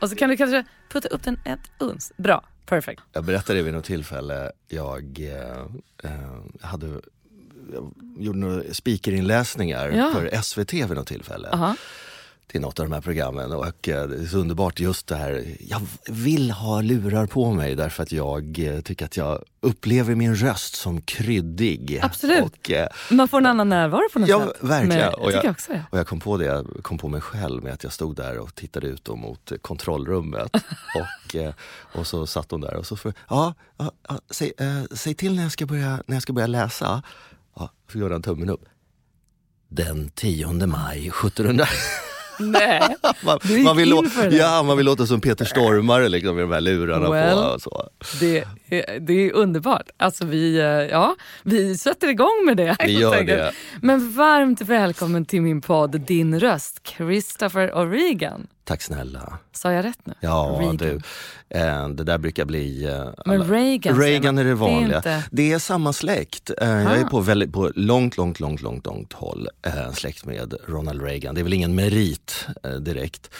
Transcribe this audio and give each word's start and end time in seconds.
Och 0.00 0.10
så 0.10 0.16
kan 0.16 0.30
du 0.30 0.36
kanske 0.36 0.64
putta 0.88 1.08
upp 1.08 1.22
den 1.22 1.40
ett 1.44 1.70
uns. 1.78 2.12
Bra, 2.16 2.44
perfect. 2.66 3.02
Jag 3.12 3.24
berättade 3.24 3.62
vid 3.62 3.72
något 3.74 3.84
tillfälle, 3.84 4.52
jag 4.68 5.18
eh, 5.20 6.10
eh, 6.12 6.20
hade 6.60 6.86
jag 7.72 7.92
gjorde 8.18 8.38
några 8.38 8.62
speakerinläsningar 8.74 9.88
Ja. 9.90 10.12
för 10.14 10.42
SVT 10.42 10.72
vid 10.72 10.90
något 10.90 11.06
tillfälle. 11.06 11.48
Aha. 11.48 11.76
Till 12.48 12.60
något 12.60 12.80
av 12.80 12.86
de 12.88 12.94
här 12.94 13.00
programmen 13.00 13.52
och 13.52 13.66
det 13.82 13.90
är 13.90 14.26
så 14.26 14.38
underbart 14.38 14.80
just 14.80 15.06
det 15.06 15.16
här. 15.16 15.56
Jag 15.60 15.80
vill 16.08 16.50
ha 16.50 16.80
lurar 16.80 17.26
på 17.26 17.52
mig 17.52 17.74
därför 17.74 18.02
att 18.02 18.12
jag 18.12 18.58
eh, 18.58 18.80
tycker 18.80 19.04
att 19.04 19.16
jag 19.16 19.42
upplever 19.60 20.14
min 20.14 20.34
röst 20.36 20.74
som 20.74 21.00
kryddig. 21.00 22.00
Absolut. 22.02 22.42
Och, 22.44 22.70
eh, 22.70 22.88
Man 23.10 23.28
får 23.28 23.38
en 23.38 23.46
annan 23.46 23.68
närvaro 23.68 24.08
på 24.12 24.18
något 24.18 24.28
Ja, 24.28 24.46
sätt. 24.46 24.56
verkligen. 24.60 24.98
Men, 25.10 25.14
Och 25.14 25.32
jag 25.32 25.44
jag- 25.44 25.50
också 25.50 25.72
det. 25.72 25.84
och 25.90 25.98
jag 25.98 26.06
kom 26.06 26.20
på 26.20 26.36
det, 26.36 26.44
jag 26.44 26.66
kom 26.82 26.98
på 26.98 27.08
mig 27.08 27.20
själv 27.20 27.62
med 27.62 27.72
att 27.72 27.82
jag 27.82 27.92
stod 27.92 28.16
där 28.16 28.38
och 28.38 28.54
tittade 28.54 28.86
ut 28.86 29.08
mot 29.08 29.52
kontrollrummet. 29.62 30.50
och, 31.26 31.36
eh, 31.36 31.52
och 31.94 32.06
så 32.06 32.26
satt 32.26 32.50
hon 32.50 32.60
där 32.60 32.74
och 32.76 32.86
så 32.86 32.96
för, 32.96 33.12
ja, 33.28 33.54
ja, 33.78 33.92
ja 34.08 34.20
säg, 34.30 34.52
eh, 34.58 34.82
säg 34.92 35.14
till 35.14 35.34
när 35.36 35.42
jag 35.42 35.52
ska 35.52 35.66
börja, 35.66 36.02
när 36.06 36.16
jag 36.16 36.22
ska 36.22 36.32
börja 36.32 36.46
läsa. 36.46 37.02
Ja, 37.56 37.70
så 37.92 37.98
gjorde 37.98 38.14
han 38.14 38.22
tummen 38.22 38.50
upp. 38.50 38.64
Den 39.68 40.10
10 40.10 40.66
maj 40.66 41.08
1700... 41.08 41.66
Nej, 42.38 42.80
man, 43.24 43.38
man, 43.64 43.76
vill 43.76 43.94
ja, 44.30 44.62
man 44.62 44.76
vill 44.76 44.86
låta 44.86 45.06
som 45.06 45.20
Peter 45.20 45.44
Stormare 45.44 46.08
liksom, 46.08 46.34
med 46.36 46.44
de 46.44 46.52
här 46.52 46.60
lurarna 46.60 47.10
Well. 47.10 47.34
på. 47.36 47.40
Och 47.42 47.62
så. 47.62 47.88
det, 48.20 48.38
är- 48.68 49.00
det 49.00 49.12
är 49.12 49.32
underbart. 49.32 49.88
Alltså 49.96 50.26
vi, 50.26 50.58
eh, 50.58 50.64
ja, 50.66 51.16
vi 51.42 51.78
sätter 51.78 52.08
igång 52.08 52.42
med 52.46 52.56
det. 52.56 52.76
Vi 52.84 52.92
gör 53.00 53.22
det. 53.24 53.52
Men 53.82 54.12
varmt 54.12 54.60
välkommen 54.60 55.24
till 55.24 55.42
min 55.42 55.60
podd 55.60 56.00
Din 56.00 56.40
röst, 56.40 56.80
Christopher 56.96 57.70
O'Regan. 57.70 58.46
Tack 58.68 58.82
snälla. 58.82 59.38
Sa 59.52 59.72
jag 59.72 59.84
rätt 59.84 59.98
nu? 60.04 60.14
Ja 60.20 60.56
Reagan. 60.60 60.76
du, 60.76 61.00
eh, 61.48 61.88
det 61.88 62.04
där 62.04 62.18
brukar 62.18 62.44
bli... 62.44 62.84
eh, 62.84 63.08
Men 63.26 63.44
Reagan, 63.50 64.00
Reagan 64.00 64.38
är 64.38 64.44
det 64.44 64.50
Det 64.50 64.52
är 64.52 64.54
vanliga. 64.54 64.96
inte- 64.96 65.22
Det 65.30 65.52
är 65.52 65.58
samma 65.58 65.92
släkt. 65.92 66.50
Eh, 66.60 66.68
jag 66.68 66.98
är 66.98 67.04
Ah. 67.04 67.08
på, 67.08 67.20
väldigt, 67.20 67.52
på 67.52 67.72
långt, 67.74 68.16
långt, 68.16 68.40
långt, 68.40 68.62
långt, 68.62 68.86
långt 68.86 69.12
håll 69.12 69.48
eh, 69.62 69.92
släkt 69.92 70.24
med 70.24 70.54
Ronald 70.66 71.02
Reagan. 71.02 71.34
Det 71.34 71.40
är 71.40 71.42
väl 71.42 71.52
ingen 71.52 71.74
merit 71.74 72.46
eh, 72.64 72.70
direkt 72.70 73.30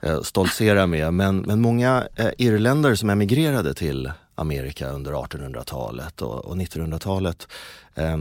eh, 0.00 0.20
stoltsera 0.22 0.86
med. 0.86 1.14
Men, 1.14 1.38
men 1.38 1.60
många 1.60 2.04
irländare 2.38 2.96
som 2.96 3.10
emigrerade 3.10 3.74
till 3.74 4.10
Amerika 4.34 4.88
under 4.90 5.12
1800-talet 5.12 6.22
och, 6.22 6.44
och 6.44 6.56
1900-talet 6.56 7.48
eh, 7.94 8.16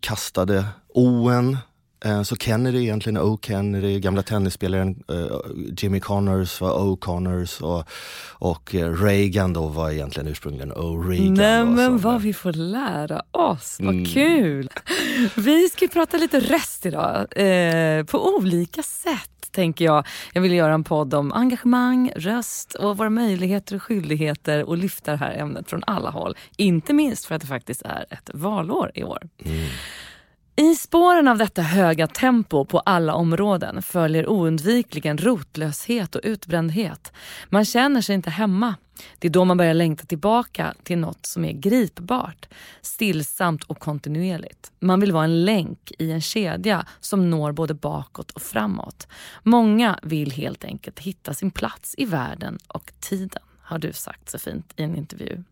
kastade 0.00 0.64
Owen 0.94 1.48
Eh, 1.52 1.58
Så 2.24 2.36
Kennedy 2.36 2.78
egentligen 2.78 3.18
O. 3.18 3.38
Kennedy, 3.42 4.00
gamla 4.00 4.22
tennisspelaren 4.22 5.02
eh, 5.08 5.26
Jimmy 5.78 6.00
Connors 6.00 6.60
var 6.60 6.72
O. 6.86 6.96
Connors 6.96 7.60
och, 7.60 7.84
och 8.32 8.74
eh, 8.74 8.92
Reagan 9.02 9.52
då 9.52 9.66
var 9.66 9.90
egentligen 9.90 10.28
ursprungligen 10.28 10.72
O. 10.72 11.02
Reagan. 11.02 11.34
Nej 11.34 11.64
men 11.64 11.98
vad 11.98 12.22
vi 12.22 12.34
får 12.34 12.52
lära 12.52 13.22
oss, 13.30 13.76
vad 13.80 13.94
Mm. 13.94 14.04
kul! 14.04 14.68
Vi 15.36 15.68
ska 15.68 15.88
prata 15.88 16.16
lite 16.16 16.40
röst 16.40 16.86
idag, 16.86 17.16
eh, 17.36 18.04
på 18.04 18.36
olika 18.36 18.82
sätt 18.82 19.30
tänker 19.50 19.84
jag. 19.84 20.06
Jag 20.32 20.42
vill 20.42 20.52
göra 20.52 20.74
en 20.74 20.84
podd 20.84 21.14
om 21.14 21.32
engagemang, 21.32 22.12
röst 22.16 22.74
och 22.74 22.96
våra 22.96 23.10
möjligheter 23.10 23.76
och 23.76 23.82
skyldigheter 23.82 24.64
och 24.64 24.76
lyfta 24.76 25.10
det 25.10 25.16
här 25.16 25.34
ämnet 25.38 25.70
från 25.70 25.82
alla 25.86 26.10
håll. 26.10 26.36
Inte 26.56 26.92
minst 26.92 27.24
för 27.24 27.34
att 27.34 27.40
det 27.40 27.46
faktiskt 27.48 27.82
är 27.82 28.06
ett 28.10 28.30
valår 28.34 28.90
i 28.94 29.02
år. 29.04 29.28
Mm. 29.44 29.66
I 30.60 30.74
spåren 30.74 31.28
av 31.28 31.38
detta 31.38 31.62
höga 31.62 32.06
tempo 32.06 32.64
på 32.64 32.78
alla 32.78 33.14
områden 33.14 33.82
följer 33.82 34.28
oundvikligen 34.28 35.18
rotlöshet 35.18 36.14
och 36.14 36.20
utbrändhet. 36.24 37.12
Man 37.48 37.64
känner 37.64 38.00
sig 38.00 38.14
inte 38.14 38.30
hemma. 38.30 38.74
Det 39.18 39.28
är 39.28 39.32
då 39.32 39.44
man 39.44 39.56
börjar 39.56 39.74
längta 39.74 40.04
tillbaka 40.04 40.74
till 40.82 40.98
något 40.98 41.26
som 41.26 41.44
är 41.44 41.52
gripbart, 41.52 42.48
stillsamt 42.82 43.64
och 43.64 43.78
kontinuerligt. 43.78 44.72
Man 44.80 45.00
vill 45.00 45.12
vara 45.12 45.24
en 45.24 45.44
länk 45.44 45.92
i 45.98 46.12
en 46.12 46.20
kedja 46.20 46.86
som 47.00 47.30
når 47.30 47.52
både 47.52 47.74
bakåt 47.74 48.30
och 48.30 48.42
framåt. 48.42 49.08
Många 49.42 49.98
vill 50.02 50.30
helt 50.30 50.64
enkelt 50.64 50.98
hitta 50.98 51.34
sin 51.34 51.50
plats 51.50 51.94
i 51.98 52.04
världen 52.04 52.58
och 52.68 52.92
tiden, 53.00 53.42
har 53.62 53.78
du 53.78 53.92
sagt 53.92 54.30
så 54.30 54.38
fint 54.38 54.72
i 54.76 54.82
en 54.82 54.96
intervju. 54.96 55.42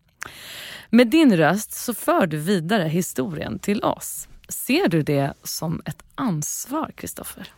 Med 0.89 1.07
din 1.07 1.37
röst 1.37 1.71
så 1.71 1.93
för 1.93 2.27
du 2.27 2.37
vidare 2.37 2.87
historien 2.87 3.59
till 3.59 3.83
oss. 3.83 4.27
Ser 4.49 4.87
du 4.87 5.03
det 5.03 5.33
som 5.43 5.81
ett 5.85 6.03
ansvar, 6.15 6.91
Kristoffer? 6.95 7.53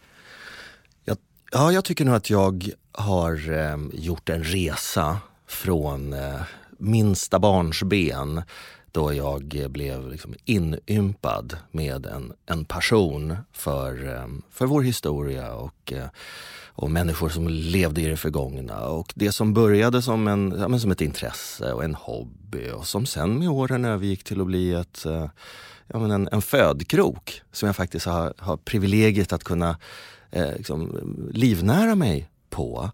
Ja, 1.51 1.71
jag 1.71 1.85
tycker 1.85 2.05
nog 2.05 2.15
att 2.15 2.29
jag 2.29 2.69
har 2.91 3.51
eh, 3.51 3.77
gjort 3.93 4.29
en 4.29 4.43
resa 4.43 5.17
från 5.47 6.13
eh, 6.13 6.41
minsta 6.77 7.39
barnsben 7.39 8.41
då 8.91 9.13
jag 9.13 9.67
blev 9.69 10.11
liksom 10.11 10.35
inympad 10.45 11.57
med 11.71 12.05
en, 12.05 12.33
en 12.45 12.65
passion 12.65 13.37
för, 13.53 14.07
ehm, 14.07 14.41
för 14.51 14.65
vår 14.65 14.81
historia 14.81 15.53
och, 15.53 15.93
eh, 15.93 16.07
och 16.65 16.91
människor 16.91 17.29
som 17.29 17.47
levde 17.47 18.01
i 18.01 18.07
det 18.07 18.17
förgångna. 18.17 18.79
Och 18.79 19.13
det 19.15 19.31
som 19.31 19.53
började 19.53 20.01
som, 20.01 20.27
en, 20.27 20.55
ja, 20.59 20.67
men 20.67 20.79
som 20.79 20.91
ett 20.91 21.01
intresse 21.01 21.73
och 21.73 21.83
en 21.83 21.95
hobby 21.95 22.69
och 22.69 22.87
som 22.87 23.05
sen 23.05 23.39
med 23.39 23.49
åren 23.49 23.85
övergick 23.85 24.23
till 24.23 24.41
att 24.41 24.47
bli 24.47 24.73
ett, 24.73 25.05
eh, 25.05 25.29
ja, 25.93 25.99
men 25.99 26.11
en, 26.11 26.29
en 26.31 26.41
födkrok 26.41 27.41
som 27.51 27.67
jag 27.67 27.75
faktiskt 27.75 28.05
har, 28.05 28.33
har 28.37 28.57
privilegiet 28.57 29.33
att 29.33 29.43
kunna 29.43 29.77
eh, 30.31 30.55
liksom, 30.57 30.99
livnära 31.33 31.95
mig 31.95 32.29
på. 32.49 32.91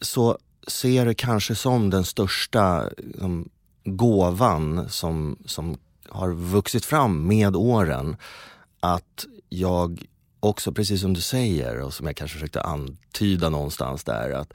Så 0.00 0.38
ser 0.66 0.90
jag 0.90 1.06
det 1.06 1.14
kanske 1.14 1.54
som 1.54 1.90
den 1.90 2.04
största 2.04 2.88
liksom, 2.96 3.48
gåvan 3.84 4.88
som, 4.88 5.38
som 5.46 5.78
har 6.08 6.32
vuxit 6.32 6.84
fram 6.84 7.26
med 7.26 7.56
åren. 7.56 8.16
Att 8.80 9.26
jag 9.48 10.06
också, 10.40 10.72
precis 10.72 11.00
som 11.00 11.14
du 11.14 11.20
säger 11.20 11.80
och 11.80 11.94
som 11.94 12.06
jag 12.06 12.16
kanske 12.16 12.34
försökte 12.34 12.62
antyda 12.62 13.48
någonstans 13.48 14.04
där, 14.04 14.30
att, 14.30 14.52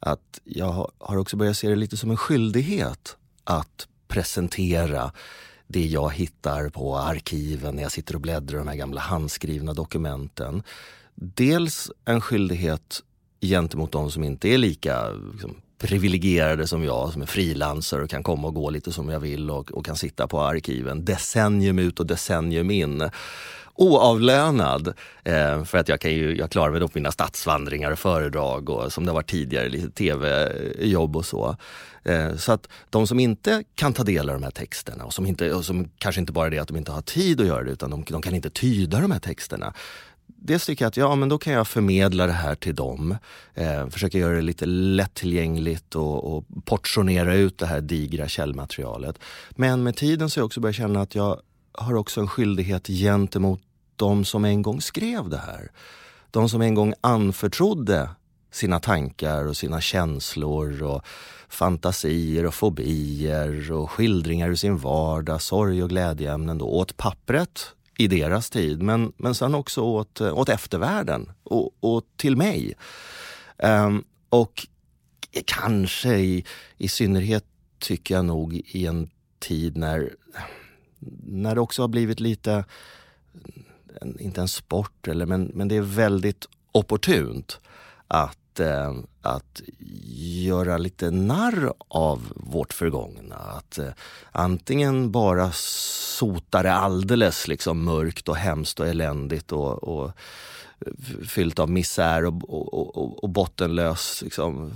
att 0.00 0.40
jag 0.44 0.90
har 0.98 1.16
också 1.16 1.36
börjat 1.36 1.56
se 1.56 1.68
det 1.68 1.76
lite 1.76 1.96
som 1.96 2.10
en 2.10 2.16
skyldighet 2.16 3.16
att 3.44 3.88
presentera 4.08 5.12
det 5.66 5.86
jag 5.86 6.12
hittar 6.12 6.68
på 6.68 6.96
arkiven 6.96 7.76
när 7.76 7.82
jag 7.82 7.92
sitter 7.92 8.14
och 8.14 8.20
bläddrar 8.20 8.56
i 8.56 8.58
de 8.58 8.68
här 8.68 8.76
gamla 8.76 9.00
handskrivna 9.00 9.74
dokumenten. 9.74 10.62
Dels 11.14 11.90
en 12.04 12.20
skyldighet 12.20 13.02
gentemot 13.40 13.92
de 13.92 14.10
som 14.10 14.24
inte 14.24 14.48
är 14.48 14.58
lika 14.58 15.10
liksom, 15.32 15.56
privilegierade 15.78 16.66
som 16.66 16.84
jag, 16.84 17.12
som 17.12 17.22
är 17.22 17.26
frilansare 17.26 18.02
och 18.02 18.10
kan 18.10 18.22
komma 18.22 18.48
och 18.48 18.54
gå 18.54 18.70
lite 18.70 18.92
som 18.92 19.08
jag 19.08 19.20
vill 19.20 19.50
och, 19.50 19.72
och 19.72 19.86
kan 19.86 19.96
sitta 19.96 20.28
på 20.28 20.40
arkiven 20.40 21.04
decennium 21.04 21.78
ut 21.78 22.00
och 22.00 22.06
decennium 22.06 22.70
in. 22.70 23.10
Oavlönad, 23.82 24.94
eh, 25.24 25.64
för 25.64 25.78
att 25.78 25.88
jag, 25.88 26.00
kan 26.00 26.10
ju, 26.12 26.36
jag 26.36 26.50
klarar 26.50 26.70
mig 26.70 26.80
då 26.80 26.88
på 26.88 26.98
mina 26.98 27.12
stadsvandringar 27.12 27.90
och 27.90 27.98
föredrag 27.98 28.70
och 28.70 28.92
som 28.92 29.04
det 29.04 29.10
har 29.10 29.14
varit 29.14 29.30
tidigare, 29.30 29.68
lite 29.68 29.90
tv-jobb 29.90 31.16
och 31.16 31.26
så. 31.26 31.56
Eh, 32.04 32.36
så 32.36 32.52
att 32.52 32.68
de 32.90 33.06
som 33.06 33.20
inte 33.20 33.64
kan 33.74 33.92
ta 33.92 34.02
del 34.04 34.28
av 34.28 34.34
de 34.34 34.44
här 34.44 34.50
texterna 34.50 35.04
och 35.04 35.14
som, 35.14 35.26
inte, 35.26 35.52
och 35.52 35.64
som 35.64 35.88
kanske 35.98 36.20
inte 36.20 36.32
bara 36.32 36.46
är 36.46 36.50
det 36.50 36.58
att 36.58 36.68
de 36.68 36.76
inte 36.76 36.92
har 36.92 37.02
tid 37.02 37.40
att 37.40 37.46
göra 37.46 37.64
det 37.64 37.70
utan 37.70 37.90
de, 37.90 38.04
de 38.08 38.22
kan 38.22 38.34
inte 38.34 38.50
tyda 38.50 39.00
de 39.00 39.10
här 39.10 39.18
texterna 39.18 39.74
dels 40.44 40.66
tycker 40.66 40.84
jag 40.84 40.88
att 40.88 40.96
ja, 40.96 41.14
men 41.14 41.28
då 41.28 41.38
kan 41.38 41.52
jag 41.52 41.68
förmedla 41.68 42.26
det 42.26 42.32
här 42.32 42.54
till 42.54 42.74
dem. 42.74 43.16
Eh, 43.54 43.88
försöka 43.88 44.18
göra 44.18 44.34
det 44.34 44.42
lite 44.42 44.66
lättillgängligt 44.66 45.94
och, 45.94 46.36
och 46.36 46.44
portionera 46.64 47.34
ut 47.34 47.58
det 47.58 47.66
här 47.66 47.80
digra 47.80 48.28
källmaterialet. 48.28 49.18
Men 49.50 49.82
med 49.82 49.96
tiden 49.96 50.30
så 50.30 50.38
har 50.38 50.42
jag 50.42 50.46
också 50.46 50.60
börjat 50.60 50.76
känna 50.76 51.00
att 51.00 51.14
jag 51.14 51.40
har 51.72 51.94
också 51.94 52.20
en 52.20 52.28
skyldighet 52.28 52.86
gentemot 52.86 53.60
de 54.02 54.24
som 54.24 54.44
en 54.44 54.62
gång 54.62 54.80
skrev 54.80 55.28
det 55.28 55.38
här. 55.38 55.70
De 56.30 56.48
som 56.48 56.62
en 56.62 56.74
gång 56.74 56.94
anförtrodde 57.00 58.10
sina 58.50 58.80
tankar 58.80 59.46
och 59.46 59.56
sina 59.56 59.80
känslor 59.80 60.82
och 60.82 61.06
fantasier 61.48 62.46
och 62.46 62.54
fobier 62.54 63.72
och 63.72 63.90
skildringar 63.90 64.48
ur 64.48 64.54
sin 64.54 64.76
vardag, 64.76 65.42
sorg 65.42 65.82
och 65.82 65.88
glädjeämnen 65.88 66.58
då, 66.58 66.66
åt 66.66 66.96
pappret 66.96 67.74
i 67.98 68.08
deras 68.08 68.50
tid 68.50 68.82
men, 68.82 69.12
men 69.16 69.34
sen 69.34 69.54
också 69.54 69.80
åt, 69.80 70.20
eh, 70.20 70.38
åt 70.38 70.48
eftervärlden 70.48 71.32
och, 71.42 71.70
och 71.80 72.02
till 72.16 72.36
mig. 72.36 72.74
Um, 73.58 74.04
och 74.28 74.66
kanske 75.44 76.16
i, 76.16 76.44
i 76.78 76.88
synnerhet 76.88 77.44
tycker 77.78 78.14
jag 78.14 78.24
nog 78.24 78.54
i 78.54 78.86
en 78.86 79.10
tid 79.38 79.76
när, 79.76 80.14
när 81.26 81.54
det 81.54 81.60
också 81.60 81.82
har 81.82 81.88
blivit 81.88 82.20
lite, 82.20 82.64
inte 84.18 84.40
en 84.40 84.48
sport, 84.48 85.08
eller, 85.08 85.26
men, 85.26 85.50
men 85.54 85.68
det 85.68 85.76
är 85.76 85.82
väldigt 85.82 86.46
opportunt 86.72 87.60
att 88.08 88.38
att, 88.52 88.60
eh, 88.60 88.94
att 89.22 89.62
göra 90.44 90.78
lite 90.78 91.10
narr 91.10 91.72
av 91.88 92.32
vårt 92.36 92.72
förgångna. 92.72 93.36
Att 93.36 93.78
eh, 93.78 93.88
antingen 94.32 95.12
bara 95.12 95.50
sota 95.52 96.62
det 96.62 96.72
alldeles 96.72 97.48
liksom 97.48 97.84
mörkt 97.84 98.28
och 98.28 98.36
hemskt 98.36 98.80
och 98.80 98.88
eländigt 98.88 99.52
och, 99.52 99.84
och 99.84 100.10
fyllt 101.28 101.58
av 101.58 101.70
misär 101.70 102.24
och, 102.24 102.34
och, 102.48 102.96
och, 102.96 103.24
och 103.24 103.28
bottenlös 103.30 104.22
liksom, 104.22 104.72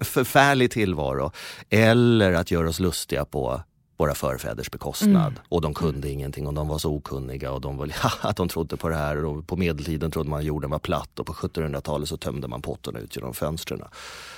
förfärlig 0.00 0.70
tillvaro. 0.70 1.32
Eller 1.70 2.32
att 2.32 2.50
göra 2.50 2.68
oss 2.68 2.80
lustiga 2.80 3.24
på 3.24 3.62
våra 4.00 4.14
förfäders 4.14 4.70
bekostnad. 4.70 5.32
Mm. 5.32 5.42
Och 5.48 5.60
de 5.60 5.74
kunde 5.74 6.08
mm. 6.08 6.10
ingenting 6.10 6.46
och 6.46 6.54
de 6.54 6.68
var 6.68 6.78
så 6.78 6.90
okunniga 6.90 7.52
och 7.52 7.60
de, 7.60 7.76
var, 7.76 7.92
att 8.20 8.36
de 8.36 8.48
trodde 8.48 8.76
på 8.76 8.88
det 8.88 8.94
här. 8.94 9.24
Och 9.24 9.46
på 9.46 9.56
medeltiden 9.56 10.10
trodde 10.10 10.30
man 10.30 10.44
jorden 10.44 10.70
var 10.70 10.78
platt 10.78 11.18
och 11.18 11.26
på 11.26 11.32
1700-talet 11.32 12.08
så 12.08 12.16
tömde 12.16 12.48
man 12.48 12.62
potten 12.62 12.96
ut 12.96 13.16
genom 13.16 13.34
fönstren. 13.34 13.82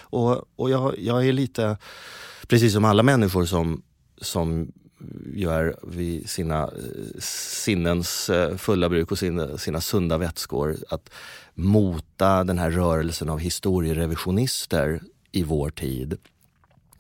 Och, 0.01 0.45
och 0.57 0.71
jag, 0.71 0.99
jag 0.99 1.27
är 1.27 1.33
lite, 1.33 1.77
precis 2.47 2.73
som 2.73 2.85
alla 2.85 3.03
människor 3.03 3.45
som, 3.45 3.83
som 4.21 4.73
gör 5.35 5.77
vid 5.83 6.31
sina 6.31 6.63
eh, 6.63 7.21
sinnens 7.65 8.31
eh, 8.31 8.57
fulla 8.57 8.89
bruk 8.89 9.13
och 9.13 9.19
sina, 9.19 9.59
sina 9.59 9.81
sunda 9.81 10.19
vätskor 10.19 10.77
att 10.89 11.11
mota 11.55 12.45
den 12.45 12.59
här 12.59 12.71
rörelsen 12.71 13.29
av 13.29 13.39
historierevisionister 13.39 15.01
i 15.33 15.43
vår 15.43 15.71
tid 15.71 16.19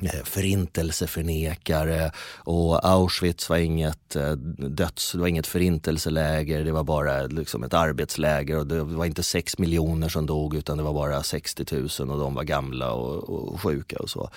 Eh, 0.02 0.24
förintelseförnekare 0.24 2.12
och 2.38 2.88
Auschwitz 2.88 3.48
var 3.48 3.56
inget 3.56 4.16
eh, 4.16 4.32
döds, 4.32 5.12
det 5.12 5.18
var 5.18 5.26
inget 5.26 5.46
förintelseläger, 5.46 6.64
det 6.64 6.72
var 6.72 6.84
bara 6.84 7.22
liksom 7.22 7.62
ett 7.64 7.74
arbetsläger 7.74 8.58
och 8.58 8.66
det 8.66 8.82
var 8.82 9.06
inte 9.06 9.22
sex 9.22 9.58
miljoner 9.58 10.08
som 10.08 10.26
dog 10.26 10.54
utan 10.54 10.76
det 10.76 10.82
var 10.82 10.92
bara 10.92 11.22
60 11.22 11.64
000 12.00 12.10
och 12.10 12.18
de 12.18 12.34
var 12.34 12.44
gamla 12.44 12.92
och, 12.92 13.52
och 13.52 13.60
sjuka 13.60 13.96
och 13.96 14.10
så. 14.10 14.30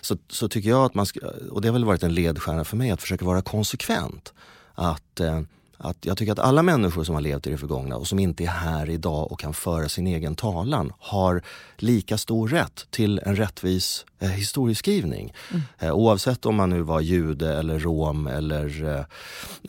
så. 0.00 0.16
Så 0.28 0.48
tycker 0.48 0.70
jag 0.70 0.84
att 0.84 0.94
man 0.94 1.06
ska, 1.06 1.20
och 1.50 1.60
det 1.60 1.68
har 1.68 1.72
väl 1.72 1.84
varit 1.84 2.02
en 2.02 2.14
ledstjärna 2.14 2.64
för 2.64 2.76
mig, 2.76 2.90
att 2.90 3.00
försöka 3.00 3.24
vara 3.24 3.42
konsekvent. 3.42 4.32
Att 4.74 5.20
eh, 5.20 5.40
att 5.82 6.06
jag 6.06 6.16
tycker 6.16 6.32
att 6.32 6.38
alla 6.38 6.62
människor 6.62 7.04
som 7.04 7.14
har 7.14 7.22
levt 7.22 7.46
i 7.46 7.50
det 7.50 7.58
förgångna 7.58 7.96
och 7.96 8.06
som 8.06 8.18
inte 8.18 8.44
är 8.44 8.48
här 8.48 8.90
idag 8.90 9.32
och 9.32 9.40
kan 9.40 9.54
föra 9.54 9.88
sin 9.88 10.06
egen 10.06 10.34
talan 10.34 10.92
har 10.98 11.42
lika 11.76 12.18
stor 12.18 12.48
rätt 12.48 12.86
till 12.90 13.20
en 13.24 13.36
rättvis 13.36 14.06
eh, 14.18 14.28
historieskrivning. 14.28 15.34
Mm. 15.50 15.62
Eh, 15.78 15.92
oavsett 15.92 16.46
om 16.46 16.54
man 16.54 16.70
nu 16.70 16.82
var 16.82 17.00
jude 17.00 17.58
eller 17.58 17.78
rom 17.78 18.26
eller, 18.26 18.96
eh, 18.96 19.04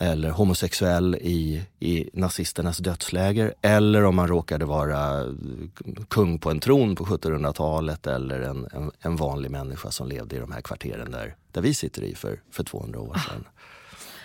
eller 0.08 0.30
homosexuell 0.30 1.14
i, 1.14 1.62
i 1.80 2.10
nazisternas 2.12 2.78
dödsläger 2.78 3.54
eller 3.62 4.04
om 4.04 4.16
man 4.16 4.28
råkade 4.28 4.64
vara 4.64 5.24
kung 6.08 6.38
på 6.38 6.50
en 6.50 6.60
tron 6.60 6.96
på 6.96 7.04
1700-talet 7.04 8.06
eller 8.06 8.40
en, 8.40 8.68
en, 8.72 8.90
en 9.00 9.16
vanlig 9.16 9.50
människa 9.50 9.90
som 9.90 10.08
levde 10.08 10.36
i 10.36 10.38
de 10.38 10.52
här 10.52 10.60
kvarteren 10.60 11.10
där, 11.10 11.36
där 11.52 11.62
vi 11.62 11.74
sitter 11.74 12.02
i 12.02 12.14
för, 12.14 12.40
för 12.50 12.64
200 12.64 13.00
år 13.00 13.14
sedan. 13.28 13.44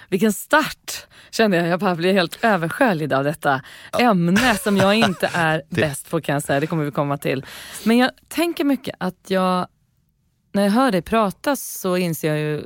Vilken 0.10 0.34
start 0.34 1.08
kände 1.32 1.58
jag. 1.58 1.68
Jag 1.68 1.80
bara 1.80 1.96
blev 1.96 2.14
helt 2.14 2.44
översköljd 2.44 3.14
av 3.14 3.24
detta 3.24 3.62
ämne 4.00 4.56
som 4.56 4.78
jag 4.78 4.96
inte 4.96 5.30
är 5.34 5.62
bäst 5.70 6.10
på 6.10 6.22
kan 6.22 6.34
jag 6.34 6.44
säga. 6.44 6.60
Det 6.60 6.68
kommer 6.68 6.84
vi 6.84 6.92
komma 6.92 7.18
till. 7.18 7.46
Men 7.84 7.98
jag 7.98 8.12
tänker 8.28 8.64
mycket 8.64 8.96
att 9.00 9.16
jag 9.28 9.68
när 10.52 10.64
jag 10.64 10.72
hör 10.72 10.92
dig 10.92 11.02
prata 11.02 11.56
så 11.56 11.98
inser 11.98 12.28
jag 12.28 12.40
ju, 12.40 12.64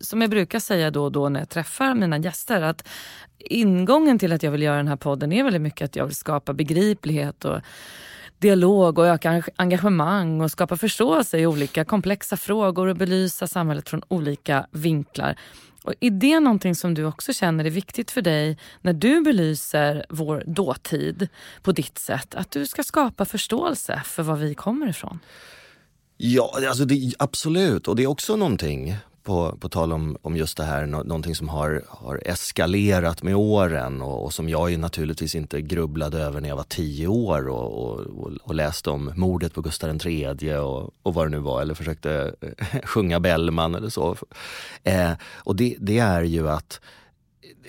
som 0.00 0.20
jag 0.20 0.30
brukar 0.30 0.58
säga 0.58 0.90
då 0.90 1.04
och 1.04 1.12
då 1.12 1.28
när 1.28 1.40
jag 1.40 1.48
träffar 1.48 1.94
mina 1.94 2.18
gäster, 2.18 2.62
att 2.62 2.88
ingången 3.38 4.18
till 4.18 4.32
att 4.32 4.42
jag 4.42 4.50
vill 4.50 4.62
göra 4.62 4.76
den 4.76 4.88
här 4.88 4.96
podden 4.96 5.32
är 5.32 5.44
väldigt 5.44 5.62
mycket 5.62 5.84
att 5.84 5.96
jag 5.96 6.06
vill 6.06 6.14
skapa 6.14 6.52
begriplighet 6.52 7.44
och 7.44 7.60
dialog 8.38 8.98
och 8.98 9.06
öka 9.06 9.42
engagemang 9.56 10.40
och 10.40 10.50
skapa 10.50 10.76
förståelse 10.76 11.38
i 11.38 11.46
olika 11.46 11.84
komplexa 11.84 12.36
frågor 12.36 12.86
och 12.86 12.96
belysa 12.96 13.46
samhället 13.46 13.88
från 13.88 14.02
olika 14.08 14.66
vinklar. 14.70 15.36
Och 15.82 15.94
är 16.00 16.10
det 16.10 16.40
någonting 16.40 16.74
som 16.74 16.94
du 16.94 17.04
också 17.04 17.32
känner 17.32 17.64
är 17.64 17.70
viktigt 17.70 18.10
för 18.10 18.22
dig 18.22 18.58
när 18.80 18.92
du 18.92 19.20
belyser 19.20 20.06
vår 20.08 20.44
dåtid 20.46 21.28
på 21.62 21.72
ditt 21.72 21.98
sätt? 21.98 22.34
Att 22.34 22.50
du 22.50 22.66
ska 22.66 22.82
skapa 22.82 23.24
förståelse 23.24 24.02
för 24.04 24.22
var 24.22 24.36
vi 24.36 24.54
kommer 24.54 24.88
ifrån? 24.88 25.18
Ja, 26.16 26.58
alltså 26.68 26.84
det, 26.84 27.12
absolut. 27.18 27.88
Och 27.88 27.96
det 27.96 28.02
är 28.02 28.06
också 28.06 28.36
någonting 28.36 28.96
på, 29.22 29.56
på 29.60 29.68
tal 29.68 29.92
om, 29.92 30.16
om 30.22 30.36
just 30.36 30.56
det 30.56 30.64
här, 30.64 30.86
någonting 30.86 31.34
som 31.34 31.48
har, 31.48 31.84
har 31.88 32.22
eskalerat 32.24 33.22
med 33.22 33.36
åren 33.36 34.02
och, 34.02 34.24
och, 34.24 34.32
som 34.32 34.48
jag 34.48 34.70
ju 34.70 34.76
naturligtvis 34.76 35.34
inte 35.34 35.60
grubblade 35.60 36.18
över 36.18 36.40
när 36.40 36.48
jag 36.48 36.56
var 36.56 36.64
tio 36.64 37.06
år 37.06 37.48
och, 37.48 37.84
och, 37.84 38.00
och 38.42 38.54
läste 38.54 38.90
om 38.90 39.12
mordet 39.16 39.54
på 39.54 39.60
Gustav 39.60 40.06
III 40.06 40.56
och, 40.56 40.90
och 41.02 41.14
vad 41.14 41.26
det 41.26 41.30
nu 41.30 41.38
var, 41.38 41.62
eller 41.62 41.74
försökte 41.74 42.34
eh, 42.40 42.80
sjunga 42.84 43.20
Bellman 43.20 43.74
eller 43.74 43.88
så. 43.88 44.16
Eh, 44.82 45.12
och 45.36 45.56
det, 45.56 45.76
det 45.78 45.98
är 45.98 46.22
ju 46.22 46.48
att 46.48 46.80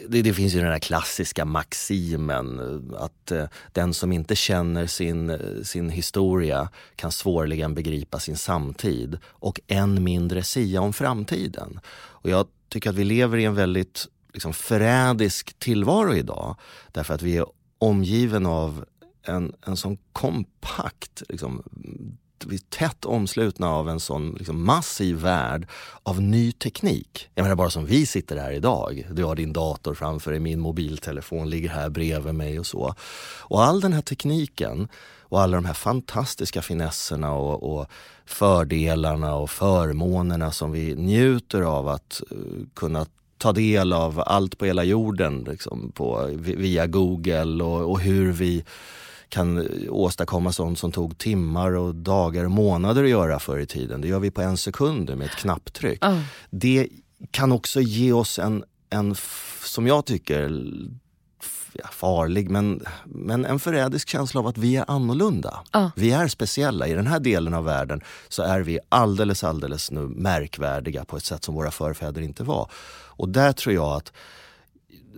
det, 0.08 0.22
det, 0.22 0.34
finns 0.34 0.54
ju 0.54 0.60
den 0.60 0.72
här 0.72 0.80
klassiska 0.80 1.46
maximen 1.46 2.60
eh, 2.60 3.04
att 3.04 3.32
eh, 3.32 3.46
den 3.72 3.94
som 3.94 4.12
inte 4.12 4.36
känner 4.36 4.88
sin, 4.88 5.30
eh, 5.30 5.64
sin 5.64 5.90
historia 5.90 6.70
kan 6.96 7.12
svårligen 7.12 7.74
begripa 7.74 8.20
sin 8.20 8.38
samtid 8.38 9.18
och 9.26 9.60
än 9.68 10.04
mindre 10.04 10.44
sia 10.44 10.82
om 10.82 10.94
framtiden. 10.94 11.80
Och 11.94 12.30
jag 12.30 12.48
tycker 12.70 12.90
att 12.90 12.96
vi 12.96 13.04
lever 13.04 13.38
i 13.38 13.46
en 13.46 13.56
väldigt 13.56 14.08
liksom, 14.34 14.54
förrädisk 14.54 15.60
tillvaro 15.60 16.16
idag 16.16 16.56
därför 16.92 17.14
att 17.14 17.22
vi 17.22 17.38
är 17.38 17.46
omgiven 17.78 18.46
av 18.46 18.86
en, 19.24 19.54
en 19.66 19.78
sån 19.78 19.98
kompakt 20.14 21.24
liksom, 21.30 21.64
vi 22.46 22.56
är 22.56 22.62
tätt 22.70 23.06
omslutna 23.06 23.70
av 23.70 23.90
en 23.90 24.00
sån 24.00 24.36
liksom, 24.38 24.66
massiv 24.66 25.16
värld 25.16 25.68
av 26.04 26.22
ny 26.22 26.52
teknik. 26.52 27.30
Jag 27.36 27.44
menar 27.44 27.56
bara 27.56 27.70
som 27.70 27.86
vi 27.86 28.06
sitter 28.06 28.38
här 28.38 28.52
idag. 28.52 29.08
Du 29.12 29.24
har 29.24 29.36
din 29.36 29.54
dator 29.54 29.94
framför 29.94 30.32
dig, 30.32 30.40
min 30.40 30.60
mobiltelefon 30.60 31.50
ligger 31.50 31.70
här 31.70 31.90
bredvid 31.90 32.36
mig 32.36 32.60
och 32.60 32.68
så. 32.68 32.96
Och 33.40 33.64
all 33.64 33.82
den 33.82 33.94
här 33.94 34.02
tekniken 34.02 34.88
och 35.32 35.42
alla 35.42 35.58
de 35.58 35.66
här 35.66 35.74
fantastiska 35.74 36.62
finesserna 36.62 37.34
och, 37.34 37.76
och 37.76 37.88
fördelarna 38.26 39.36
och 39.36 39.50
förmånerna 39.50 40.52
som 40.52 40.72
vi 40.72 40.96
njuter 40.96 41.62
av 41.62 41.88
att 41.88 42.22
uh, 42.32 42.66
kunna 42.74 43.06
ta 43.38 43.54
del 43.54 43.94
av 43.94 44.24
allt 44.26 44.58
på 44.58 44.66
hela 44.66 44.84
jorden 44.84 45.46
liksom, 45.50 45.92
på, 45.96 46.30
via 46.36 46.88
Google 46.88 47.64
och, 47.64 47.92
och 47.92 48.00
hur 48.00 48.32
vi 48.32 48.64
kan 49.32 49.68
åstadkomma 49.90 50.52
sånt 50.52 50.80
som 50.80 50.92
tog 50.92 51.18
timmar 51.18 51.72
och 51.72 51.96
dagar 51.96 52.46
och 52.46 52.52
månader 52.52 53.04
att 53.04 53.10
göra 53.10 53.40
förr 53.40 53.60
i 53.60 53.66
tiden. 53.66 54.02
Det 54.02 54.08
gör 54.08 54.20
vi 54.20 54.32
på 54.32 54.42
en 54.42 54.58
sekund 54.58 55.18
med 55.18 55.28
ett 55.28 55.36
knapptryck. 55.36 56.06
Oh. 56.06 56.20
Det 56.50 56.88
kan 57.32 57.52
också 57.52 57.82
ge 57.82 58.12
oss 58.12 58.40
en, 58.40 58.64
en 58.90 59.16
som 59.64 59.88
jag 59.88 60.06
tycker, 60.06 60.64
ja, 61.74 61.88
farlig 61.92 62.50
men, 62.50 62.86
men 63.06 63.46
en 63.46 63.60
förrädisk 63.60 64.10
känsla 64.10 64.40
av 64.40 64.48
att 64.48 64.58
vi 64.58 64.76
är 64.76 64.92
annorlunda. 64.92 65.60
Oh. 65.74 65.90
Vi 65.96 66.12
är 66.12 66.28
speciella. 66.28 66.88
I 66.88 66.94
den 66.94 67.08
här 67.08 67.20
delen 67.20 67.54
av 67.54 67.64
världen 67.64 68.02
så 68.30 68.44
är 68.44 68.60
vi 68.60 68.80
alldeles, 68.90 69.44
alldeles 69.44 69.92
nu 69.92 70.02
märkvärdiga 70.02 71.06
på 71.06 71.18
ett 71.18 71.26
sätt 71.26 71.44
som 71.44 71.56
våra 71.56 71.72
förfäder 71.72 72.22
inte 72.22 72.44
var. 72.44 72.72
Och 73.14 73.30
där 73.30 73.54
tror 73.54 73.76
jag 73.76 73.92
att 73.92 74.14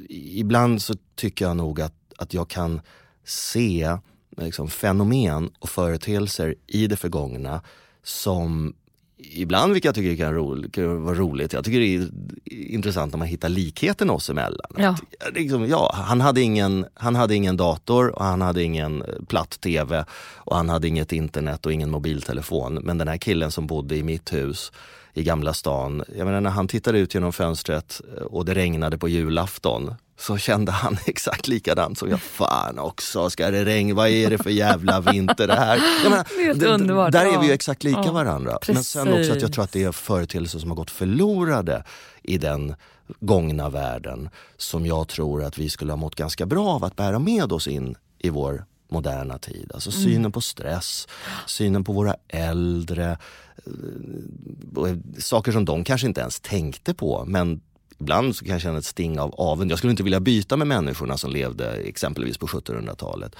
ibland 0.09 0.81
så 0.81 0.93
tycker 1.15 1.45
jag 1.45 1.57
nog 1.57 1.81
att, 1.81 1.95
att 2.17 2.33
jag 2.33 2.47
kan 2.47 2.81
se 3.25 3.97
liksom, 4.37 4.69
fenomen 4.69 5.51
och 5.59 5.69
företeelser 5.69 6.55
i 6.67 6.87
det 6.87 6.95
förgångna 6.95 7.61
som 8.03 8.73
ibland, 9.17 9.73
vilket 9.73 9.85
jag 9.85 9.95
tycker 9.95 10.25
kan, 10.25 10.33
ro, 10.33 10.69
kan 10.71 11.03
vara 11.03 11.15
roligt, 11.15 11.53
jag 11.53 11.65
tycker 11.65 11.79
det 11.79 11.95
är 11.95 12.09
intressant 12.45 13.13
när 13.13 13.17
man 13.17 13.27
hittar 13.27 13.49
likheten 13.49 14.09
oss 14.09 14.29
emellan. 14.29 14.71
Ja. 14.77 14.89
Att, 15.27 15.33
liksom, 15.33 15.67
ja, 15.67 15.91
han, 15.95 16.21
hade 16.21 16.41
ingen, 16.41 16.85
han 16.93 17.15
hade 17.15 17.35
ingen 17.35 17.57
dator 17.57 18.15
och 18.15 18.25
han 18.25 18.41
hade 18.41 18.63
ingen 18.63 19.03
platt-tv 19.27 20.05
och 20.35 20.55
han 20.55 20.69
hade 20.69 20.87
inget 20.87 21.11
internet 21.11 21.65
och 21.65 21.73
ingen 21.73 21.89
mobiltelefon. 21.89 22.73
Men 22.73 22.97
den 22.97 23.07
här 23.07 23.17
killen 23.17 23.51
som 23.51 23.67
bodde 23.67 23.95
i 23.95 24.03
mitt 24.03 24.33
hus 24.33 24.71
i 25.13 25.23
Gamla 25.23 25.53
stan, 25.53 26.03
jag 26.17 26.25
menar 26.25 26.41
när 26.41 26.49
han 26.49 26.67
tittade 26.67 26.99
ut 26.99 27.13
genom 27.13 27.33
fönstret 27.33 28.01
och 28.25 28.45
det 28.45 28.53
regnade 28.53 28.97
på 28.97 29.07
julafton 29.07 29.95
så 30.17 30.37
kände 30.37 30.71
han 30.71 30.97
exakt 31.05 31.47
likadant 31.47 31.97
som 31.97 32.09
jag. 32.09 32.21
Fan 32.21 32.79
också, 32.79 33.29
ska 33.29 33.51
det 33.51 33.65
regna? 33.65 33.95
Vad 33.95 34.09
är 34.09 34.29
det 34.29 34.37
för 34.37 34.49
jävla 34.49 35.01
vinter 35.01 35.47
det 35.47 35.55
här? 35.55 35.81
Menar, 36.03 36.27
det 36.59 36.65
är 36.65 36.73
underbart. 36.73 37.11
Där 37.11 37.25
är 37.25 37.39
vi 37.39 37.47
ju 37.47 37.53
exakt 37.53 37.83
lika 37.83 38.03
ja. 38.05 38.11
varandra. 38.11 38.57
Precis. 38.61 38.95
Men 38.95 39.05
sen 39.05 39.19
också 39.19 39.31
att 39.31 39.41
jag 39.41 39.53
tror 39.53 39.63
att 39.63 39.71
det 39.71 39.83
är 39.83 39.91
företeelser 39.91 40.59
som 40.59 40.69
har 40.69 40.75
gått 40.75 40.91
förlorade 40.91 41.83
i 42.23 42.37
den 42.37 42.75
gångna 43.19 43.69
världen 43.69 44.29
som 44.57 44.85
jag 44.85 45.07
tror 45.07 45.43
att 45.43 45.57
vi 45.57 45.69
skulle 45.69 45.91
ha 45.91 45.97
mått 45.97 46.15
ganska 46.15 46.45
bra 46.45 46.67
av 46.67 46.83
att 46.83 46.95
bära 46.95 47.19
med 47.19 47.51
oss 47.51 47.67
in 47.67 47.95
i 48.19 48.29
vår 48.29 48.65
moderna 48.89 49.37
tid. 49.37 49.71
Alltså 49.73 49.91
synen 49.91 50.17
mm. 50.17 50.31
på 50.31 50.41
stress, 50.41 51.07
synen 51.47 51.83
på 51.83 51.93
våra 51.93 52.15
äldre, 52.27 53.17
eh, 53.65 54.95
saker 55.17 55.51
som 55.51 55.65
de 55.65 55.83
kanske 55.83 56.07
inte 56.07 56.21
ens 56.21 56.39
tänkte 56.39 56.93
på 56.93 57.25
men 57.27 57.61
ibland 57.99 58.35
så 58.35 58.45
kan 58.45 58.53
jag 58.53 58.61
känna 58.61 58.77
ett 58.77 58.85
sting 58.85 59.19
av 59.19 59.35
avund. 59.37 59.71
Jag 59.71 59.77
skulle 59.77 59.91
inte 59.91 60.03
vilja 60.03 60.19
byta 60.19 60.57
med 60.57 60.67
människorna 60.67 61.17
som 61.17 61.31
levde 61.31 61.71
exempelvis 61.71 62.37
på 62.37 62.47
1700-talet. 62.47 63.35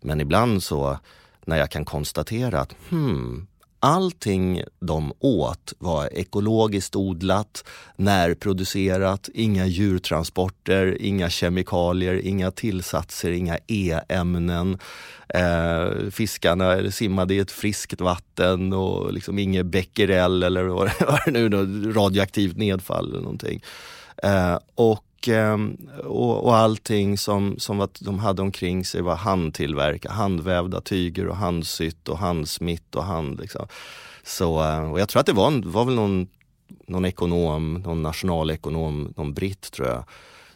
Men 0.00 0.20
ibland 0.20 0.62
så 0.62 0.98
när 1.44 1.56
jag 1.56 1.70
kan 1.70 1.84
konstatera 1.84 2.60
att 2.60 2.76
hmm, 2.90 3.46
allting 3.80 4.62
de 4.80 5.12
åt 5.18 5.72
var 5.78 6.08
ekologiskt 6.12 6.96
odlat, 6.96 7.64
närproducerat, 7.96 9.28
inga 9.34 9.66
djurtransporter, 9.66 10.96
inga 11.00 11.30
kemikalier, 11.30 12.20
inga 12.26 12.50
tillsatser, 12.50 13.30
inga 13.30 13.58
e-ämnen. 13.66 14.78
Eh, 15.28 16.10
fiskarna 16.10 16.90
simmade 16.90 17.34
i 17.34 17.38
ett 17.38 17.50
friskt 17.50 18.00
vatten 18.00 18.72
och 18.72 19.12
liksom 19.12 19.38
inget 19.38 19.66
becquerel 19.66 20.42
eller 20.42 20.64
vad 20.64 20.90
det 21.26 21.30
nu 21.30 21.48
radioaktivt 21.92 22.56
nedfall 22.56 23.10
eller 23.10 23.20
någonting. 23.20 23.62
Eh, 24.22 24.58
och, 24.74 25.28
eh, 25.28 25.58
och, 26.04 26.44
och 26.44 26.56
allting 26.56 27.18
som, 27.18 27.58
som 27.58 27.88
de 28.00 28.18
hade 28.18 28.42
omkring 28.42 28.84
sig 28.84 29.02
var 29.02 29.16
handtillverkat, 29.16 30.12
handvävda 30.12 30.80
tyger 30.80 31.26
och 31.26 31.36
handsytt 31.36 32.08
och 32.08 32.18
handsmitt 32.18 32.94
och 32.94 33.04
hand. 33.04 33.40
Liksom. 33.40 33.66
Så, 34.22 34.64
eh, 34.64 34.92
och 34.92 35.00
jag 35.00 35.08
tror 35.08 35.20
att 35.20 35.26
det 35.26 35.32
var, 35.32 35.62
var 35.64 35.84
väl 35.84 35.94
någon, 35.94 36.28
någon 36.86 37.04
ekonom, 37.04 37.74
någon 37.74 38.02
nationalekonom, 38.02 39.14
någon 39.16 39.34
britt 39.34 39.72
tror 39.72 39.88
jag, 39.88 40.04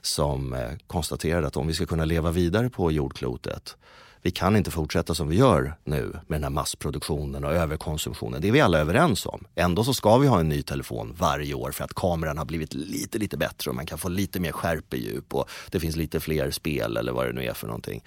som 0.01 0.55
eh, 0.55 0.71
konstaterade 0.87 1.47
att 1.47 1.57
om 1.57 1.67
vi 1.67 1.75
ska 1.75 1.87
kunna 1.87 2.05
leva 2.05 2.31
vidare 2.31 2.71
på 2.71 2.93
jordklotet 2.93 3.77
vi 4.23 4.31
kan 4.31 4.57
inte 4.57 4.71
fortsätta 4.71 5.15
som 5.15 5.29
vi 5.29 5.37
gör 5.37 5.75
nu 5.85 6.13
med 6.27 6.37
den 6.37 6.43
här 6.43 6.51
massproduktionen 6.51 7.45
och 7.45 7.53
överkonsumtionen. 7.53 8.41
Det 8.41 8.49
är 8.49 8.53
vi 8.53 8.61
alla 8.61 8.79
överens 8.79 9.27
om. 9.27 9.45
Ändå 9.55 9.85
så 9.85 9.95
ska 9.95 10.19
vi 10.19 10.27
ha 10.27 10.41
en 10.41 10.49
ny 10.49 10.63
telefon 10.63 11.15
varje 11.19 11.55
år 11.55 11.71
för 11.71 11.85
att 11.85 11.95
kameran 11.95 12.39
har 12.39 12.45
blivit 12.45 12.75
lite, 12.75 13.19
lite 13.19 13.37
bättre 13.37 13.71
och 13.71 13.77
man 13.77 13.87
kan 13.87 13.99
få 13.99 14.09
lite 14.09 14.41
mer 14.41 14.53
skärpedjup 14.53 15.35
och 15.35 15.51
det 15.71 15.81
finns 15.81 15.97
lite 15.97 16.21
fler 16.21 16.51
spel 16.51 16.97
eller 16.97 17.13
vad 17.13 17.27
det 17.27 17.33
nu 17.33 17.45
är 17.45 17.55
för 17.55 17.67
någonting. 17.67 18.03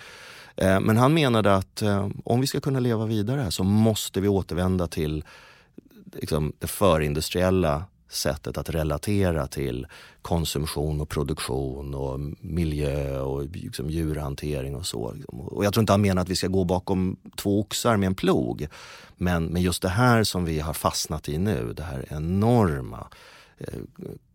Eh, 0.55 0.79
men 0.79 0.97
han 0.97 1.13
menade 1.13 1.55
att 1.55 1.81
eh, 1.81 2.09
om 2.25 2.41
vi 2.41 2.47
ska 2.47 2.59
kunna 2.59 2.79
leva 2.79 3.05
vidare 3.05 3.51
så 3.51 3.63
måste 3.63 4.21
vi 4.21 4.27
återvända 4.27 4.87
till 4.87 5.23
liksom, 6.13 6.53
det 6.59 6.67
förindustriella 6.67 7.83
sättet 8.13 8.57
att 8.57 8.69
relatera 8.69 9.47
till 9.47 9.87
konsumtion 10.21 11.01
och 11.01 11.09
produktion 11.09 11.95
och 11.95 12.19
miljö 12.39 13.19
och 13.19 13.45
liksom 13.45 13.89
djurhantering 13.89 14.75
och 14.75 14.85
så. 14.85 15.15
Och 15.27 15.65
jag 15.65 15.73
tror 15.73 15.81
inte 15.81 15.93
han 15.93 16.01
menar 16.01 16.21
att 16.21 16.29
vi 16.29 16.35
ska 16.35 16.47
gå 16.47 16.63
bakom 16.63 17.17
två 17.35 17.59
oxar 17.59 17.97
med 17.97 18.07
en 18.07 18.15
plog. 18.15 18.67
Men, 19.17 19.45
men 19.45 19.61
just 19.61 19.81
det 19.81 19.89
här 19.89 20.23
som 20.23 20.45
vi 20.45 20.59
har 20.59 20.73
fastnat 20.73 21.29
i 21.29 21.37
nu, 21.37 21.73
det 21.73 21.83
här 21.83 22.05
enorma 22.09 23.07
eh, 23.57 23.79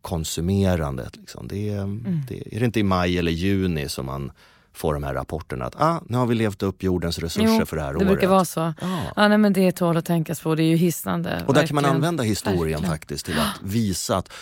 konsumerandet. 0.02 1.16
Liksom. 1.16 1.49
Det, 1.49 1.70
mm. 1.70 2.20
det, 2.28 2.56
är 2.56 2.61
det 2.61 2.66
inte 2.66 2.80
i 2.80 2.82
maj 2.82 3.18
eller 3.18 3.32
juni 3.32 3.88
som 3.88 4.06
man 4.06 4.32
får 4.78 4.94
de 4.94 5.02
här 5.02 5.14
rapporterna 5.14 5.64
att 5.64 5.80
ah, 5.80 6.02
nu 6.06 6.16
har 6.16 6.26
vi 6.26 6.35
levt 6.35 6.62
upp 6.62 6.82
jordens 6.82 7.18
resurser 7.18 7.58
jo, 7.61 7.66
för 7.66 7.76
det 7.76 7.82
här 7.82 7.88
det 7.92 7.97
året. 7.97 8.08
Det 8.08 8.12
brukar 8.14 8.28
vara 8.28 8.44
så. 8.44 8.61
Ja. 8.80 9.00
ja 9.16 9.28
nej, 9.28 9.38
men 9.38 9.52
det 9.52 9.73
tål 9.73 9.97
att 9.97 10.04
tänkas 10.04 10.40
på, 10.40 10.54
det 10.54 10.62
är 10.62 10.68
ju 10.68 10.76
hisnande. 10.76 11.28
Och 11.28 11.35
verkligen. 11.35 11.54
där 11.54 11.66
kan 11.66 11.75
man 11.75 11.85
använda 11.85 12.23
historien 12.23 12.61
verkligen. 12.61 12.90
faktiskt 12.90 13.26
till 13.26 13.38
att 13.38 13.62
visa 13.62 14.16
att 14.16 14.32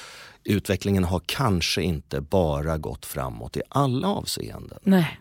utvecklingen 0.45 1.05
har 1.05 1.21
kanske 1.27 1.83
inte 1.83 2.21
bara 2.21 2.79
gått 2.79 3.07
framåt 3.07 3.57
i 3.57 3.63
alla 3.69 4.09
avseenden. 4.09 4.79
Nej 4.83 5.21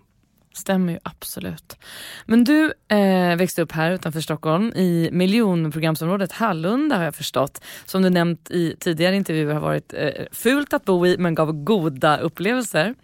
stämmer 0.58 0.94
ju 0.94 1.00
absolut. 1.04 1.78
Men 2.26 2.44
du 2.44 2.74
eh, 2.88 3.36
växte 3.36 3.62
upp 3.62 3.72
här 3.72 3.92
utanför 3.92 4.22
Stockholm 4.22 4.74
i 4.76 5.10
miljonprogramsområdet 5.12 6.32
Hallunda 6.32 6.98
har 6.98 7.04
jag 7.04 7.16
förstått. 7.16 7.62
Som 7.86 8.02
du 8.02 8.10
nämnt 8.10 8.52
i 8.52 8.76
tidigare 8.80 9.16
intervjuer 9.16 9.54
har 9.54 9.62
varit 9.62 9.94
eh, 9.94 10.10
fult 10.32 10.74
att 10.74 10.86
bo 10.86 11.08
i 11.08 11.18
men 11.18 11.36
gav 11.36 11.52
goda 11.52 12.18
upplevelser. 12.18 12.96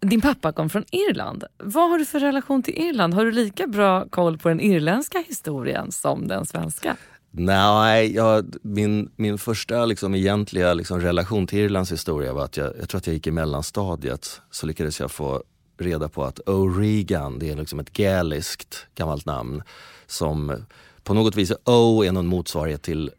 Din 0.00 0.20
pappa 0.20 0.52
kom 0.52 0.70
från 0.70 0.84
Irland. 0.90 1.44
Vad 1.58 1.90
har 1.90 1.98
du 1.98 2.04
för 2.04 2.20
relation 2.20 2.62
till 2.62 2.74
Irland? 2.74 3.14
Har 3.14 3.24
du 3.24 3.32
lika 3.32 3.66
bra 3.66 4.08
koll 4.08 4.38
på 4.38 4.48
den 4.48 4.60
irländska 4.60 5.18
historien 5.28 5.92
som 5.92 6.28
den 6.28 6.46
svenska? 6.46 6.96
Nej, 7.36 8.14
jag, 8.14 8.54
min, 8.62 9.10
min 9.16 9.38
första 9.38 9.84
liksom, 9.86 10.14
egentliga 10.14 10.74
liksom, 10.74 11.00
relation 11.00 11.46
till 11.46 11.58
Irlands 11.58 11.92
historia 11.92 12.32
var 12.32 12.44
att 12.44 12.56
jag, 12.56 12.72
jag 12.80 12.88
tror 12.88 12.98
att 12.98 13.06
jag 13.06 13.14
gick 13.14 13.26
i 13.26 13.30
mellanstadiet. 13.30 14.40
Så 14.50 14.66
lyckades 14.66 15.00
jag 15.00 15.10
få 15.10 15.42
reda 15.78 16.08
på 16.08 16.24
att 16.24 16.40
O'Regan, 16.46 17.38
det 17.38 17.50
är 17.50 17.56
liksom 17.56 17.80
ett 17.80 17.98
gäliskt 17.98 18.86
gammalt 18.94 19.26
namn 19.26 19.62
som 20.06 20.64
på 21.02 21.14
något 21.14 21.36
vis, 21.36 21.52
O 21.64 22.04
är 22.04 22.12
någon 22.12 22.26
motsvarighet 22.26 22.82
till 22.82 23.10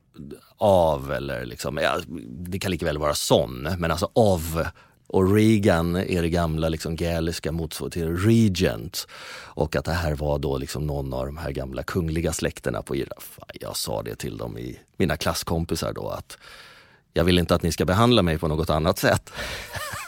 av 0.58 1.12
eller 1.12 1.46
liksom, 1.46 1.78
ja, 1.78 2.00
det 2.30 2.60
kan 2.60 2.72
lika 2.72 2.86
väl 2.86 2.98
vara 2.98 3.14
son, 3.14 3.68
men 3.78 3.92
alltså 3.92 4.10
av 4.14 4.66
och 5.08 5.36
Regan 5.36 5.96
är 5.96 6.22
det 6.22 6.30
gamla 6.30 6.70
liksom 6.70 6.96
gäliska 6.96 7.52
motsvarigheten 7.52 8.02
till 8.02 8.30
regent. 8.30 9.08
Och 9.44 9.76
att 9.76 9.86
det 9.86 9.92
här 9.92 10.16
var 10.16 10.40
då 10.40 10.58
liksom 10.58 10.88
någon 10.88 11.14
av 11.14 11.26
de 11.26 11.38
här 11.38 11.52
gamla 11.52 11.84
kungliga 11.84 12.34
släkterna 12.34 12.82
på 12.82 12.96
Iraf. 12.96 13.40
Jag 13.54 13.78
sa 13.78 14.04
det 14.04 14.16
till 14.16 14.38
dem 14.38 14.58
i 14.58 14.80
mina 14.98 15.18
klasskompisar 15.18 15.94
då 15.94 16.10
att 16.10 16.38
jag 17.18 17.24
vill 17.24 17.40
inte 17.40 17.56
att 17.56 17.64
ni 17.64 17.72
ska 17.72 17.86
behandla 17.86 18.22
mig 18.22 18.38
på 18.38 18.48
något 18.48 18.70
annat 18.70 19.00
sätt. 19.00 19.34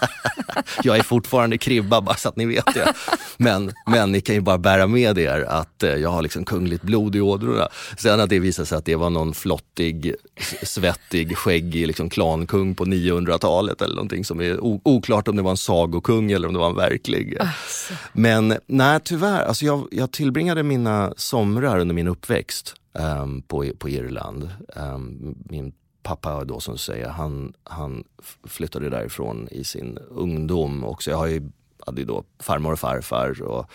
jag 0.84 0.98
är 0.98 1.04
fortfarande 1.04 1.58
kribba 1.58 2.02
bara 2.02 2.16
så 2.16 2.30
att 2.30 2.36
ni 2.36 2.46
vet 2.46 2.74
det. 2.74 2.94
Men, 3.38 3.72
men 3.86 4.12
ni 4.12 4.22
kan 4.22 4.36
ju 4.36 4.42
bara 4.42 4.58
bära 4.58 4.88
med 4.88 5.18
er 5.18 5.46
att 5.50 5.84
eh, 5.84 5.96
jag 5.96 6.10
har 6.10 6.22
liksom 6.22 6.46
kungligt 6.46 6.84
blod 6.84 7.16
i 7.16 7.22
ådrorna. 7.22 7.68
Sen 7.98 8.20
att 8.20 8.30
det 8.30 8.40
visade 8.40 8.66
sig 8.66 8.78
att 8.78 8.86
det 8.86 8.96
var 8.96 9.10
någon 9.10 9.34
flottig, 9.34 10.16
svettig, 10.64 11.38
skäggig 11.38 11.88
liksom 11.88 12.10
klankung 12.10 12.76
på 12.76 12.86
900-talet 12.86 13.82
eller 13.82 13.96
någonting 13.96 14.26
som 14.26 14.42
är 14.42 14.60
oklart 14.64 15.28
om 15.28 15.36
det 15.36 15.42
var 15.42 15.52
en 15.52 15.58
sagokung 15.58 16.32
eller 16.32 16.48
om 16.48 16.54
det 16.54 16.60
var 16.60 16.70
en 16.70 16.76
verklig. 16.76 17.38
Alltså. 17.40 17.94
Men 18.14 18.58
nej 18.66 19.00
tyvärr, 19.04 19.44
alltså 19.44 19.66
jag, 19.66 19.88
jag 19.92 20.12
tillbringade 20.12 20.64
mina 20.64 21.14
somrar 21.18 21.80
under 21.80 21.96
min 21.96 22.08
uppväxt 22.08 22.76
um, 22.94 23.42
på, 23.42 23.66
på 23.80 23.90
Irland. 23.90 24.50
Um, 24.76 25.36
min 25.50 25.72
pappa 26.08 26.44
då 26.44 26.60
som 26.60 26.74
du 26.74 26.78
säger, 26.80 27.08
han, 27.08 27.54
han 27.64 28.04
flyttade 28.44 28.90
därifrån 28.90 29.48
i 29.52 29.64
sin 29.64 29.98
ungdom 29.98 30.84
också. 30.84 31.12
Jag 31.12 31.18
har 31.18 31.28
ju, 31.28 31.52
hade 31.86 32.02
ju 32.02 32.08
då 32.08 32.24
farmor 32.40 32.74
och 32.74 32.80
farfar 32.80 33.42
och 33.42 33.72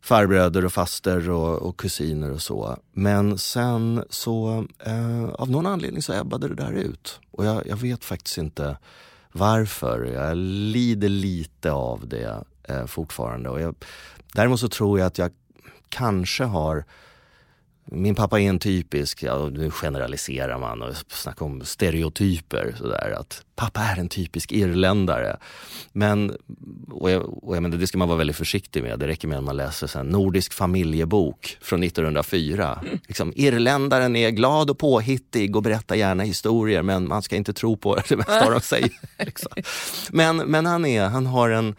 farbröder 0.00 0.64
och 0.64 0.72
faster 0.72 1.30
och, 1.30 1.62
och 1.62 1.76
kusiner 1.76 2.32
och 2.32 2.42
så. 2.42 2.76
Men 2.92 3.38
sen 3.38 4.04
så 4.10 4.66
eh, 4.78 5.24
av 5.24 5.50
någon 5.50 5.66
anledning 5.66 6.02
så 6.02 6.12
ebbade 6.12 6.48
det 6.48 6.54
där 6.54 6.72
ut. 6.72 7.20
Och 7.30 7.44
jag, 7.46 7.66
jag 7.66 7.76
vet 7.76 8.04
faktiskt 8.04 8.38
inte 8.38 8.76
varför. 9.32 10.04
Jag 10.04 10.36
lider 10.36 11.08
lite 11.08 11.72
av 11.72 12.08
det 12.08 12.44
eh, 12.62 12.86
fortfarande. 12.86 13.50
Och 13.50 13.60
jag, 13.60 13.74
däremot 14.34 14.60
så 14.60 14.68
tror 14.68 14.98
jag 14.98 15.06
att 15.06 15.18
jag 15.18 15.30
kanske 15.88 16.44
har 16.44 16.84
min 17.84 18.14
pappa 18.14 18.40
är 18.40 18.48
en 18.48 18.58
typisk, 18.58 19.22
ja, 19.22 19.48
nu 19.52 19.70
generaliserar 19.70 20.58
man 20.58 20.82
och 20.82 20.94
snackar 21.08 21.46
om 21.46 21.64
stereotyper. 21.64 22.74
Sådär, 22.78 23.16
att 23.20 23.44
pappa 23.56 23.80
är 23.80 23.96
en 23.96 24.08
typisk 24.08 24.52
irländare. 24.52 25.36
Men, 25.92 26.36
och 26.90 27.10
jag, 27.10 27.44
och 27.44 27.56
jag 27.56 27.62
menar, 27.62 27.76
det 27.76 27.86
ska 27.86 27.98
man 27.98 28.08
vara 28.08 28.18
väldigt 28.18 28.36
försiktig 28.36 28.82
med. 28.82 28.98
Det 28.98 29.06
räcker 29.06 29.28
med 29.28 29.38
att 29.38 29.44
man 29.44 29.56
läser 29.56 30.00
en 30.00 30.06
nordisk 30.06 30.52
familjebok 30.52 31.58
från 31.60 31.82
1904. 31.82 32.78
Mm. 32.82 32.98
Liksom, 33.06 33.32
irländaren 33.36 34.16
är 34.16 34.30
glad 34.30 34.70
och 34.70 34.78
påhittig 34.78 35.56
och 35.56 35.62
berättar 35.62 35.96
gärna 35.96 36.22
historier 36.22 36.82
men 36.82 37.08
man 37.08 37.22
ska 37.22 37.36
inte 37.36 37.52
tro 37.52 37.76
på 37.76 37.98
det 38.08 38.16
mesta 38.16 38.50
de 38.50 38.60
säger. 38.60 38.90
Liksom. 39.18 39.52
Men, 40.10 40.36
men 40.36 40.66
han, 40.66 40.86
är, 40.86 41.08
han 41.08 41.26
har 41.26 41.50
en 41.50 41.74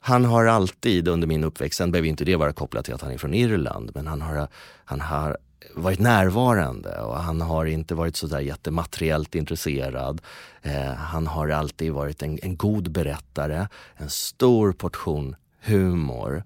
han 0.00 0.24
har 0.24 0.44
alltid 0.44 1.08
under 1.08 1.26
min 1.26 1.44
uppväxt, 1.44 1.78
sen 1.78 1.92
behöver 1.92 2.08
inte 2.08 2.24
det 2.24 2.36
vara 2.36 2.52
kopplat 2.52 2.84
till 2.84 2.94
att 2.94 3.02
han 3.02 3.12
är 3.12 3.18
från 3.18 3.34
Irland, 3.34 3.90
men 3.94 4.06
han 4.06 4.22
har, 4.22 4.48
han 4.84 5.00
har 5.00 5.36
varit 5.74 5.98
närvarande 5.98 7.00
och 7.00 7.16
han 7.16 7.40
har 7.40 7.66
inte 7.66 7.94
varit 7.94 8.16
så 8.16 8.26
där 8.26 8.40
jättemateriellt 8.40 9.34
intresserad. 9.34 10.20
Eh, 10.62 10.92
han 10.92 11.26
har 11.26 11.48
alltid 11.48 11.92
varit 11.92 12.22
en, 12.22 12.38
en, 12.42 12.56
god 12.56 12.90
berättare, 12.90 13.68
en 13.96 14.10
stor 14.10 14.72
portion 14.72 15.36
humor. 15.60 16.44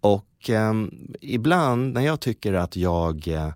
Och 0.00 0.50
eh, 0.50 0.72
ibland 1.20 1.94
när 1.94 2.00
jag 2.00 2.20
tycker 2.20 2.52
att 2.52 2.76
jag, 2.76 3.28
eh, 3.28 3.50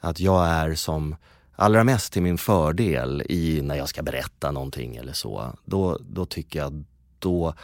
att 0.00 0.20
jag 0.20 0.46
är 0.48 0.74
som 0.74 1.16
allra 1.56 1.84
mest 1.84 2.12
till 2.12 2.22
min 2.22 2.38
fördel 2.38 3.22
i 3.28 3.60
när 3.62 3.74
jag 3.74 3.88
ska 3.88 4.02
berätta 4.02 4.50
någonting 4.50 4.96
eller 4.96 5.12
så, 5.12 5.52
då, 5.64 5.98
då 6.00 6.26
tycker 6.26 6.58
jag 6.58 6.84
då 7.18 7.54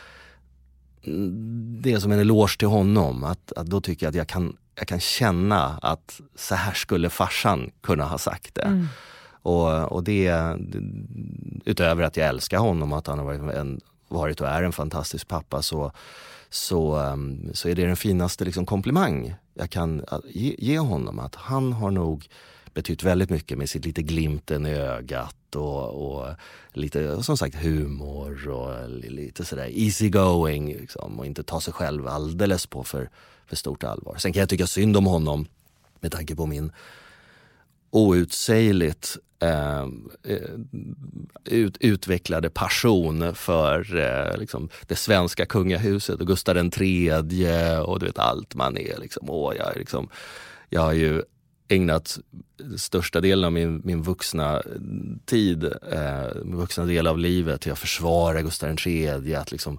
det 1.82 1.92
är 1.92 1.99
som 1.99 2.12
en 2.12 2.18
eloge 2.18 2.59
till 2.59 2.68
honom. 2.68 3.25
Att, 3.25 3.52
att 3.52 3.66
då 3.66 3.80
tycker 3.80 4.06
jag 4.06 4.11
att 4.11 4.16
jag 4.16 4.28
kan, 4.28 4.56
jag 4.75 4.88
kan 4.88 5.00
känna 5.00 5.78
att 5.82 6.21
så 6.37 6.54
här 6.54 6.73
skulle 6.73 7.11
farsan 7.11 7.71
kunna 7.80 8.04
ha 8.04 8.18
sagt 8.18 8.54
det. 8.54 8.62
Mm. 8.62 8.87
Och, 9.42 9.92
och 9.92 10.04
det, 10.04 10.56
utöver 11.64 12.02
att 12.02 12.16
jag 12.16 12.28
älskar 12.28 12.59
honom 12.59 12.92
och 12.92 12.99
att 12.99 13.06
han 13.06 13.18
har 13.18 13.25
varit, 13.25 13.56
en, 13.56 13.80
varit 14.09 14.40
och 14.40 14.49
är 14.49 14.62
en 14.62 14.73
fantastisk 14.73 15.28
pappa 15.28 15.62
så, 15.62 15.92
så, 16.50 16.97
um, 16.97 17.50
så 17.52 17.68
är 17.68 17.75
det 17.75 17.87
den 17.87 17.97
finaste 17.97 18.44
liksom 18.44 18.66
komplimang 18.66 19.35
jag 19.54 19.71
kan 19.71 20.04
ge, 20.25 20.54
ge 20.59 20.78
honom. 20.78 21.18
Att 21.18 21.35
han 21.35 21.73
har 21.73 21.90
nog 21.90 22.28
betytt 22.75 23.02
väldigt 23.02 23.31
mycket 23.31 23.59
med 23.59 23.71
sitt 23.71 23.85
lite 23.85 24.02
glimten 24.02 24.67
i 24.67 24.75
ögat 24.75 25.57
och, 25.57 25.88
och 25.88 26.35
lite 26.73 27.23
som 27.23 27.37
sagt 27.37 27.55
humor 27.55 28.49
och 28.49 28.91
lite 28.91 29.45
sådär 29.45 29.71
easy 29.73 30.09
going 30.09 30.76
liksom, 30.76 31.19
och 31.19 31.26
inte 31.26 31.43
ta 31.43 31.61
sig 31.61 31.75
själv 31.75 32.09
alldeles 32.09 32.67
på 32.67 32.85
för, 32.85 33.11
för 33.47 33.57
stort 33.57 33.85
allvar. 33.85 34.17
Sen 34.17 34.33
kan 34.33 34.41
jag 34.41 34.49
tycka 34.49 34.67
synd 34.67 34.97
om 34.97 35.07
honom 35.07 35.47
med 36.00 36.12
tanke 36.12 36.37
på 36.37 36.47
min 36.47 36.73
outsägligt 37.91 39.17
ehm, 39.41 40.11
eh, 40.23 40.37
ut, 41.45 41.76
utvecklade 41.81 42.50
passion 42.50 43.35
för 43.35 43.97
eh, 43.97 44.38
liksom 44.38 44.69
det 44.87 44.97
svenska 44.97 45.47
kungahuset 45.47 46.21
och 46.21 46.26
Gustav 46.26 46.71
III 46.81 47.11
och 47.85 47.99
du 47.99 48.07
vet 48.07 48.19
allt 48.19 48.55
man 48.55 48.76
är. 48.76 48.99
Liksom, 48.99 49.31
åh, 49.31 49.55
jag, 49.57 49.75
är 49.75 49.79
liksom, 49.79 50.09
jag 50.69 50.81
har 50.81 50.93
ju 50.93 51.23
ägnat 51.73 52.19
största 52.76 53.21
delen 53.21 53.45
av 53.45 53.52
min, 53.52 53.83
min 53.85 54.02
vuxna 54.02 54.62
tid, 55.25 55.64
eh, 55.64 56.35
min 56.45 56.57
vuxna 56.57 56.85
del 56.85 57.07
av 57.07 57.19
livet 57.19 57.61
till 57.61 57.73
att 57.73 57.79
försvara 57.79 58.43
Gustav 58.43 58.76
III, 58.87 59.35
att 59.35 59.52
liksom 59.52 59.79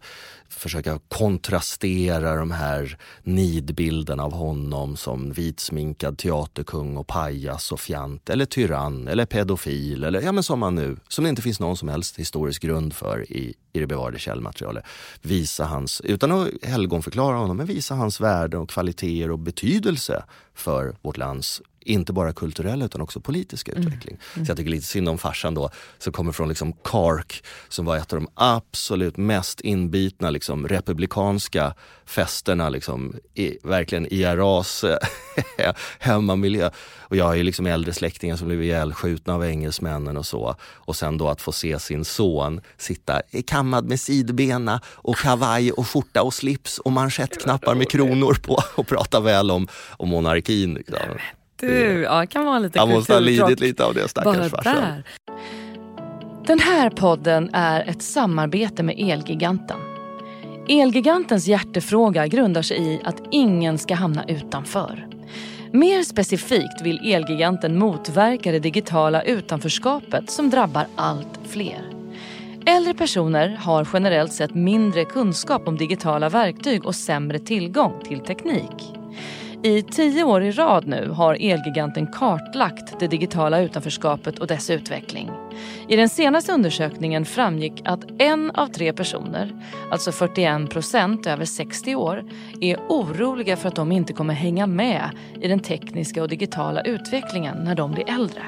försöka 0.53 1.00
kontrastera 1.07 2.36
de 2.36 2.51
här 2.51 2.98
nidbilderna 3.24 4.24
av 4.24 4.33
honom 4.33 4.98
som 4.98 5.31
vitsminkad 5.31 6.17
teaterkung 6.17 6.98
och 6.98 7.07
pajas 7.07 7.72
och 7.72 7.79
fjant 7.79 8.29
eller 8.29 8.45
tyrann 8.45 9.07
eller 9.07 9.25
pedofil 9.25 10.03
eller 10.03 10.22
ja 10.22 10.31
men 10.31 10.43
som 10.43 10.60
man 10.60 10.75
nu, 10.75 10.98
som 11.07 11.24
det 11.24 11.29
inte 11.29 11.41
finns 11.41 11.60
någon 11.60 11.77
som 11.77 11.89
helst 11.89 12.19
historisk 12.19 12.62
grund 12.62 12.93
för 12.93 13.31
i, 13.31 13.53
i 13.74 13.79
det 13.79 13.88
bevarade 13.88 14.19
källmaterialet. 14.19 14.83
Visa 15.22 15.65
hans, 15.65 16.01
utan 16.01 16.31
att 16.31 16.48
helgonförklara 16.62 17.38
honom, 17.38 17.57
men 17.57 17.65
visa 17.65 17.95
hans 17.95 18.22
värden 18.22 18.60
och 18.60 18.69
kvaliteter 18.69 19.31
och 19.31 19.39
betydelse 19.39 20.24
för 20.53 20.95
vårt 21.01 21.17
lands 21.17 21.62
inte 21.86 22.13
bara 22.13 22.33
kulturella 22.33 22.86
utan 22.86 23.01
också 23.01 23.19
politiska 23.19 23.72
mm. 23.72 23.88
utveckling. 23.88 24.17
Mm. 24.33 24.45
Så 24.45 24.50
jag 24.50 24.57
tycker 24.57 24.72
lite 24.72 24.88
synd 24.88 25.10
om 25.10 25.17
farsan 25.17 25.53
då, 25.53 25.69
som 25.98 26.13
kommer 26.13 26.31
från 26.31 26.50
liksom 26.50 26.74
Kark, 26.74 27.43
som 27.69 27.86
var 27.86 27.98
ett 27.98 28.13
av 28.13 28.19
de 28.19 28.27
absolut 28.33 29.17
mest 29.17 29.62
inbitna 29.62 30.29
liksom, 30.29 30.42
republikanska 30.50 31.73
festerna, 32.05 32.69
liksom, 32.69 33.15
i, 33.33 33.57
verkligen 33.63 34.13
IRAs 34.13 34.85
hemmamiljö. 36.00 36.69
Och 36.97 37.15
jag 37.15 37.25
har 37.25 37.35
ju 37.35 37.43
liksom 37.43 37.65
äldre 37.65 37.93
släktingar 37.93 38.35
som 38.35 38.47
blev 38.47 38.63
ihjälskjutna 38.63 39.33
av 39.33 39.45
engelsmännen 39.45 40.17
och 40.17 40.25
så. 40.25 40.55
Och 40.62 40.95
sen 40.95 41.17
då 41.17 41.29
att 41.29 41.41
få 41.41 41.51
se 41.51 41.79
sin 41.79 42.05
son 42.05 42.62
sitta 42.77 43.21
kammad 43.47 43.85
med 43.85 44.00
sidbena 44.00 44.81
och 44.85 45.15
kavaj 45.15 45.71
och 45.71 45.88
skjorta 45.88 46.23
och 46.23 46.33
slips 46.33 46.79
och 46.79 46.91
manschettknappar 46.91 47.75
med 47.75 47.89
kronor 47.89 48.33
på 48.33 48.59
och 48.75 48.88
prata 48.88 49.19
väl 49.19 49.51
om, 49.51 49.67
om 49.97 50.09
monarkin. 50.09 50.73
Liksom. 50.73 50.97
Du, 51.55 52.01
ja, 52.01 52.19
det 52.19 52.27
kan 52.27 52.45
vara 52.45 52.59
lite 52.59 52.79
Han 52.79 52.89
måste 52.89 53.13
ha 53.13 53.19
lidit 53.19 53.59
lite 53.59 53.85
av 53.85 53.93
det 53.93 54.07
stackars 54.07 54.51
farsan. 54.51 55.03
Den 56.47 56.59
här 56.59 56.89
podden 56.89 57.50
är 57.53 57.89
ett 57.89 58.03
samarbete 58.03 58.83
med 58.83 58.95
Elgiganten. 59.00 59.92
Elgigantens 60.67 61.47
hjärtefråga 61.47 62.28
grundar 62.28 62.62
sig 62.62 62.78
i 62.78 63.02
att 63.04 63.21
ingen 63.32 63.78
ska 63.78 63.95
hamna 63.95 64.26
utanför. 64.28 65.08
Mer 65.71 66.04
specifikt 66.04 66.82
vill 66.84 67.13
Elgiganten 67.13 67.80
motverka 67.80 68.52
det 68.52 68.60
digitala 68.60 69.23
utanförskapet 69.23 70.30
som 70.30 70.49
drabbar 70.49 70.88
allt 70.95 71.39
fler. 71.47 71.82
Äldre 72.65 72.93
personer 72.93 73.49
har 73.49 73.88
generellt 73.93 74.34
sett 74.34 74.56
mindre 74.56 75.06
kunskap 75.06 75.67
om 75.67 75.78
digitala 75.78 76.30
verktyg 76.30 76.86
och 76.86 76.95
sämre 76.95 77.39
tillgång 77.39 78.02
till 78.08 78.19
teknik. 78.19 78.93
I 79.65 79.82
tio 79.82 80.23
år 80.23 80.43
i 80.43 80.52
rad 80.52 80.88
nu 80.88 81.10
har 81.10 81.38
Elgiganten 81.39 82.08
kartlagt 82.08 82.99
det 82.99 83.08
digitala 83.08 83.62
utanförskapet 83.62 84.39
och 84.39 84.47
dess 84.47 84.69
utveckling. 84.69 85.32
I 85.88 85.95
den 85.95 86.10
senaste 86.10 86.52
undersökningen 86.52 87.26
framgick 87.26 87.82
att 87.86 88.21
en 88.21 88.52
av 88.52 88.67
tre 88.67 88.93
personer, 88.93 89.63
alltså 89.91 90.12
41 90.12 90.69
procent 90.69 91.28
över 91.28 91.45
60 91.45 91.95
år, 91.95 92.23
är 92.62 92.78
oroliga 92.89 93.58
för 93.58 93.67
att 93.67 93.76
de 93.76 93.91
inte 93.91 94.13
kommer 94.13 94.34
hänga 94.34 94.67
med 94.67 95.10
i 95.41 95.47
den 95.47 95.60
tekniska 95.60 96.21
och 96.21 96.30
digitala 96.30 96.82
utvecklingen 96.82 97.58
när 97.58 97.76
de 97.76 97.91
blir 97.91 98.10
äldre. 98.10 98.43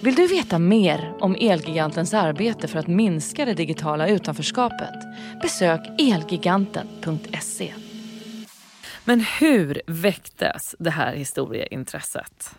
Vill 0.00 0.14
du 0.14 0.26
veta 0.26 0.58
mer 0.58 1.12
om 1.20 1.36
Elgigantens 1.40 2.14
arbete 2.14 2.68
för 2.68 2.78
att 2.78 2.86
minska 2.86 3.44
det 3.44 3.54
digitala 3.54 4.08
utanförskapet? 4.08 4.94
Besök 5.42 5.80
elgiganten.se. 5.98 7.72
Men 9.04 9.20
hur 9.20 9.82
väcktes 9.86 10.74
det 10.78 10.90
här 10.90 11.14
historieintresset? 11.14 12.50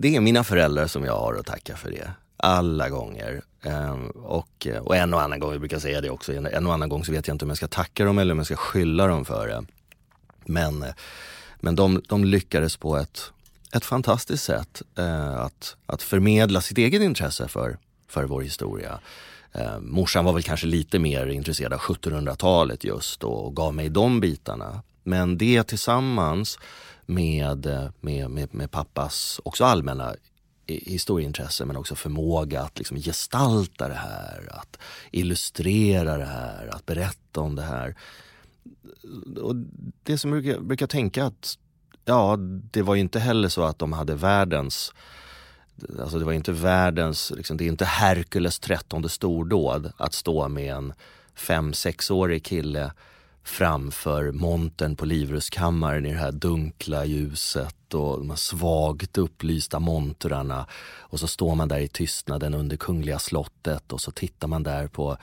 Det 0.00 0.16
är 0.16 0.20
mina 0.20 0.44
föräldrar 0.44 0.86
som 0.86 1.04
jag 1.04 1.16
har 1.16 1.34
att 1.34 1.46
tacka 1.46 1.76
för 1.76 1.90
det. 1.90 2.10
Alla 2.36 2.88
gånger. 2.88 3.42
Ehm, 3.62 4.06
och, 4.10 4.66
och 4.80 4.96
en 4.96 5.14
och 5.14 5.22
annan 5.22 5.40
gång, 5.40 5.50
jag 5.50 5.60
brukar 5.60 5.78
säga 5.78 6.00
det 6.00 6.10
också, 6.10 6.32
en 6.32 6.66
och 6.66 6.74
annan 6.74 6.88
gång 6.88 7.04
så 7.04 7.12
vet 7.12 7.28
jag 7.28 7.34
inte 7.34 7.44
om 7.44 7.48
jag 7.48 7.56
ska 7.56 7.68
tacka 7.68 8.04
dem 8.04 8.18
eller 8.18 8.32
om 8.32 8.38
jag 8.38 8.46
ska 8.46 8.56
skylla 8.56 9.06
dem 9.06 9.24
för 9.24 9.48
det. 9.48 9.64
Men, 10.44 10.84
men 11.60 11.76
de, 11.76 12.02
de 12.08 12.24
lyckades 12.24 12.76
på 12.76 12.96
ett, 12.96 13.32
ett 13.72 13.84
fantastiskt 13.84 14.44
sätt 14.44 14.82
eh, 14.98 15.34
att, 15.34 15.76
att 15.86 16.02
förmedla 16.02 16.60
sitt 16.60 16.78
eget 16.78 17.02
intresse 17.02 17.48
för, 17.48 17.78
för 18.08 18.24
vår 18.24 18.42
historia. 18.42 19.00
Eh, 19.52 19.80
morsan 19.80 20.24
var 20.24 20.32
väl 20.32 20.42
kanske 20.42 20.66
lite 20.66 20.98
mer 20.98 21.26
intresserad 21.26 21.72
av 21.72 21.80
1700-talet 21.80 22.84
just 22.84 23.24
och 23.24 23.56
gav 23.56 23.74
mig 23.74 23.88
de 23.88 24.20
bitarna. 24.20 24.82
Men 25.02 25.38
det 25.38 25.62
tillsammans 25.62 26.58
med, 27.06 27.66
eh, 27.66 27.90
med, 28.00 28.30
med, 28.30 28.54
med 28.54 28.70
pappas 28.70 29.40
också 29.44 29.64
allmänna 29.64 30.14
historieintresse 30.66 31.64
men 31.64 31.76
också 31.76 31.94
förmåga 31.94 32.62
att 32.62 32.78
liksom 32.78 32.96
gestalta 32.96 33.88
det 33.88 33.94
här, 33.94 34.48
att 34.50 34.78
illustrera 35.10 36.18
det 36.18 36.24
här, 36.24 36.68
att 36.72 36.86
berätta 36.86 37.40
om 37.40 37.54
det 37.54 37.62
här. 37.62 37.96
Och 39.40 39.56
det 40.02 40.18
som 40.18 40.32
jag 40.32 40.42
brukar, 40.42 40.60
brukar 40.60 40.86
tänka 40.86 41.24
att 41.24 41.58
ja, 42.04 42.36
det 42.70 42.82
var 42.82 42.94
ju 42.94 43.00
inte 43.00 43.20
heller 43.20 43.48
så 43.48 43.62
att 43.62 43.78
de 43.78 43.92
hade 43.92 44.14
världens 44.14 44.92
Alltså 46.00 46.18
det 46.18 46.24
var 46.24 46.32
inte 46.32 46.52
världens, 46.52 47.32
liksom, 47.36 47.56
det 47.56 47.64
är 47.64 47.68
inte 47.68 47.84
Herkules 47.84 48.58
trettonde 48.58 49.08
stordåd 49.08 49.92
att 49.96 50.14
stå 50.14 50.48
med 50.48 50.74
en 50.74 50.92
fem 51.34 51.72
sexårig 51.72 52.44
kille 52.44 52.92
framför 53.44 54.32
montern 54.32 54.96
på 54.96 55.04
Livrustkammaren 55.04 56.06
i 56.06 56.12
det 56.12 56.18
här 56.18 56.32
dunkla 56.32 57.04
ljuset 57.04 57.94
och 57.94 58.18
de 58.18 58.30
här 58.30 58.36
svagt 58.36 59.18
upplysta 59.18 59.78
montrarna. 59.78 60.66
Och 60.98 61.20
så 61.20 61.26
står 61.26 61.54
man 61.54 61.68
där 61.68 61.78
i 61.78 61.88
tystnaden 61.88 62.54
under 62.54 62.76
Kungliga 62.76 63.18
slottet 63.18 63.92
och 63.92 64.00
så 64.00 64.10
tittar 64.10 64.48
man 64.48 64.62
där 64.62 64.88
på 64.88 65.16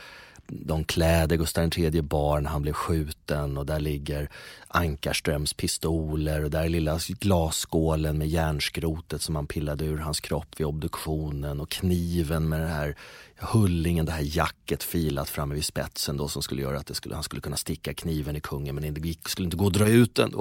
de 0.47 0.83
kläder 0.83 1.35
Gustav 1.35 1.69
III 1.77 2.01
bar 2.01 2.41
när 2.41 2.49
han 2.49 2.61
blev 2.61 2.73
skjuten 2.73 3.57
och 3.57 3.65
där 3.65 3.79
ligger 3.79 4.29
Ankarströms 4.67 5.53
pistoler 5.53 6.43
och 6.43 6.51
där 6.51 6.63
är 6.63 6.69
lilla 6.69 6.99
glasskålen 7.19 8.17
med 8.17 8.27
järnskrotet 8.27 9.21
som 9.21 9.33
man 9.33 9.47
pillade 9.47 9.85
ur 9.85 9.97
hans 9.97 10.19
kropp 10.19 10.59
vid 10.59 10.67
obduktionen 10.67 11.59
och 11.59 11.69
kniven 11.69 12.49
med 12.49 12.59
den 12.59 12.69
här 12.69 12.95
hullingen, 13.37 14.05
det 14.05 14.11
här 14.11 14.37
jacket 14.37 14.83
filat 14.83 15.29
framme 15.29 15.55
vid 15.55 15.65
spetsen 15.65 16.17
då 16.17 16.27
som 16.27 16.41
skulle 16.41 16.61
göra 16.61 16.77
att 16.77 16.87
det 16.87 16.95
skulle, 16.95 17.15
han 17.15 17.23
skulle 17.23 17.41
kunna 17.41 17.57
sticka 17.57 17.93
kniven 17.93 18.35
i 18.35 18.39
kungen 18.39 18.75
men 18.75 18.93
det 18.93 19.07
gick, 19.07 19.29
skulle 19.29 19.45
inte 19.45 19.57
gå 19.57 19.67
att 19.67 19.73
dra 19.73 19.87
ut 19.87 20.15
den 20.15 20.31
då. 20.31 20.39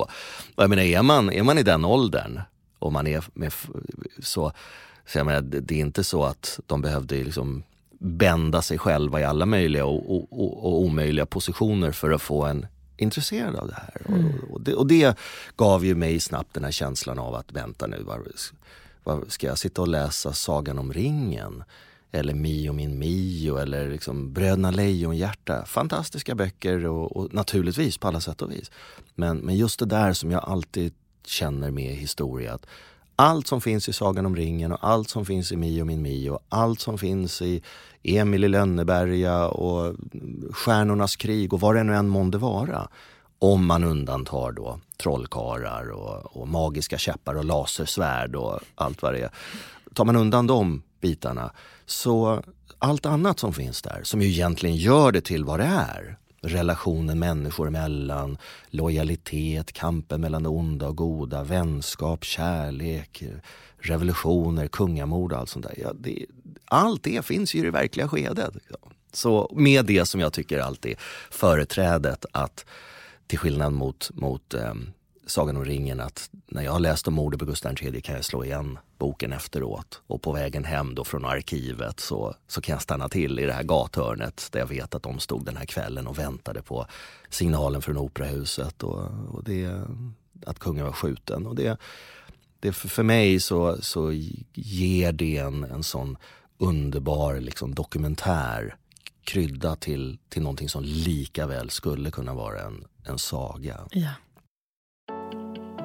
Och 0.55 0.63
jag 0.63 0.71
menar, 0.71 0.83
är 0.83 1.03
man, 1.03 1.31
är 1.31 1.43
man 1.43 1.59
i 1.59 1.63
den 1.63 1.85
åldern 1.85 2.41
och 2.79 2.93
man 2.93 3.07
är 3.07 3.25
med, 3.35 3.53
så, 4.19 4.53
så 5.07 5.19
jag 5.19 5.27
menar, 5.27 5.41
det 5.41 5.75
är 5.75 5.81
inte 5.81 6.05
så 6.05 6.25
att 6.25 6.61
de 6.67 6.83
behövde 6.83 7.25
liksom 7.25 7.63
bända 7.99 8.63
sig 8.63 8.79
själva 8.79 9.21
i 9.21 9.25
alla 9.25 9.47
möjliga 9.47 9.85
och, 9.85 10.17
och, 10.17 10.27
och, 10.31 10.65
och 10.65 10.81
omöjliga 10.81 11.27
positioner 11.27 11.93
för 11.93 12.11
att 12.11 12.23
få 12.23 12.45
en 12.45 12.67
intresserad 12.97 13.57
av 13.57 13.69
det 13.69 13.75
här. 13.75 14.03
Mm. 14.09 14.33
Det, 14.61 14.75
och, 14.75 14.87
det, 14.87 15.19
gav 15.57 15.85
ju 15.85 15.95
mig 15.95 16.21
snabbt 16.21 16.55
den 16.55 16.65
här 16.65 16.71
känslan 16.71 17.19
av 17.19 17.35
att 17.35 17.53
vänta 17.53 17.87
nu, 17.87 18.03
var, 18.03 18.23
var, 19.05 19.25
ska 19.29 19.47
jag 19.47 19.59
sitta 19.59 19.83
och 19.83 19.89
läsa 19.89 20.33
Sagan 20.33 20.79
om 20.79 20.93
ringen? 20.93 21.65
Eller 22.13 22.35
Mio 22.35 22.73
min 22.73 22.99
Mio 22.99 23.57
eller 23.57 23.89
liksom 23.89 24.33
Bröderna 24.33 24.71
Lejonhjärta. 24.71 25.65
Fantastiska 25.67 26.35
böcker 26.35 26.87
och, 26.87 27.17
och, 27.17 27.35
naturligtvis 27.35 27.99
på 27.99 28.09
alla 28.09 28.21
sätt 28.21 28.43
och 28.43 28.53
vis. 28.53 28.71
Men, 29.15 29.39
men 29.39 29.57
just 29.57 29.79
det 29.79 29.87
där 29.87 30.13
som 30.13 30.31
jag 30.31 30.45
alltid 30.45 30.95
känner 31.25 31.71
med 31.71 31.97
historia. 31.97 32.55
Att 32.55 32.67
allt 33.17 33.47
som 33.47 33.61
finns 33.61 33.89
i 33.89 33.93
Sagan 33.93 34.27
om 34.27 34.37
ringen 34.37 34.73
och 34.73 34.79
allt 34.81 35.11
som 35.11 35.27
finns 35.27 35.53
i 35.53 35.57
Mio 35.57 35.85
min 35.85 36.03
Mio, 36.03 36.39
allt 36.49 36.81
som 36.81 36.99
finns 36.99 37.43
i 37.43 37.63
Emil 38.03 38.45
i 38.45 38.49
Lönneberga 38.49 39.47
och 39.49 39.95
Stjärnornas 40.53 41.17
krig 41.17 41.53
och 41.53 41.61
vad 41.61 41.75
det 41.75 41.83
nu 41.83 41.95
än 41.95 42.09
månde 42.09 42.39
vara. 42.39 42.89
Om 43.39 43.67
man 43.67 43.85
undantar 43.85 44.53
då 44.53 44.81
trollkarlar 44.97 45.91
och, 45.91 46.37
och 46.37 46.49
magiska 46.49 46.99
käppar 46.99 47.35
och 47.35 47.45
lasersvärd 47.45 48.37
och 48.37 48.61
allt 48.75 49.03
vad 49.03 49.15
det 49.15 49.21
är. 49.21 49.31
Tar 49.95 50.05
man 50.05 50.17
undan 50.17 50.47
de 50.47 50.83
bitarna 51.01 51.51
så 51.87 52.43
allt 52.79 53.07
annat 53.07 53.41
som 53.41 53.53
finns 53.53 53.83
där, 53.83 54.01
som 54.03 54.23
ju 54.23 54.29
egentligen 54.29 54.77
gör 54.77 55.13
det 55.13 55.21
till 55.21 55.45
vad 55.45 55.61
det 55.61 55.65
är, 55.65 56.19
relationen 56.41 57.19
människor 57.19 57.69
emellan, 57.69 58.39
lojalitet, 58.71 59.73
kampen 59.73 60.21
mellan 60.21 60.43
det 60.43 60.49
onda 60.49 60.89
och 60.89 60.97
goda, 60.97 61.45
vänskap, 61.45 62.25
kärlek, 62.25 63.23
revolutioner, 63.79 64.69
kungamord 64.69 65.33
och 65.33 65.39
allt 65.39 65.49
sånt 65.49 65.67
där. 65.67 65.75
Ja, 65.83 65.93
det, 65.93 66.27
allt 66.65 67.03
det 67.03 67.25
finns 67.25 67.55
ju 67.55 67.59
i 67.59 67.63
det 67.63 67.71
verkliga 67.71 68.09
skedet. 68.09 68.55
Så 69.13 69.53
med 69.57 69.85
det 69.85 70.07
som 70.07 70.21
jag 70.21 70.33
tycker 70.33 70.59
alltid 70.59 70.97
företrädet 71.31 72.27
att 72.33 72.67
till 73.27 73.39
skillnad 73.39 73.73
mot, 73.73 74.11
mot 74.15 74.55
eh, 74.55 74.75
Sagan 75.27 75.57
om 75.57 75.65
ringen 75.65 76.01
att 76.01 76.31
när 76.47 76.63
jag 76.63 76.73
har 76.73 76.81
läst 76.81 77.09
om 77.09 77.15
mordet 77.15 77.41
på 77.41 77.47
Gustav 77.47 77.75
III 77.83 78.01
kan 78.01 78.15
jag 78.15 78.25
slå 78.25 78.45
igen 78.45 78.79
boken 78.99 79.33
efteråt. 79.33 80.03
Och 80.07 80.23
på 80.23 80.33
vägen 80.33 80.65
hem 80.65 80.95
då 80.95 81.05
från 81.05 81.25
arkivet 81.25 82.01
så, 82.01 82.35
så 82.47 82.61
kan 82.61 82.73
jag 82.73 82.83
stanna 82.83 83.09
till 83.09 83.39
i 83.39 83.47
det 83.47 83.53
här 83.53 83.63
gathörnet 83.63 84.49
där 84.53 84.61
jag 84.61 84.67
vet 84.67 84.95
att 84.95 85.03
de 85.03 85.21
stod 85.21 85.45
den 85.45 85.57
här 85.57 85.65
kvällen 85.65 86.07
och 86.07 86.19
väntade 86.19 86.63
på 86.63 86.87
signalen 87.31 87.83
från 87.83 87.97
operahuset 87.97 88.83
och, 88.83 89.11
och 89.29 89.45
det, 89.45 89.83
att 90.47 90.59
kungen 90.59 90.85
var 90.85 90.93
skjuten. 90.93 91.47
Och 91.47 91.55
det, 91.55 91.79
det 92.61 92.73
för 92.73 93.03
mig 93.03 93.41
så, 93.41 93.83
så 93.83 94.13
ger 94.53 95.13
det 95.13 95.37
en, 95.37 95.65
en 95.65 95.83
sån 95.83 96.17
underbar 96.59 97.41
liksom, 97.41 97.75
dokumentär 97.75 98.77
krydda 99.25 99.77
till, 99.77 100.19
till 100.29 100.43
någonting 100.43 100.69
som 100.69 100.83
lika 100.83 101.47
väl 101.47 101.71
skulle 101.71 102.11
kunna 102.11 102.35
vara 102.35 102.61
en, 102.61 102.85
en 103.05 103.19
saga. 103.19 103.81
Ja. 103.91 104.11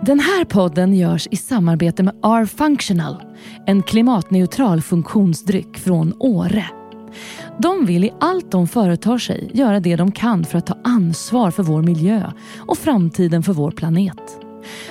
Den 0.05 0.19
här 0.19 0.45
podden 0.45 0.93
görs 0.93 1.27
i 1.31 1.35
samarbete 1.35 2.03
med 2.03 2.13
R-Functional, 2.23 3.23
en 3.65 3.83
klimatneutral 3.83 4.81
funktionsdryck 4.81 5.77
från 5.77 6.13
Åre. 6.19 6.65
De 7.59 7.85
vill 7.85 8.03
i 8.03 8.11
allt 8.19 8.51
de 8.51 8.67
företar 8.67 9.17
sig 9.17 9.51
göra 9.53 9.79
det 9.79 9.95
de 9.95 10.11
kan 10.11 10.45
för 10.45 10.57
att 10.57 10.65
ta 10.65 10.77
ansvar 10.83 11.51
för 11.51 11.63
vår 11.63 11.81
miljö 11.81 12.31
och 12.57 12.77
framtiden 12.77 13.43
för 13.43 13.53
vår 13.53 13.71
planet. 13.71 14.39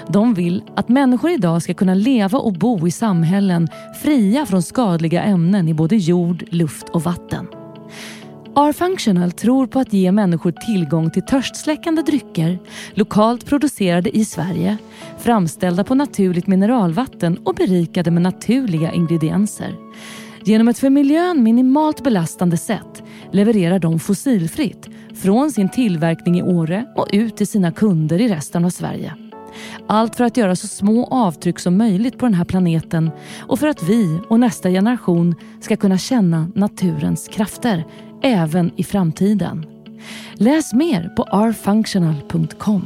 De 0.09 0.35
vill 0.35 0.63
att 0.77 0.89
människor 0.89 1.31
idag 1.31 1.63
ska 1.63 1.75
kunna 1.75 1.95
leva 1.95 2.39
och 2.39 2.53
bo 2.53 2.87
i 2.87 2.91
samhällen 2.91 3.69
fria 4.03 4.47
från 4.47 4.63
skadliga 4.63 5.23
ämnen 5.23 5.69
i 5.69 5.75
både 5.75 5.97
jord, 5.97 6.45
luft 6.51 6.89
och 6.89 7.03
vatten. 7.03 7.47
R-Functional 8.57 9.33
tror 9.33 9.67
på 9.67 9.81
att 9.81 9.93
ge 9.93 10.13
människor 10.13 10.53
tillgång 10.53 11.11
till 11.11 11.23
törstsläckande 11.23 12.03
drycker, 12.03 12.59
lokalt 12.95 13.47
producerade 13.47 14.17
i 14.17 14.25
Sverige, 14.25 14.79
framställda 15.21 15.85
på 15.85 15.95
naturligt 15.95 16.47
mineralvatten 16.47 17.39
och 17.45 17.55
berikade 17.55 18.11
med 18.11 18.23
naturliga 18.23 18.93
ingredienser. 18.93 19.77
Genom 20.45 20.69
ett 20.69 20.79
för 20.79 20.91
miljön 20.91 21.43
minimalt 21.43 22.05
belastande 22.05 22.57
sätt 22.57 23.03
levererar 23.33 23.79
de 23.79 24.01
fossilfritt 24.01 24.89
från 25.15 25.51
sin 25.51 25.69
tillverkning 25.69 26.39
i 26.39 26.43
Åre 26.43 26.87
och 26.97 27.07
ut 27.13 27.37
till 27.37 27.47
sina 27.47 27.73
kunder 27.73 28.21
i 28.21 28.29
resten 28.29 28.65
av 28.65 28.71
Sverige. 28.71 29.15
Allt 29.87 30.17
för 30.17 30.25
att 30.25 30.37
göra 30.37 30.57
så 30.57 30.67
små 30.67 31.05
avtryck 31.11 31.59
som 31.59 31.77
möjligt 31.77 32.19
på 32.19 32.27
den 32.27 32.35
här 32.35 32.45
planeten 32.45 33.11
och 33.41 33.59
för 33.59 33.67
att 33.67 33.83
vi 33.83 34.21
och 34.29 34.41
nästa 34.41 34.69
generation 34.69 35.35
ska 35.61 35.77
kunna 35.77 35.99
känna 35.99 36.51
naturens 36.55 37.29
krafter 37.29 37.85
även 38.23 38.71
i 38.77 38.85
framtiden. 38.85 39.67
Läs 40.35 40.73
mer 40.73 41.09
på 41.17 41.23
rfunctional.com. 41.23 42.83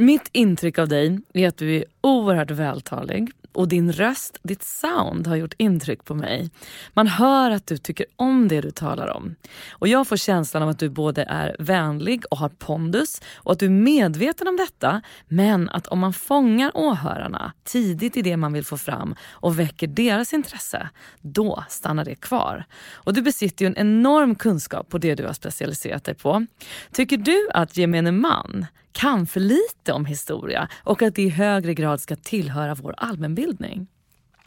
Mitt 0.00 0.28
intryck 0.32 0.78
av 0.78 0.88
dig 0.88 1.18
är 1.32 1.48
att 1.48 1.56
du 1.56 1.76
är 1.76 1.84
oerhört 2.00 2.50
vältalig 2.50 3.30
och 3.52 3.68
din 3.68 3.92
röst, 3.92 4.38
ditt 4.42 4.62
sound 4.62 5.26
har 5.26 5.36
gjort 5.36 5.54
intryck 5.56 6.04
på 6.04 6.14
mig. 6.14 6.50
Man 6.92 7.06
hör 7.06 7.50
att 7.50 7.66
du 7.66 7.78
tycker 7.78 8.06
om 8.16 8.48
det 8.48 8.60
du 8.60 8.70
talar 8.70 9.16
om. 9.16 9.34
Och 9.70 9.88
jag 9.88 10.08
får 10.08 10.16
känslan 10.16 10.62
av 10.62 10.68
att 10.68 10.78
du 10.78 10.88
både 10.88 11.22
är 11.22 11.56
vänlig 11.58 12.24
och 12.30 12.38
har 12.38 12.48
pondus 12.48 13.22
och 13.34 13.52
att 13.52 13.58
du 13.58 13.66
är 13.66 13.70
medveten 13.70 14.48
om 14.48 14.56
detta. 14.56 15.02
Men 15.28 15.68
att 15.68 15.86
om 15.86 15.98
man 15.98 16.12
fångar 16.12 16.70
åhörarna 16.74 17.52
tidigt 17.64 18.16
i 18.16 18.22
det 18.22 18.36
man 18.36 18.52
vill 18.52 18.64
få 18.64 18.78
fram 18.78 19.14
och 19.30 19.58
väcker 19.58 19.86
deras 19.86 20.32
intresse, 20.32 20.88
då 21.20 21.64
stannar 21.68 22.04
det 22.04 22.14
kvar. 22.14 22.64
Och 22.92 23.14
du 23.14 23.22
besitter 23.22 23.64
ju 23.64 23.66
en 23.66 23.76
enorm 23.76 24.34
kunskap 24.34 24.88
på 24.88 24.98
det 24.98 25.14
du 25.14 25.26
har 25.26 25.32
specialiserat 25.32 26.04
dig 26.04 26.14
på. 26.14 26.46
Tycker 26.92 27.16
du 27.16 27.48
att 27.54 27.76
gemene 27.76 28.12
man 28.12 28.66
kan 28.92 29.26
för 29.26 29.40
lite 29.40 29.92
om 29.92 30.04
historia 30.04 30.68
och 30.84 31.02
att 31.02 31.14
det 31.14 31.22
i 31.22 31.28
högre 31.28 31.74
grad 31.74 32.00
ska 32.00 32.16
tillhöra 32.16 32.74
vår 32.74 32.94
allmänbildning? 32.96 33.86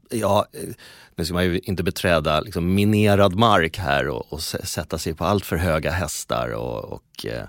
Ja, 0.10 0.46
eh, 0.52 0.70
nu 1.16 1.26
ska 1.26 1.34
man 1.34 1.46
ju 1.46 1.60
inte 1.60 1.84
beträda 1.84 2.42
liksom 2.42 2.74
minerad 2.74 3.36
mark 3.36 3.78
här 3.78 4.08
och, 4.08 4.34
och 4.34 4.42
sätta 4.42 4.98
sig 4.98 5.14
på 5.14 5.26
allt 5.26 5.46
för 5.46 5.56
höga 5.56 5.92
hästar. 5.92 6.50
Och, 6.50 6.84
och 6.84 7.26
eh, 7.26 7.46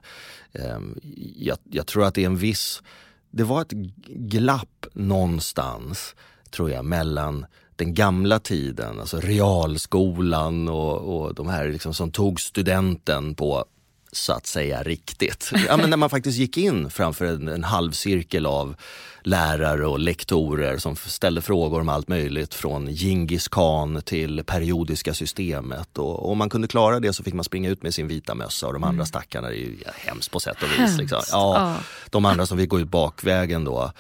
ehm, 0.53 1.01
jag, 1.37 1.59
jag, 1.71 1.87
tror 1.87 2.05
att 2.05 2.15
det 2.15 2.23
är 2.23 2.27
en 2.27 2.37
viss... 2.37 2.83
Det 3.31 3.45
var 3.45 3.63
ett 3.63 3.73
glapp 4.09 4.87
någonstans, 4.93 6.15
tror 6.51 6.71
jag, 6.71 6.85
mellan 6.85 7.47
den 7.77 7.95
gamla 7.95 8.39
tiden, 8.39 9.01
alltså 9.01 9.21
realskolan 9.21 10.69
och, 10.69 10.97
och 10.97 11.35
de 11.35 11.49
här 11.49 11.69
liksom 11.69 11.95
som 11.95 12.11
tog 12.11 12.41
studenten 12.41 13.35
på 13.35 13.65
så 14.17 14.33
att 14.33 14.47
säga 14.47 14.83
riktigt. 14.83 15.51
Ja, 15.69 15.77
men 15.77 15.91
när 15.91 15.97
man 15.97 16.11
faktiskt 16.11 16.39
gick 16.39 16.57
in 16.57 16.91
framför 16.91 17.25
en, 17.25 17.49
en 17.49 17.65
halvcirkel 17.65 18.47
av 18.47 18.77
lärare 19.23 19.87
och 19.87 19.99
lektorer 19.99 20.79
som 20.79 20.97
ställde 20.97 21.43
frågor 21.43 21.81
om 21.81 21.89
allt 21.89 22.09
möjligt 22.09 22.55
från 22.55 22.87
Genghis 22.87 23.49
khan 23.49 24.03
till 24.03 24.45
periodiska 24.45 25.15
systemet. 25.15 25.99
Och 25.99 26.31
om 26.31 26.39
man 26.39 26.51
kunde 26.51 26.69
klara 26.69 27.01
det 27.01 27.13
så 27.13 27.23
fick 27.23 27.35
man 27.35 27.45
springa 27.45 27.71
ut 27.71 27.83
med 27.83 27.95
sin 27.95 28.09
vita 28.09 28.35
mössa 28.35 28.67
och 28.67 28.73
de 28.73 28.85
andra 28.85 28.95
mm. 28.95 29.07
stackarna, 29.07 29.49
det 29.49 29.55
är 29.55 29.59
ju 29.59 29.79
hemskt 29.97 30.31
på 30.31 30.41
sätt 30.41 30.57
och 30.63 30.81
vis. 30.81 30.99
Liksom. 30.99 31.23
Ja, 31.31 31.77
De 32.11 32.25
andra 32.25 32.47
som 32.47 32.59
fick 32.59 32.69
gå 32.69 32.81
ut 32.81 32.89
bakvägen 32.89 33.65
då. 33.65 33.93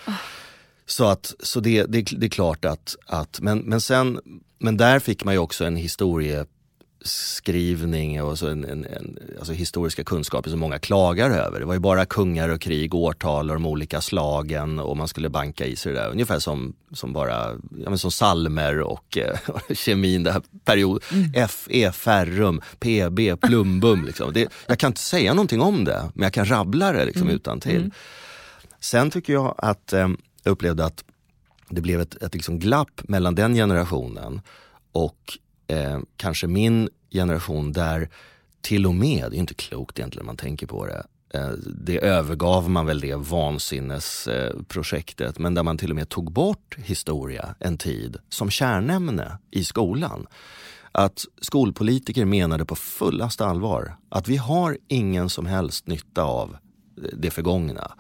Så, 0.87 1.05
att, 1.05 1.35
så 1.40 1.61
det, 1.61 1.85
det, 1.85 2.03
det 2.03 2.27
är 2.27 2.31
klart 2.31 2.64
att, 2.64 2.96
att 3.07 3.40
men, 3.40 3.59
men 3.59 3.81
sen, 3.81 4.20
men 4.59 4.77
där 4.77 4.98
fick 4.98 5.24
man 5.24 5.35
ju 5.35 5.40
också 5.40 5.64
en 5.64 5.77
historie 5.77 6.46
skrivning 7.04 8.22
och 8.22 8.38
så 8.38 8.48
en, 8.48 8.64
en, 8.64 8.84
en, 8.84 9.18
alltså 9.38 9.52
historiska 9.52 10.04
kunskaper 10.04 10.50
som 10.50 10.60
många 10.60 10.78
klagar 10.78 11.30
över. 11.30 11.60
Det 11.60 11.66
var 11.66 11.74
ju 11.74 11.80
bara 11.80 12.06
kungar 12.06 12.48
och 12.48 12.60
krig, 12.60 12.94
årtal 12.94 13.50
och 13.50 13.56
de 13.56 13.66
olika 13.66 14.00
slagen 14.00 14.78
och 14.78 14.96
man 14.96 15.08
skulle 15.08 15.28
banka 15.28 15.66
i 15.66 15.76
sig 15.76 15.92
det 15.92 15.98
där. 15.98 16.10
Ungefär 16.10 16.38
som, 16.38 16.74
som 16.92 17.12
bara 17.12 17.52
ja, 17.52 17.88
men 17.88 17.98
som 17.98 18.10
salmer 18.10 18.80
och 18.80 19.18
eh, 19.18 19.38
kemin, 19.74 20.22
det 20.22 20.32
här 20.32 20.42
period, 20.64 21.02
mm. 21.12 21.48
FE, 21.48 21.92
ferrum, 21.92 22.60
PB, 22.78 23.40
plumbum. 23.40 24.04
Liksom. 24.04 24.32
Det, 24.32 24.48
jag 24.66 24.78
kan 24.78 24.88
inte 24.88 25.00
säga 25.00 25.34
någonting 25.34 25.60
om 25.60 25.84
det, 25.84 26.10
men 26.14 26.22
jag 26.22 26.32
kan 26.32 26.50
rabbla 26.50 26.92
det 26.92 27.04
liksom, 27.04 27.22
mm. 27.22 27.36
utan 27.36 27.60
till. 27.60 27.76
Mm. 27.76 27.90
Sen 28.80 29.10
tycker 29.10 29.32
jag 29.32 29.54
att 29.58 29.92
eh, 29.92 30.08
jag 30.42 30.52
upplevde 30.52 30.84
att 30.84 31.04
det 31.68 31.80
blev 31.80 32.00
ett, 32.00 32.22
ett 32.22 32.34
liksom 32.34 32.58
glapp 32.58 33.00
mellan 33.08 33.34
den 33.34 33.54
generationen 33.54 34.40
och 34.92 35.38
eh, 35.66 35.98
kanske 36.16 36.46
min 36.46 36.88
generation 37.11 37.72
där 37.72 38.09
till 38.61 38.87
och 38.87 38.94
med, 38.94 39.31
det 39.31 39.37
är 39.37 39.38
inte 39.38 39.55
klokt 39.55 39.98
egentligen 39.98 40.24
när 40.24 40.27
man 40.27 40.37
tänker 40.37 40.66
på 40.66 40.87
det, 40.87 41.07
eh, 41.35 41.50
det 41.85 41.98
övergav 41.98 42.70
man 42.70 42.87
väl 42.87 43.00
det 43.00 43.14
vansinnesprojektet, 43.14 45.38
men 45.38 45.55
där 45.55 45.62
man 45.62 45.79
till 45.79 45.90
och 45.90 45.96
med 45.96 46.09
tog 46.09 46.33
bort 46.33 46.77
historia 46.79 47.55
en 47.61 47.79
tid 47.79 48.16
som 48.29 48.50
kärnämne 48.50 49.38
i 49.50 49.64
skolan. 49.64 50.27
Att 50.92 51.24
skolpolitiker 51.40 52.24
menade 52.24 52.64
på 52.64 52.77
fullaste 52.77 53.46
allvar 53.46 53.96
att 54.09 54.29
vi 54.29 54.37
har 54.37 54.79
ingen 54.88 55.31
som 55.31 55.46
helst 55.46 55.87
nytta 55.87 56.22
av 56.22 56.57
det 57.12 57.31
förgångna 57.31 57.92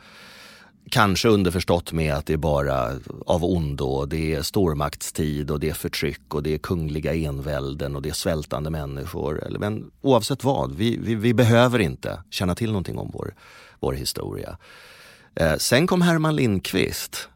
Kanske 0.90 1.28
underförstått 1.28 1.92
med 1.92 2.14
att 2.14 2.26
det 2.26 2.32
är 2.32 2.36
bara 2.36 2.92
av 3.26 3.44
ondo, 3.44 4.06
det 4.06 4.34
är 4.34 4.42
stormaktstid 4.42 5.50
och 5.50 5.60
det 5.60 5.68
är 5.68 5.74
förtryck 5.74 6.34
och 6.34 6.42
det 6.42 6.54
är 6.54 6.58
kungliga 6.58 7.14
envälden 7.14 7.96
och 7.96 8.02
det 8.02 8.08
är 8.08 8.14
svältande 8.14 8.70
människor. 8.70 9.46
Men 9.58 9.90
oavsett 10.00 10.44
vad, 10.44 10.74
vi, 10.74 10.98
vi, 11.02 11.14
vi 11.14 11.34
behöver 11.34 11.78
inte 11.78 12.22
känna 12.30 12.54
till 12.54 12.68
någonting 12.68 12.98
om 12.98 13.10
vår, 13.14 13.34
vår 13.80 13.92
historia. 13.92 14.58
Eh, 15.34 15.56
sen 15.56 15.86
kom 15.86 16.02
Herman 16.02 16.36
Lindqvist 16.36 17.28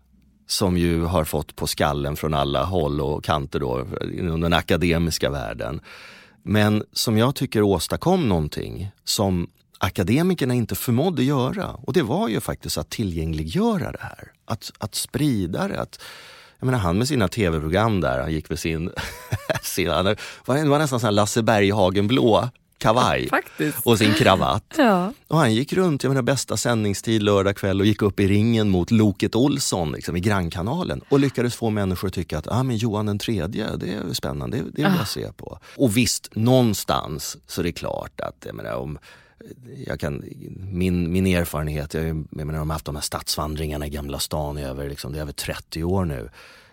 som 0.47 0.77
ju 0.77 1.05
har 1.05 1.25
fått 1.25 1.57
på 1.57 1.67
skallen 1.67 2.17
från 2.17 2.35
alla 2.35 2.65
håll 2.65 3.01
och 3.01 3.25
kanter 3.25 3.61
då 3.61 3.87
inom 4.19 4.41
den 4.41 4.53
akademiska 4.53 5.31
världen. 5.31 5.81
Men 6.43 6.85
som 6.93 7.19
jag 7.19 7.35
tycker 7.35 7.63
åstadkom 7.63 8.29
någonting 8.29 8.91
som 9.05 9.51
akademikerna 9.79 10.55
inte 10.55 10.75
förmådde 10.75 11.23
göra. 11.23 11.71
Och 11.83 11.93
det 11.93 12.03
var 12.03 12.29
ju 12.29 12.41
faktiskt 12.41 12.79
att 12.79 12.91
tillgängliggöra 12.91 13.93
det 13.93 14.03
här. 14.03 14.33
Att, 14.45 14.71
att 14.79 14.95
sprida 14.95 15.69
det. 15.69 15.81
Att, 15.81 16.01
jag 16.59 16.67
menar, 16.67 16.79
han 16.79 16.99
med 16.99 17.09
sina 17.09 17.29
tv-program 17.29 18.01
där, 18.01 18.21
han 18.21 18.33
gick 18.33 18.51
med 18.51 18.59
sin... 18.59 18.91
sin 19.63 19.91
han 19.91 20.05
var, 20.45 20.69
var 20.69 20.79
nästan 20.79 21.01
sån 21.01 21.15
Lasse 21.15 21.43
Berghagen 21.43 22.09
blå 22.09 22.49
kavaj 22.79 23.29
och 23.85 23.99
sin 23.99 24.15
kravatt. 24.15 24.75
Ja. 24.79 25.13
Och 25.29 25.39
han 25.39 25.55
gick 25.55 25.73
runt, 25.73 26.03
jag 26.03 26.11
menar 26.11 26.23
bästa 26.23 26.57
sändningstid 26.57 27.23
lördag 27.23 27.57
kväll 27.57 27.81
och 27.81 27.87
gick 27.87 28.03
upp 28.03 28.21
i 28.21 28.29
ringen 28.29 28.69
mot 28.69 28.91
Loket 28.91 29.35
Olsson 29.35 29.93
liksom, 29.93 30.17
i 30.17 30.21
Grannkanalen 30.21 31.01
och 31.09 31.21
lyckades 31.21 31.55
få 31.55 31.71
människor 31.71 32.09
att 32.09 32.15
tycka 32.15 32.39
att 32.39 32.49
ah, 32.49 32.63
men 32.63 32.77
Johan 32.77 33.07
den 33.07 33.19
tredje, 33.19 33.77
det 33.77 33.93
är 33.93 34.15
spännande, 34.15 34.57
det, 34.57 34.63
det 34.63 34.71
vill 34.83 34.93
jag 34.93 35.03
ah. 35.03 35.05
se 35.05 35.33
på. 35.33 35.59
Och 35.77 35.97
visst, 35.97 36.29
någonstans 36.35 37.37
så 37.47 37.61
är 37.61 37.63
det 37.63 37.73
klart 37.73 38.21
att 38.21 38.45
jag 38.47 38.55
menar, 38.55 38.75
om 38.75 38.99
jag 39.87 40.01
kan, 40.01 40.25
min, 40.73 41.13
min 41.13 41.27
erfarenhet, 41.27 41.95
jag, 41.95 42.07
jag 42.07 42.27
menar, 42.31 42.59
de 42.59 42.71
har 42.71 42.75
haft 42.75 42.85
de 42.85 42.95
här 42.95 43.03
stadsvandringarna 43.03 43.87
i 43.87 43.91
Gamla 43.91 44.19
stan 44.19 44.59
i 44.59 44.65
över, 44.65 44.89
liksom, 44.89 45.13
det 45.13 45.19
är 45.19 45.23
över 45.23 45.33
30 45.33 45.85
år 45.85 46.05
nu 46.05 46.29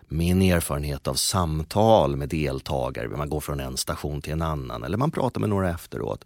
min 0.08 0.42
erfarenhet 0.42 1.08
av 1.08 1.14
samtal 1.14 2.16
med 2.16 2.30
deltagare, 2.30 3.08
man 3.08 3.30
går 3.30 3.40
från 3.40 3.60
en 3.60 3.78
station 3.78 4.22
till 4.22 4.34
en 4.34 4.42
annan 4.42 4.84
eller 4.84 4.98
man 4.98 5.12
pratar 5.12 5.40
med 5.40 5.50
några 5.50 5.70
efteråt. 5.70 6.26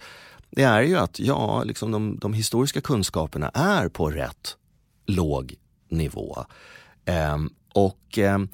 Det 0.51 0.63
är 0.63 0.81
ju 0.81 0.97
att 0.97 1.19
ja, 1.19 1.63
liksom 1.63 1.91
de, 1.91 2.17
de 2.19 2.33
historiska 2.33 2.81
kunskaperna 2.81 3.49
är 3.49 3.89
på 3.89 4.09
rätt 4.09 4.57
låg 5.05 5.55
nivå. 5.89 6.45
Ehm, 7.05 7.49
och, 7.73 8.17
ehm, 8.17 8.49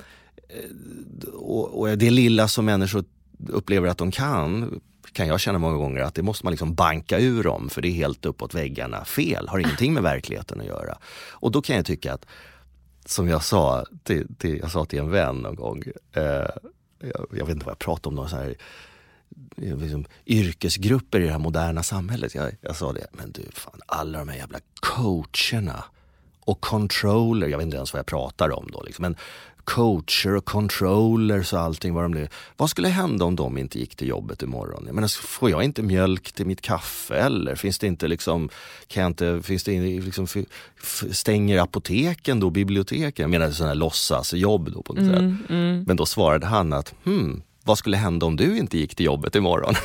och, 1.34 1.80
och 1.80 1.98
det 1.98 2.10
lilla 2.10 2.48
som 2.48 2.66
människor 2.66 3.06
upplever 3.50 3.88
att 3.88 3.98
de 3.98 4.12
kan 4.12 4.80
kan 5.16 5.28
jag 5.28 5.40
känna 5.40 5.60
många 5.60 5.78
gånger 5.78 6.02
att 6.02 6.16
det 6.16 6.24
måste 6.24 6.46
man 6.46 6.52
liksom 6.52 6.76
banka 6.76 7.20
ur 7.20 7.44
dem 7.44 7.70
för 7.70 7.82
det 7.82 7.88
är 7.88 7.92
helt 7.92 8.26
uppåt 8.26 8.54
väggarna 8.54 9.06
fel, 9.06 9.48
har 9.48 9.60
ingenting 9.60 9.94
med 9.94 10.04
verkligheten 10.04 10.60
att 10.60 10.66
göra. 10.66 10.98
Och 11.32 11.52
då 11.52 11.62
kan 11.62 11.76
jag 11.76 11.86
tycka 11.86 12.14
att 12.14 12.26
som 13.06 13.28
jag 13.28 13.44
sa 13.44 13.86
till, 14.04 14.36
till, 14.38 14.58
jag 14.58 14.72
sa 14.72 14.86
till 14.86 15.00
en 15.00 15.10
vän 15.10 15.36
någon 15.36 15.56
gång, 15.56 15.84
eh, 16.14 16.24
jag, 17.00 17.28
jag, 17.32 17.46
vet 17.46 17.50
inte 17.50 17.66
vad 17.66 17.72
jag 17.72 17.80
pratade 17.80 18.08
om, 18.08 18.16
någon 18.16 18.30
så 18.30 18.36
här, 18.36 18.56
eh, 19.58 19.78
liksom, 19.78 20.06
yrkesgrupper 20.26 21.20
i 21.20 21.26
det 21.26 21.32
här 21.32 21.40
moderna 21.40 21.84
samhället. 21.84 22.36
Jag, 22.36 22.52
jag 22.62 22.76
sa 22.76 22.94
det, 22.94 23.08
men 23.12 23.32
du, 23.32 23.42
fan, 23.54 23.82
alla 23.86 24.20
de 24.20 24.30
här 24.30 24.38
jävla 24.38 24.60
coacherna 24.82 25.84
och 26.46 26.62
controller, 26.62 27.48
jag 27.48 27.58
vet 27.58 27.66
inte 27.66 27.78
ens 27.78 27.94
vad 27.94 28.00
jag 28.00 28.06
pratar 28.06 28.52
om 28.52 28.70
då. 28.72 28.84
Liksom. 28.84 29.02
Men 29.02 29.16
coacher 29.66 30.36
och 30.36 30.46
controllers 30.46 31.54
och 31.54 31.60
allting 31.60 31.94
vad 31.94 32.04
de 32.04 32.12
blir. 32.12 32.30
Vad 32.58 32.70
skulle 32.70 32.88
hända 32.88 33.26
om 33.26 33.36
de 33.36 33.58
inte 33.58 33.80
gick 33.80 33.96
till 33.96 34.08
jobbet 34.08 34.42
imorgon? 34.42 34.84
Jag 34.86 34.96
menar, 34.96 35.08
får 35.08 35.50
jag 35.50 35.64
inte 35.64 35.84
mjölk 35.84 36.32
till 36.32 36.46
mitt 36.46 36.62
kaffe 36.62 37.16
eller 37.16 37.56
finns 37.56 37.80
det 37.80 37.88
inte 37.88 38.08
liksom, 38.08 38.50
kan 38.88 39.04
jag 39.04 39.10
inte, 39.10 39.42
finns 39.44 39.64
det 39.64 39.80
liksom, 39.82 40.28
stänger 41.12 41.60
apoteken 41.60 42.40
då, 42.40 42.50
biblioteken? 42.50 43.24
Jag 43.24 43.30
menar 43.30 43.52
sådana 43.52 43.70
här 43.70 43.76
låtsasjobb 43.76 44.72
då 44.72 44.82
på 44.82 44.94
något 44.94 45.04
mm, 45.04 45.38
sätt. 45.40 45.50
Mm. 45.50 45.84
Men 45.88 45.98
då 45.98 46.06
svarade 46.06 46.46
han 46.46 46.74
att, 46.74 46.94
hmm, 47.04 47.42
vad 47.64 47.78
skulle 47.78 47.98
hända 47.98 48.26
om 48.26 48.36
du 48.36 48.58
inte 48.58 48.78
gick 48.78 48.96
till 48.96 49.06
jobbet 49.06 49.36
imorgon? 49.36 49.76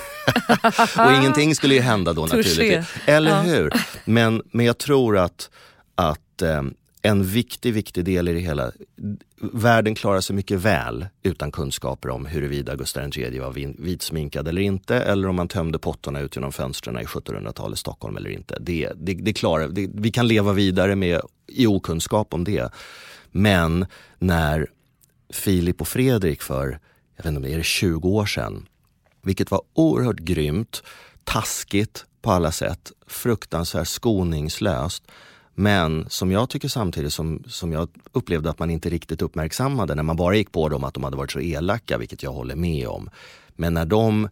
och 1.06 1.12
ingenting 1.12 1.54
skulle 1.54 1.74
ju 1.74 1.80
hända 1.80 2.12
då 2.12 2.22
naturligtvis. 2.26 2.86
Eller 3.06 3.30
ja. 3.30 3.40
hur? 3.40 3.72
Men, 4.04 4.42
men 4.52 4.66
jag 4.66 4.78
tror 4.78 5.18
att, 5.18 5.50
att 5.94 6.20
eh, 6.42 6.62
en 7.02 7.24
viktig, 7.24 7.74
viktig 7.74 8.04
del 8.04 8.28
i 8.28 8.32
det 8.32 8.40
hela. 8.40 8.72
Världen 9.36 9.94
klarar 9.94 10.20
sig 10.20 10.36
mycket 10.36 10.60
väl 10.60 11.06
utan 11.22 11.52
kunskaper 11.52 12.08
om 12.08 12.26
huruvida 12.26 12.76
Gustav 12.76 13.18
III 13.18 13.38
var 13.38 13.52
vitsminkad 13.82 14.48
eller 14.48 14.62
inte 14.62 14.96
eller 14.96 15.28
om 15.28 15.36
man 15.36 15.48
tömde 15.48 15.78
pottorna 15.78 16.20
ut 16.20 16.36
genom 16.36 16.52
fönstren 16.52 16.98
i 16.98 17.04
1700-talets 17.04 17.80
Stockholm 17.80 18.16
eller 18.16 18.30
inte. 18.30 18.58
Det, 18.60 18.92
det, 18.96 19.14
det 19.14 19.32
klarar, 19.32 19.68
det, 19.68 19.90
vi 19.94 20.10
kan 20.10 20.28
leva 20.28 20.52
vidare 20.52 20.96
med 20.96 21.20
i 21.46 21.66
okunskap 21.66 22.34
om 22.34 22.44
det. 22.44 22.72
Men 23.30 23.86
när 24.18 24.66
Filip 25.32 25.80
och 25.80 25.88
Fredrik 25.88 26.42
för, 26.42 26.78
jag 27.16 27.24
vet 27.24 27.34
inte, 27.34 27.52
är 27.52 27.56
det 27.56 27.64
20 27.64 28.08
år 28.08 28.26
sedan, 28.26 28.66
vilket 29.22 29.50
var 29.50 29.62
oerhört 29.72 30.18
grymt, 30.18 30.82
taskigt 31.24 32.04
på 32.22 32.30
alla 32.30 32.52
sätt, 32.52 32.92
fruktansvärt 33.06 33.88
skoningslöst 33.88 35.04
men 35.60 36.06
som 36.08 36.32
jag 36.32 36.48
tycker 36.48 36.68
samtidigt 36.68 37.12
som, 37.12 37.44
som 37.46 37.72
jag 37.72 37.88
upplevde 38.12 38.50
att 38.50 38.58
man 38.58 38.70
inte 38.70 38.90
riktigt 38.90 39.22
uppmärksammade 39.22 39.94
när 39.94 40.02
man 40.02 40.16
bara 40.16 40.36
gick 40.36 40.52
på 40.52 40.68
dem 40.68 40.84
att 40.84 40.94
de 40.94 41.04
hade 41.04 41.16
varit 41.16 41.32
så 41.32 41.40
elaka, 41.40 41.98
vilket 41.98 42.22
jag 42.22 42.32
håller 42.32 42.56
med 42.56 42.88
om. 42.88 43.10
Men 43.56 43.74
när 43.74 43.86
de 43.86 44.28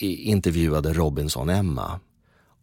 intervjuade 0.00 0.92
Robinson-Emma 0.92 2.00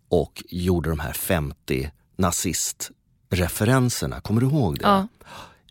och 0.09 0.43
gjorde 0.49 0.89
de 0.89 0.99
här 0.99 1.13
50 1.13 1.91
nazistreferenserna, 2.15 4.21
kommer 4.21 4.41
du 4.41 4.47
ihåg 4.47 4.79
det? 4.79 4.85
Ja. 4.85 5.07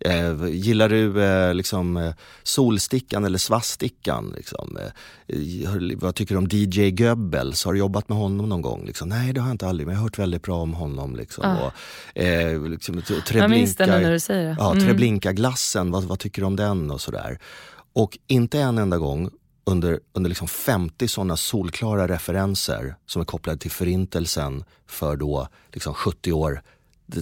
Eh, 0.01 0.47
gillar 0.49 0.89
du 0.89 1.23
eh, 1.25 1.55
liksom, 1.55 1.97
eh, 1.97 2.15
Solstickan 2.43 3.25
eller 3.25 3.39
Svastickan? 3.39 4.35
Liksom? 4.37 4.79
Eh, 5.27 5.71
vad 5.97 6.15
tycker 6.15 6.35
du 6.35 6.39
om 6.39 6.49
DJ 6.51 6.91
Goebbels? 6.91 7.65
Har 7.65 7.73
du 7.73 7.79
jobbat 7.79 8.09
med 8.09 8.19
honom 8.19 8.49
någon 8.49 8.63
gång? 8.63 8.87
Liksom? 8.87 9.09
Nej, 9.09 9.33
det 9.33 9.41
har 9.41 9.49
jag 9.49 9.55
inte 9.55 9.67
aldrig, 9.67 9.87
men 9.87 9.95
jag 9.95 10.01
har 10.01 10.07
hört 10.07 10.19
väldigt 10.19 10.43
bra 10.43 10.63
om 10.63 10.75
honom. 10.75 11.17
Liksom. 11.17 11.45
Ah. 11.45 11.67
Och, 11.67 12.23
eh, 12.23 12.63
liksom, 12.63 13.03
Treblinka, 13.03 13.39
jag 13.39 13.51
minns 13.51 13.79
när 13.79 14.13
du 14.13 14.21
säger 14.21 14.49
det. 14.49 14.57
Ja, 14.59 14.73
mm. 14.73 14.85
Treblinka-glassen, 14.85 15.91
vad, 15.91 16.05
vad, 16.05 16.19
tycker 16.19 16.43
du 16.43 16.47
om 16.47 16.57
den? 16.57 16.91
och 16.91 17.01
sådär. 17.01 17.39
Och 17.93 18.19
inte 18.27 18.61
en 18.61 18.79
enda 18.79 18.99
gång 18.99 19.31
under, 19.67 20.01
under 20.13 20.29
liksom 20.29 20.49
50 20.49 21.09
sådana 21.09 21.37
solklara 21.37 22.09
referenser 22.09 22.97
som 23.07 23.21
är 23.23 23.27
kopplade 23.27 23.59
till 23.59 23.71
förintelsen 23.71 24.65
för 24.87 25.17
då 25.17 25.49
liksom 25.73 25.95
70 25.95 26.33
år 26.33 26.63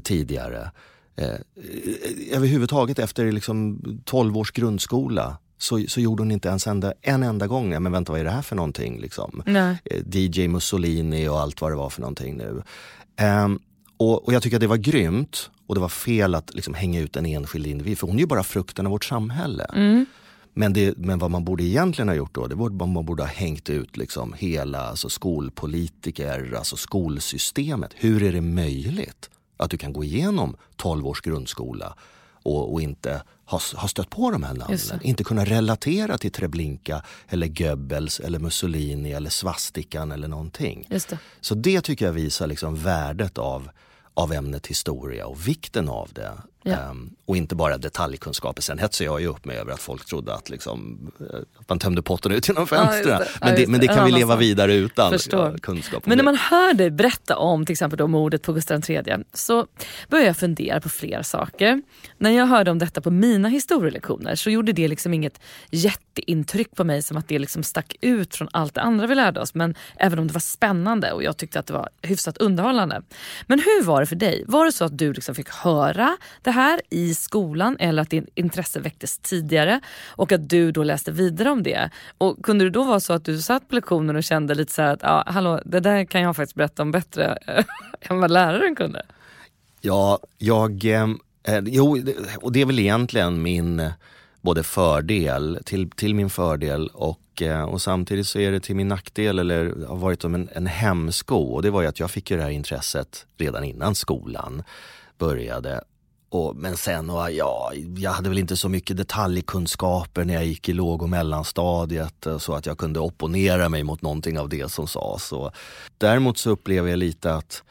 tidigare 0.03 0.71
eh, 1.17 2.37
överhuvudtaget 2.37 2.99
efter 2.99 3.33
liksom 3.33 3.83
12 4.05 4.39
års 4.39 4.53
grundskola 4.53 5.39
så, 5.59 5.85
så 5.89 6.01
gjorde 6.01 6.23
hon 6.23 6.31
inte 6.31 6.49
ens 6.49 6.67
enda, 6.67 6.93
en 7.01 7.23
enda 7.23 7.47
gång, 7.47 7.83
men 7.83 7.93
vänta 7.93 8.13
vad 8.13 8.21
är 8.21 8.25
det 8.25 8.31
här 8.31 8.43
för 8.43 8.57
någonting? 8.57 9.01
Liksom. 9.01 9.43
Eh, 9.85 9.99
DJ 10.11 10.49
Mussolini 10.49 11.29
och 11.29 11.41
allt 11.41 11.61
vad 11.61 11.71
det 11.71 11.77
var 11.77 11.91
för 11.91 12.01
någonting 12.01 12.37
nu. 12.37 12.63
Eh, 13.17 13.49
och, 13.97 14.25
och, 14.25 14.33
jag 14.33 14.43
tycker 14.43 14.57
att 14.57 14.61
det 14.61 14.67
var 14.67 14.77
grymt 14.77 15.51
och 15.67 15.75
det 15.75 15.81
var 15.81 15.89
fel 15.89 16.35
att 16.35 16.55
liksom 16.55 16.75
hänga 16.75 17.01
ut 17.01 17.17
en 17.17 17.27
enskild 17.27 17.67
individ, 17.67 17.99
för 17.99 18.07
hon 18.07 18.17
är 18.17 18.21
ju 18.21 18.27
bara 18.27 18.43
frukten 18.43 18.87
av 18.87 18.93
vårt 18.93 19.05
samhälle. 19.05 19.65
Mm. 19.65 20.07
Men, 20.55 20.73
det, 20.73 20.97
men 20.97 21.19
vad 21.19 21.31
man 21.31 21.45
borde 21.45 21.65
egentligen 21.65 22.09
ha 22.09 22.15
gjort 22.15 22.35
då, 22.35 22.47
det 22.47 22.65
att 22.65 22.73
man 22.75 23.05
borde 23.07 23.23
ha 23.23 23.31
hängt 23.31 23.71
ut 23.71 23.97
liksom 23.97 24.35
hela 24.39 24.81
alltså 24.81 25.09
skolpolitiker, 25.09 26.55
alltså 26.57 26.77
skolsystemet. 26.77 27.91
Hur 27.95 28.23
är 28.23 28.33
det 28.33 28.41
möjligt 28.41 29.31
att 29.57 29.71
du 29.71 29.79
kan 29.79 29.93
gå 29.93 30.05
igenom 30.05 30.57
12 30.77 31.07
års 31.07 31.21
grundskola 31.21 31.97
och, 32.43 32.73
och 32.73 32.83
inte 32.83 33.23
ha, 33.45 33.61
ha 33.77 33.89
stött 33.89 34.11
på 34.11 34.31
de 34.31 34.43
här 34.43 34.55
namnen. 34.55 34.79
Inte 35.03 35.25
kunna 35.25 35.45
relatera 35.45 36.19
till 36.19 36.33
Treblinka 36.33 37.03
eller 37.29 37.47
Goebbels 37.47 38.21
eller 38.21 38.39
Mussolini 38.39 39.13
eller 39.13 39.31
svastikan 39.31 40.13
eller 40.13 40.29
någonting. 40.29 40.87
Det. 40.89 41.19
Så 41.41 41.55
det 41.55 41.81
tycker 41.81 42.05
jag 42.05 42.13
visar 42.13 42.47
liksom 42.47 42.77
värdet 42.77 43.39
av, 43.39 43.71
av 44.15 44.33
ämnet 44.33 44.67
historia 44.67 45.27
och 45.27 45.49
vikten 45.49 45.89
av 45.89 46.11
det. 46.13 46.33
Ja. 46.63 46.91
Um, 46.91 47.11
och 47.27 47.37
inte 47.37 47.55
bara 47.55 47.79
detaljkunskaper. 47.79 48.63
Sen 48.63 48.79
hetsar 48.79 49.05
jag 49.05 49.21
ju 49.21 49.27
upp 49.27 49.45
mig 49.45 49.57
över 49.57 49.73
att 49.73 49.81
folk 49.81 50.07
trodde 50.07 50.35
att, 50.35 50.51
liksom, 50.51 50.99
eh, 51.21 51.37
att 51.61 51.69
man 51.69 51.79
tömde 51.79 52.03
potten 52.03 52.33
ut 52.33 52.49
genom 52.49 52.67
fönstren. 52.67 53.21
Ja, 53.21 53.27
men, 53.41 53.55
det, 53.55 53.67
men 53.67 53.81
det 53.81 53.87
kan 53.87 54.05
vi 54.05 54.13
leva 54.13 54.37
vidare 54.37 54.75
utan 54.75 55.19
ja, 55.31 55.55
kunskap. 55.63 56.07
Men 56.07 56.17
när 56.17 56.25
man 56.25 56.37
hör 56.37 56.75
dig 56.75 56.91
berätta 56.91 57.37
om 57.37 57.67
till 57.67 57.73
exempel 57.73 57.97
då 57.97 58.07
mordet 58.07 58.43
på 58.43 58.53
Gustav 58.53 58.91
III 58.91 59.03
så 59.33 59.67
börjar 60.09 60.27
jag 60.27 60.37
fundera 60.37 60.81
på 60.81 60.89
fler 60.89 61.23
saker. 61.23 61.83
När 62.19 62.31
jag 62.31 62.47
hörde 62.47 62.71
om 62.71 62.79
detta 62.79 63.01
på 63.01 63.11
mina 63.11 63.49
historielektioner 63.49 64.35
så 64.35 64.51
gjorde 64.51 64.73
det 64.73 64.89
liksom 64.89 65.15
inget 65.15 65.41
jätteintryck 65.71 66.77
på 66.77 66.85
mig 66.85 67.03
som 67.03 67.17
att 67.17 67.29
det 67.29 67.39
liksom 67.39 67.63
stack 67.63 67.97
ut 68.01 68.35
från 68.35 68.49
allt 68.53 68.75
det 68.75 68.81
andra 68.81 69.07
vi 69.07 69.15
lärde 69.15 69.41
oss. 69.41 69.55
Men 69.55 69.75
även 69.97 70.19
om 70.19 70.27
det 70.27 70.33
var 70.33 70.41
spännande 70.41 71.13
och 71.13 71.23
jag 71.23 71.37
tyckte 71.37 71.59
att 71.59 71.67
det 71.67 71.73
var 71.73 71.89
hyfsat 72.03 72.39
underhållande. 72.39 73.03
Men 73.47 73.59
hur 73.59 73.85
var 73.85 74.01
det 74.01 74.07
för 74.07 74.17
dig? 74.17 74.45
Var 74.47 74.65
det 74.65 74.73
så 74.73 74.85
att 74.85 74.99
du 74.99 75.13
liksom 75.13 75.35
fick 75.35 75.49
höra 75.49 76.17
det 76.43 76.51
här 76.53 76.81
i 76.91 77.15
skolan 77.15 77.77
eller 77.79 78.03
att 78.03 78.11
ditt 78.11 78.29
intresse 78.35 78.81
väcktes 78.81 79.19
tidigare 79.19 79.81
och 80.09 80.33
att 80.33 80.49
du 80.49 80.73
då 80.73 80.83
läste 80.83 81.13
vidare 81.13 81.51
om 81.51 81.63
det. 81.63 81.91
Och 82.19 82.45
Kunde 82.45 82.65
det 82.65 82.71
då 82.71 82.83
vara 82.83 83.01
så 83.01 83.13
att 83.13 83.25
du 83.25 83.43
satt 83.43 83.69
på 83.69 83.75
lektionen 83.75 84.17
och 84.17 84.25
kände 84.25 84.55
lite 84.55 84.73
så 84.73 84.83
här 84.83 84.93
att 84.93 85.03
ja, 85.03 85.25
hallå, 85.27 85.61
det 85.65 85.81
där 85.81 86.05
kan 86.05 86.21
jag 86.21 86.37
faktiskt 86.37 86.57
berätta 86.57 86.83
om 86.83 86.91
bättre 86.91 87.39
än 88.01 88.21
vad 88.21 88.31
läraren 88.31 88.77
kunde? 88.77 89.03
Ja, 89.81 90.19
jag, 90.39 90.85
eh, 90.85 91.09
eh 91.45 91.63
jo, 91.65 91.99
och 92.41 92.53
det 92.53 92.61
är 92.61 92.67
väl 92.67 92.79
egentligen 92.79 93.43
min 93.43 93.81
eh, 93.81 93.93
både 94.41 94.63
fördel, 94.63 95.59
till, 95.65 95.91
till 95.91 96.15
min 96.15 96.31
fördel 96.31 96.89
och, 96.89 97.43
eh, 97.43 97.63
och 97.63 97.83
samtidigt 97.83 98.27
så 98.27 98.39
är 98.39 98.53
det 98.53 98.61
till 98.61 98.77
min 98.77 98.89
nackdel 98.89 99.39
eller 99.39 99.87
har 99.87 99.97
varit 99.97 100.23
som 100.23 100.35
en, 100.35 100.49
en 100.53 100.67
hämsko. 100.67 101.37
Och 101.37 101.63
det 101.63 101.71
var 101.71 101.83
ju 101.83 101.89
att 101.89 102.01
jag 102.01 102.11
fick 102.11 102.31
ju 102.31 102.37
det 102.37 102.43
här 102.43 102.51
intresset 102.51 103.27
redan 103.39 103.65
innan 103.65 103.95
skolan 103.95 104.63
började. 105.19 105.81
Och, 106.33 106.57
men 106.57 106.77
sen, 106.77 107.11
och, 107.11 107.33
ja, 107.33 107.73
jag 107.97 108.11
hade 108.11 108.29
väl 108.29 108.39
inte 108.39 108.57
så 108.57 108.69
mycket 108.69 108.97
detaljkunskaper 108.97 110.25
när 110.25 110.35
jag 110.35 110.45
gick 110.45 110.69
i 110.69 110.73
låg 110.73 111.03
och 111.03 111.09
mellanstadiet 111.09 112.27
eh, 112.27 112.39
så 112.39 112.55
att 112.55 112.67
jag 112.67 112.79
kunde 112.79 113.01
opponera 113.01 113.69
mig 113.69 113.83
mot 113.83 114.03
någonting 114.03 114.39
av 114.39 114.49
det 114.49 114.73
som 114.73 114.87
sades. 114.87 115.33
Och 115.33 115.53
däremot 115.99 116.39
så 116.39 116.51
upplever 116.51 116.91
jag 116.91 116.99
lite 116.99 117.35
att, 117.35 117.63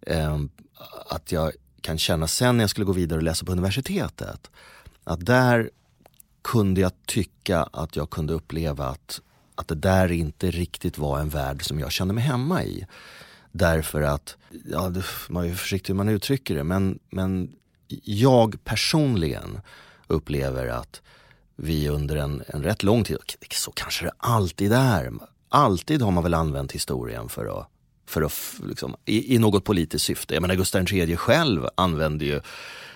eh, 0.00 0.38
att 1.08 1.32
jag 1.32 1.52
kan 1.80 1.98
känna 1.98 2.26
sen 2.26 2.56
när 2.56 2.62
jag 2.62 2.70
skulle 2.70 2.84
gå 2.84 2.92
vidare 2.92 3.16
och 3.16 3.22
läsa 3.22 3.46
på 3.46 3.52
universitetet, 3.52 4.50
att 5.04 5.26
där 5.26 5.70
kunde 6.42 6.80
jag 6.80 6.92
tycka 7.06 7.62
att 7.62 7.96
jag 7.96 8.10
kunde 8.10 8.32
uppleva 8.32 8.86
att, 8.86 9.20
att 9.54 9.68
det 9.68 9.74
där 9.74 10.12
inte 10.12 10.50
riktigt 10.50 10.98
var 10.98 11.20
en 11.20 11.28
värld 11.28 11.64
som 11.64 11.80
jag 11.80 11.92
kände 11.92 12.14
mig 12.14 12.24
hemma 12.24 12.64
i. 12.64 12.86
Därför 13.52 14.02
att, 14.02 14.36
ja, 14.64 14.92
man 15.28 15.46
är 15.46 15.54
försiktig 15.54 15.92
hur 15.92 15.96
man 15.96 16.08
uttrycker 16.08 16.54
det, 16.54 16.64
men, 16.64 16.98
men 17.10 17.54
jag 18.04 18.64
personligen 18.64 19.60
upplever 20.06 20.66
att 20.66 21.02
vi 21.56 21.88
under 21.88 22.16
en, 22.16 22.42
en 22.46 22.62
rätt 22.62 22.82
lång 22.82 23.04
tid, 23.04 23.18
så 23.50 23.72
kanske 23.72 24.04
det 24.04 24.12
alltid 24.18 24.72
är, 24.72 25.12
alltid 25.48 26.02
har 26.02 26.10
man 26.10 26.22
väl 26.22 26.34
använt 26.34 26.72
historien 26.72 27.28
för 27.28 27.60
att, 27.60 27.68
för 28.06 28.22
att 28.22 28.32
liksom, 28.66 28.96
i, 29.04 29.34
i 29.34 29.38
något 29.38 29.64
politiskt 29.64 30.04
syfte. 30.04 30.34
Jag 30.34 30.40
menar 30.40 30.54
Gustav 30.54 30.92
III 30.92 31.16
själv 31.16 31.66
använde 31.74 32.24
ju 32.24 32.40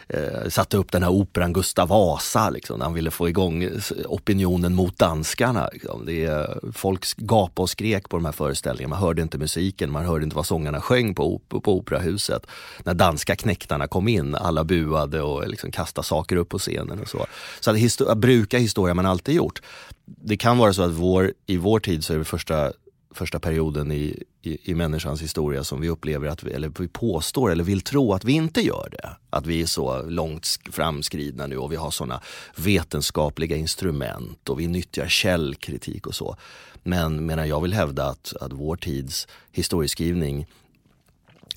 eh, 0.09 0.49
satte 0.49 0.77
upp 0.77 0.93
den 0.93 1.03
här 1.03 1.11
operan 1.11 1.53
Gustav 1.53 1.89
Vasa, 1.89 2.51
liksom, 2.51 2.81
han 2.81 2.95
ville 2.95 3.11
få 3.11 3.29
igång 3.29 3.63
eh, 3.63 3.71
opinionen 4.07 4.75
mot 4.75 4.99
danskarna. 4.99 5.69
Liksom. 5.73 6.07
Det, 6.07 6.25
eh, 6.25 6.45
folk 6.73 7.17
gapade 7.17 7.63
och 7.63 7.71
skrek 7.71 8.09
på 8.09 8.17
de 8.17 8.25
här 8.25 8.33
föreställningarna, 8.33 8.95
man 8.95 9.03
hörde 9.03 9.23
inte 9.23 9.39
musiken, 9.39 9.91
man 9.91 10.05
hörde 10.05 10.25
inte 10.25 10.37
vad 10.37 10.47
sångarna 10.47 10.81
sjöng 10.81 11.15
på, 11.15 11.41
på 11.49 11.77
operahuset. 11.77 12.47
När 12.85 12.95
danska 12.95 13.37
knäktarna 13.37 13.87
kom 13.87 14.09
in, 14.09 14.35
alla 14.35 14.65
buade 14.65 15.23
och 15.23 15.49
liksom 15.49 15.71
kastade 15.71 16.07
saker 16.07 16.37
upp 16.37 16.49
på 16.49 16.59
scenen 16.59 17.01
och 17.01 17.09
så. 17.09 17.27
Så 17.61 17.71
att, 17.71 17.77
histor 17.77 18.11
att 18.11 18.19
bruka 18.19 18.59
historia 18.59 18.95
man 18.95 19.07
alltid 19.07 19.35
gjort. 19.35 19.63
Det 20.05 20.37
kan 20.37 20.59
vara 20.59 20.73
så 20.73 20.83
att 20.83 20.93
vår, 20.93 21.33
i 21.47 21.57
vår 21.57 21.81
tid 21.81 22.05
så 22.05 22.15
är 22.15 22.19
det 22.19 22.25
första 22.25 22.73
första 23.15 23.41
perioden 23.41 23.93
i, 23.93 24.23
i, 24.43 24.71
i 24.71 24.75
människans 24.75 25.23
historia 25.23 25.65
som 25.65 25.81
vi 25.81 25.89
upplever 25.89 26.29
att 26.29 26.43
vi, 26.43 26.53
eller 26.53 26.73
vi 26.79 26.89
påstår 26.89 27.53
eller 27.53 27.65
vill 27.65 27.81
tro 27.81 28.13
att 28.13 28.25
vi 28.25 28.33
inte 28.33 28.61
gör 28.61 28.89
det. 28.93 29.17
Att 29.31 29.47
vi 29.47 29.63
är 29.63 29.67
så 29.67 30.03
långt 30.03 30.47
framskridna 30.71 31.47
nu 31.47 31.57
och 31.57 31.73
vi 31.73 31.77
har 31.77 31.91
sådana 31.91 32.23
vetenskapliga 32.57 33.57
instrument 33.57 34.49
och 34.49 34.61
vi 34.61 34.67
nyttjar 34.67 35.09
källkritik 35.09 36.07
och 36.07 36.15
så. 36.15 36.37
Men 36.83 37.27
menar 37.27 37.45
jag 37.45 37.61
vill 37.61 37.73
hävda 37.73 38.07
att, 38.07 38.35
att 38.41 38.53
vår 38.53 38.77
tids 38.77 39.29
historieskrivning 39.53 40.47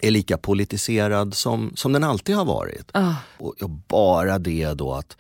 är 0.02 0.12
lika 0.12 0.38
politiserad 0.38 1.34
som, 1.34 1.72
som 1.76 1.94
den 1.94 2.04
alltid 2.04 2.36
har 2.36 2.46
varit. 2.46 2.92
Oh. 2.94 3.16
Och, 3.38 3.62
och 3.62 3.70
bara 3.70 4.40
det 4.40 4.74
då 4.74 4.94
att 4.94 5.18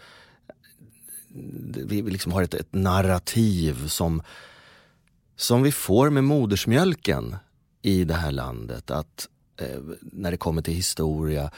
vi 1.86 2.02
liksom 2.02 2.32
har 2.32 2.43
ett, 2.43 2.54
ett 2.54 2.74
narrativ 2.74 3.88
som 3.88 4.21
som 5.36 5.63
vi 5.63 5.71
får 5.71 6.10
med 6.10 6.24
modersmjölken 6.24 7.36
i 7.82 8.04
det 8.04 8.13
här 8.13 8.32
landet. 8.32 8.91
Att 8.91 9.28
eh, 9.62 9.80
när 10.02 10.32
det 10.32 10.38
kommer 10.38 10.62
till 10.62 10.74
historia, 10.74 11.52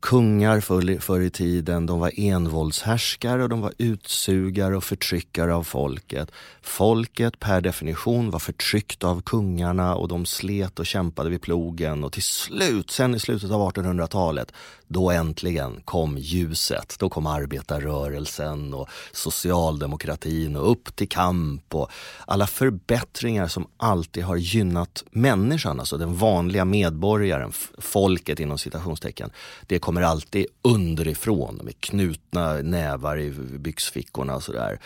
kungar 0.00 0.60
förr, 0.60 1.00
förr 1.00 1.20
i 1.20 1.30
tiden, 1.30 1.86
de 1.86 2.00
var 2.00 2.12
envåldshärskare 2.16 3.42
och 3.42 3.48
de 3.48 3.60
var 3.60 3.72
utsugare 3.78 4.76
och 4.76 4.84
förtryckare 4.84 5.54
av 5.54 5.62
folket. 5.62 6.30
Folket 6.62 7.38
per 7.38 7.60
definition 7.60 8.30
var 8.30 8.38
förtryckt 8.38 9.04
av 9.04 9.22
kungarna 9.22 9.94
och 9.94 10.08
de 10.08 10.26
slet 10.26 10.78
och 10.78 10.86
kämpade 10.86 11.30
vid 11.30 11.42
plogen 11.42 12.04
och 12.04 12.12
till 12.12 12.22
slut, 12.22 12.90
sen 12.90 13.14
i 13.14 13.20
slutet 13.20 13.50
av 13.50 13.72
1800-talet, 13.72 14.52
då 14.92 15.10
äntligen 15.10 15.80
kom 15.84 16.18
ljuset. 16.18 16.96
Då 16.98 17.08
kom 17.08 17.26
arbetarrörelsen 17.26 18.74
och 18.74 18.88
socialdemokratin 19.12 20.56
och 20.56 20.70
upp 20.70 20.96
till 20.96 21.08
kamp 21.08 21.74
och 21.74 21.90
alla 22.26 22.46
förbättringar 22.46 23.48
som 23.48 23.66
alltid 23.76 24.24
har 24.24 24.36
gynnat 24.36 25.04
människan, 25.10 25.80
alltså 25.80 25.96
den 25.96 26.14
vanliga 26.14 26.64
medborgaren, 26.64 27.52
folket 27.78 28.40
inom 28.40 28.58
citationstecken. 28.58 29.30
Det 29.66 29.78
kommer 29.78 30.02
alltid 30.02 30.46
underifrån 30.62 31.60
med 31.62 31.80
knutna 31.80 32.54
nävar 32.54 33.18
i 33.18 33.30
byxfickorna 33.58 34.34
och 34.36 34.42
sådär. 34.42 34.80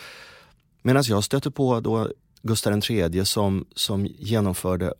Medan 0.81 1.03
jag 1.07 1.23
stötte 1.23 1.51
på 1.51 1.79
då 1.79 2.09
Gustav 2.41 2.81
III 2.89 3.25
som, 3.25 3.65
som 3.75 4.05
genomförde 4.05 4.93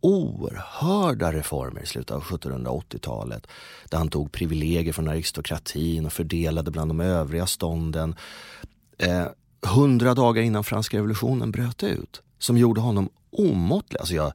oerhörda 0.00 1.32
reformer 1.32 1.82
i 1.82 1.86
slutet 1.86 2.10
av 2.10 2.22
1780-talet. 2.22 3.46
Där 3.90 3.98
han 3.98 4.08
tog 4.08 4.32
privilegier 4.32 4.92
från 4.92 5.08
aristokratin 5.08 6.06
och 6.06 6.12
fördelade 6.12 6.70
bland 6.70 6.90
de 6.90 7.00
övriga 7.00 7.46
stånden. 7.46 8.14
Eh, 8.98 9.26
hundra 9.62 10.14
dagar 10.14 10.42
innan 10.42 10.64
franska 10.64 10.96
revolutionen 10.96 11.50
bröt 11.50 11.82
ut. 11.82 12.22
Som 12.38 12.56
gjorde 12.56 12.80
honom 12.80 13.08
omåttlig. 13.30 13.98
Alltså 13.98 14.14
jag, 14.14 14.32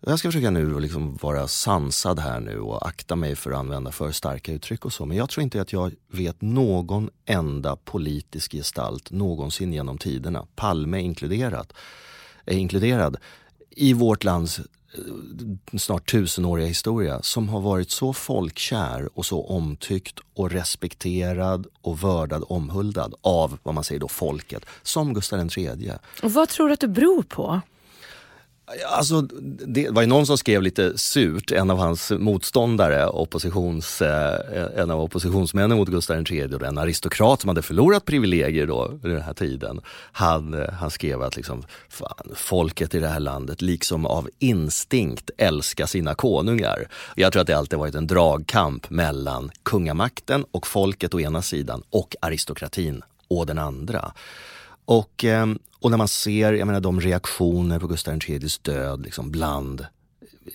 jag 0.00 0.18
ska 0.18 0.28
försöka 0.28 0.50
nu 0.50 0.80
liksom 0.80 1.18
vara 1.22 1.48
sansad 1.48 2.18
här 2.18 2.40
nu 2.40 2.60
och 2.60 2.88
akta 2.88 3.16
mig 3.16 3.36
för 3.36 3.50
att 3.50 3.58
använda 3.58 3.92
för 3.92 4.12
starka 4.12 4.52
uttryck 4.52 4.84
och 4.84 4.92
så. 4.92 5.06
Men 5.06 5.16
jag 5.16 5.28
tror 5.28 5.42
inte 5.42 5.60
att 5.60 5.72
jag 5.72 5.92
vet 6.08 6.42
någon 6.42 7.10
enda 7.24 7.76
politisk 7.76 8.52
gestalt 8.52 9.10
någonsin 9.10 9.72
genom 9.72 9.98
tiderna, 9.98 10.46
Palme 10.56 11.00
inkluderat, 11.00 11.72
är 12.44 12.56
inkluderad, 12.56 13.16
i 13.76 13.92
vårt 13.92 14.24
lands 14.24 14.58
eh, 14.58 14.64
snart 15.78 16.10
tusenåriga 16.10 16.66
historia 16.66 17.22
som 17.22 17.48
har 17.48 17.60
varit 17.60 17.90
så 17.90 18.12
folkkär 18.12 19.08
och 19.14 19.26
så 19.26 19.46
omtyckt 19.46 20.18
och 20.34 20.50
respekterad 20.50 21.66
och 21.82 22.02
vördad, 22.02 22.44
omhuldad 22.48 23.14
av 23.20 23.58
vad 23.62 23.74
man 23.74 23.84
säger 23.84 24.00
då 24.00 24.08
folket, 24.08 24.64
som 24.82 25.14
Gustav 25.14 25.50
III. 25.56 25.92
Och 26.22 26.32
vad 26.32 26.48
tror 26.48 26.66
du 26.66 26.74
att 26.74 26.80
det 26.80 26.88
beror 26.88 27.22
på? 27.22 27.60
Alltså, 28.86 29.20
det 29.66 29.90
var 29.90 30.02
ju 30.02 30.08
någon 30.08 30.26
som 30.26 30.38
skrev 30.38 30.62
lite 30.62 30.98
surt, 30.98 31.52
en 31.52 31.70
av 31.70 31.78
hans 31.78 32.10
motståndare, 32.10 33.08
oppositions, 33.08 34.02
eh, 34.02 34.80
en 34.80 34.90
av 34.90 35.00
oppositionsmännen 35.00 35.76
mot 35.76 35.88
Gustav 35.88 36.32
III, 36.32 36.40
en 36.40 36.78
aristokrat 36.78 37.40
som 37.40 37.48
hade 37.48 37.62
förlorat 37.62 38.04
privilegier 38.04 38.66
då 38.66 38.90
vid 39.02 39.12
den 39.12 39.22
här 39.22 39.34
tiden. 39.34 39.80
Han, 40.12 40.54
eh, 40.54 40.70
han 40.70 40.90
skrev 40.90 41.22
att 41.22 41.36
liksom, 41.36 41.64
fan, 41.88 42.32
folket 42.34 42.94
i 42.94 43.00
det 43.00 43.08
här 43.08 43.20
landet 43.20 43.62
liksom 43.62 44.06
av 44.06 44.28
instinkt 44.38 45.30
älskar 45.38 45.86
sina 45.86 46.14
konungar. 46.14 46.88
Jag 47.14 47.32
tror 47.32 47.40
att 47.40 47.46
det 47.46 47.58
alltid 47.58 47.78
varit 47.78 47.94
en 47.94 48.06
dragkamp 48.06 48.90
mellan 48.90 49.50
kungamakten 49.62 50.44
och 50.50 50.66
folket 50.66 51.14
å 51.14 51.20
ena 51.20 51.42
sidan 51.42 51.82
och 51.90 52.16
aristokratin 52.20 53.02
å 53.28 53.44
den 53.44 53.58
andra. 53.58 54.12
Och, 54.86 55.24
ehm, 55.24 55.58
och 55.80 55.90
när 55.90 55.98
man 55.98 56.08
ser 56.08 56.52
jag 56.52 56.66
menar, 56.66 56.80
de 56.80 57.00
reaktioner 57.00 57.78
på 57.78 57.86
Gustav 57.86 58.14
IIIs 58.14 58.58
död 58.58 59.02
liksom 59.02 59.30
bland 59.30 59.86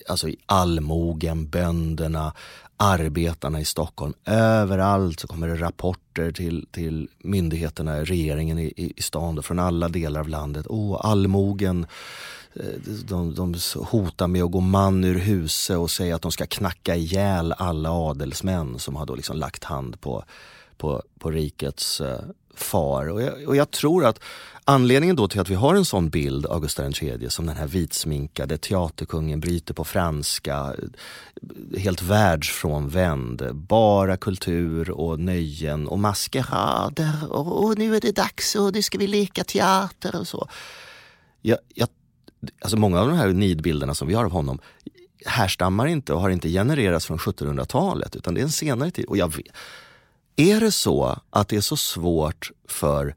alltså 0.08 0.28
allmogen, 0.46 1.48
bönderna, 1.48 2.32
arbetarna 2.76 3.60
i 3.60 3.64
Stockholm. 3.64 4.14
Överallt 4.24 5.20
så 5.20 5.26
kommer 5.26 5.48
det 5.48 5.56
rapporter 5.56 6.32
till, 6.32 6.66
till 6.70 7.08
myndigheterna, 7.18 8.04
regeringen 8.04 8.58
i, 8.58 8.72
i, 8.76 8.92
i 8.96 9.02
stan 9.02 9.42
från 9.42 9.58
alla 9.58 9.88
delar 9.88 10.20
av 10.20 10.28
landet. 10.28 10.66
oh, 10.66 11.00
allmogen 11.04 11.86
eh, 12.54 12.92
de, 13.08 13.34
de 13.34 13.54
hotar 13.76 14.26
med 14.26 14.42
att 14.42 14.50
gå 14.50 14.60
man 14.60 15.04
ur 15.04 15.18
huset 15.18 15.76
och 15.76 15.90
säga 15.90 16.16
att 16.16 16.22
de 16.22 16.32
ska 16.32 16.46
knacka 16.46 16.96
ihjäl 16.96 17.52
alla 17.52 17.90
adelsmän 17.90 18.78
som 18.78 18.96
har 18.96 19.06
då 19.06 19.14
liksom 19.14 19.36
lagt 19.36 19.64
hand 19.64 20.00
på, 20.00 20.24
på, 20.76 21.02
på 21.18 21.30
rikets 21.30 22.00
eh, 22.00 22.20
far. 22.54 23.08
Och 23.08 23.22
jag, 23.22 23.48
och 23.48 23.56
jag 23.56 23.70
tror 23.70 24.04
att 24.04 24.20
Anledningen 24.64 25.16
då 25.16 25.28
till 25.28 25.40
att 25.40 25.50
vi 25.50 25.54
har 25.54 25.74
en 25.74 25.84
sån 25.84 26.10
bild 26.10 26.46
av 26.46 26.60
Gustav 26.60 26.92
III 27.02 27.30
som 27.30 27.46
den 27.46 27.56
här 27.56 27.66
vitsminkade 27.66 28.58
teaterkungen 28.58 29.40
bryter 29.40 29.74
på 29.74 29.84
franska, 29.84 30.74
helt 31.78 32.02
världsfrånvänd, 32.02 33.54
bara 33.54 34.16
kultur 34.16 34.90
och 34.90 35.20
nöjen 35.20 35.88
och 35.88 35.98
maskerader 35.98 37.12
och, 37.28 37.64
och 37.64 37.78
nu 37.78 37.96
är 37.96 38.00
det 38.00 38.12
dags 38.12 38.54
och 38.54 38.72
nu 38.74 38.82
ska 38.82 38.98
vi 38.98 39.06
leka 39.06 39.44
teater 39.44 40.16
och 40.20 40.28
så. 40.28 40.48
Jag, 41.40 41.58
jag, 41.74 41.88
alltså 42.60 42.76
många 42.76 43.00
av 43.00 43.08
de 43.08 43.16
här 43.16 43.28
nidbilderna 43.28 43.94
som 43.94 44.08
vi 44.08 44.14
har 44.14 44.24
av 44.24 44.30
honom 44.30 44.58
härstammar 45.26 45.86
inte 45.86 46.12
och 46.12 46.20
har 46.20 46.30
inte 46.30 46.48
genererats 46.48 47.06
från 47.06 47.18
1700-talet 47.18 48.16
utan 48.16 48.34
det 48.34 48.40
är 48.40 48.44
en 48.44 48.50
senare 48.50 48.90
tid. 48.90 49.04
Och 49.04 49.16
jag 49.16 49.36
vet, 49.36 49.46
är 50.36 50.60
det 50.60 50.72
så 50.72 51.20
att 51.30 51.48
det 51.48 51.56
är 51.56 51.60
så 51.60 51.76
svårt 51.76 52.50
för 52.68 53.14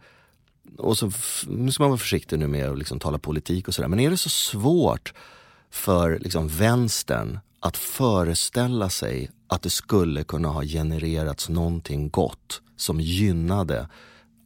och 0.77 0.97
så, 0.97 1.11
nu 1.47 1.71
ska 1.71 1.83
man 1.83 1.89
vara 1.89 1.97
försiktig 1.97 2.39
nu 2.39 2.47
med 2.47 2.69
att 2.69 2.77
liksom 2.77 2.99
tala 2.99 3.19
politik 3.19 3.67
och 3.67 3.75
sådär, 3.75 3.89
men 3.89 3.99
är 3.99 4.09
det 4.09 4.17
så 4.17 4.29
svårt 4.29 5.13
för 5.69 6.19
liksom 6.19 6.47
vänstern 6.47 7.39
att 7.59 7.77
föreställa 7.77 8.89
sig 8.89 9.29
att 9.47 9.61
det 9.61 9.69
skulle 9.69 10.23
kunna 10.23 10.47
ha 10.47 10.63
genererats 10.63 11.49
någonting 11.49 12.09
gott 12.09 12.61
som 12.77 12.99
gynnade 12.99 13.89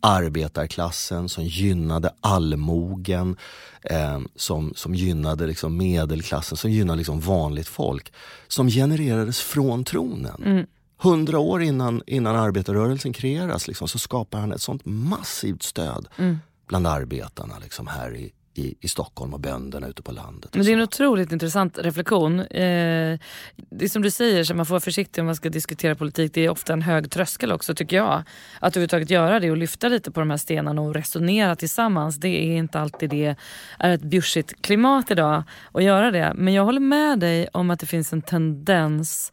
arbetarklassen, 0.02 1.30
som 1.30 1.44
gynnade 1.44 2.14
allmogen, 2.22 3.38
eh, 3.84 4.20
som, 4.36 4.74
som 4.76 4.96
gynnade 4.96 5.48
liksom 5.48 5.78
medelklassen, 5.78 6.58
som 6.58 6.72
gynnade 6.72 6.98
liksom 6.98 7.20
vanligt 7.20 7.68
folk. 7.68 8.14
Som 8.48 8.70
genererades 8.70 9.40
från 9.40 9.84
tronen. 9.84 10.44
Mm. 10.46 10.66
Hundra 11.02 11.40
år 11.40 11.62
innan, 11.62 12.02
innan 12.08 12.36
arbetarrörelsen 12.36 13.14
kreeras 13.14 13.68
liksom, 13.68 13.88
så 13.88 14.00
skapar 14.00 14.40
han 14.40 14.52
ett 14.52 14.62
sånt 14.62 14.86
massivt 14.86 15.64
stöd 15.64 16.08
Mm. 16.18 16.40
bland 16.68 16.88
arbetarna 16.88 17.54
liksom, 17.64 17.88
här 17.88 18.16
i, 18.16 18.32
i, 18.54 18.76
i 18.80 18.88
Stockholm 18.88 19.34
och 19.34 19.40
bönderna 19.40 19.88
ute 19.88 20.02
på 20.02 20.12
landet. 20.12 20.50
Men 20.54 20.66
det 20.66 20.72
är 20.72 20.74
en 20.74 20.80
så. 20.80 20.84
otroligt 20.84 21.32
intressant 21.32 21.78
reflektion. 21.78 22.40
Eh, 22.40 23.20
det 23.56 23.86
är 23.86 23.90
som 23.90 24.02
du 24.02 24.12
säger, 24.12 24.44
så 24.44 24.56
man 24.56 24.66
får 24.66 24.74
vara 24.74 24.80
försiktig 24.82 25.22
om 25.22 25.26
man 25.26 25.36
ska 25.36 25.50
diskutera 25.50 25.96
politik. 25.96 26.34
Det 26.34 26.46
är 26.46 26.50
ofta 26.50 26.74
en 26.74 26.82
hög 26.82 27.12
tröskel 27.12 27.52
också 27.52 27.76
tycker 27.76 27.98
jag. 27.98 28.24
Att 28.60 28.76
överhuvudtaget 28.76 29.10
göra 29.10 29.40
det 29.40 29.52
och 29.52 29.58
lyfta 29.58 29.88
lite 29.90 30.12
på 30.12 30.20
de 30.20 30.30
här 30.30 30.38
stenarna 30.38 30.82
och 30.82 30.94
resonera 30.96 31.56
tillsammans. 31.56 32.16
Det 32.16 32.28
är 32.28 32.58
inte 32.58 32.80
alltid 32.80 33.10
det 33.10 33.36
är 33.80 33.90
ett 33.94 34.04
bjussigt 34.04 34.62
klimat 34.62 35.12
idag 35.12 35.44
att 35.72 35.84
göra 35.84 36.12
det. 36.12 36.34
Men 36.36 36.54
jag 36.54 36.66
håller 36.66 36.80
med 36.82 37.20
dig 37.20 37.48
om 37.54 37.70
att 37.70 37.80
det 37.80 37.86
finns 37.86 38.14
en 38.14 38.22
tendens, 38.22 39.32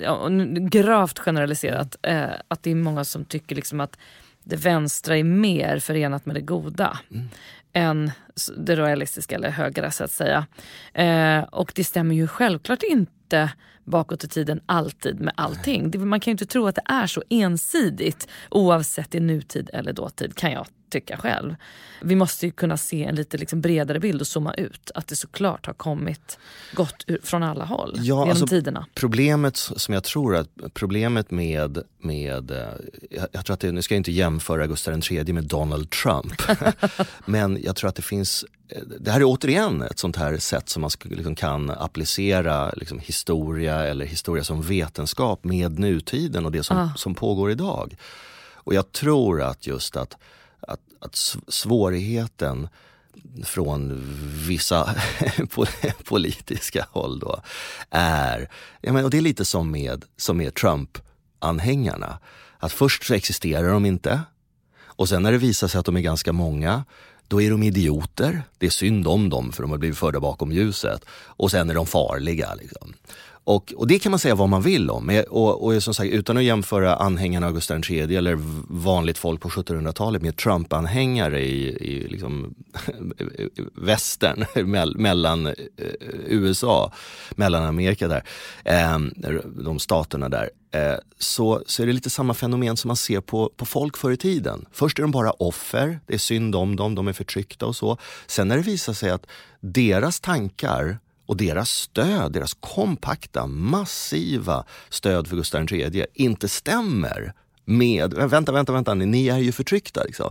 ja, 0.00 0.28
gravt 0.70 1.18
generaliserat, 1.18 1.96
eh, 2.02 2.24
att 2.48 2.62
det 2.62 2.70
är 2.70 2.74
många 2.74 3.04
som 3.04 3.24
tycker 3.24 3.56
liksom 3.56 3.80
att 3.80 3.98
det 4.44 4.56
vänstra 4.56 5.16
är 5.18 5.24
mer 5.24 5.78
förenat 5.78 6.26
med 6.26 6.36
det 6.36 6.40
goda 6.40 6.98
än 7.72 8.10
s- 8.36 8.50
det 8.56 8.76
realistiska 8.76 9.34
eller 9.34 9.50
högre 9.50 9.90
så 9.90 10.04
att 10.04 10.10
säga. 10.10 10.46
Eh, 10.94 11.42
och 11.42 11.72
det 11.74 11.84
stämmer 11.84 12.14
ju 12.14 12.28
självklart 12.28 12.82
inte 12.82 13.12
bakåt 13.84 14.24
i 14.24 14.28
tiden 14.28 14.60
alltid 14.66 15.20
med 15.20 15.34
allting. 15.36 16.08
Man 16.08 16.20
kan 16.20 16.30
ju 16.30 16.32
inte 16.32 16.46
tro 16.46 16.66
att 16.66 16.74
det 16.74 16.84
är 16.84 17.06
så 17.06 17.22
ensidigt 17.28 18.28
oavsett 18.50 19.14
i 19.14 19.20
nutid 19.20 19.70
eller 19.72 19.92
dåtid 19.92 20.34
kan 20.34 20.52
jag 20.52 20.66
tycka 20.92 21.16
själv. 21.16 21.54
Vi 22.02 22.16
måste 22.16 22.46
ju 22.46 22.52
kunna 22.52 22.76
se 22.76 23.04
en 23.04 23.14
lite 23.14 23.38
liksom 23.38 23.60
bredare 23.60 24.00
bild 24.00 24.20
och 24.20 24.26
zooma 24.26 24.54
ut. 24.54 24.90
Att 24.94 25.06
det 25.06 25.16
såklart 25.16 25.66
har 25.66 25.72
kommit 25.72 26.38
gott 26.74 27.04
ur, 27.06 27.20
från 27.22 27.42
alla 27.42 27.64
håll 27.64 27.94
Ja, 27.96 28.02
genom 28.02 28.28
alltså, 28.28 28.46
tiderna. 28.46 28.86
Problemet 28.94 29.56
som 29.56 29.94
jag 29.94 30.04
tror 30.04 30.36
att 30.36 30.48
problemet 30.74 31.30
med, 31.30 31.78
med 31.98 32.50
eh, 32.50 32.68
jag, 33.10 33.26
jag 33.32 33.44
tror 33.44 33.54
att 33.54 33.60
det, 33.60 33.72
nu 33.72 33.82
ska 33.82 33.94
jag 33.94 34.00
inte 34.00 34.12
jämföra 34.12 34.66
Gustav 34.66 35.00
III 35.10 35.32
med 35.32 35.44
Donald 35.44 35.90
Trump. 35.90 36.42
men 37.26 37.62
jag 37.62 37.76
tror 37.76 37.88
att 37.88 37.96
det 37.96 38.02
finns, 38.02 38.44
det 39.00 39.10
här 39.10 39.20
är 39.20 39.24
återigen 39.24 39.82
ett 39.82 39.98
sånt 39.98 40.16
här 40.16 40.36
sätt 40.38 40.68
som 40.68 40.80
man 40.82 40.90
liksom, 41.02 41.34
kan 41.34 41.70
applicera 41.70 42.70
liksom, 42.76 42.98
historia 42.98 43.84
eller 43.86 44.04
historia 44.06 44.44
som 44.44 44.62
vetenskap 44.62 45.44
med 45.44 45.78
nutiden 45.78 46.44
och 46.46 46.52
det 46.52 46.62
som, 46.62 46.76
Ah. 46.76 46.90
som 46.96 47.14
pågår 47.14 47.50
idag. 47.50 47.96
Och 48.54 48.74
jag 48.74 48.92
tror 48.92 49.42
att 49.42 49.66
just 49.66 49.96
att, 49.96 50.16
att, 50.60 50.80
att 51.00 51.16
svårigheten 51.48 52.68
från 53.44 54.02
vissa 54.46 54.84
po- 55.36 55.92
politiska 56.04 56.86
håll 56.90 57.18
då 57.18 57.40
är, 57.90 58.48
jag 58.80 58.92
menar, 58.92 59.04
och 59.04 59.10
det 59.10 59.16
är 59.18 59.22
lite 59.22 59.44
som 59.44 59.70
med, 59.70 60.04
som 60.16 60.36
med 60.36 60.54
Trump-anhängarna. 60.54 62.18
Att 62.58 62.72
först 62.72 63.04
så 63.04 63.14
existerar 63.14 63.68
de 63.72 63.86
inte 63.86 64.20
och 64.84 65.08
sen 65.08 65.22
när 65.22 65.32
det 65.32 65.38
visar 65.38 65.68
sig 65.68 65.78
att 65.78 65.86
de 65.86 65.96
är 65.96 66.00
ganska 66.00 66.32
många 66.32 66.84
då 67.32 67.42
är 67.42 67.50
de 67.50 67.62
idioter. 67.62 68.42
Det 68.58 68.66
är 68.66 68.70
synd 68.70 69.06
om 69.06 69.30
dem 69.30 69.52
för 69.52 69.62
de 69.62 69.70
har 69.70 69.78
blivit 69.78 69.98
förda 69.98 70.20
bakom 70.20 70.52
ljuset. 70.52 71.04
Och 71.10 71.50
sen 71.50 71.70
är 71.70 71.74
de 71.74 71.86
farliga. 71.86 72.54
Liksom. 72.54 72.94
Och, 73.44 73.72
och 73.76 73.86
det 73.86 73.98
kan 73.98 74.10
man 74.10 74.18
säga 74.18 74.34
vad 74.34 74.48
man 74.48 74.62
vill 74.62 74.90
om. 74.90 75.22
Och, 75.28 75.64
och 75.64 75.82
som 75.82 75.94
sagt, 75.94 76.12
utan 76.12 76.36
att 76.36 76.44
jämföra 76.44 76.96
anhängarna 76.96 77.46
av 77.46 77.52
Gustav 77.52 77.80
III 77.90 78.16
eller 78.16 78.38
vanligt 78.68 79.18
folk 79.18 79.40
på 79.40 79.48
1700-talet 79.48 80.22
med 80.22 80.36
Trump-anhängare 80.36 81.40
i, 81.40 81.68
i 81.68 82.08
liksom 82.08 82.54
västern, 83.74 84.44
mellan 84.96 85.46
eh, 85.46 85.52
USA, 86.26 86.92
Mellanamerika 87.30 88.08
där, 88.08 88.24
ehm, 88.64 89.12
de 89.64 89.78
staterna 89.78 90.28
där. 90.28 90.50
Eh, 90.74 90.98
så, 91.18 91.62
så 91.66 91.82
är 91.82 91.86
det 91.86 91.92
lite 91.92 92.10
samma 92.10 92.34
fenomen 92.34 92.76
som 92.76 92.88
man 92.88 92.96
ser 92.96 93.20
på, 93.20 93.52
på 93.56 93.66
folk 93.66 93.96
förr 93.96 94.10
i 94.10 94.16
tiden. 94.16 94.64
Först 94.72 94.98
är 94.98 95.02
de 95.02 95.10
bara 95.10 95.30
offer, 95.30 96.00
det 96.06 96.14
är 96.14 96.18
synd 96.18 96.54
om 96.54 96.76
dem, 96.76 96.94
de 96.94 97.08
är 97.08 97.12
förtryckta 97.12 97.66
och 97.66 97.76
så. 97.76 97.98
Sen 98.26 98.48
när 98.48 98.56
det 98.56 98.62
visar 98.62 98.92
sig 98.92 99.10
att 99.10 99.26
deras 99.60 100.20
tankar 100.20 100.98
och 101.26 101.36
deras 101.36 101.70
stöd, 101.70 102.32
deras 102.32 102.54
kompakta, 102.54 103.46
massiva 103.46 104.64
stöd 104.88 105.28
för 105.28 105.36
Gustav 105.36 105.72
III 105.72 106.06
inte 106.14 106.48
stämmer 106.48 107.34
med, 107.64 108.14
vänta, 108.14 108.52
vänta, 108.52 108.72
vänta, 108.72 108.94
ni 108.94 109.28
är 109.28 109.38
ju 109.38 109.52
förtryckta. 109.52 110.04
Liksom. 110.04 110.30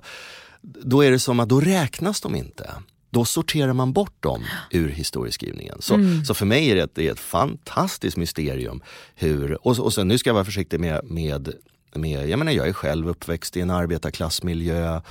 Då 0.62 1.02
är 1.02 1.12
det 1.12 1.20
som 1.20 1.40
att 1.40 1.50
då 1.50 1.60
räknas 1.60 2.22
de 2.22 2.36
inte. 2.36 2.70
Då 3.10 3.26
sorterar 3.26 3.74
man 3.74 3.94
bort 3.94 4.24
dem 4.24 4.44
ur 4.72 4.90
historieskrivningen. 4.90 5.82
Så, 5.82 6.00
så 6.28 6.34
för 6.34 6.46
mig 6.46 6.72
är 6.72 6.76
det, 6.76 6.82
ett, 6.82 6.96
det 6.96 7.08
är 7.08 7.12
ett 7.12 7.20
fantastiskt 7.20 8.18
mysterium. 8.18 8.82
Hur, 9.16 9.68
och, 9.68 9.80
och 9.80 9.94
sen, 9.94 10.08
nu 10.08 10.18
ska 10.18 10.30
jag 10.30 10.34
vara 10.34 10.46
försiktig 10.46 10.80
med, 10.80 11.04
med, 11.04 11.54
med 11.94 12.30
jag 12.30 12.40
menar 12.40 12.52
jag 12.52 12.68
är 12.68 12.74
själv 12.74 13.10
uppväxt 13.10 13.58
i 13.58 13.62
en 13.62 13.70
arbetarklassmiljö 13.70 15.02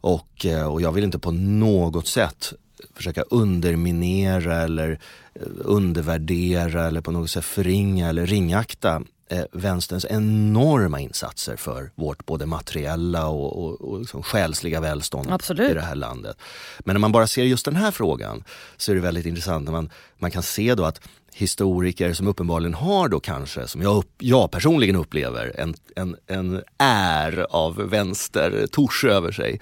och, 0.00 0.46
eh, 0.46 0.66
och 0.66 0.82
jag 0.82 0.92
vill 0.92 1.04
inte 1.04 1.18
på 1.18 1.30
något 1.30 2.06
sätt 2.06 2.52
försöka 2.94 3.22
underminera 3.22 4.56
eller 4.56 5.00
eh, 5.34 5.42
undervärdera 5.58 6.86
eller 6.86 7.00
på 7.00 7.10
något 7.10 7.30
sätt 7.30 7.44
förringa 7.44 8.08
eller 8.08 8.26
ringakta 8.26 9.02
eh, 9.30 9.44
vänsterns 9.52 10.06
enorma 10.10 11.00
insatser 11.00 11.56
för 11.56 11.90
vårt 11.94 12.26
både 12.26 12.46
materiella 12.46 13.26
och, 13.26 13.64
och, 13.64 13.80
och 13.80 13.98
liksom 13.98 14.22
själsliga 14.22 14.80
välstånd 14.80 15.32
Absolut. 15.32 15.70
i 15.70 15.74
det 15.74 15.80
här 15.80 15.94
landet. 15.94 16.36
Men 16.78 16.94
när 16.94 17.00
man 17.00 17.12
bara 17.12 17.26
ser 17.26 17.44
just 17.44 17.64
den 17.64 17.76
här 17.76 17.90
frågan 17.90 18.44
så 18.76 18.92
är 18.92 18.94
det 18.96 19.00
väldigt 19.00 19.26
intressant 19.26 19.64
när 19.64 19.72
man, 19.72 19.90
man 20.18 20.30
kan 20.30 20.42
se 20.42 20.74
då 20.74 20.84
att 20.84 21.00
historiker 21.34 22.12
som 22.12 22.26
uppenbarligen 22.26 22.74
har 22.74 23.08
då 23.08 23.20
kanske, 23.20 23.66
som 23.66 23.82
jag, 23.82 23.96
upp, 23.96 24.10
jag 24.18 24.50
personligen 24.50 24.96
upplever, 24.96 25.52
en, 25.58 25.74
en, 25.96 26.16
en 26.26 26.62
är 26.78 27.46
av 27.50 27.76
vänster 27.76 28.66
tors 28.70 29.04
över 29.04 29.32
sig. 29.32 29.60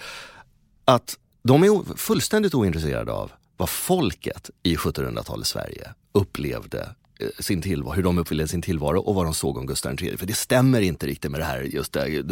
Att 0.84 1.16
de 1.48 1.62
är 1.62 1.96
fullständigt 1.96 2.54
ointresserade 2.54 3.12
av 3.12 3.32
vad 3.56 3.68
folket 3.68 4.50
i 4.62 4.76
1700-talets 4.76 5.50
Sverige 5.50 5.94
upplevde 6.12 6.94
eh, 7.20 7.28
sin 7.38 7.62
tillvaro, 7.62 7.94
hur 7.94 8.02
de 8.02 8.18
upplevde 8.18 8.48
sin 8.48 8.62
tillvaro 8.62 9.00
och 9.00 9.14
vad 9.14 9.26
de 9.26 9.34
såg 9.34 9.56
om 9.56 9.66
Gustav 9.66 10.02
III. 10.02 10.16
För 10.16 10.26
det 10.26 10.32
stämmer 10.32 10.80
inte 10.80 11.06
riktigt 11.06 11.30
med 11.30 11.40
det 11.40 11.44
här. 11.44 11.62
Just 11.62 11.92
det, 11.92 12.24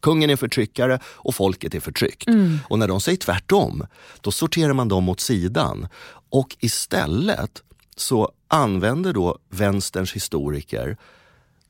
kungen 0.00 0.30
är 0.30 0.36
förtryckare 0.36 0.98
och 1.04 1.34
folket 1.34 1.74
är 1.74 1.80
förtryckt. 1.80 2.28
Och 2.68 2.78
när 2.78 2.88
de 2.88 3.00
säger 3.00 3.18
tvärtom, 3.18 3.86
då 4.20 4.30
sorterar 4.30 4.72
man 4.72 4.88
dem 4.88 5.08
åt 5.08 5.20
sidan. 5.20 5.88
Och 6.30 6.56
istället 6.60 7.62
så 7.96 8.32
använder 8.48 9.12
då 9.12 9.38
vänsterns 9.48 10.12
historiker 10.12 10.96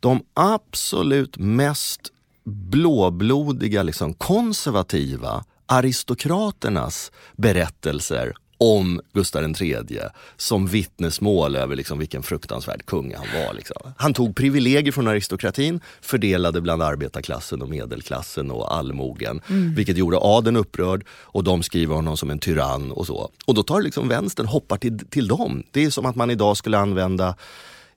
de 0.01 0.23
absolut 0.35 1.39
mest 1.39 2.01
blåblodiga, 2.45 3.83
liksom 3.83 4.15
konservativa 4.15 5.45
aristokraternas 5.71 7.13
berättelser 7.37 8.35
om 8.59 9.01
Gustav 9.13 9.55
III 9.61 9.99
som 10.37 10.67
vittnesmål 10.67 11.57
över 11.57 11.77
liksom 11.77 11.99
vilken 11.99 12.23
fruktansvärd 12.23 12.87
kung 12.87 13.15
han 13.15 13.27
var. 13.35 13.55
Liksom. 13.55 13.93
Han 13.97 14.15
tog 14.15 14.37
privilegier 14.37 14.93
från 14.93 15.09
aristokratin, 15.09 15.81
fördelade 16.01 16.61
bland 16.61 16.83
arbetarklassen 16.83 17.63
och 17.63 17.69
medelklassen 17.69 18.51
och 18.51 18.75
allmogen. 18.75 19.41
Vilket 19.77 19.97
gjorde 19.97 20.19
adeln 20.21 20.57
upprörd 20.57 21.05
och 21.11 21.45
de 21.45 21.63
skriver 21.63 21.95
honom 21.95 22.17
som 22.17 22.31
en 22.31 22.39
tyrann 22.39 22.93
och 22.93 23.07
så. 23.07 23.31
Och 23.47 23.55
då 23.55 23.63
tar 23.63 23.83
liksom 23.83 24.09
vänstern 24.09 24.47
hoppar 24.47 24.77
till, 24.77 24.99
till 24.99 25.29
dem. 25.29 25.63
Det 25.71 25.85
är 25.85 25.91
som 25.91 26.07
att 26.07 26.17
man 26.17 26.31
idag 26.31 26.57
skulle 26.57 26.79
använda 26.79 27.35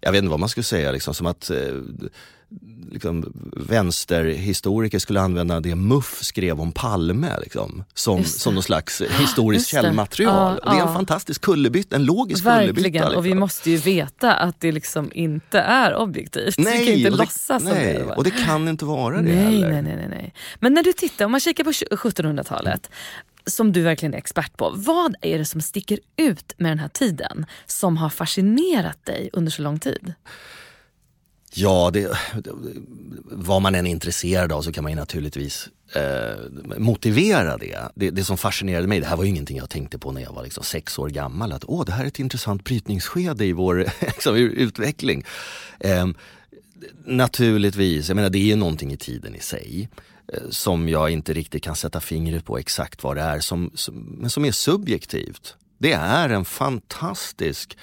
jag 0.04 0.12
vet 0.12 0.20
inte 0.20 0.30
vad 0.30 0.40
man 0.40 0.50
skulle 0.50 0.64
säga, 0.64 0.92
liksom, 0.92 1.14
som 1.14 1.28
att 1.28 1.50
eh, 1.50 1.58
liksom, 2.92 3.34
vänsterhistoriker 3.56 5.00
skulle 5.00 5.22
använda 5.22 5.60
det 5.60 5.76
Muff 5.76 6.24
skrev 6.24 6.62
om 6.62 6.72
Palme 6.72 7.40
liksom, 7.42 7.84
som, 7.94 8.24
som 8.24 8.54
någon 8.54 8.64
slags 8.64 9.02
historiskt 9.02 9.68
källmaterial. 9.68 10.60
Ja, 10.64 10.72
det 10.72 10.78
är 10.78 10.88
en 10.88 10.94
fantastisk 10.94 11.42
kullerbytta, 11.42 11.96
en 11.96 12.06
logisk 12.06 12.44
kullerbytta. 12.44 12.82
Verkligen, 12.82 13.04
och 13.16 13.26
vi 13.26 13.30
liksom. 13.30 13.40
måste 13.40 13.72
ju 13.72 13.78
veta 13.78 14.34
att 14.34 14.60
det 14.60 14.72
liksom 14.72 15.12
inte 15.14 15.60
är 15.60 15.96
objektivt. 15.96 16.60
vi 16.60 16.64
kan 16.64 16.74
inte 16.74 17.10
det, 17.10 17.16
låtsas 17.16 17.64
som 17.64 17.72
nej, 17.72 17.94
det. 17.94 18.04
och 18.04 18.24
det 18.24 18.32
kan 18.32 18.68
inte 18.68 18.86
vara 18.86 19.16
det 19.16 19.22
nej, 19.22 19.36
heller. 19.36 19.70
nej, 19.70 19.82
nej, 19.82 19.96
nej, 19.96 20.08
nej. 20.10 20.34
Men 20.60 20.74
när 20.74 20.84
du 20.84 20.94
tittar, 20.94 21.26
om 21.26 21.32
man 21.32 21.40
kikar 21.40 21.64
på 21.64 21.72
1700-talet, 21.72 22.90
som 23.46 23.72
du 23.72 23.82
verkligen 23.82 24.14
är 24.14 24.18
expert 24.18 24.58
på. 24.58 24.74
Vad 24.76 25.16
är 25.22 25.38
det 25.38 25.46
som 25.46 25.62
sticker 25.62 26.00
ut 26.18 26.54
med 26.58 26.72
den 26.72 26.80
här 26.80 26.88
tiden 26.88 27.46
som 27.66 27.98
har 27.98 28.10
fascinerat 28.10 29.06
dig 29.06 29.30
under 29.34 29.52
så 29.52 29.62
lång 29.62 29.80
tid? 29.80 30.14
Ja, 31.54 31.90
det, 31.94 32.18
vad 33.26 33.62
man 33.62 33.76
än 33.76 33.88
är 33.88 33.92
intresserad 33.92 34.52
av 34.52 34.62
så 34.62 34.72
kan 34.72 34.84
man 34.84 34.92
ju 34.92 34.96
naturligtvis 34.96 35.70
eh, 35.96 36.78
motivera 36.78 37.58
det. 37.58 37.78
det. 37.96 38.10
Det 38.10 38.24
som 38.24 38.38
fascinerade 38.38 38.88
mig, 38.88 39.00
det 39.00 39.06
här 39.06 39.18
var 39.18 39.24
ju 39.24 39.30
ingenting 39.30 39.58
jag 39.58 39.70
tänkte 39.70 40.00
på 40.00 40.12
när 40.12 40.22
jag 40.22 40.34
var 40.34 40.44
liksom 40.44 40.64
sex 40.64 41.00
år 41.00 41.10
gammal. 41.10 41.52
Att 41.52 41.64
åh, 41.68 41.86
det 41.86 41.92
här 41.92 42.04
är 42.04 42.08
ett 42.08 42.20
intressant 42.20 42.64
brytningsskede 42.64 43.46
i 43.46 43.54
vår 43.54 43.76
liksom, 44.02 44.36
utveckling. 44.36 45.24
Eh, 45.80 46.08
Naturligtvis, 47.06 48.08
jag 48.08 48.16
menar 48.16 48.30
det 48.30 48.38
är 48.38 48.46
ju 48.46 48.56
någonting 48.56 48.92
i 48.92 48.98
tiden 48.98 49.36
i 49.36 49.40
sig 49.40 49.90
eh, 50.34 50.50
som 50.50 50.90
jag 50.90 51.10
inte 51.10 51.34
riktigt 51.34 51.64
kan 51.64 51.76
sätta 51.76 52.00
fingret 52.00 52.46
på 52.46 52.58
exakt 52.58 53.04
vad 53.04 53.18
det 53.18 53.22
är, 53.22 53.40
som, 53.40 53.72
som, 53.74 53.96
men 53.96 54.30
som 54.30 54.46
är 54.46 54.52
subjektivt. 54.52 55.56
Det 55.78 55.92
är 55.94 56.30
en 56.30 56.46
fantastisk 56.46 57.78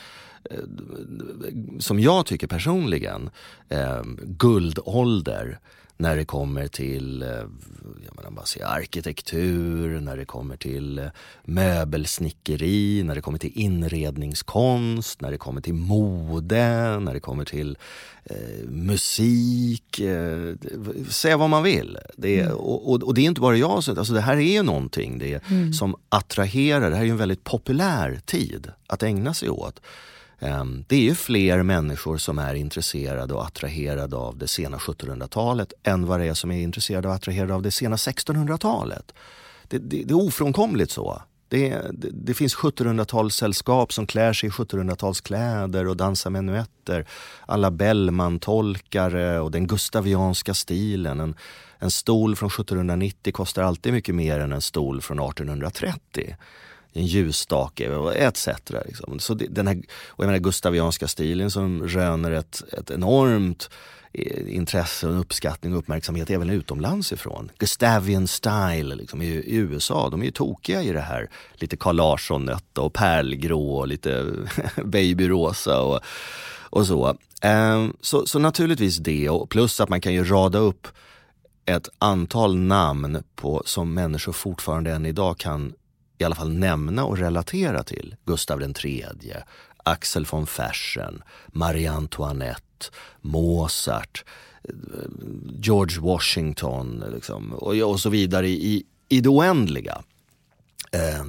som 1.78 2.00
jag 2.00 2.26
tycker 2.26 2.46
personligen, 2.46 3.30
eh, 3.68 4.02
guldålder 4.22 5.60
när 5.96 6.16
det 6.16 6.24
kommer 6.24 6.68
till 6.68 7.22
eh, 7.22 7.28
jag 8.06 8.16
menar, 8.16 8.30
bara 8.30 8.46
säga, 8.46 8.66
arkitektur, 8.66 10.00
när 10.00 10.16
det 10.16 10.24
kommer 10.24 10.56
till 10.56 10.98
eh, 10.98 11.06
möbelsnickeri, 11.44 13.02
när 13.02 13.14
det 13.14 13.20
kommer 13.20 13.38
till 13.38 13.52
inredningskonst, 13.54 15.20
när 15.20 15.30
det 15.30 15.38
kommer 15.38 15.60
till 15.60 15.74
mode, 15.74 16.98
när 17.00 17.14
det 17.14 17.20
kommer 17.20 17.44
till 17.44 17.78
eh, 18.24 18.68
musik. 18.68 20.00
Eh, 20.00 20.54
säga 21.08 21.36
vad 21.36 21.50
man 21.50 21.62
vill. 21.62 21.98
Det 22.16 22.40
är, 22.40 22.44
mm. 22.44 22.56
och, 22.56 22.92
och, 22.92 23.02
och, 23.02 23.14
det 23.14 23.20
är 23.20 23.24
inte 23.24 23.40
bara 23.40 23.56
jag, 23.56 23.70
alltså 23.70 24.12
det 24.12 24.20
här 24.20 24.36
är 24.36 24.62
någonting 24.62 25.18
det 25.18 25.48
mm. 25.50 25.72
som 25.72 25.96
attraherar. 26.08 26.90
Det 26.90 26.96
här 26.96 27.02
är 27.02 27.06
ju 27.06 27.10
en 27.10 27.16
väldigt 27.16 27.44
populär 27.44 28.20
tid 28.24 28.70
att 28.86 29.02
ägna 29.02 29.34
sig 29.34 29.50
åt. 29.50 29.80
Ehm, 30.40 30.84
det 30.88 30.96
är 30.96 31.00
ju 31.00 31.14
fler 31.14 31.62
människor 31.62 32.16
som 32.16 32.38
är 32.38 32.54
intresserade 32.54 33.34
och 33.34 33.44
attraherade 33.44 34.16
av 34.16 34.38
det 34.38 34.48
sena 34.48 34.76
1700-talet 34.76 35.72
än 35.82 36.06
vad 36.06 36.20
det 36.20 36.26
är 36.26 36.34
som 36.34 36.50
är 36.50 36.62
intresserade 36.62 37.08
och 37.08 37.14
attraherade 37.14 37.54
av 37.54 37.62
det 37.62 37.70
sena 37.70 37.96
1600-talet. 37.96 39.12
Det, 39.68 39.78
det, 39.78 40.04
det, 40.04 40.12
är 40.12 40.26
ofrånkomligt 40.26 40.90
så. 40.90 41.22
Det, 41.48 41.68
det, 41.92 42.08
det 42.12 42.34
finns 42.34 42.56
1700-talssällskap 42.56 43.92
som 43.92 44.06
klär 44.06 44.32
sig 44.32 44.48
i 44.48 44.50
1700-talskläder 44.52 45.84
och 45.84 45.96
dansar 45.96 46.30
menuetter. 46.30 47.06
Alla 47.46 47.70
Bellman-tolkare 47.70 49.38
och 49.38 49.50
den 49.50 49.66
gustavianska 49.66 50.54
stilen. 50.54 51.20
En, 51.20 51.34
en 51.78 51.90
stol 51.90 52.36
från 52.36 52.48
1790 52.48 53.32
kostar 53.32 53.62
alltid 53.62 53.92
mycket 53.92 54.14
mer 54.14 54.38
än 54.38 54.52
en 54.52 54.60
stol 54.60 55.00
från 55.00 55.18
1830 55.18 56.36
en 56.92 57.06
ljusstake 57.06 57.90
etc. 58.14 58.48
Liksom. 58.86 59.18
Så 59.18 59.34
det, 59.34 59.46
den 59.46 59.66
här, 59.66 59.82
och 60.06 60.24
jag 60.24 60.26
menar 60.26 60.38
gustavianska 60.38 61.08
stilen 61.08 61.50
som 61.50 61.88
röner 61.88 62.30
ett, 62.30 62.62
ett 62.72 62.90
enormt 62.90 63.70
eh, 64.12 64.54
intresse, 64.54 65.06
och 65.08 65.20
uppskattning 65.20 65.72
och 65.72 65.78
uppmärksamhet 65.78 66.30
även 66.30 66.50
utomlands 66.50 67.12
ifrån. 67.12 67.50
Gustavian 67.58 68.26
style 68.26 68.94
liksom, 68.94 69.22
i, 69.22 69.26
i, 69.26 69.56
USA, 69.56 70.08
de 70.10 70.20
är 70.20 70.24
ju 70.24 70.30
tokiga 70.30 70.82
i 70.82 70.92
det 70.92 71.00
här. 71.00 71.30
Lite 71.54 71.76
Carl 71.76 71.96
Larsson-nötta 71.96 72.80
och 72.80 72.92
pärlgrå 72.92 73.76
och 73.76 73.88
lite 73.88 74.26
babyrosa 74.84 75.80
och, 75.80 76.00
och 76.60 76.86
så. 76.86 77.16
Um, 77.44 77.96
så. 78.00 78.26
Så 78.26 78.38
naturligtvis 78.38 78.96
det, 78.96 79.30
och 79.30 79.50
plus 79.50 79.80
att 79.80 79.88
man 79.88 80.00
kan 80.00 80.14
ju 80.14 80.24
rada 80.24 80.58
upp 80.58 80.88
ett 81.64 81.88
antal 81.98 82.56
namn 82.56 83.22
på, 83.34 83.62
som 83.64 83.94
människor 83.94 84.32
fortfarande 84.32 84.92
än 84.92 85.06
idag 85.06 85.38
kan 85.38 85.72
i 86.20 86.24
alla 86.24 86.34
fall 86.34 86.52
nämna 86.52 87.04
och 87.04 87.18
relatera 87.18 87.82
till 87.82 88.16
Gustav 88.24 88.62
III, 88.84 89.04
Axel 89.84 90.26
von 90.30 90.46
Fersen, 90.46 91.22
Marie 91.46 91.90
Antoinette, 91.90 92.86
Mozart, 93.20 94.24
eh, 94.68 94.74
George 95.58 96.00
Washington 96.00 97.04
liksom, 97.14 97.52
och, 97.52 97.74
och 97.74 98.00
så 98.00 98.08
vidare 98.10 98.48
i, 98.48 98.84
i 99.08 99.20
det 99.20 99.28
oändliga. 99.28 100.02
Eh, 100.92 101.24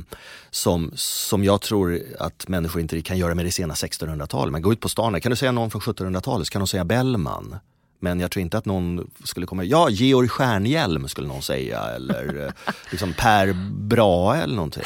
som, 0.50 0.92
som 0.96 1.44
jag 1.44 1.62
tror 1.62 2.02
att 2.20 2.48
människor 2.48 2.82
inte 2.82 3.02
kan 3.02 3.18
göra 3.18 3.36
med 3.36 3.46
det 3.46 3.52
sena 3.52 3.74
1600-talet. 3.74 4.52
Man 4.52 4.62
går 4.62 4.74
ut 4.74 4.80
på 4.80 4.89
stan, 4.89 5.22
kan 5.22 5.30
du 5.30 5.36
säga 5.36 5.52
någon 5.52 5.72
från 5.72 5.82
1700-talet 5.82 6.48
så 6.48 6.52
kan 6.52 6.60
de 6.60 6.68
säga 6.68 6.86
Bellman. 6.86 7.56
Men 8.04 8.20
jag 8.20 8.32
tror 8.32 8.41
inte 8.41 8.58
att 8.58 8.66
någon 8.66 9.12
skulle 9.24 9.45
komma, 9.45 9.64
ja 9.64 9.89
Georg 9.89 10.28
Stjärnhjelm 10.28 11.08
skulle 11.08 11.28
någon 11.28 11.41
säga 11.41 11.82
eller 11.84 12.45
eh, 12.45 12.52
liksom 12.91 13.14
Per 13.14 13.54
Brahe 13.72 14.41
eller 14.41 14.56
någonting. 14.56 14.84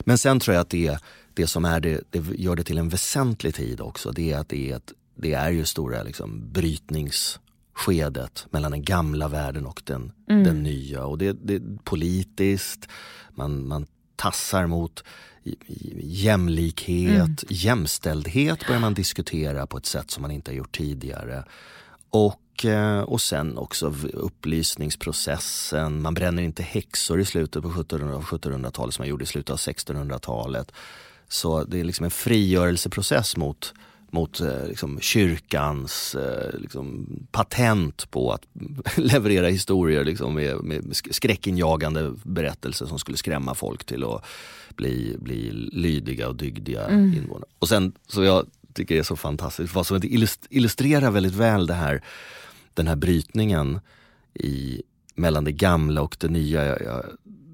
Men 0.00 0.18
sen 0.18 0.40
tror 0.40 0.54
jag 0.54 0.60
att 0.60 0.70
det, 0.70 0.98
det 1.34 1.46
som 1.46 1.64
är 1.64 1.80
det, 1.80 2.00
det 2.10 2.22
gör 2.36 2.56
det 2.56 2.64
till 2.64 2.78
en 2.78 2.88
väsentlig 2.88 3.54
tid 3.54 3.80
också, 3.80 4.10
det 4.10 4.32
är 4.32 4.38
att 4.38 4.48
det 4.48 4.70
är, 4.70 4.76
ett, 4.76 4.92
det 5.14 5.32
är 5.32 5.50
ju 5.50 5.64
stora 5.64 6.02
liksom, 6.02 6.52
brytningsskedet 6.52 8.46
mellan 8.50 8.70
den 8.70 8.82
gamla 8.82 9.28
världen 9.28 9.66
och 9.66 9.82
den, 9.84 10.12
mm. 10.28 10.44
den 10.44 10.62
nya. 10.62 11.04
Och 11.04 11.18
det, 11.18 11.32
det 11.32 11.54
är 11.54 11.78
politiskt, 11.84 12.88
man, 13.30 13.68
man 13.68 13.86
tassar 14.16 14.66
mot 14.66 15.04
jämlikhet, 16.00 17.08
mm. 17.08 17.36
jämställdhet 17.48 18.66
börjar 18.66 18.80
man 18.80 18.94
diskutera 18.94 19.66
på 19.66 19.76
ett 19.76 19.86
sätt 19.86 20.10
som 20.10 20.22
man 20.22 20.30
inte 20.30 20.50
har 20.50 20.56
gjort 20.56 20.76
tidigare. 20.76 21.44
Och, 22.16 22.64
eh, 22.64 23.00
och 23.00 23.20
sen 23.20 23.58
också 23.58 23.94
upplysningsprocessen. 24.12 26.02
Man 26.02 26.14
bränner 26.14 26.42
inte 26.42 26.62
häxor 26.62 27.20
i 27.20 27.24
slutet 27.24 27.62
på 27.62 27.68
1700-talet 27.68 28.94
som 28.94 29.02
man 29.02 29.08
gjorde 29.08 29.24
i 29.24 29.26
slutet 29.26 29.50
av 29.50 29.56
1600-talet. 29.56 30.72
Så 31.28 31.64
det 31.64 31.80
är 31.80 31.84
liksom 31.84 32.04
en 32.04 32.10
frigörelseprocess 32.10 33.36
mot, 33.36 33.74
mot 34.10 34.40
eh, 34.40 34.66
liksom, 34.68 35.00
kyrkans 35.00 36.14
eh, 36.14 36.58
liksom, 36.58 37.06
patent 37.30 38.10
på 38.10 38.32
att 38.32 38.42
leverera 38.96 39.48
historier 39.48 40.04
liksom, 40.04 40.34
med, 40.34 40.64
med 40.64 40.96
skräckinjagande 41.10 42.14
berättelser 42.22 42.86
som 42.86 42.98
skulle 42.98 43.16
skrämma 43.16 43.54
folk 43.54 43.84
till 43.84 44.04
att 44.04 44.24
bli, 44.76 45.16
bli 45.18 45.50
lydiga 45.72 46.28
och 46.28 46.36
dygdiga 46.36 46.84
mm. 46.86 47.14
invånare. 47.14 47.50
Och 47.58 47.68
sen, 47.68 47.92
så 48.06 48.22
jag 48.22 48.46
tycker 48.76 48.96
är 48.96 49.02
så 49.02 49.16
fantastiskt. 49.16 49.74
Vad 49.74 49.86
som 49.86 50.00
illustrerar 50.50 51.10
väldigt 51.10 51.34
väl 51.34 51.66
det 51.66 51.74
här, 51.74 52.02
den 52.74 52.86
här 52.86 52.96
brytningen 52.96 53.80
i, 54.34 54.82
mellan 55.14 55.44
det 55.44 55.52
gamla 55.52 56.02
och 56.02 56.16
det 56.20 56.28
nya. 56.28 56.64
Jag, 56.64 56.82
jag, 56.82 57.04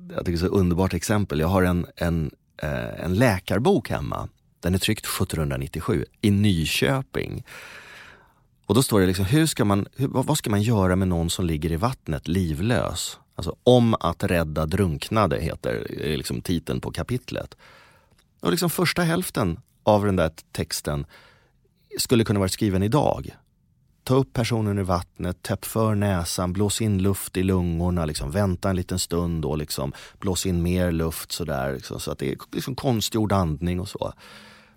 jag 0.09 0.19
tycker 0.19 0.25
det 0.25 0.31
är 0.31 0.35
ett 0.35 0.41
så 0.41 0.47
underbart 0.47 0.95
exempel. 0.95 1.41
Jag 1.41 1.49
har 1.49 1.63
en, 1.63 1.87
en, 1.97 2.31
eh, 2.63 3.05
en 3.05 3.15
läkarbok 3.15 3.91
hemma. 3.91 4.29
Den 4.61 4.75
är 4.75 4.79
tryckt 4.79 5.07
1797 5.07 6.05
i 6.21 6.31
Nyköping. 6.31 7.45
Och 8.67 8.75
då 8.75 8.83
står 8.83 9.01
det 9.01 9.07
liksom, 9.07 9.25
hur 9.25 9.47
ska 9.47 9.65
man, 9.65 9.87
hur, 9.97 10.09
vad 10.09 10.39
ska 10.39 10.51
man 10.51 10.63
göra 10.63 10.97
med 10.97 11.09
någon 11.09 11.31
som 11.31 11.47
ligger 11.47 11.73
i 11.73 11.77
vattnet 11.77 12.29
livlös? 12.29 13.19
Alltså 13.35 13.57
om 13.63 13.95
att 13.95 14.25
rädda 14.25 14.67
drunknade 14.67 15.41
heter 15.41 15.87
liksom 16.17 16.41
titeln 16.41 16.81
på 16.81 16.91
kapitlet. 16.91 17.57
Och 18.41 18.51
liksom 18.51 18.71
första 18.71 19.03
hälften 19.03 19.61
av 19.85 20.05
den 20.05 20.17
där 20.17 20.31
texten 20.53 21.07
skulle 21.99 22.25
kunna 22.25 22.39
vara 22.39 22.49
skriven 22.49 22.83
idag. 22.83 23.37
Ta 24.05 24.15
upp 24.15 24.33
personen 24.33 24.79
ur 24.79 24.83
vattnet, 24.83 25.43
täpp 25.43 25.65
för 25.65 25.95
näsan, 25.95 26.53
blås 26.53 26.81
in 26.81 27.03
luft 27.03 27.37
i 27.37 27.43
lungorna, 27.43 28.05
liksom, 28.05 28.31
vänta 28.31 28.71
en 28.71 28.77
liten 28.77 28.99
stund 28.99 29.45
och 29.45 29.59
liksom, 29.59 29.93
blås 30.19 30.47
in 30.47 30.63
mer 30.63 30.93
luft 30.93 31.33
sådär. 31.33 31.75
Liksom, 31.75 32.01
så 32.01 32.11
att 32.11 32.19
det 32.19 32.33
är 32.33 32.37
liksom 32.53 32.75
konstgjord 32.75 33.33
andning 33.33 33.81
och 33.81 33.89
så. 33.89 34.13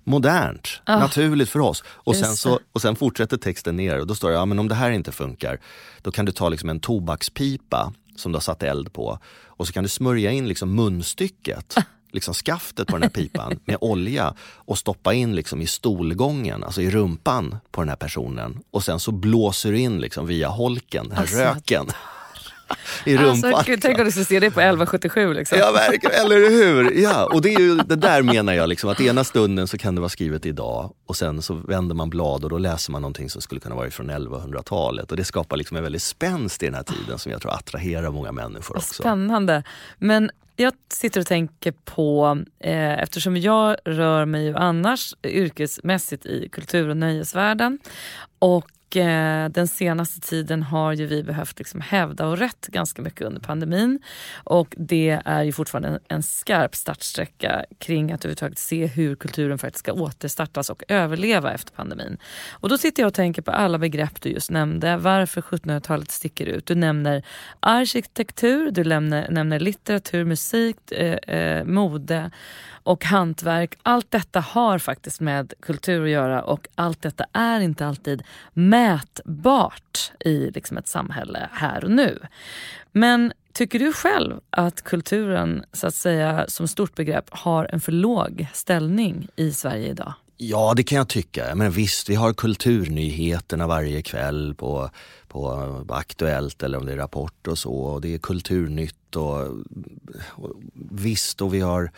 Modernt, 0.03 0.81
oh, 0.87 0.99
naturligt 0.99 1.49
för 1.49 1.59
oss. 1.59 1.83
Och 1.87 2.15
sen, 2.15 2.35
så, 2.35 2.59
och 2.71 2.81
sen 2.81 2.95
fortsätter 2.95 3.37
texten 3.37 3.75
ner 3.75 3.99
och 3.99 4.07
då 4.07 4.15
står 4.15 4.29
det, 4.29 4.35
ja 4.35 4.45
men 4.45 4.59
om 4.59 4.67
det 4.67 4.75
här 4.75 4.91
inte 4.91 5.11
funkar, 5.11 5.59
då 6.01 6.11
kan 6.11 6.25
du 6.25 6.31
ta 6.31 6.49
liksom 6.49 6.69
en 6.69 6.79
tobakspipa 6.79 7.93
som 8.15 8.31
du 8.31 8.35
har 8.35 8.41
satt 8.41 8.63
eld 8.63 8.93
på 8.93 9.19
och 9.57 9.67
så 9.67 9.73
kan 9.73 9.83
du 9.83 9.89
smörja 9.89 10.31
in 10.31 10.47
liksom 10.47 10.75
munstycket 10.75 11.75
liksom 12.15 12.33
skaftet 12.33 12.87
på 12.87 12.93
den 12.93 13.03
här 13.03 13.09
pipan 13.09 13.59
med 13.65 13.77
olja 13.81 14.33
och 14.55 14.77
stoppa 14.77 15.13
in 15.13 15.35
liksom 15.35 15.61
i 15.61 15.67
stolgången, 15.67 16.63
alltså 16.63 16.81
i 16.81 16.89
rumpan 16.89 17.57
på 17.71 17.81
den 17.81 17.89
här 17.89 17.95
personen. 17.95 18.59
Och 18.71 18.83
sen 18.83 18.99
så 18.99 19.11
blåser 19.11 19.71
du 19.71 19.79
in 19.79 19.99
liksom 20.01 20.27
via 20.27 20.47
holken, 20.47 21.07
den 21.07 21.17
här 21.17 21.21
alltså, 21.21 21.37
röken. 21.37 21.87
I 23.05 23.17
rumpan. 23.17 23.53
Alltså, 23.53 23.71
gud, 23.71 23.81
tänk 23.81 23.99
om 23.99 24.05
du 24.05 24.11
skulle 24.11 24.25
se 24.25 24.39
det 24.39 24.51
på 24.51 24.59
1177. 24.59 25.33
Liksom. 25.33 25.57
Ja, 25.57 25.71
verkligen. 25.71 26.25
Eller 26.25 26.49
hur? 26.49 26.91
Ja, 26.91 27.25
och 27.25 27.41
det, 27.41 27.53
är 27.53 27.59
ju, 27.59 27.75
det 27.75 27.95
där 27.95 28.21
menar 28.21 28.53
jag, 28.53 28.69
liksom, 28.69 28.89
att 28.89 29.01
ena 29.01 29.23
stunden 29.23 29.67
så 29.67 29.77
kan 29.77 29.95
det 29.95 30.01
vara 30.01 30.09
skrivet 30.09 30.45
idag 30.45 30.93
och 31.05 31.15
sen 31.15 31.41
så 31.41 31.53
vänder 31.53 31.95
man 31.95 32.09
blad 32.09 32.43
och 32.43 32.49
då 32.49 32.57
läser 32.57 32.91
man 32.91 33.01
någonting 33.01 33.29
som 33.29 33.41
skulle 33.41 33.61
kunna 33.61 33.75
vara 33.75 33.91
från 33.91 34.11
1100-talet. 34.11 35.11
Och 35.11 35.17
det 35.17 35.23
skapar 35.23 35.57
liksom 35.57 35.77
en 35.77 35.83
väldigt 35.83 36.03
spänst 36.03 36.63
i 36.63 36.65
den 36.65 36.75
här 36.75 36.83
tiden 36.83 37.19
som 37.19 37.31
jag 37.31 37.41
tror 37.41 37.51
attraherar 37.51 38.11
många 38.11 38.31
människor 38.31 38.77
också. 38.77 39.03
Spännande. 39.03 39.63
Men 39.97 40.31
jag 40.55 40.73
sitter 40.93 41.19
och 41.19 41.27
tänker 41.27 41.71
på, 41.71 42.37
eh, 42.59 42.99
eftersom 42.99 43.37
jag 43.37 43.75
rör 43.85 44.25
mig 44.25 44.45
ju 44.45 44.55
annars 44.55 45.13
yrkesmässigt 45.23 46.25
i 46.25 46.49
kultur 46.49 46.89
och 46.89 46.97
nöjesvärlden. 46.97 47.79
Och 48.39 48.71
eh, 48.97 49.49
den 49.49 49.67
senaste 49.67 50.19
tiden 50.19 50.63
har 50.63 50.93
ju 50.93 51.05
vi 51.05 51.23
behövt 51.23 51.59
liksom 51.59 51.81
hävda 51.81 52.27
och 52.27 52.37
rätt 52.37 52.67
ganska 52.67 53.01
mycket 53.01 53.21
under 53.21 53.41
pandemin. 53.41 53.99
Och 54.43 54.75
det 54.77 55.21
är 55.25 55.43
ju 55.43 55.51
fortfarande 55.51 55.89
en, 55.89 55.99
en 56.07 56.23
skarp 56.23 56.75
startsträcka 56.75 57.65
kring 57.79 58.11
att 58.11 58.25
överhuvudtaget 58.25 58.57
se 58.57 58.85
hur 58.85 59.15
kulturen 59.15 59.57
faktiskt 59.57 59.79
ska 59.79 59.93
återstartas 59.93 60.69
och 60.69 60.83
överleva 60.87 61.53
efter 61.53 61.71
pandemin. 61.71 62.17
Och 62.51 62.69
då 62.69 62.77
sitter 62.77 63.03
jag 63.03 63.07
och 63.07 63.13
tänker 63.13 63.41
på 63.41 63.51
alla 63.51 63.77
begrepp 63.77 64.21
du 64.21 64.29
just 64.29 64.51
nämnde. 64.51 64.97
Varför 64.97 65.41
1700-talet 65.41 66.11
sticker 66.11 66.45
ut. 66.45 66.65
Du 66.65 66.75
nämner 66.75 67.23
arkitektur, 67.59 68.71
du 68.71 68.83
nämner, 68.83 69.29
nämner 69.29 69.59
litteratur, 69.59 70.25
musik, 70.25 70.91
eh, 70.91 71.35
eh, 71.37 71.65
mode 71.65 72.31
och 72.85 73.05
hantverk. 73.05 73.77
Allt 73.83 74.11
detta 74.11 74.39
har 74.39 74.79
faktiskt 74.79 75.21
med 75.21 75.53
kultur 75.61 76.03
att 76.03 76.09
göra 76.09 76.43
och 76.43 76.67
allt 76.75 77.01
detta 77.01 77.25
är 77.33 77.59
inte 77.59 77.87
alltid 77.87 78.23
mätbart 78.53 80.11
i 80.19 80.51
liksom 80.51 80.77
ett 80.77 80.87
samhälle 80.87 81.49
här 81.51 81.83
och 81.83 81.91
nu. 81.91 82.19
Men 82.91 83.33
tycker 83.53 83.79
du 83.79 83.93
själv 83.93 84.39
att 84.49 84.81
kulturen 84.81 85.63
så 85.73 85.87
att 85.87 85.95
säga 85.95 86.45
som 86.47 86.67
stort 86.67 86.95
begrepp 86.95 87.25
har 87.29 87.69
en 87.71 87.81
för 87.81 87.91
låg 87.91 88.47
ställning 88.53 89.27
i 89.35 89.51
Sverige 89.51 89.89
idag? 89.89 90.13
Ja, 90.37 90.73
det 90.75 90.83
kan 90.83 90.97
jag 90.97 91.07
tycka. 91.07 91.55
Men 91.55 91.71
visst, 91.71 92.09
vi 92.09 92.15
har 92.15 92.33
kulturnyheterna 92.33 93.67
varje 93.67 94.01
kväll 94.01 94.55
på, 94.55 94.89
på 95.27 95.85
Aktuellt 95.89 96.63
eller 96.63 96.77
om 96.77 96.85
det 96.85 96.93
är 96.93 96.97
Rapport 96.97 97.47
och 97.47 97.57
så. 97.57 97.73
Och 97.73 98.01
det 98.01 98.13
är 98.13 98.17
Kulturnytt 98.17 99.15
och, 99.15 99.41
och 100.27 100.51
visst, 100.91 101.41
och 101.41 101.53
vi 101.53 101.59
har 101.59 101.91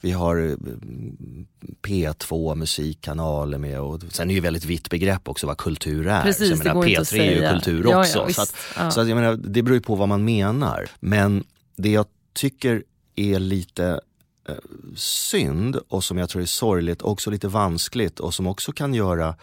vi 0.00 0.10
har 0.10 0.36
eh, 0.36 0.56
P2 1.82 2.54
musikkanaler 2.54 3.58
med 3.58 3.80
och 3.80 4.02
sen 4.10 4.24
är 4.24 4.28
det 4.28 4.34
ju 4.34 4.40
väldigt 4.40 4.64
vitt 4.64 4.90
begrepp 4.90 5.28
också 5.28 5.46
vad 5.46 5.58
kultur 5.58 6.06
är. 6.06 6.22
Precis, 6.22 6.48
så 6.48 6.68
jag 6.68 6.76
menar, 6.76 6.88
P3 6.88 7.20
är 7.20 7.30
ju 7.30 7.48
kultur 7.48 7.86
ja, 7.90 8.00
också. 8.00 8.18
Ja, 8.18 8.32
så, 8.32 8.42
att, 8.42 8.54
ja. 8.76 8.90
så 8.90 9.00
att 9.00 9.08
jag 9.08 9.16
menar, 9.16 9.36
det 9.36 9.62
beror 9.62 9.74
ju 9.74 9.82
på 9.82 9.94
vad 9.94 10.08
man 10.08 10.24
menar. 10.24 10.88
Men 11.00 11.44
det 11.76 11.90
jag 11.90 12.06
tycker 12.32 12.82
är 13.16 13.38
lite 13.38 14.00
eh, 14.48 14.54
synd 14.96 15.76
och 15.88 16.04
som 16.04 16.18
jag 16.18 16.28
tror 16.28 16.42
är 16.42 16.46
sorgligt 16.46 17.02
och 17.02 17.10
också 17.10 17.30
lite 17.30 17.48
vanskligt 17.48 18.20
och 18.20 18.34
som 18.34 18.46
också 18.46 18.72
kan 18.72 18.94
göra 18.94 19.34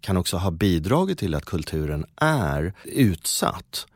kan 0.00 0.16
också 0.16 0.36
ha 0.36 0.50
bidragit 0.50 1.18
till 1.18 1.34
att 1.34 1.44
kulturen 1.44 2.04
är 2.16 2.72
utsatt 2.84 3.86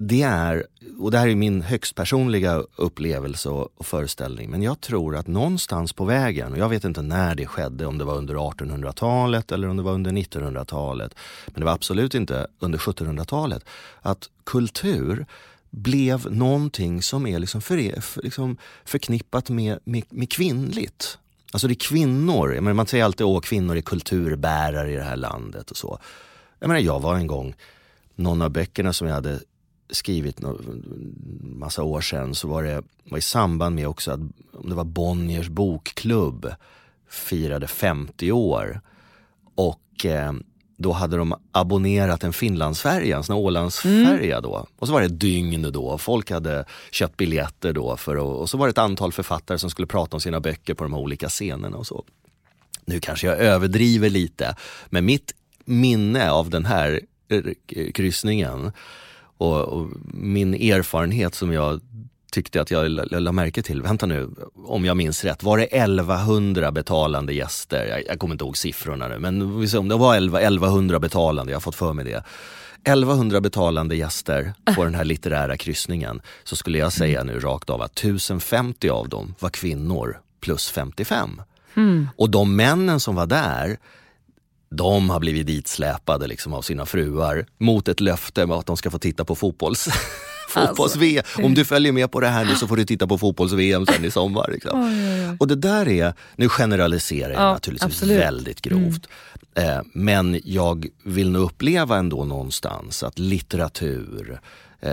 det 0.00 0.22
är, 0.22 0.66
och 0.98 1.10
det 1.10 1.18
här 1.18 1.28
är 1.28 1.34
min 1.34 1.62
högst 1.62 1.94
personliga 1.94 2.62
upplevelse 2.76 3.48
och, 3.48 3.86
föreställning, 3.86 4.50
men 4.50 4.62
jag 4.62 4.80
tror 4.80 5.16
att 5.16 5.26
någonstans 5.26 5.92
på 5.92 6.04
vägen, 6.04 6.52
och 6.52 6.58
jag 6.58 6.68
vet 6.68 6.84
inte 6.84 7.02
när 7.02 7.34
det 7.34 7.46
skedde, 7.46 7.86
om 7.86 7.98
det 7.98 8.04
var 8.04 8.16
under 8.16 8.34
1800-talet 8.34 9.52
eller 9.52 9.68
om 9.68 9.76
det 9.76 9.82
var 9.82 9.92
under 9.92 10.12
1900-talet, 10.12 11.14
men 11.46 11.60
det 11.60 11.64
var 11.64 11.72
absolut 11.72 12.14
inte 12.14 12.46
under 12.58 12.78
1700-talet, 12.78 13.64
att 14.02 14.30
kultur 14.44 15.26
blev 15.70 16.32
någonting 16.32 17.02
som 17.02 17.26
är 17.26 17.38
liksom 17.38 17.60
för, 17.60 18.00
för, 18.00 18.22
liksom 18.22 18.56
förknippat 18.84 19.50
med, 19.50 19.78
med, 19.84 20.04
med 20.10 20.30
kvinnligt. 20.30 21.18
Alltså 21.52 21.68
det 21.68 21.72
är 21.72 21.88
kvinnor, 21.88 22.60
man 22.60 22.86
säger 22.86 23.04
alltid 23.04 23.26
att 23.26 23.44
kvinnor 23.44 23.76
är 23.76 23.80
kulturbärare 23.80 24.92
i 24.92 24.96
det 24.96 25.02
här 25.02 25.16
landet 25.16 25.70
och 25.70 25.76
så. 25.76 25.98
Jag 26.58 26.68
menar, 26.68 26.80
jag 26.80 27.00
var 27.00 27.14
en 27.14 27.26
gång, 27.26 27.54
någon 28.14 28.42
av 28.42 28.50
böckerna 28.50 28.92
som 28.92 29.08
jag 29.08 29.14
hade 29.14 29.40
skrivit 29.90 30.40
en 30.40 30.84
massa 31.40 31.82
år 31.82 32.00
sedan 32.00 32.34
så 32.34 32.48
var 32.48 32.62
det 32.62 32.82
var 33.04 33.18
i 33.18 33.22
samband 33.22 33.74
med 33.74 33.88
också 33.88 34.10
att 34.10 34.20
om 34.52 34.68
det 34.68 34.74
var 34.74 34.84
Bonniers 34.84 35.48
bokklubb 35.48 36.52
firade 37.08 37.66
50 37.66 38.32
år. 38.32 38.80
Och 39.54 40.06
eh, 40.06 40.32
då 40.76 40.92
hade 40.92 41.16
de 41.16 41.34
abonnerat 41.52 42.24
en 42.24 42.32
Finlandsfärja, 42.32 43.16
en 43.16 43.24
sån 43.24 43.36
här 43.36 43.42
Ålandsfärja 43.42 44.36
mm. 44.36 44.42
då. 44.42 44.66
Och 44.78 44.86
så 44.86 44.92
var 44.92 45.00
det 45.00 45.06
ett 45.06 45.20
dygn 45.20 45.72
då, 45.72 45.98
folk 45.98 46.30
hade 46.30 46.64
köpt 46.90 47.16
biljetter 47.16 47.72
då 47.72 47.96
för 47.96 48.16
att, 48.16 48.40
och 48.40 48.50
så 48.50 48.58
var 48.58 48.66
det 48.66 48.70
ett 48.70 48.78
antal 48.78 49.12
författare 49.12 49.58
som 49.58 49.70
skulle 49.70 49.86
prata 49.86 50.16
om 50.16 50.20
sina 50.20 50.40
böcker 50.40 50.74
på 50.74 50.84
de 50.84 50.92
här 50.92 51.00
olika 51.00 51.28
scenerna 51.28 51.76
och 51.76 51.86
så. 51.86 52.04
Nu 52.84 53.00
kanske 53.00 53.26
jag 53.26 53.38
överdriver 53.38 54.10
lite, 54.10 54.56
men 54.86 55.04
mitt 55.04 55.34
minne 55.64 56.30
av 56.30 56.50
den 56.50 56.64
här 56.64 57.00
kryssningen 57.94 58.72
och, 59.38 59.60
och, 59.60 59.88
min 60.14 60.54
erfarenhet 60.54 61.34
som 61.34 61.52
jag 61.52 61.80
tyckte 62.32 62.60
att 62.60 62.70
jag 62.70 62.90
lade 62.90 63.32
märke 63.32 63.62
till, 63.62 63.82
vänta 63.82 64.06
nu, 64.06 64.30
om 64.66 64.84
jag 64.84 64.96
minns 64.96 65.24
rätt, 65.24 65.42
var 65.42 65.58
det 65.58 65.64
1100 65.64 66.72
betalande 66.72 67.32
gäster? 67.32 67.86
Jag, 67.86 68.06
jag 68.06 68.18
kommer 68.18 68.34
inte 68.34 68.44
ihåg 68.44 68.56
siffrorna 68.56 69.08
nu, 69.08 69.18
men 69.18 69.42
om 69.78 69.88
det 69.88 69.96
var 69.96 70.16
11, 70.16 70.40
1100 70.40 70.98
betalande, 70.98 71.52
jag 71.52 71.56
har 71.56 71.60
fått 71.60 71.74
för 71.74 71.92
mig 71.92 72.04
det. 72.04 72.24
1100 72.84 73.40
betalande 73.40 73.96
gäster 73.96 74.54
på 74.76 74.84
den 74.84 74.94
här 74.94 75.04
litterära 75.04 75.56
kryssningen 75.56 76.20
så 76.44 76.56
skulle 76.56 76.78
jag 76.78 76.92
säga 76.92 77.24
nu 77.24 77.40
rakt 77.40 77.70
av 77.70 77.82
att 77.82 77.98
1050 77.98 78.88
av 78.88 79.08
dem 79.08 79.34
var 79.38 79.50
kvinnor 79.50 80.20
plus 80.40 80.70
55. 80.70 81.42
Mm. 81.74 82.08
Och 82.16 82.30
de 82.30 82.56
männen 82.56 83.00
som 83.00 83.14
var 83.14 83.26
där, 83.26 83.78
de 84.70 85.10
har 85.10 85.20
blivit 85.20 85.46
ditsläpade 85.46 86.26
liksom 86.26 86.54
av 86.54 86.62
sina 86.62 86.86
fruar 86.86 87.46
mot 87.58 87.88
ett 87.88 88.00
löfte 88.00 88.44
om 88.44 88.50
att 88.50 88.66
de 88.66 88.76
ska 88.76 88.90
få 88.90 88.98
titta 88.98 89.24
på 89.24 89.34
fotbolls 89.34 89.88
fotbolls-VM. 90.48 91.18
Alltså. 91.26 91.42
Om 91.42 91.54
du 91.54 91.64
följer 91.64 91.92
med 91.92 92.10
på 92.10 92.20
det 92.20 92.28
här 92.28 92.44
nu 92.44 92.54
så 92.54 92.66
får 92.66 92.76
du 92.76 92.84
titta 92.84 93.06
på 93.06 93.18
fotbolls-VM 93.18 93.86
sen 93.86 94.04
i 94.04 94.10
sommar. 94.10 94.50
Liksom. 94.52 94.80
Oj, 94.84 94.88
oj, 94.88 95.30
oj. 95.30 95.36
Och 95.40 95.48
det 95.48 95.54
där 95.54 95.88
är, 95.88 96.14
nu 96.36 96.48
generaliserar 96.48 97.32
jag 97.32 97.42
ja, 97.42 97.52
naturligtvis 97.52 97.94
absolut. 97.94 98.18
väldigt 98.18 98.62
grovt. 98.62 99.08
Mm. 99.54 99.70
Eh, 99.70 99.82
men 99.92 100.40
jag 100.44 100.86
vill 101.02 101.30
nog 101.30 101.42
uppleva 101.42 101.96
ändå 101.96 102.24
någonstans 102.24 103.02
att 103.02 103.18
litteratur, 103.18 104.40
eh, 104.80 104.92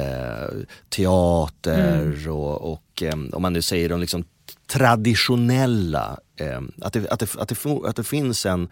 teater 0.90 2.02
mm. 2.02 2.32
och, 2.32 2.74
och 2.74 3.04
eh, 3.04 3.14
om 3.34 3.42
man 3.42 3.54
nu 3.54 3.62
säger 3.62 3.90
de 3.90 4.00
liksom 4.00 4.24
traditionella, 4.68 6.18
eh, 6.40 6.62
att, 6.82 6.94
det, 6.94 7.10
att, 7.10 7.20
det, 7.20 7.36
att, 7.36 7.50
det, 7.50 7.70
att 7.86 7.96
det 7.96 8.04
finns 8.04 8.46
en 8.46 8.70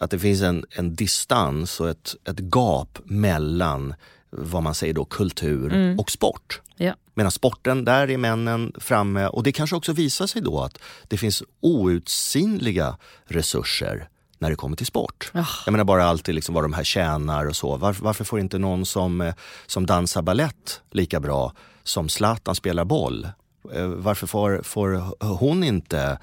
att 0.00 0.10
det 0.10 0.18
finns 0.18 0.42
en, 0.42 0.64
en 0.70 0.94
distans 0.94 1.80
och 1.80 1.90
ett, 1.90 2.14
ett 2.24 2.40
gap 2.40 2.98
mellan 3.04 3.94
vad 4.30 4.62
man 4.62 4.74
säger 4.74 4.94
då 4.94 5.04
kultur 5.04 5.72
mm. 5.72 5.98
och 5.98 6.10
sport. 6.10 6.60
Ja. 6.76 6.94
Medan 7.14 7.32
sporten, 7.32 7.84
där 7.84 8.10
är 8.10 8.18
männen 8.18 8.72
framme 8.78 9.26
och 9.26 9.42
det 9.42 9.52
kanske 9.52 9.76
också 9.76 9.92
visar 9.92 10.26
sig 10.26 10.42
då 10.42 10.60
att 10.60 10.78
det 11.08 11.16
finns 11.16 11.42
outsinliga 11.60 12.96
resurser 13.24 14.08
när 14.38 14.50
det 14.50 14.56
kommer 14.56 14.76
till 14.76 14.86
sport. 14.86 15.30
Oh. 15.34 15.50
Jag 15.66 15.72
menar 15.72 15.84
bara 15.84 16.04
alltid 16.04 16.34
liksom 16.34 16.54
vad 16.54 16.64
de 16.64 16.72
här 16.72 16.84
tjänar 16.84 17.46
och 17.46 17.56
så. 17.56 17.76
Varför, 17.76 18.04
varför 18.04 18.24
får 18.24 18.40
inte 18.40 18.58
någon 18.58 18.86
som, 18.86 19.20
eh, 19.20 19.34
som 19.66 19.86
dansar 19.86 20.22
ballett 20.22 20.80
lika 20.90 21.20
bra 21.20 21.52
som 21.82 22.08
Zlatan 22.08 22.54
spelar 22.54 22.84
boll? 22.84 23.28
Eh, 23.74 23.86
varför 23.86 24.26
får, 24.26 24.62
får 24.62 25.16
hon 25.24 25.64
inte 25.64 26.18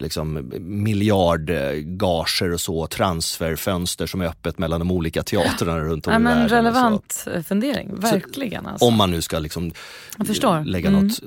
liksom, 0.00 0.50
miljardgager 0.60 2.52
och 2.52 2.60
så, 2.60 2.86
transferfönster 2.86 4.06
som 4.06 4.20
är 4.20 4.26
öppet 4.26 4.58
mellan 4.58 4.80
de 4.80 4.90
olika 4.90 5.22
teatrarna 5.22 5.80
runt 5.80 6.06
om 6.06 6.12
ja, 6.12 6.18
i 6.18 6.22
men 6.22 6.38
världen. 6.38 6.48
Relevant 6.48 7.26
fundering, 7.48 8.00
verkligen. 8.00 8.64
Så, 8.64 8.70
alltså. 8.70 8.86
Om 8.86 8.96
man 8.96 9.10
nu 9.10 9.22
ska 9.22 9.38
liksom 9.38 9.72
lägga 10.64 10.88
mm. 10.88 11.06
något 11.06 11.20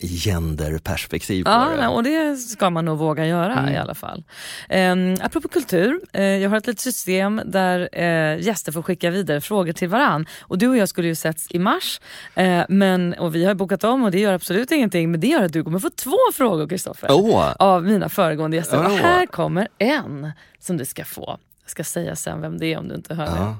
genderperspektiv 0.00 1.44
på 1.44 1.50
ja, 1.50 1.68
det. 1.70 1.76
Nej, 1.76 1.86
och 1.86 2.02
det 2.02 2.36
ska 2.36 2.70
man 2.70 2.84
nog 2.84 2.98
våga 2.98 3.26
göra 3.26 3.58
mm. 3.58 3.74
i 3.74 3.76
alla 3.76 3.94
fall. 3.94 4.24
Um, 4.70 5.16
apropå 5.20 5.48
kultur, 5.48 6.00
uh, 6.18 6.22
jag 6.22 6.50
har 6.50 6.56
ett 6.56 6.66
litet 6.66 6.80
system 6.80 7.40
där 7.44 7.80
uh, 7.80 8.42
gäster 8.42 8.72
får 8.72 8.82
skicka 8.82 9.10
vidare 9.10 9.40
frågor 9.40 9.72
till 9.72 9.88
varann. 9.88 10.26
Och 10.40 10.58
du 10.58 10.68
och 10.68 10.76
jag 10.76 10.88
skulle 10.88 11.08
ju 11.08 11.14
setts 11.14 11.46
i 11.50 11.58
mars, 11.58 12.00
uh, 12.40 12.62
men, 12.68 13.14
och 13.14 13.34
vi 13.34 13.44
har 13.44 13.54
bokat 13.54 13.84
om 13.84 14.04
och 14.04 14.10
det 14.10 14.20
gör 14.20 14.32
absolut 14.32 14.72
ingenting. 14.72 15.10
Men 15.10 15.20
det 15.20 15.26
gör 15.26 15.42
att 15.42 15.52
du 15.52 15.64
kommer 15.64 15.78
få 15.78 15.90
två 15.90 16.18
frågor 16.34 16.68
Kristoffer. 16.68 17.08
Oh. 17.08 17.52
Av 17.58 17.84
mina 17.84 18.08
föregående 18.16 18.56
gäster. 18.56 18.78
Oh. 18.78 18.84
Och 18.84 18.90
här 18.90 19.26
kommer 19.26 19.68
en 19.78 20.32
som 20.58 20.76
du 20.76 20.84
ska 20.84 21.04
få. 21.04 21.38
Jag 21.62 21.70
ska 21.70 21.84
säga 21.84 22.16
sen 22.16 22.40
vem 22.40 22.58
det 22.58 22.72
är 22.72 22.78
om 22.78 22.88
du 22.88 22.94
inte 22.94 23.14
hör 23.14 23.26
det. 23.26 23.54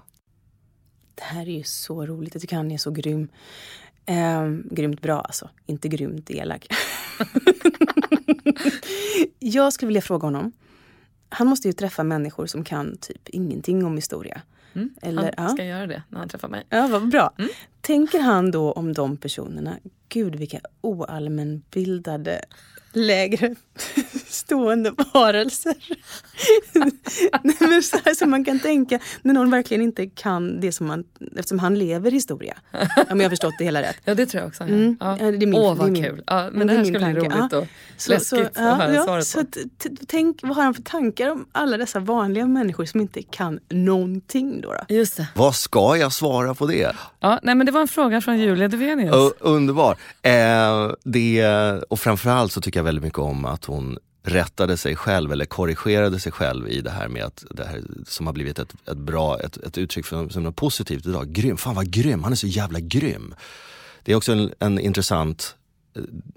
Det 1.14 1.22
här 1.22 1.42
är 1.42 1.56
ju 1.56 1.62
så 1.62 2.06
roligt. 2.06 2.34
Jag 2.34 2.40
tycker 2.40 2.56
han 2.56 2.70
är 2.70 2.78
så 2.78 2.90
grym. 2.90 3.28
Ehm, 4.06 4.68
grymt 4.70 5.02
bra 5.02 5.20
alltså, 5.20 5.50
inte 5.66 5.88
grymt 5.88 6.30
elak. 6.30 6.66
jag 9.38 9.72
skulle 9.72 9.86
vilja 9.86 10.02
fråga 10.02 10.26
honom. 10.26 10.52
Han 11.28 11.46
måste 11.46 11.68
ju 11.68 11.72
träffa 11.72 12.02
människor 12.02 12.46
som 12.46 12.64
kan 12.64 12.96
typ 12.96 13.28
ingenting 13.28 13.84
om 13.84 13.96
historia. 13.96 14.42
Mm, 14.74 14.94
Eller, 15.02 15.34
han 15.36 15.50
ska 15.50 15.64
ja. 15.64 15.68
göra 15.68 15.86
det 15.86 16.02
när 16.08 16.18
han 16.18 16.28
träffar 16.28 16.48
mig. 16.48 16.66
Ja, 16.68 16.86
vad 16.86 17.08
bra. 17.08 17.32
Mm. 17.38 17.50
Tänker 17.80 18.20
han 18.20 18.50
då 18.50 18.72
om 18.72 18.92
de 18.92 19.16
personerna, 19.16 19.78
gud 20.08 20.34
vilka 20.34 20.60
oallmänbildade 20.80 22.40
lägre 22.92 23.54
stående 24.36 24.92
varelser. 25.14 25.74
Men 27.68 27.82
så 27.82 27.98
här 28.04 28.14
som 28.14 28.30
man 28.30 28.44
kan 28.44 28.60
tänka 28.60 28.98
när 29.22 29.34
någon 29.34 29.50
verkligen 29.50 29.82
inte 29.82 30.06
kan 30.06 30.60
det 30.60 30.72
som 30.72 30.86
man, 30.86 31.04
eftersom 31.36 31.58
han 31.58 31.78
lever 31.78 32.10
historia. 32.10 32.56
Om 33.10 33.20
jag 33.20 33.24
har 33.24 33.30
förstått 33.30 33.54
det 33.58 33.64
hela 33.64 33.82
rätt. 33.82 33.96
Ja 34.04 34.14
det 34.14 34.26
tror 34.26 34.40
jag 34.40 34.48
också. 34.48 34.62
Ja. 34.62 34.68
Mm. 34.68 34.96
Ja. 35.00 35.16
Ja, 35.20 35.30
det 35.30 35.44
är 35.44 35.46
min, 35.46 35.54
Åh 35.54 35.74
vad 35.74 35.96
kul. 35.96 36.22
Ja, 36.26 36.48
men 36.52 36.66
det, 36.66 36.72
det 36.72 36.78
här 36.78 36.84
skulle 36.84 37.12
bli 37.12 37.20
roligt 37.20 37.52
och 37.52 37.66
så, 37.96 38.12
läskigt 38.12 38.56
så, 38.56 38.62
att 38.62 38.78
höra 38.78 38.94
ja, 38.94 39.04
svaret 39.04 39.26
så 39.26 39.44
Tänk, 40.06 40.38
vad 40.42 40.56
har 40.56 40.64
han 40.64 40.74
för 40.74 40.82
tankar 40.82 41.30
om 41.30 41.46
alla 41.52 41.76
dessa 41.76 42.00
vanliga 42.00 42.46
människor 42.46 42.84
som 42.84 43.00
inte 43.00 43.22
kan 43.22 43.60
någonting 43.68 44.60
då? 44.60 44.72
då? 44.72 44.94
Just 44.94 45.16
det. 45.16 45.26
Vad 45.34 45.54
ska 45.54 45.96
jag 45.96 46.12
svara 46.12 46.54
på 46.54 46.66
det? 46.66 46.92
Ja, 47.20 47.40
nej, 47.42 47.54
men 47.54 47.66
det 47.66 47.72
var 47.72 47.80
en 47.80 47.88
fråga 47.88 48.20
från 48.20 48.38
Julia 48.38 48.68
Duvenius. 48.68 49.32
underbar. 49.40 49.96
Eh, 50.22 50.92
det, 51.04 51.46
och 51.88 52.00
framförallt 52.00 52.52
så 52.52 52.60
tycker 52.60 52.78
jag 52.78 52.84
väldigt 52.84 53.04
mycket 53.04 53.18
om 53.18 53.44
att 53.44 53.64
hon 53.64 53.98
rättade 54.26 54.76
sig 54.76 54.96
själv 54.96 55.32
eller 55.32 55.44
korrigerade 55.44 56.20
sig 56.20 56.32
själv 56.32 56.68
i 56.68 56.80
det 56.80 56.90
här 56.90 57.08
med 57.08 57.24
att 57.24 57.44
det 57.50 57.64
här 57.64 57.82
som 58.06 58.26
har 58.26 58.34
blivit 58.34 58.58
ett, 58.58 58.74
ett 58.86 58.98
bra, 58.98 59.40
ett, 59.40 59.56
ett 59.56 59.78
uttryck 59.78 60.06
för, 60.06 60.28
som 60.28 60.42
något 60.42 60.56
positivt 60.56 61.06
idag. 61.06 61.28
Grym, 61.28 61.56
fan 61.56 61.74
vad 61.74 61.90
grym, 61.90 62.22
han 62.22 62.32
är 62.32 62.36
så 62.36 62.46
jävla 62.46 62.80
grym. 62.80 63.34
Det 64.02 64.12
är 64.12 64.16
också 64.16 64.32
en, 64.32 64.52
en 64.58 64.78
intressant 64.78 65.56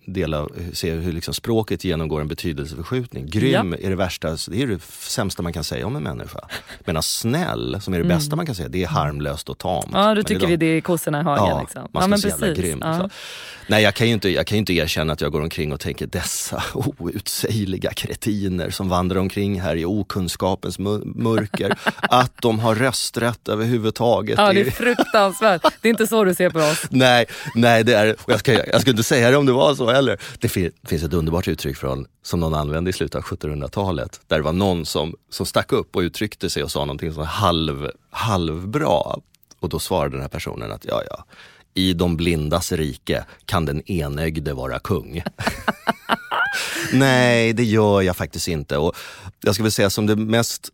del 0.05 0.33
av, 0.33 0.51
se 0.73 0.91
hur 0.91 1.11
liksom 1.11 1.33
språket 1.33 1.83
genomgår 1.83 2.21
en 2.21 2.27
betydelseförskjutning. 2.27 3.25
Grym 3.27 3.73
är 3.73 3.89
det 3.89 3.95
värsta, 3.95 4.37
det 4.47 4.61
är 4.61 4.67
det 4.67 4.81
sämsta 4.81 5.43
man 5.43 5.53
kan 5.53 5.63
säga 5.63 5.87
om 5.87 5.95
en 5.95 6.03
människa. 6.03 6.39
Medan 6.85 7.03
snäll, 7.03 7.77
som 7.81 7.93
är 7.93 7.97
det 7.97 8.05
mm. 8.05 8.17
bästa 8.17 8.35
man 8.35 8.45
kan 8.45 8.55
säga, 8.55 8.69
det 8.69 8.83
är 8.83 8.87
harmlöst 8.87 9.49
och 9.49 9.57
tamt. 9.57 9.89
Ja, 9.93 10.15
du 10.15 10.23
tycker 10.23 10.57
det 10.57 10.65
är 10.65 10.81
kossorna 10.81 11.21
i 11.21 11.23
hagen. 11.23 11.45
Ja, 11.47 11.61
liksom. 11.61 11.87
man 11.91 12.19
ska 12.19 12.29
ja, 12.29 12.37
så 12.37 12.45
jävla 12.45 12.61
grym. 12.61 12.79
Ja. 12.81 13.09
Nej, 13.69 13.83
jag 13.83 13.93
kan, 13.93 14.07
ju 14.07 14.13
inte, 14.13 14.29
jag 14.29 14.47
kan 14.47 14.55
ju 14.55 14.59
inte 14.59 14.73
erkänna 14.73 15.13
att 15.13 15.21
jag 15.21 15.31
går 15.31 15.41
omkring 15.41 15.73
och 15.73 15.79
tänker 15.79 16.07
dessa 16.07 16.63
outsägliga 16.73 17.91
kretiner 17.93 18.69
som 18.69 18.89
vandrar 18.89 19.19
omkring 19.19 19.61
här 19.61 19.75
i 19.75 19.85
okunskapens 19.85 20.79
mörker, 21.05 21.77
att 21.95 22.33
de 22.41 22.59
har 22.59 22.75
rösträtt 22.75 23.47
överhuvudtaget. 23.47 24.37
Ja, 24.37 24.53
det 24.53 24.61
är 24.61 24.71
fruktansvärt. 24.71 25.61
Det 25.81 25.87
är 25.87 25.89
inte 25.89 26.07
så 26.07 26.23
du 26.23 26.35
ser 26.35 26.49
på 26.49 26.59
oss. 26.59 26.85
Nej, 26.89 27.25
nej 27.55 27.83
det 27.83 27.93
är, 27.93 28.15
jag, 28.27 28.39
ska, 28.39 28.53
jag 28.67 28.81
ska 28.81 28.91
inte 28.91 29.03
säga 29.03 29.31
det 29.31 29.37
om 29.37 29.45
det 29.49 29.53
var 29.53 29.75
så 29.75 29.91
heller. 29.91 30.21
Det 30.39 30.49
finns 30.49 31.03
ett 31.03 31.13
underbart 31.13 31.47
uttryck 31.47 31.77
från, 31.77 32.05
som 32.23 32.39
någon 32.39 32.53
använde 32.53 32.89
i 32.89 32.93
slutet 32.93 33.15
av 33.15 33.23
1700-talet. 33.23 34.21
Där 34.27 34.37
det 34.37 34.43
var 34.43 34.53
någon 34.53 34.85
som, 34.85 35.15
som 35.29 35.45
stack 35.45 35.71
upp 35.71 35.95
och 35.95 35.99
uttryckte 35.99 36.49
sig 36.49 36.63
och 36.63 36.71
sa 36.71 36.79
någonting 36.79 37.13
som 37.13 37.25
halv, 37.25 37.89
halvbra. 38.09 39.19
Och 39.59 39.69
då 39.69 39.79
svarade 39.79 40.15
den 40.15 40.21
här 40.21 40.29
personen 40.29 40.71
att 40.71 40.85
ja, 40.85 41.01
ja, 41.09 41.25
i 41.73 41.93
de 41.93 42.17
blindas 42.17 42.71
rike 42.71 43.25
kan 43.45 43.65
den 43.65 43.91
enögde 43.91 44.53
vara 44.53 44.79
kung. 44.79 45.23
Nej, 46.93 47.53
det 47.53 47.63
gör 47.63 48.01
jag 48.01 48.17
faktiskt 48.17 48.47
inte. 48.47 48.77
Och 48.77 48.95
jag 49.41 49.55
skulle 49.55 49.71
säga 49.71 49.89
som 49.89 50.05
det 50.05 50.15
mest 50.15 50.69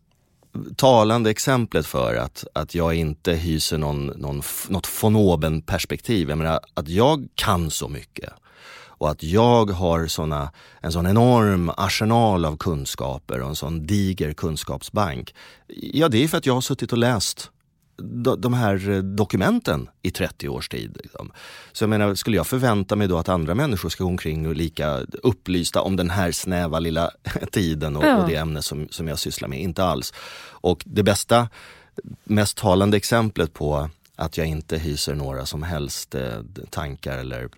talande 0.76 1.30
exemplet 1.30 1.86
för 1.86 2.14
att, 2.14 2.44
att 2.52 2.74
jag 2.74 2.94
inte 2.94 3.32
hyser 3.32 3.78
någon, 3.78 4.06
någon, 4.06 4.42
något 4.68 4.88
von 5.02 5.16
oben-perspektiv. 5.16 6.28
Jag 6.28 6.38
menar 6.38 6.60
att 6.74 6.88
jag 6.88 7.28
kan 7.34 7.70
så 7.70 7.88
mycket 7.88 8.32
och 8.98 9.10
att 9.10 9.22
jag 9.22 9.70
har 9.70 10.06
såna, 10.06 10.52
en 10.80 10.92
sån 10.92 11.06
enorm 11.06 11.70
arsenal 11.76 12.44
av 12.44 12.56
kunskaper 12.56 13.40
och 13.40 13.48
en 13.48 13.56
sån 13.56 13.86
diger 13.86 14.32
kunskapsbank. 14.32 15.34
Ja, 15.66 16.08
det 16.08 16.24
är 16.24 16.28
för 16.28 16.38
att 16.38 16.46
jag 16.46 16.54
har 16.54 16.60
suttit 16.60 16.92
och 16.92 16.98
läst 16.98 17.50
de 18.38 18.54
här 18.54 19.02
dokumenten 19.02 19.88
i 20.02 20.10
30 20.10 20.48
års 20.48 20.68
tid. 20.68 20.96
Liksom. 21.02 21.32
Så 21.72 21.82
jag 21.82 21.88
menar, 21.88 22.14
skulle 22.14 22.36
jag 22.36 22.46
förvänta 22.46 22.96
mig 22.96 23.08
då 23.08 23.18
att 23.18 23.28
andra 23.28 23.54
människor 23.54 23.88
ska 23.88 24.04
gå 24.04 24.10
omkring 24.10 24.48
och 24.48 24.56
lika 24.56 25.00
upplysta 25.22 25.80
om 25.80 25.96
den 25.96 26.10
här 26.10 26.32
snäva 26.32 26.78
lilla 26.78 27.10
tiden 27.52 27.96
och, 27.96 28.04
ja. 28.04 28.16
och 28.16 28.28
det 28.28 28.36
ämne 28.36 28.62
som, 28.62 28.88
som 28.90 29.08
jag 29.08 29.18
sysslar 29.18 29.48
med? 29.48 29.60
Inte 29.60 29.84
alls. 29.84 30.14
Och 30.48 30.82
det 30.86 31.02
bästa, 31.02 31.48
mest 32.24 32.56
talande 32.56 32.96
exemplet 32.96 33.54
på 33.54 33.90
att 34.16 34.38
jag 34.38 34.46
inte 34.46 34.78
hyser 34.78 35.14
några 35.14 35.46
som 35.46 35.62
helst 35.62 36.14
eh, 36.14 36.40
tankar 36.70 37.18
eller 37.18 37.48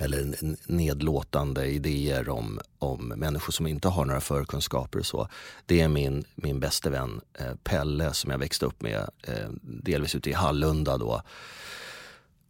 eller 0.00 0.34
nedlåtande 0.72 1.66
idéer 1.66 2.28
om, 2.28 2.60
om 2.78 3.08
människor 3.08 3.52
som 3.52 3.66
inte 3.66 3.88
har 3.88 4.04
några 4.04 4.20
förkunskaper 4.20 4.98
och 4.98 5.06
så. 5.06 5.28
Det 5.66 5.80
är 5.80 5.88
min, 5.88 6.24
min 6.34 6.60
bäste 6.60 6.90
vän 6.90 7.20
eh, 7.38 7.54
Pelle 7.64 8.12
som 8.12 8.30
jag 8.30 8.38
växte 8.38 8.66
upp 8.66 8.82
med, 8.82 9.08
eh, 9.22 9.48
delvis 9.62 10.14
ute 10.14 10.30
i 10.30 10.32
Hallunda 10.32 10.98
då. 10.98 11.22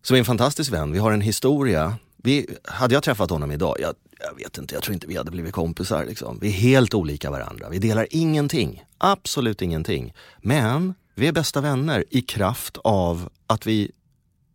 Som 0.03 0.15
är 0.15 0.19
en 0.19 0.25
fantastisk 0.25 0.73
vän. 0.73 0.93
Vi 0.93 0.99
har 0.99 1.13
en 1.13 1.21
historia. 1.21 1.97
Vi, 2.17 2.47
hade 2.65 2.95
jag 2.95 3.03
träffat 3.03 3.31
honom 3.31 3.51
idag, 3.51 3.77
jag, 3.81 3.95
jag 4.19 4.37
vet 4.37 4.59
inte, 4.59 4.75
jag 4.75 4.83
tror 4.83 4.95
inte 4.95 5.07
vi 5.07 5.17
hade 5.17 5.31
blivit 5.31 5.53
kompisar. 5.53 6.05
Liksom. 6.05 6.39
Vi 6.41 6.49
är 6.49 6.53
helt 6.53 6.95
olika 6.95 7.31
varandra. 7.31 7.69
Vi 7.69 7.79
delar 7.79 8.07
ingenting, 8.11 8.85
absolut 8.99 9.63
ingenting. 9.63 10.15
Men 10.39 10.95
vi 11.15 11.27
är 11.27 11.33
bästa 11.33 11.61
vänner 11.61 12.05
i 12.11 12.23
kraft 12.23 12.79
av 12.85 13.29
att 13.47 13.67
vi 13.67 13.93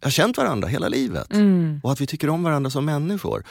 har 0.01 0.11
känt 0.11 0.37
varandra 0.37 0.67
hela 0.67 0.89
livet 0.89 1.33
mm. 1.33 1.79
och 1.83 1.91
att 1.91 2.01
vi 2.01 2.07
tycker 2.07 2.29
om 2.29 2.43
varandra 2.43 2.69
som 2.69 2.85
människor. 2.85 3.43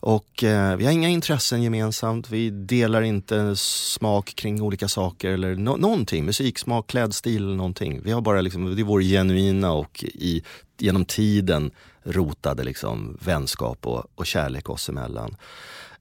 Och 0.00 0.44
eh, 0.44 0.76
vi 0.76 0.84
har 0.84 0.92
inga 0.92 1.08
intressen 1.08 1.62
gemensamt, 1.62 2.30
vi 2.30 2.50
delar 2.50 3.02
inte 3.02 3.56
smak 3.56 4.34
kring 4.36 4.62
olika 4.62 4.88
saker 4.88 5.30
eller 5.30 5.54
no 5.54 5.76
någonting, 5.76 6.24
musiksmak, 6.24 6.86
klädstil 6.86 7.42
eller 7.42 7.56
någonting. 7.56 8.00
Vi 8.04 8.12
har 8.12 8.20
bara 8.20 8.40
liksom, 8.40 8.76
det 8.76 8.82
är 8.82 8.84
vår 8.84 9.00
genuina 9.00 9.72
och 9.72 10.04
i, 10.04 10.42
genom 10.78 11.04
tiden 11.04 11.70
rotade 12.02 12.64
liksom 12.64 13.18
vänskap 13.20 13.86
och, 13.86 14.04
och 14.14 14.26
kärlek 14.26 14.70
oss 14.70 14.88
emellan. 14.88 15.36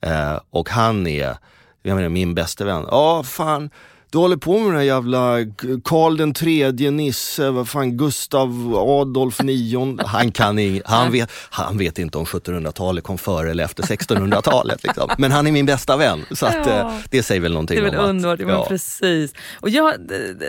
Eh, 0.01 0.39
och 0.49 0.69
han 0.69 1.07
är, 1.07 1.37
jag 1.83 1.95
menar 1.95 2.09
min 2.09 2.35
bästa 2.35 2.65
vän, 2.65 2.85
ja 2.91 3.23
fan 3.23 3.69
du 4.09 4.17
håller 4.17 4.37
på 4.37 4.59
med 4.59 4.67
den 4.67 4.75
här 4.75 4.83
jävla 4.83 5.37
Karl 5.83 6.17
den 6.17 6.33
tredje, 6.33 6.91
Nisse, 6.91 7.49
vad 7.49 7.69
fan, 7.69 7.97
Gustav 7.97 8.75
Adolf 8.75 9.41
nionde. 9.41 10.03
Han 10.07 10.31
kan 10.31 10.59
ing, 10.59 10.81
han, 10.85 11.11
vet, 11.11 11.31
han 11.49 11.77
vet 11.77 11.99
inte 11.99 12.17
om 12.17 12.25
1700-talet 12.25 13.03
kom 13.03 13.17
före 13.17 13.51
eller 13.51 13.63
efter 13.63 13.83
1600-talet. 13.83 14.83
Liksom. 14.83 15.09
Men 15.17 15.31
han 15.31 15.47
är 15.47 15.51
min 15.51 15.65
bästa 15.65 15.97
vän, 15.97 16.25
så 16.31 16.45
att, 16.45 16.67
ja. 16.67 16.79
Eh, 16.79 16.93
det 17.09 17.23
säger 17.23 17.41
väl 17.41 17.51
någonting 17.51 17.77
om 17.77 17.83
Det 17.83 17.89
är 17.89 17.97
väl 17.97 18.09
underbart, 18.09 18.39
ja. 18.39 18.65
precis. 18.69 19.33
Och 19.55 19.69
jag, 19.69 19.93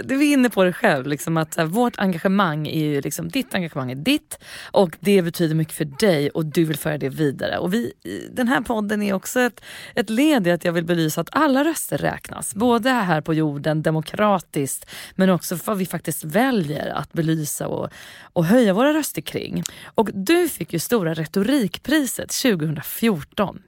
du 0.04 0.14
är 0.14 0.32
inne 0.32 0.50
på 0.50 0.64
det 0.64 0.72
själv, 0.72 1.06
liksom 1.06 1.36
att 1.36 1.56
här, 1.56 1.64
vårt 1.64 1.98
engagemang 1.98 2.68
är 2.68 2.84
ju 2.84 3.00
liksom, 3.00 3.28
ditt 3.28 3.54
engagemang 3.54 3.90
är 3.90 3.94
ditt 3.94 4.38
och 4.72 4.90
det 5.00 5.22
betyder 5.22 5.54
mycket 5.54 5.74
för 5.74 5.84
dig 5.84 6.30
och 6.30 6.46
du 6.46 6.64
vill 6.64 6.78
föra 6.78 6.98
det 6.98 7.08
vidare. 7.08 7.58
Och 7.58 7.74
vi, 7.74 7.92
den 8.32 8.48
här 8.48 8.60
podden 8.60 9.02
är 9.02 9.12
också 9.12 9.40
ett, 9.40 9.60
ett 9.94 10.10
led 10.10 10.46
i 10.46 10.50
att 10.50 10.64
jag 10.64 10.72
vill 10.72 10.84
belysa 10.84 11.20
att 11.20 11.28
alla 11.32 11.64
röster 11.64 11.98
räknas, 11.98 12.54
både 12.54 12.90
här 12.90 13.20
på 13.20 13.34
jorden 13.34 13.47
jorden 13.48 13.82
demokratiskt 13.82 14.86
men 15.16 15.30
också 15.30 15.58
vad 15.64 15.78
vi 15.78 15.86
faktiskt 15.86 16.24
väljer 16.24 16.88
att 16.88 17.12
belysa 17.12 17.68
och, 17.68 17.88
och 18.32 18.44
höja 18.44 18.72
våra 18.72 18.92
röster 18.92 19.22
kring. 19.22 19.62
Och 19.94 20.10
du 20.14 20.48
fick 20.48 20.72
ju 20.72 20.78
Stora 20.78 21.14
retorikpriset 21.14 22.30
2014 22.42 23.58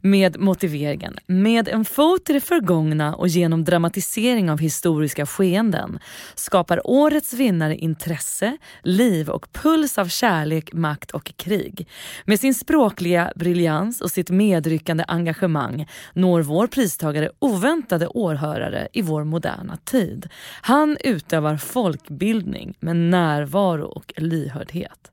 med 0.00 0.38
motiveringen 0.40 1.18
“Med 1.26 1.68
en 1.68 1.84
fot 1.84 2.30
i 2.30 2.32
det 2.32 2.40
förgångna 2.40 3.14
och 3.14 3.28
genom 3.28 3.64
dramatisering 3.64 4.50
av 4.50 4.58
historiska 4.58 5.26
skeenden 5.26 5.98
skapar 6.34 6.80
årets 6.84 7.32
vinnare 7.32 7.76
intresse, 7.76 8.56
liv 8.82 9.28
och 9.28 9.52
puls 9.52 9.98
av 9.98 10.08
kärlek, 10.08 10.72
makt 10.72 11.10
och 11.10 11.32
krig. 11.36 11.88
Med 12.24 12.40
sin 12.40 12.54
språkliga 12.54 13.32
briljans 13.36 14.00
och 14.00 14.10
sitt 14.10 14.30
medryckande 14.30 15.04
engagemang 15.08 15.86
når 16.14 16.42
vår 16.42 16.66
pristagare 16.66 17.30
oväntade 17.38 18.06
åhörare 18.06 18.88
i 18.92 19.02
vår 19.02 19.15
moderna 19.24 19.76
tid. 19.76 20.28
Han 20.62 20.96
utövar 21.04 21.56
folkbildning 21.56 22.74
med 22.80 22.96
närvaro 22.96 23.86
och 23.86 24.12
lyhördhet. 24.16 25.12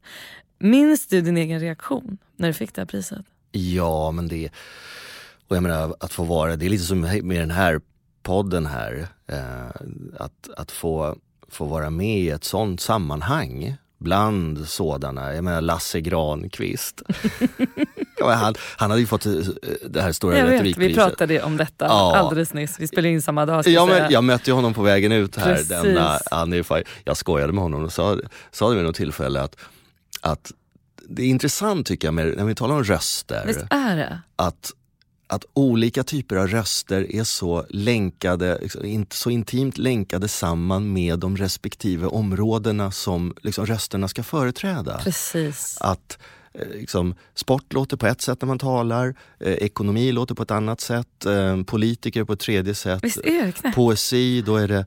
Minns 0.59 1.07
du 1.07 1.21
din 1.21 1.37
egen 1.37 1.59
reaktion 1.59 2.17
när 2.35 2.47
du 2.47 2.53
fick 2.53 2.73
det 2.73 2.81
här 2.81 2.85
priset? 2.85 3.25
Ja, 3.51 4.11
men 4.11 4.27
det... 4.27 4.49
Och 5.47 5.55
jag 5.55 5.63
menar, 5.63 5.95
att 5.99 6.13
få 6.13 6.23
vara... 6.23 6.55
Det 6.55 6.65
är 6.65 6.69
lite 6.69 6.83
som 6.83 7.01
med 7.01 7.39
den 7.39 7.51
här 7.51 7.81
podden 8.23 8.65
här. 8.65 9.07
Eh, 9.27 9.67
att, 10.17 10.49
att 10.57 10.71
få, 10.71 11.15
få 11.47 11.65
vara 11.65 11.89
med 11.89 12.19
i 12.19 12.29
ett 12.29 12.43
sånt 12.43 12.81
sammanhang 12.81 13.77
bland 14.03 14.67
sådana. 14.67 15.35
Jag 15.35 15.43
menar 15.43 15.61
Lasse 15.61 16.01
Granqvist. 16.01 17.01
han, 18.21 18.55
han 18.77 18.89
hade 18.89 19.01
ju 19.01 19.07
fått 19.07 19.25
eh, 19.25 19.33
det 19.85 20.01
här 20.01 20.11
stora 20.11 20.37
jag 20.37 20.51
retorikpriset. 20.51 20.81
Vet, 20.81 20.89
vi 20.89 20.95
pratade 20.95 21.41
om 21.41 21.57
detta 21.57 21.85
ja. 21.85 22.15
alldeles 22.15 22.53
nyss. 22.53 22.79
Vi 22.79 22.87
spelade 22.87 23.09
in 23.09 23.21
samma 23.21 23.45
dag. 23.45 23.67
Ja, 23.67 23.85
men 23.85 24.11
jag 24.11 24.23
mötte 24.23 24.51
honom 24.51 24.73
på 24.73 24.81
vägen 24.81 25.11
ut 25.11 25.35
här. 25.35 25.63
Denna, 25.69 26.19
är, 26.55 26.83
jag 27.03 27.17
skojade 27.17 27.53
med 27.53 27.63
honom 27.63 27.83
och 27.83 27.93
sa, 27.93 28.17
sa 28.51 28.69
det 28.69 28.75
vid 28.75 28.83
något 28.83 28.95
tillfälle 28.95 29.41
att, 29.41 29.55
att 30.21 30.51
det 31.09 31.21
är 31.21 31.27
intressant 31.27 31.87
tycker 31.87 32.07
jag 32.07 32.13
med, 32.13 32.37
när 32.37 32.43
vi 32.43 32.55
talar 32.55 32.75
om 32.75 32.83
röster. 32.83 33.43
Visst 33.47 33.65
är 33.69 33.95
det? 33.95 34.21
Att 34.35 34.71
att 35.33 35.45
olika 35.53 36.03
typer 36.03 36.35
av 36.35 36.47
röster 36.47 37.15
är 37.15 37.23
så 37.23 37.65
länkade, 37.69 38.59
liksom, 38.61 39.05
så 39.09 39.29
intimt 39.29 39.77
länkade 39.77 40.27
samman 40.27 40.93
med 40.93 41.19
de 41.19 41.37
respektive 41.37 42.07
områdena 42.07 42.91
som 42.91 43.33
liksom, 43.41 43.65
rösterna 43.65 44.07
ska 44.07 44.23
företräda. 44.23 44.99
Precis. 45.03 45.77
Att 45.79 46.17
eh, 46.53 46.67
liksom, 46.67 47.15
sport 47.35 47.73
låter 47.73 47.97
på 47.97 48.07
ett 48.07 48.21
sätt 48.21 48.41
när 48.41 48.47
man 48.47 48.59
talar, 48.59 49.15
eh, 49.39 49.53
ekonomi 49.53 50.11
låter 50.11 50.35
på 50.35 50.43
ett 50.43 50.51
annat 50.51 50.81
sätt, 50.81 51.25
eh, 51.25 51.63
politiker 51.63 52.23
på 52.23 52.33
ett 52.33 52.39
tredje 52.39 52.75
sätt. 52.75 53.03
Poesi, 53.75 54.41
då 54.41 54.55
är 54.55 54.67
det 54.67 54.85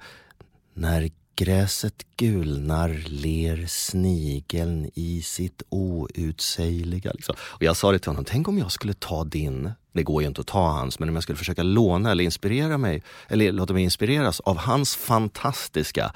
när 0.75 1.11
Gräset 1.39 2.07
gulnar, 2.17 2.89
ler 3.07 3.67
snigeln 3.67 4.91
i 4.95 5.23
sitt 5.23 5.63
outsägliga. 5.69 7.13
Liksom. 7.13 7.35
Och 7.41 7.63
jag 7.63 7.77
sa 7.77 7.93
det 7.93 7.99
till 7.99 8.11
honom, 8.11 8.25
tänk 8.25 8.49
om 8.49 8.59
jag 8.59 8.73
skulle 8.73 8.95
ta 8.95 9.25
din, 9.25 9.71
det 9.93 10.03
går 10.03 10.23
ju 10.23 10.29
inte 10.29 10.41
att 10.41 10.47
ta 10.47 10.69
hans, 10.69 10.99
men 10.99 11.09
om 11.09 11.15
jag 11.15 11.23
skulle 11.23 11.39
försöka 11.39 11.63
låna 11.63 12.11
eller 12.11 12.25
inspirera 12.25 12.79
mig, 12.79 13.03
eller 13.29 13.53
låta 13.53 13.73
mig 13.73 13.83
inspireras 13.83 14.41
av 14.41 14.57
hans 14.57 14.97
fantastiska, 14.97 16.13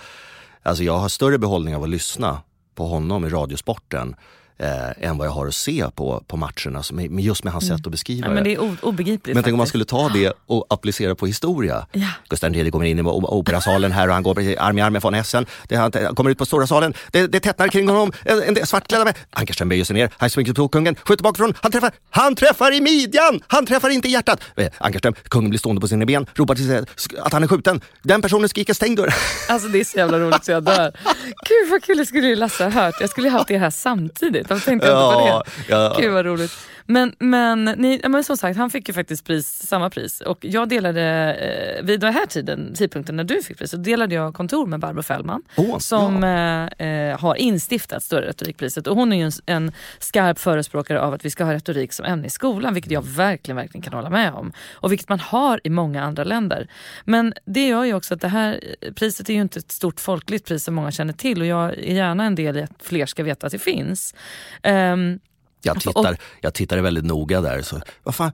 alltså 0.63 0.85
jag 0.85 0.99
har 0.99 1.09
större 1.09 1.39
behållning 1.39 1.77
av 1.77 1.83
att 1.83 1.89
lyssna 1.89 2.43
på 2.75 2.87
honom 2.87 3.25
i 3.25 3.29
Radiosporten 3.29 4.17
eh, 4.61 5.09
än 5.09 5.19
vad 5.19 5.27
jag 5.27 5.33
har 5.33 5.47
att 5.47 5.55
se 5.55 5.85
på, 5.95 6.25
på 6.27 6.37
matcherna, 6.37 6.83
som, 6.83 6.97
med, 6.97 7.21
just 7.21 7.45
med 7.45 7.53
hans 7.53 7.67
sätt 7.67 7.87
att 7.87 7.93
beskriva 7.93 8.21
Mm. 8.21 8.31
Ja, 8.31 8.35
men 8.35 8.45
det 8.45 8.55
är 8.55 8.85
obegripligt. 8.85 9.35
Men 9.35 9.45
tänk 9.45 9.55
om 9.55 9.59
man 9.59 9.67
skulle 9.67 9.85
ta 9.85 10.09
det 10.09 10.33
och 10.47 10.67
applicera 10.69 11.15
på 11.15 11.27
historia. 11.27 11.87
Ja. 11.93 12.07
Gustav 12.29 12.57
III 12.57 12.71
kommer 12.71 12.87
in 12.87 12.99
i 12.99 13.03
operasalen 13.03 13.93
här 13.93 14.09
och 14.09 14.15
han 14.15 14.23
går 14.23 14.39
arm 14.59 14.79
i 14.79 14.83
arm 14.83 14.93
med 14.93 15.03
von 15.03 15.15
Essen. 15.15 15.47
Det, 15.69 15.77
han 15.77 15.91
kommer 15.93 16.31
ut 16.31 16.39
på 16.39 16.47
stora 16.47 16.67
salen, 16.67 16.95
det, 17.11 17.27
det 17.27 17.41
tätnar 17.41 17.69
kring 17.69 17.89
honom, 17.89 18.13
en, 18.25 18.57
en 18.57 18.67
svartklädda 18.67 19.05
män. 19.05 19.15
Ankarström 19.31 19.69
böjer 19.69 19.85
sig 19.85 19.95
ner, 19.95 20.11
han 20.17 20.31
springer 20.31 20.53
på 20.53 20.69
kungen, 20.69 20.95
skjuter 20.95 21.23
bakifrån, 21.23 21.55
han 21.63 21.73
träffar, 21.73 21.93
han 22.11 22.35
träffar 22.35 22.73
i 22.73 22.81
midjan! 22.81 23.41
Han 23.47 23.67
träffar 23.67 23.91
inte 23.91 24.09
i 24.09 24.13
hjärtat! 24.13 24.41
Eh, 24.57 24.69
Ankarström, 24.79 25.15
kungen 25.29 25.51
blir 25.51 25.59
stående 25.59 25.81
på 25.81 25.89
sina 25.89 26.07
ben, 26.07 26.27
ropar 26.35 26.55
till 26.55 26.67
sig 26.67 26.85
att 27.19 27.33
han 27.33 27.43
är 27.43 27.49
skjuten. 27.49 27.81
Den 28.03 28.23
personen 28.23 28.49
skriker 28.49 28.75
stäng 28.75 28.95
dörren. 28.95 29.13
Alltså 29.49 29.69
det 29.69 29.81
är 29.81 29.85
så 29.85 29.99
jävla 29.99 30.19
roligt 30.19 30.45
så 30.45 30.53
jag 30.53 30.65
dör. 30.65 30.93
Gud 31.49 31.71
vad 31.71 31.83
kul, 31.83 31.99
det 31.99 32.07
skulle 32.07 32.37
Lasse 32.37 32.65
ha 32.65 32.71
hört. 32.71 32.95
Jag 33.01 33.11
skulle 33.11 33.27
ju 33.29 33.33
haft 33.33 33.49
det 33.49 33.59
här 33.59 33.71
samtidigt. 33.71 34.50
Varför 34.51 34.65
tänkte 34.71 34.89
inte 34.89 34.97
på 35.01 35.43
det? 35.67 35.73
ja. 35.73 35.97
Gud 35.99 36.13
vad 36.13 36.27
roligt. 36.27 36.53
Men, 36.91 37.15
men, 37.19 37.65
ni, 37.65 38.01
ja, 38.03 38.09
men 38.09 38.25
som 38.25 38.37
sagt, 38.37 38.59
han 38.59 38.71
fick 38.71 38.89
ju 38.89 38.95
faktiskt 38.95 39.25
pris, 39.25 39.67
samma 39.67 39.91
pris. 39.91 40.21
Och 40.21 40.39
jag 40.41 40.69
delade, 40.69 41.03
eh, 41.35 41.85
vid 41.85 42.01
den 42.01 42.13
här 42.13 42.27
tiden, 42.27 42.75
tidpunkten 42.75 43.17
när 43.17 43.25
du 43.25 43.43
fick 43.43 43.59
pris, 43.59 43.71
så 43.71 43.77
delade 43.77 44.15
jag 44.15 44.35
kontor 44.35 44.67
med 44.67 44.81
Barbro 44.81 45.03
Fällman. 45.03 45.43
Åh, 45.57 45.79
som 45.79 46.25
eh, 46.25 46.87
eh, 46.89 47.21
har 47.21 47.35
instiftat 47.35 48.03
Stora 48.03 48.23
retorikpriset. 48.23 48.87
Och 48.87 48.97
hon 48.97 49.13
är 49.13 49.17
ju 49.17 49.25
en, 49.25 49.33
en 49.47 49.73
skarp 49.99 50.39
förespråkare 50.39 51.01
av 51.01 51.15
att 51.15 51.25
vi 51.25 51.31
ska 51.31 51.45
ha 51.45 51.55
retorik 51.55 51.93
som 51.93 52.07
ämne 52.07 52.27
i 52.27 52.31
skolan, 52.31 52.75
vilket 52.75 52.93
jag 52.93 53.07
verkligen, 53.07 53.57
verkligen 53.57 53.83
kan 53.83 53.93
hålla 53.93 54.11
med 54.11 54.33
om. 54.33 54.53
Och 54.73 54.93
vilket 54.93 55.09
man 55.09 55.21
har 55.21 55.61
i 55.65 55.71
många 55.71 56.05
andra 56.05 56.25
länder. 56.25 56.69
Men 57.05 57.35
det 57.45 57.67
gör 57.67 57.85
ju 57.85 57.95
också 57.95 58.15
att 58.15 58.21
det 58.21 58.29
här 58.29 58.61
eh, 58.81 58.93
priset 58.93 59.29
är 59.29 59.35
ju 59.35 59.41
inte 59.41 59.59
ett 59.59 59.73
stort 59.73 60.01
folkligt 60.01 60.47
pris 60.47 60.65
som 60.65 60.75
många 60.75 60.91
känner 60.91 61.13
till 61.13 61.41
och 61.41 61.47
jag 61.47 61.71
är 61.71 61.95
gärna 61.95 62.25
en 62.25 62.35
del 62.35 62.57
i 62.57 62.63
att 62.63 62.83
fler 62.83 63.07
ska 63.07 63.23
veta 63.23 63.47
att 63.47 63.53
det 63.53 63.59
finns. 63.59 64.15
Ehm, 64.63 65.19
Jag 65.63 65.81
tittar, 65.81 66.17
jag 66.41 66.55
tittade 66.55 66.83
väldigt 66.83 67.05
noga 67.05 67.41
där. 67.41 67.63
Så, 67.63 67.81
vad 68.03 68.15
fan? 68.15 68.33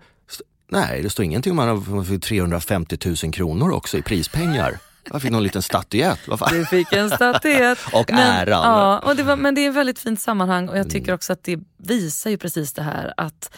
Nej, 0.69 1.03
det 1.03 1.11
står 1.11 1.25
ingenting 1.25 1.53
om 1.53 1.59
han 1.59 1.69
har 1.69 2.05
fått 2.05 2.23
350 2.23 2.99
000 3.25 3.33
kronor 3.33 3.71
också 3.73 3.99
i 3.99 4.03
prispengar. 4.03 4.79
Jag 5.13 5.23
fick 5.23 5.31
någon 5.31 5.43
liten 5.43 5.63
statyett. 5.63 6.21
Du 6.51 6.65
fick 6.65 6.93
en 6.93 7.11
statyett. 7.11 7.79
Och 7.93 8.11
men, 8.11 8.19
äran. 8.19 8.63
Ja, 8.63 8.99
och 8.99 9.17
det 9.17 9.23
var, 9.23 9.37
men 9.37 9.55
det 9.55 9.61
är 9.61 9.69
ett 9.71 9.77
väldigt 9.77 9.99
fint 9.99 10.21
sammanhang 10.21 10.69
och 10.69 10.79
jag 10.79 10.91
tycker 10.91 11.07
Mm. 11.09 11.15
också 11.15 11.33
att 11.33 11.45
det 11.45 11.59
visar 11.77 12.31
ju 12.31 12.37
precis 12.39 12.73
det 12.73 12.83
här 12.83 13.15
att 13.17 13.51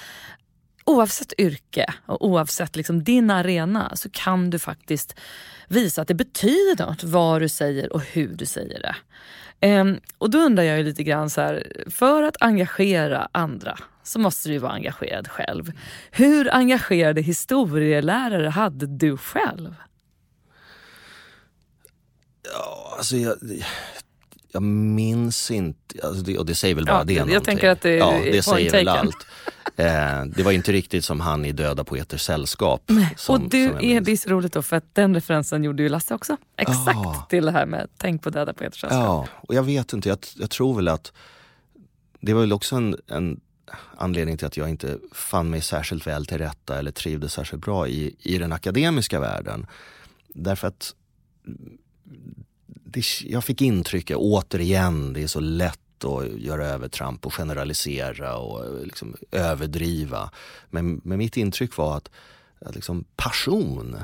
oavsett 0.85 1.33
yrke 1.39 1.95
och 2.07 2.27
oavsett 2.27 2.77
liksom 2.77 3.05
din 3.05 3.31
arena 3.31 3.97
så 3.97 4.11
kan 4.11 4.51
du 4.51 4.59
faktiskt 4.59 5.15
visa 5.69 6.03
att 6.03 6.09
det 6.09 6.15
betyder 6.15 6.87
något 6.87 7.05
vad 7.05 7.43
du 7.43 7.49
säger 7.49 7.93
och 7.93 8.03
hur 8.03 8.29
du 8.29 8.47
säger 8.47 8.81
det. 8.83 8.97
Um, 9.63 10.01
och 10.19 10.31
då 10.31 10.39
undrar 10.39 10.65
jag 10.65 10.79
ju 10.79 10.85
lite 10.85 11.03
grann 11.03 11.31
så 11.31 11.41
här, 11.41 11.73
för 11.91 12.23
att 12.23 12.37
engagera 12.41 13.29
andra 13.33 13.79
så 14.03 14.19
måste 14.19 14.49
du 14.49 14.53
ju 14.53 14.59
vara 14.59 14.73
engagerad 14.73 15.29
själv. 15.29 15.73
Hur 16.11 16.55
engagerade 16.55 17.21
historielärare 17.21 18.49
hade 18.49 18.87
du 18.87 19.17
själv? 19.17 19.75
Ja, 22.53 22.95
Alltså 22.99 23.17
jag, 23.17 23.37
jag 24.53 24.63
minns 24.63 25.51
inte, 25.51 26.07
alltså 26.07 26.23
det, 26.23 26.39
och 26.39 26.47
det 26.47 26.55
säger 26.55 26.75
väl 26.75 26.85
bara 26.85 26.99
Ja, 26.99 27.05
det 27.05 27.13
jag 27.13 27.27
någonting. 27.27 27.45
tänker 27.45 27.69
att 27.71 27.81
det 27.81 27.97
ja, 27.97 28.21
det 28.25 28.43
säger 28.43 28.71
väl 28.71 28.89
allt. 28.89 29.27
Eh, 29.77 30.25
det 30.37 30.43
var 30.43 30.53
inte 30.53 30.73
riktigt 30.73 31.05
som 31.05 31.21
han 31.21 31.45
i 31.45 31.53
Döda 31.53 31.85
poeters 31.85 32.21
sällskap. 32.23 32.91
Som, 33.17 33.35
och 33.43 33.51
du, 33.51 33.65
är, 33.65 34.01
det 34.01 34.13
är 34.13 34.17
så 34.17 34.31
roligt 34.31 34.53
då 34.53 34.63
för 34.63 34.77
att 34.77 34.95
den 34.95 35.15
referensen 35.15 35.65
gjorde 35.65 35.83
ju 35.83 35.89
Lasse 35.89 36.15
också. 36.15 36.37
Exakt 36.57 36.99
Ah. 36.99 37.27
till 37.31 37.45
det 37.45 37.51
här 37.53 37.67
med 37.67 37.89
tänk 37.97 38.23
på 38.23 38.31
döda 38.31 38.53
poeters 38.53 38.81
sällskap. 38.81 39.03
Ja, 39.03 39.27
och 39.49 39.55
jag 39.55 39.63
vet 39.63 39.93
inte, 39.93 40.09
jag, 40.09 40.19
jag 40.37 40.51
tror 40.51 40.75
väl 40.77 40.89
att 40.89 41.13
det 42.21 42.33
var 42.35 42.41
väl 42.41 42.53
också 42.53 42.77
en, 42.77 42.97
en 43.07 43.41
anledning 43.97 44.37
till 44.37 44.47
att 44.47 44.57
jag 44.57 44.69
inte 44.71 44.99
fann 45.13 45.51
mig 45.51 45.61
särskilt 45.63 46.07
väl 46.07 46.27
till 46.27 46.39
rätta 46.39 46.79
eller 46.79 46.91
trivdes 46.91 47.33
särskilt 47.33 47.65
bra 47.65 47.89
i, 47.89 48.15
i 48.21 48.39
den 48.39 48.53
akademiska 48.53 49.21
världen. 49.21 49.67
Därför 50.29 50.69
att 50.69 50.95
det, 52.93 53.05
jag 53.25 53.45
fick 53.45 53.63
intrycket, 53.63 54.17
återigen, 54.17 55.13
det 55.13 55.23
är 55.23 55.27
så 55.27 55.41
lätt 55.41 56.05
att 56.05 56.41
göra 56.41 56.67
övertramp 56.67 57.27
och 57.27 57.35
generalisera 57.35 58.37
och 58.37 58.65
eh, 58.65 58.85
liksom 58.85 59.17
överdriva. 59.31 60.31
Men, 60.71 61.01
men 61.05 61.19
mitt 61.19 61.37
intryck 61.37 61.77
var 61.77 61.97
att, 61.97 62.11
att 62.61 62.75
liksom 62.75 63.05
passion, 63.17 63.97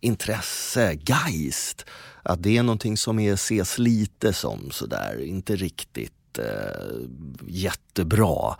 intresse, 0.00 0.98
geist, 1.06 1.84
att 2.22 2.42
det 2.42 2.56
är 2.56 2.62
någonting 2.62 2.96
som 2.96 3.18
är, 3.18 3.32
ses 3.32 3.78
lite 3.78 4.32
som 4.32 4.70
sådär, 4.70 5.22
inte 5.22 5.56
riktigt 5.56 6.12
eh, 6.38 6.44
jättebra. 7.46 8.56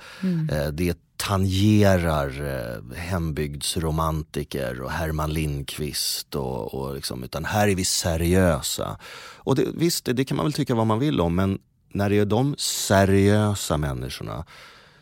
Eh, 0.52 0.66
det 0.72 0.98
tangerar 1.16 2.28
eh, 2.28 2.96
hembygdsromantiker 2.96 4.80
och 4.80 4.90
Herman 4.90 5.32
Lindqvist. 5.32 6.34
Och, 6.34 6.74
och 6.74 6.94
liksom, 6.94 7.24
utan 7.24 7.44
här 7.44 7.68
är 7.68 7.74
vi 7.74 7.84
seriösa. 7.84 8.98
Och 9.36 9.56
det, 9.56 9.66
visst, 9.74 10.08
det, 10.12 10.24
kan 10.24 10.36
man 10.36 10.46
väl 10.46 10.52
tycka 10.52 10.74
vad 10.74 10.86
man 10.86 10.98
vill 10.98 11.20
om 11.20 11.34
men 11.34 11.58
när 11.88 12.10
det 12.10 12.18
är 12.18 12.24
de 12.24 12.54
seriösa 12.58 13.76
människorna 13.76 14.44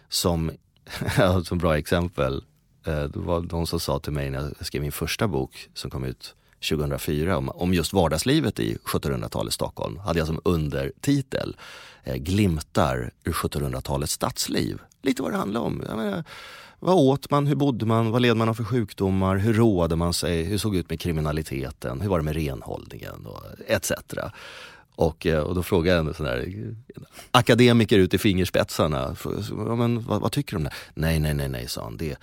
som, 0.08 0.50
som 1.44 1.58
bra 1.58 1.78
exempel, 1.78 2.44
det 2.84 3.16
var 3.16 3.40
de 3.40 3.66
som 3.66 3.80
sa 3.80 3.98
till 3.98 4.12
mig 4.12 4.30
när 4.30 4.52
jag 4.58 4.66
skrev 4.66 4.82
min 4.82 4.92
första 4.92 5.28
bok 5.28 5.68
som 5.74 5.90
kom 5.90 6.04
ut 6.04 6.34
2004 6.70 7.36
om, 7.36 7.48
om 7.48 7.74
just 7.74 7.92
vardagslivet 7.92 8.60
i 8.60 8.76
1700-talets 8.84 9.54
Stockholm. 9.54 9.98
Hade 9.98 10.18
jag 10.18 10.28
som 10.28 10.40
undertitel 10.44 11.56
eh, 12.04 12.16
Glimtar 12.16 13.10
ur 13.24 13.32
1700-talets 13.32 14.12
stadsliv. 14.12 14.78
Lite 15.02 15.22
vad 15.22 15.32
det 15.32 15.36
handlar 15.36 15.60
om. 15.60 15.84
Jag 15.88 15.96
menar, 15.96 16.24
vad 16.78 16.94
åt 16.94 17.30
man? 17.30 17.46
Hur 17.46 17.54
bodde 17.54 17.86
man? 17.86 18.10
Vad 18.10 18.22
led 18.22 18.36
man 18.36 18.48
av 18.48 18.54
för 18.54 18.64
sjukdomar? 18.64 19.36
Hur 19.36 19.54
roade 19.54 19.96
man 19.96 20.14
sig? 20.14 20.42
Hur 20.42 20.58
såg 20.58 20.72
det 20.72 20.78
ut 20.78 20.90
med 20.90 21.00
kriminaliteten? 21.00 22.00
Hur 22.00 22.08
var 22.08 22.18
det 22.18 22.24
med 22.24 22.34
renhållningen? 22.34 23.26
Och 23.26 23.42
etc. 23.66 23.92
Och, 24.94 25.26
eh, 25.26 25.40
och 25.40 25.54
då 25.54 25.62
frågade 25.62 25.96
jag 25.96 26.06
en 26.06 26.14
sån 26.14 26.26
där 26.26 26.38
eh, 26.38 27.02
akademiker 27.30 27.98
ut 27.98 28.14
i 28.14 28.18
fingerspetsarna. 28.18 29.16
Ja, 29.50 29.76
men, 29.76 30.04
vad, 30.04 30.20
vad 30.20 30.32
tycker 30.32 30.52
du 30.52 30.56
om 30.56 30.64
det? 30.64 30.72
Nej, 30.94 31.20
nej, 31.20 31.34
nej, 31.34 31.48
nej, 31.48 31.68
sa 31.68 31.82
han. 31.82 31.96
Det, 31.96 32.16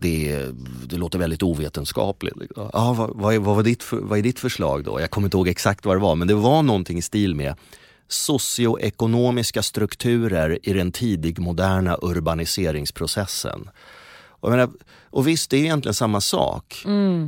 det, 0.00 0.46
det 0.86 0.96
låter 0.96 1.18
väldigt 1.18 1.42
ovetenskapligt. 1.42 2.36
Ja, 2.56 2.94
vad, 2.98 3.10
vad, 3.16 3.34
är, 3.34 3.38
vad, 3.38 3.56
var 3.56 3.62
ditt, 3.62 3.84
vad 3.92 4.18
är 4.18 4.22
ditt 4.22 4.38
förslag 4.40 4.84
då? 4.84 5.00
Jag 5.00 5.10
kommer 5.10 5.26
inte 5.26 5.36
ihåg 5.36 5.48
exakt 5.48 5.84
vad 5.86 5.96
det 5.96 6.00
var, 6.00 6.14
men 6.14 6.28
det 6.28 6.34
var 6.34 6.62
någonting 6.62 6.98
i 6.98 7.02
stil 7.02 7.34
med 7.34 7.54
socioekonomiska 8.08 9.62
strukturer 9.62 10.58
i 10.62 10.72
den 10.72 10.92
tidigmoderna 10.92 11.98
urbaniseringsprocessen. 12.02 13.70
Och, 14.40 14.50
menar, 14.50 14.70
och 15.10 15.28
visst, 15.28 15.50
det 15.50 15.56
är 15.56 15.60
egentligen 15.60 15.94
samma 15.94 16.20
sak. 16.20 16.82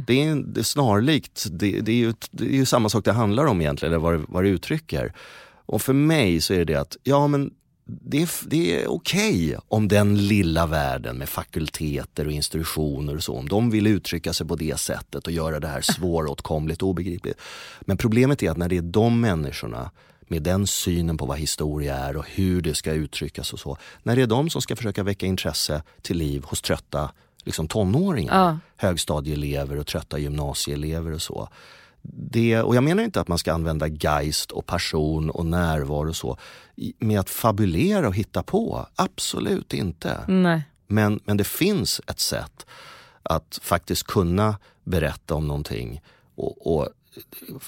Det, 0.07 0.23
är, 0.23 0.35
det 0.55 0.61
är 0.61 0.65
snarlikt. 0.65 1.47
Det, 1.51 1.81
det, 1.81 1.93
är 1.93 1.97
ju, 1.97 2.13
det 2.31 2.45
är 2.45 2.49
ju 2.57 2.67
samma 2.67 2.89
sak 2.89 3.05
det 3.05 3.13
handlar 3.13 3.47
om 3.47 3.61
egentligen, 3.61 3.93
eller 3.95 4.03
vad, 4.03 4.15
det- 4.15 4.25
vad 4.29 4.45
det 4.45 4.49
uttrycker. 4.51 5.13
Och 5.67 5.83
för 5.83 5.93
mig 5.93 6.41
så 6.41 6.55
är 6.55 6.65
det 6.65 6.75
att, 6.75 6.97
ja 7.03 7.27
men 7.27 7.51
det 8.03 8.23
är, 8.23 8.31
det 8.47 8.83
är 8.83 8.91
okej 8.91 9.57
om 9.69 9.89
den 9.89 10.27
lilla 10.29 10.67
världen 10.67 11.19
med 11.19 11.29
fakulteter 11.29 12.27
och 12.27 12.33
institutioner 12.33 13.17
och 13.17 13.23
så, 13.23 13.37
om 13.37 13.49
de 13.49 13.71
vill 13.71 13.87
uttrycka 13.87 14.33
sig 14.33 14.47
på 14.47 14.57
det 14.57 14.81
sättet 14.81 15.27
och 15.27 15.33
göra 15.33 15.61
det 15.61 15.69
här 15.69 15.81
svåråtkomligt 15.93 16.83
och 16.83 16.89
obegripligt. 16.89 17.39
Men 17.81 17.97
problemet 17.97 18.43
är 18.43 18.51
att 18.51 18.57
när 18.57 18.69
det 18.69 18.77
är 18.77 18.83
de 18.83 19.21
människorna 19.21 19.91
med 20.29 20.43
den 20.43 20.67
synen 20.67 21.17
på 21.17 21.27
vad 21.27 21.39
historia 21.39 21.97
är 21.97 22.17
och 22.17 22.25
hur 22.29 22.61
det 22.61 22.75
ska 22.75 22.93
uttryckas 22.93 23.53
och 23.53 23.61
så. 23.61 23.77
När 24.03 24.17
det 24.17 24.23
är 24.23 24.27
de 24.27 24.51
som 24.51 24.63
ska 24.63 24.77
försöka 24.77 25.03
väcka 25.03 25.27
intresse 25.27 25.83
till 26.03 26.17
liv 26.17 26.45
hos 26.45 26.63
trötta 26.63 27.11
liksom 27.45 27.69
tonåringar, 27.69 28.35
Ja. 28.35 28.59
högstadieelever 28.77 29.77
och 29.79 29.87
trötta 29.87 30.19
gymnasieelever 30.19 31.13
och 31.13 31.23
så. 31.23 31.49
Det, 32.03 32.61
och 32.63 32.77
jag 32.77 32.85
menar 32.85 33.03
inte 33.03 33.21
att 33.21 33.29
man 33.29 33.39
ska 33.39 33.53
använda 33.53 33.89
geist 33.89 34.51
och 34.53 34.67
passion 34.67 35.31
och 35.31 35.47
närvaro 35.47 36.09
och 36.09 36.17
så 36.17 36.39
med 36.99 37.21
att 37.21 37.31
fabulera 37.31 38.09
och 38.09 38.15
hitta 38.15 38.43
på. 38.43 38.87
Absolut 38.97 39.75
inte. 39.75 40.25
Nej. 40.29 40.63
Men, 40.87 41.21
men 41.25 41.37
det 41.37 41.45
finns 41.45 42.01
ett 42.07 42.21
sätt 42.21 42.67
att 43.23 43.59
faktiskt 43.63 44.03
kunna 44.07 44.59
berätta 44.85 45.35
om 45.35 45.49
någonting 45.49 46.01
och, 46.35 46.77
och, 46.77 46.89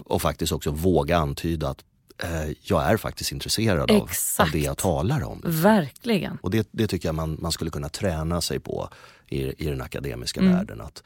och 0.04 0.22
faktiskt 0.22 0.52
också 0.52 0.70
våga 0.70 1.16
antyda 1.18 1.68
att 1.68 1.84
eh, 2.18 2.50
jag 2.62 2.82
är 2.82 2.96
faktiskt 2.96 3.32
intresserad 3.32 3.90
av, 3.90 4.08
av 4.38 4.50
det 4.52 4.58
jag 4.58 4.78
talar 4.78 5.22
om. 5.22 5.42
Verkligen. 5.44 6.38
Och 6.42 6.50
det, 6.50 6.68
det 6.70 6.86
tycker 6.86 7.08
jag 7.08 7.14
man, 7.14 7.38
man 7.40 7.52
skulle 7.52 7.70
kunna 7.70 7.88
träna 7.88 8.40
sig 8.40 8.60
på 8.60 8.88
i, 9.28 9.64
i 9.66 9.70
den 9.70 9.80
akademiska 9.80 10.40
Mm. 10.40 10.52
världen. 10.52 10.80
Att, 10.80 11.02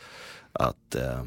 att 0.52 0.94
eh, 0.94 1.22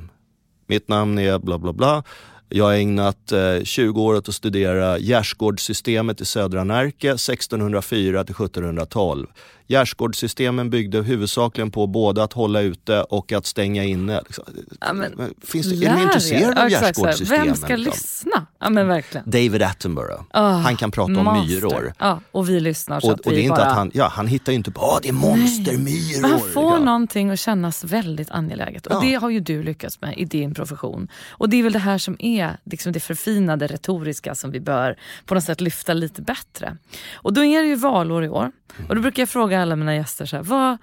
mitt 0.68 0.88
namn 0.88 1.20
är 1.20 1.40
bla 1.40 1.58
bla 1.58 1.74
bla. 1.74 2.04
Jag 2.52 2.66
har 2.66 2.74
ägnat 2.74 3.32
eh, 3.32 3.64
20 3.64 4.02
år 4.02 4.16
åt 4.16 4.30
att 4.30 4.36
studera 4.36 5.00
gärdsgårdssystemet 5.00 6.22
i 6.22 6.26
södra 6.26 6.64
Närke 6.64 7.10
1604 7.12 8.24
till 8.24 8.36
1712. 8.36 9.28
Gärdsgårdssystemen 9.70 10.70
byggde 10.70 11.02
huvudsakligen 11.02 11.72
på 11.72 11.88
både 11.88 12.24
att 12.24 12.34
hålla 12.34 12.62
ute 12.62 13.02
och 13.04 13.32
att 13.32 13.46
stänga 13.46 13.84
inne. 13.84 14.22
Liksom. 14.26 14.46
Ja, 14.82 14.94
men, 14.94 15.34
Finns 15.44 15.80
det, 15.80 15.86
är 15.86 15.96
ni 15.96 16.02
intresserade 16.02 16.64
av 16.64 16.70
gärdsgårdssystemen? 16.70 17.46
Vem 17.46 17.56
ska 17.56 17.76
lyssna? 17.76 18.46
Ja 18.60 18.70
men 18.70 18.88
verkligen. 18.88 19.30
David 19.30 19.62
Attenborough. 19.64 20.22
Ah, 20.32 20.52
han 20.52 20.76
kan 20.76 20.92
prata 20.92 21.14
om 21.20 21.24
Monster. 21.26 21.56
myror. 21.56 21.94
Ja, 22.00 22.22
och 22.32 22.50
vi 22.50 22.60
lyssnar 22.60 23.00
så 23.00 23.08
Och, 23.08 23.14
att 23.14 23.20
och 23.20 23.32
vi 23.32 23.36
det 23.36 23.42
är 23.42 23.44
inte 23.44 23.56
bara... 23.56 23.66
att 23.66 23.76
han, 23.76 23.92
ja, 23.94 24.08
han 24.08 24.28
hittar 24.28 24.52
ju 24.52 24.56
inte 24.58 24.72
på, 24.72 24.82
åh 24.82 25.00
det 25.02 25.10
är 25.10 25.14
monstermyror. 25.14 26.22
Men 26.22 26.32
han 26.32 26.40
får 26.40 26.74
ja. 26.78 26.80
någonting 26.80 27.30
att 27.30 27.40
kännas 27.40 27.84
väldigt 27.84 28.32
angeläget. 28.32 28.86
Och 28.88 28.94
Ja. 28.94 29.00
det 29.02 29.14
har 29.16 29.30
ju 29.30 29.40
du 29.40 29.64
lyckats 29.64 30.02
med 30.02 30.14
i 30.18 30.26
din 30.26 30.54
profession. 30.54 31.08
Och 31.30 31.50
det 31.50 31.58
är 31.58 31.64
väl 31.64 31.74
det 31.74 31.80
här 31.80 31.98
som 31.98 32.16
är 32.20 32.58
liksom 32.64 32.92
det 32.92 33.00
förfinade 33.00 33.68
retoriska 33.68 34.36
som 34.36 34.52
vi 34.52 34.60
bör 34.60 34.96
på 35.26 35.36
något 35.36 35.44
sätt 35.44 35.62
lyfta 35.62 35.94
lite 35.94 36.22
bättre. 36.22 36.78
Och 37.14 37.34
då 37.34 37.44
är 37.44 37.62
det 37.62 37.68
ju 37.68 37.76
valår 37.76 38.24
i 38.24 38.30
år. 38.30 38.52
Och 38.90 38.96
då 38.96 39.02
brukar 39.02 39.22
jag 39.22 39.30
fråga 39.30 39.59
alla 39.62 39.76
mina 39.76 39.96
gäster 39.96 40.26
så 40.26 40.36
här, 40.36 40.44
vad, 40.44 40.78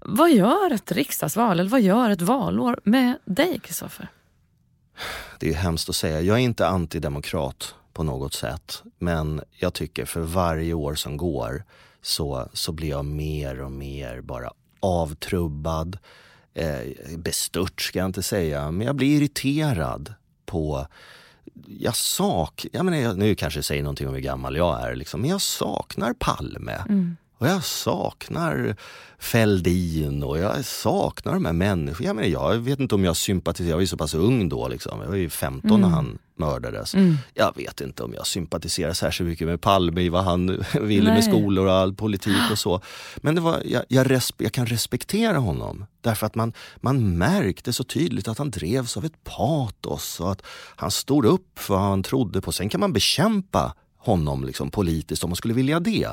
vad 0.00 0.30
gör 0.30 0.72
ett 0.72 0.92
riksdagsval 0.92 1.60
eller 1.60 1.70
vad 1.70 1.80
gör 1.80 2.10
ett 2.10 2.22
valår 2.22 2.80
med 2.84 3.18
dig 3.24 3.58
Kristoffer? 3.58 4.08
Det 5.38 5.48
är 5.48 5.54
hemskt 5.54 5.88
att 5.88 5.96
säga. 5.96 6.20
Jag 6.20 6.36
är 6.36 6.40
inte 6.40 6.66
antidemokrat 6.66 7.74
på 7.92 8.02
något 8.02 8.34
sätt. 8.34 8.82
Men 8.98 9.40
jag 9.50 9.74
tycker 9.74 10.04
för 10.04 10.20
varje 10.20 10.74
år 10.74 10.94
som 10.94 11.16
går 11.16 11.64
så, 12.02 12.48
så 12.52 12.72
blir 12.72 12.88
jag 12.88 13.04
mer 13.04 13.62
och 13.62 13.72
mer 13.72 14.20
bara 14.20 14.50
avtrubbad. 14.80 15.98
Eh, 16.54 17.16
bestört 17.16 17.80
ska 17.80 17.98
jag 17.98 18.06
inte 18.06 18.22
säga, 18.22 18.70
men 18.70 18.86
jag 18.86 18.96
blir 18.96 19.16
irriterad 19.16 20.14
på 20.46 20.86
jag 21.66 21.96
sak, 21.96 22.66
jag 22.72 22.84
menar, 22.84 23.14
nu 23.14 23.34
kanske 23.34 23.58
jag 23.58 23.64
säger 23.64 23.82
någonting 23.82 24.08
om 24.08 24.14
hur 24.14 24.20
gammal 24.20 24.56
jag 24.56 24.82
är, 24.82 24.94
liksom, 24.94 25.20
men 25.20 25.30
jag 25.30 25.40
saknar 25.40 26.12
Palme. 26.12 26.84
Och 27.40 27.46
jag 27.46 27.64
saknar 27.64 28.76
Fälldin 29.18 30.22
och 30.22 30.38
jag 30.38 30.64
saknar 30.64 31.34
de 31.34 31.44
här 31.44 31.52
människorna. 31.52 32.06
Jag, 32.06 32.16
menar, 32.16 32.28
jag 32.28 32.56
vet 32.56 32.80
inte 32.80 32.94
om 32.94 33.04
jag 33.04 33.16
sympatiserar, 33.16 33.70
jag 33.70 33.76
var 33.76 33.80
ju 33.80 33.86
så 33.86 33.96
pass 33.96 34.14
ung 34.14 34.48
då, 34.48 34.68
liksom. 34.68 35.00
jag 35.00 35.08
var 35.08 35.16
ju 35.16 35.30
15 35.30 35.80
när 35.80 35.88
han 35.88 36.18
mördades. 36.36 36.94
Jag 37.34 37.56
vet 37.56 37.80
inte 37.80 38.02
om 38.02 38.14
jag 38.14 38.26
sympatiserar 38.26 38.92
särskilt 38.92 39.28
mycket 39.30 39.46
med 39.46 39.60
Palme 39.60 40.00
i 40.00 40.08
vad 40.08 40.24
han 40.24 40.46
ville 40.80 41.04
med 41.04 41.14
Nej. 41.14 41.22
skolor 41.22 41.66
och 41.66 41.72
all 41.72 41.94
politik 41.94 42.50
och 42.52 42.58
så. 42.58 42.80
Men 43.16 43.34
det 43.34 43.40
var, 43.40 43.62
jag, 43.64 43.84
jag, 43.88 44.06
resp- 44.06 44.34
jag 44.38 44.52
kan 44.52 44.66
respektera 44.66 45.38
honom 45.38 45.86
därför 46.00 46.26
att 46.26 46.34
man, 46.34 46.52
man 46.76 47.18
märkte 47.18 47.72
så 47.72 47.84
tydligt 47.84 48.28
att 48.28 48.38
han 48.38 48.50
drevs 48.50 48.96
av 48.96 49.04
ett 49.04 49.24
patos 49.24 50.20
och 50.20 50.32
att 50.32 50.42
han 50.76 50.90
stod 50.90 51.24
upp 51.24 51.58
för 51.58 51.74
vad 51.74 51.82
han 51.82 52.02
trodde 52.02 52.40
på. 52.40 52.52
Sen 52.52 52.68
kan 52.68 52.80
man 52.80 52.92
bekämpa 52.92 53.74
honom 54.02 54.44
liksom 54.44 54.70
politiskt 54.70 55.24
om 55.24 55.30
man 55.30 55.36
skulle 55.36 55.54
vilja 55.54 55.80
det. 55.80 56.08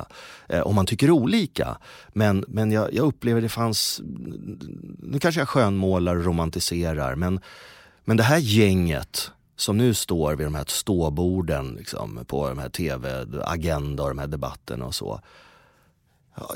Eh, 0.48 0.60
om 0.60 0.74
man 0.74 0.86
tycker 0.86 1.10
olika. 1.10 1.78
Men, 2.12 2.44
men 2.48 2.72
jag, 2.72 2.94
jag 2.94 3.06
upplever 3.06 3.40
det 3.40 3.48
fanns, 3.48 4.00
nu 4.98 5.18
kanske 5.20 5.40
jag 5.40 5.48
skönmålar 5.48 6.16
och 6.16 6.24
romantiserar 6.24 7.14
men, 7.14 7.40
men 8.04 8.16
det 8.16 8.22
här 8.22 8.38
gänget 8.38 9.30
som 9.56 9.76
nu 9.76 9.94
står 9.94 10.34
vid 10.36 10.46
de 10.46 10.54
här 10.54 10.64
ståborden 10.68 11.74
liksom, 11.78 12.24
på 12.26 12.48
de 12.48 12.58
här 12.58 12.68
tv, 12.68 13.26
Agenda 13.44 14.02
och 14.02 14.08
de 14.08 14.18
här 14.18 14.26
debatterna 14.26 14.84
och 14.86 14.94
så. 14.94 15.20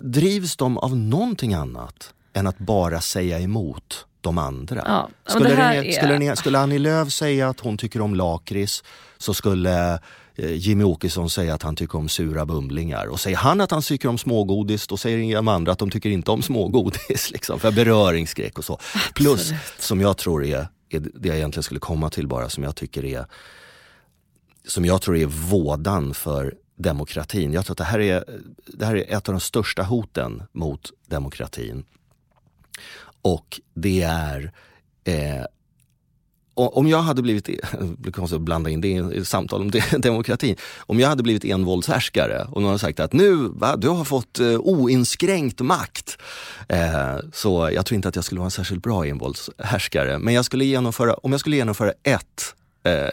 Drivs 0.03 0.57
de 0.57 0.79
av 0.79 0.97
någonting 0.97 1.55
annat 1.55 2.15
än 2.33 2.47
att 2.47 2.59
bara 2.59 3.01
säga 3.01 3.41
emot 3.41 4.07
de 4.21 4.39
andra? 4.39 4.83
Ja, 4.87 5.09
skulle, 5.27 5.49
det 5.49 5.55
är- 5.63 5.93
skulle, 5.93 6.37
skulle 6.37 6.59
Annie 6.59 6.79
Lööf 6.79 7.13
säga 7.13 7.49
att 7.49 7.61
hon 7.61 7.79
tycker 7.79 8.01
om 8.01 8.15
lakrits 8.15 8.85
så 9.19 9.35
skulle 9.35 9.99
Jimmy 10.37 10.85
Åkesson 10.85 11.31
säga 11.31 11.55
att 11.55 11.63
han 11.63 11.77
tycker 11.77 11.99
om 11.99 12.09
sura 12.09 12.47
bumlingar. 12.47 13.07
Och 13.07 13.21
säger 13.21 13.37
han 13.37 13.61
att 13.61 13.71
han 13.71 13.83
tycker 13.83 14.09
om 14.09 14.19
smågodis, 14.19 14.87
då 14.87 14.97
säger 14.97 15.35
de 15.35 15.49
andra 15.49 15.73
att 15.73 15.79
de 15.79 15.91
tycker 15.91 16.11
inte 16.11 16.31
om 16.31 16.43
smågodis. 16.43 17.31
Liksom, 17.33 17.61
för 17.61 17.73
beröringsskräck 17.73 18.59
och 18.59 18.65
så. 18.65 18.79
Plus, 19.15 19.53
som 19.79 20.01
jag 20.01 20.17
tror 20.17 20.45
är, 20.45 20.69
är 20.89 21.01
det 21.01 21.29
jag 21.29 21.37
egentligen 21.37 21.63
skulle 21.63 21.81
komma 21.81 22.11
till 22.11 22.29
bara, 22.29 22.49
som 22.49 22.63
jag 22.63 22.77
tycker 22.77 23.05
är 23.05 23.27
som 24.65 24.85
jag 24.85 25.03
tror 25.03 25.17
är 25.17 25.27
vådan 25.27 26.15
för 26.15 26.55
demokratin. 26.77 27.53
Jag 27.53 27.65
tror 27.67 27.75
att 27.75 27.79
det 27.79 27.85
här 27.85 28.01
är, 28.01 28.25
det 28.67 28.87
här 28.87 28.97
är 28.97 29.17
ett 29.17 29.29
av 29.29 29.35
de 29.35 29.41
största 29.41 29.83
hoten 29.83 30.43
mot 30.53 30.91
demokratin. 31.07 31.85
Och 33.23 33.61
det 33.75 34.03
är 34.03 34.53
eh, 35.05 35.45
om 36.55 36.89
jag 36.89 37.03
hade 37.03 37.23
blivit, 37.23 37.45
det 37.81 37.99
blir 37.99 38.13
konstigt 38.13 38.37
att 38.37 38.43
blanda 38.43 38.71
in 38.71 38.81
det 38.81 38.89
i 38.89 39.19
ett 39.19 39.29
samtal 39.29 39.61
om 39.61 39.71
demokratin. 39.99 40.57
Om 40.79 41.01
jag 41.01 41.09
hade 41.09 41.23
blivit 41.23 41.45
envåldshärskare 41.45 42.47
och 42.51 42.63
någon 42.63 42.69
hade 42.69 42.79
sagt 42.79 43.01
att 43.01 43.13
nu, 43.13 43.35
va, 43.35 43.77
du 43.77 43.89
har 43.89 44.05
fått 44.05 44.39
eh, 44.39 44.47
oinskränkt 44.47 45.61
makt. 45.61 46.19
Eh, 46.69 47.17
så 47.33 47.71
jag 47.75 47.87
tror 47.87 47.97
inte 47.97 48.09
att 48.09 48.17
jag 48.17 48.25
skulle 48.25 48.39
vara 48.39 48.47
en 48.47 48.51
särskilt 48.51 48.83
bra 48.83 49.07
envåldshärskare. 49.07 50.19
Men 50.19 50.35
jag 50.35 50.45
skulle 50.45 50.65
genomföra, 50.65 51.15
om 51.15 51.33
jag 51.33 51.41
skulle 51.41 51.57
genomföra 51.57 51.93
ett 52.03 52.55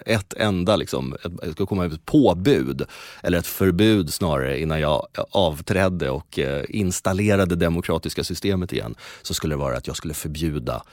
ett 0.05 0.33
enda, 0.33 0.75
liksom, 0.75 1.13
ett, 1.13 1.51
skulle 1.51 1.67
komma 1.67 1.85
ett 1.85 2.05
påbud, 2.05 2.85
eller 3.23 3.37
ett 3.37 3.47
förbud 3.47 4.13
snarare, 4.13 4.59
innan 4.59 4.79
jag 4.79 5.07
avträdde 5.31 6.09
och 6.09 6.39
eh, 6.39 6.65
installerade 6.69 7.55
det 7.55 7.65
demokratiska 7.65 8.23
systemet 8.23 8.73
igen, 8.73 8.95
så 9.21 9.33
skulle 9.33 9.53
det 9.53 9.59
vara 9.59 9.77
att 9.77 9.87
jag 9.87 9.95
skulle 9.95 10.13
förbjuda 10.13 10.83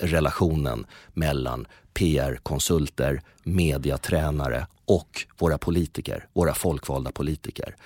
relationen 0.00 0.86
mellan 1.14 1.66
PR-konsulter, 1.94 3.22
mediatränare 3.42 4.66
och 4.84 5.26
våra 5.38 5.58
politiker, 5.58 6.26
våra 6.32 6.54
folkvalda 6.54 7.12
politiker. 7.12 7.76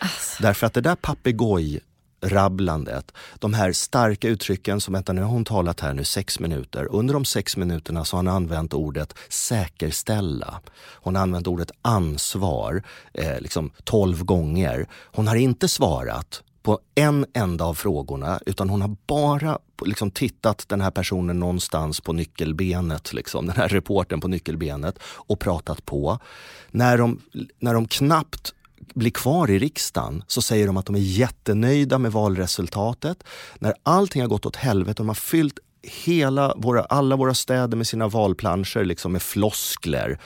Därför 0.41 0.67
att 0.67 0.75
det 0.75 0.81
där 0.81 0.95
papegoj 0.95 1.81
rabblandet, 2.21 3.13
de 3.39 3.55
här 3.55 3.73
starka 3.73 4.29
uttrycken 4.29 4.81
som, 4.81 4.95
vänta 4.95 5.13
nu 5.13 5.23
har 5.23 5.29
hon 5.29 5.45
talat 5.45 5.81
här 5.81 5.95
nu 5.95 6.05
sex 6.05 6.41
minuter. 6.41 6.89
Under 6.91 7.15
de 7.15 7.25
sex 7.25 7.57
minuterna 7.57 8.05
så 8.05 8.17
har 8.17 8.19
hon 8.19 8.29
använt 8.29 8.75
ordet 8.75 9.15
säkerställa. 9.29 10.61
Hon 10.79 11.15
har 11.15 11.23
använt 11.23 11.47
ordet 11.47 11.71
ansvar 11.83 12.83
eh, 13.13 13.41
liksom 13.41 13.71
tolv 13.85 14.25
gånger. 14.25 14.89
Hon 14.93 15.29
har 15.29 15.37
inte 15.37 15.69
svarat 15.69 16.43
på 16.63 16.81
en 16.95 17.27
enda 17.35 17.65
av 17.65 17.75
frågorna 17.75 18.41
utan 18.47 18.71
hon 18.71 18.81
har 18.81 18.97
bara 19.07 19.59
liksom 19.85 20.11
tittat 20.11 20.65
den 20.69 20.81
här 20.81 20.91
personen 20.91 21.41
någonstans 21.41 22.01
på 22.01 22.13
nyckelbenet, 22.13 23.13
liksom, 23.13 23.47
den 23.47 23.57
här 23.57 23.69
reporten 23.69 24.21
på 24.21 24.29
nyckelbenet 24.29 24.99
och 25.03 25.41
pratat 25.41 25.87
på. 25.87 26.19
När 26.71 26.99
de, 26.99 27.21
när 27.59 27.75
de 27.75 27.89
knappt 27.89 28.55
blir 28.97 29.11
kvar 29.11 29.51
i 29.51 29.59
riksdagen 29.59 30.25
så 30.27 30.43
säger 30.43 30.67
de 30.67 30.77
att 30.77 30.87
de 30.87 30.95
är 30.95 31.01
jättenöjda 31.01 31.99
med 31.99 32.13
valresultatet. 32.13 33.25
När 33.59 33.75
allting 33.83 34.23
har 34.23 34.29
gått 34.29 34.47
åt 34.47 34.57
helvete, 34.57 35.03
de 35.03 35.09
har 35.09 35.15
fyllt 35.15 35.59
hela 35.83 36.55
våra, 36.57 36.83
alla 36.83 37.17
våra 37.17 37.35
städer 37.35 37.77
med 37.77 37.87
sina 37.87 38.09
valplanscher 38.09 38.85
liksom 38.85 39.13
med 39.13 39.23
floskler. 39.23 40.19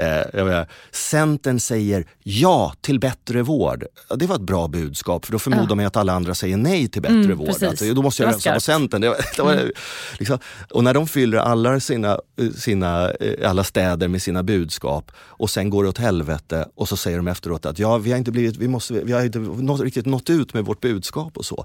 Eh, 0.00 0.44
menar, 0.44 0.66
Centern 0.90 1.60
säger 1.60 2.04
ja 2.22 2.74
till 2.80 3.00
bättre 3.00 3.42
vård. 3.42 3.84
Ja, 4.08 4.16
det 4.16 4.26
var 4.26 4.34
ett 4.34 4.42
bra 4.42 4.68
budskap 4.68 5.24
för 5.24 5.32
då 5.32 5.38
förmodar 5.38 5.76
man 5.76 5.78
ju 5.78 5.86
att 5.86 5.96
alla 5.96 6.12
andra 6.12 6.34
säger 6.34 6.56
nej 6.56 6.88
till 6.88 7.02
bättre 7.02 7.14
Mm, 7.14 7.38
vård. 7.38 7.48
Alltså, 7.48 7.94
då 7.94 8.02
måste 8.02 8.22
jag 8.22 8.34
rösta 8.34 8.50
på. 8.50 8.52
Mm. 8.52 8.60
Centern. 8.60 9.00
Det 9.00 9.08
var, 9.08 9.16
det 9.36 9.42
var, 9.42 9.72
liksom, 10.18 10.38
och 10.70 10.84
när 10.84 10.94
de 10.94 11.06
fyller 11.06 11.38
alla 11.38 11.80
sina, 11.80 12.20
sina, 12.56 13.10
eh, 13.10 13.50
alla 13.50 13.64
städer 13.64 14.08
med 14.08 14.22
sina 14.22 14.42
budskap 14.42 15.12
och 15.16 15.50
sen 15.50 15.70
går 15.70 15.82
det 15.82 15.88
åt 15.88 15.98
helvete 15.98 16.68
och 16.74 16.88
så 16.88 16.96
säger 16.96 17.16
de 17.16 17.28
efteråt 17.28 17.66
att 17.66 17.78
ja, 17.78 17.98
vi 17.98 18.10
har 18.10 18.18
inte, 18.18 18.30
blivit, 18.30 18.56
vi 18.56 18.68
måste, 18.68 18.94
vi 18.94 19.12
har 19.12 19.24
inte 19.24 19.38
nått, 19.38 19.80
riktigt 19.80 20.06
nått 20.06 20.30
ut 20.30 20.54
med 20.54 20.64
vårt 20.64 20.80
budskap 20.80 21.36
och 21.36 21.44
så. 21.44 21.64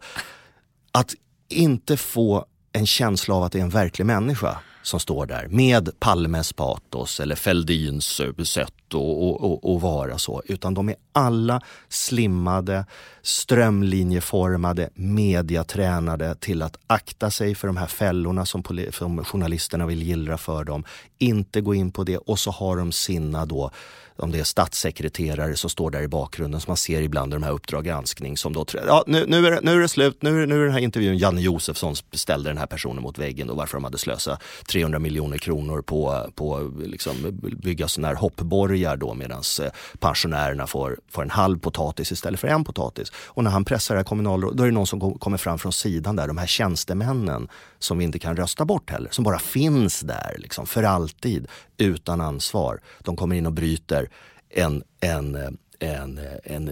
Att 0.92 1.14
inte 1.50 1.98
få 1.98 2.46
en 2.74 2.86
känsla 2.86 3.36
av 3.36 3.44
att 3.44 3.52
det 3.52 3.60
är 3.60 3.64
en 3.64 3.70
verklig 3.70 4.06
människa 4.06 4.58
som 4.86 5.00
står 5.00 5.26
där 5.26 5.48
med 5.48 6.00
Palmes 6.00 6.54
patos 6.54 7.20
eller 7.20 7.36
Fälldins 7.36 8.22
sätt 8.46 8.74
att 8.86 8.94
och, 8.94 9.44
och, 9.44 9.74
och 9.74 9.82
vara 9.82 10.18
så. 10.18 10.42
Utan 10.46 10.74
de 10.74 10.90
är 10.90 10.96
alla 11.12 11.62
slimmade, 11.90 12.86
strömlinjeformade, 13.22 14.90
mediatränade 14.94 16.36
till 16.36 16.62
att 16.62 16.78
akta 16.88 17.32
sig 17.32 17.56
för 17.56 17.68
de 17.68 17.78
här 17.78 17.88
fällorna 17.88 18.46
som, 18.46 18.64
som 18.92 19.24
journalisterna 19.26 19.86
vill 19.86 20.04
gillra 20.04 20.38
för 20.38 20.64
dem. 20.64 20.84
Inte 21.18 21.62
gå 21.62 21.76
in 21.76 21.92
på 21.92 22.04
det 22.04 22.18
och 22.18 22.40
så 22.40 22.52
har 22.52 22.78
de 22.78 22.92
sina 22.92 23.46
då 23.46 23.72
om 24.18 24.32
det 24.32 24.40
är 24.40 24.44
statssekreterare 24.44 25.56
som 25.56 25.70
står 25.70 25.92
där 25.92 26.02
i 26.02 26.08
bakgrunden 26.08 26.62
som 26.62 26.72
man 26.72 26.78
ser 26.78 27.02
ibland 27.02 27.34
i 27.34 27.36
de 27.36 27.44
här 27.44 27.52
Uppdrag 27.52 27.86
granskning 27.86 28.38
som 28.38 28.54
då, 28.54 28.66
ja, 28.88 29.04
nu, 29.08 29.26
nu, 29.28 29.48
är 29.48 29.52
det, 29.52 29.60
nu 29.64 29.72
är 29.76 29.80
det 29.80 29.88
slut, 29.88 30.18
nu, 30.22 30.44
är- 30.44 30.48
nu 30.48 30.60
är 30.62 30.64
den 30.66 30.74
här 30.74 30.80
intervjun, 30.80 31.18
Janne 31.18 31.42
Josefsson 31.42 31.96
ställde 32.14 32.50
den 32.50 32.58
här 32.58 32.66
personen 32.66 33.04
mot 33.04 33.18
väggen 33.18 33.50
och 33.50 33.56
varför 33.58 33.78
de 33.78 33.84
hade 33.84 33.98
slösat 33.98 34.42
300 34.72 35.00
miljoner 35.00 35.38
kronor 35.38 35.82
på, 35.82 36.32
på 36.36 36.72
liksom 36.86 37.16
bygga 37.64 37.88
sådana 37.88 38.08
här 38.08 38.16
hoppborgar 38.16 38.98
då 38.98 39.14
medan 39.14 39.42
eh, 39.62 39.70
pensionärerna 40.00 40.68
får, 40.68 40.98
får 41.12 41.22
en 41.22 41.30
halv 41.30 41.60
potatis 41.60 42.12
istället 42.12 42.40
för 42.40 42.48
en 42.48 42.64
potatis. 42.64 43.12
Och 43.16 43.44
när 43.44 43.52
han 43.52 43.66
pressar 43.66 43.96
det 43.96 44.00
här 44.00 44.06
kommunalrådet, 44.06 44.58
då 44.58 44.64
är 44.64 44.68
det 44.68 44.74
någon 44.74 44.88
som 44.88 45.20
kommer 45.20 45.38
fram 45.38 45.60
från 45.60 45.74
sidan 45.74 46.16
där, 46.16 46.28
de 46.28 46.38
här 46.38 46.48
tjänstemännen 46.48 47.48
som 47.80 47.98
vi 47.98 48.04
inte 48.04 48.20
kan 48.20 48.38
rösta 48.38 48.66
bort 48.66 48.90
heller, 48.90 49.10
som 49.12 49.24
bara 49.24 49.40
finns 49.40 50.00
där 50.00 50.36
liksom, 50.40 50.66
för 50.66 50.84
alltid 50.84 51.48
utan 51.78 52.22
ansvar. 52.22 52.82
De 53.00 53.16
kommer 53.16 53.36
in 53.36 53.46
och 53.46 53.54
bryter 53.54 54.10
en, 54.50 54.84
en, 55.00 55.36
en, 55.80 56.20
en, 56.44 56.70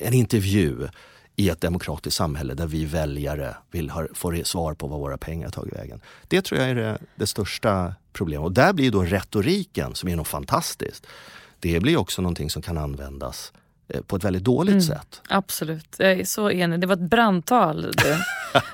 en 0.00 0.14
intervju 0.14 0.88
i 1.36 1.48
ett 1.48 1.60
demokratiskt 1.60 2.16
samhälle 2.16 2.54
där 2.54 2.66
vi 2.66 2.84
väljare 2.84 3.56
vill 3.70 3.90
ha, 3.90 4.06
få 4.14 4.44
svar 4.44 4.74
på 4.74 4.86
vad 4.86 5.00
våra 5.00 5.18
pengar 5.18 5.50
tagit 5.50 5.74
vägen. 5.74 6.00
Det 6.28 6.42
tror 6.42 6.60
jag 6.60 6.70
är 6.70 6.74
det, 6.74 6.98
det 7.16 7.26
största 7.26 7.94
problemet. 8.12 8.44
Och 8.44 8.52
där 8.52 8.72
blir 8.72 8.90
då 8.90 9.02
retoriken, 9.02 9.94
som 9.94 10.08
är 10.08 10.16
något 10.16 10.28
fantastiskt, 10.28 11.06
det 11.60 11.80
blir 11.80 11.96
också 11.96 12.22
någonting 12.22 12.50
som 12.50 12.62
kan 12.62 12.78
användas 12.78 13.52
på 14.06 14.16
ett 14.16 14.24
väldigt 14.24 14.44
dåligt 14.44 14.72
mm, 14.72 14.82
sätt. 14.82 15.22
Absolut, 15.28 15.96
jag 15.98 16.12
är 16.12 16.24
så 16.24 16.50
enig. 16.50 16.80
Det 16.80 16.86
var 16.86 16.94
ett 16.94 17.10
brandtal. 17.10 17.86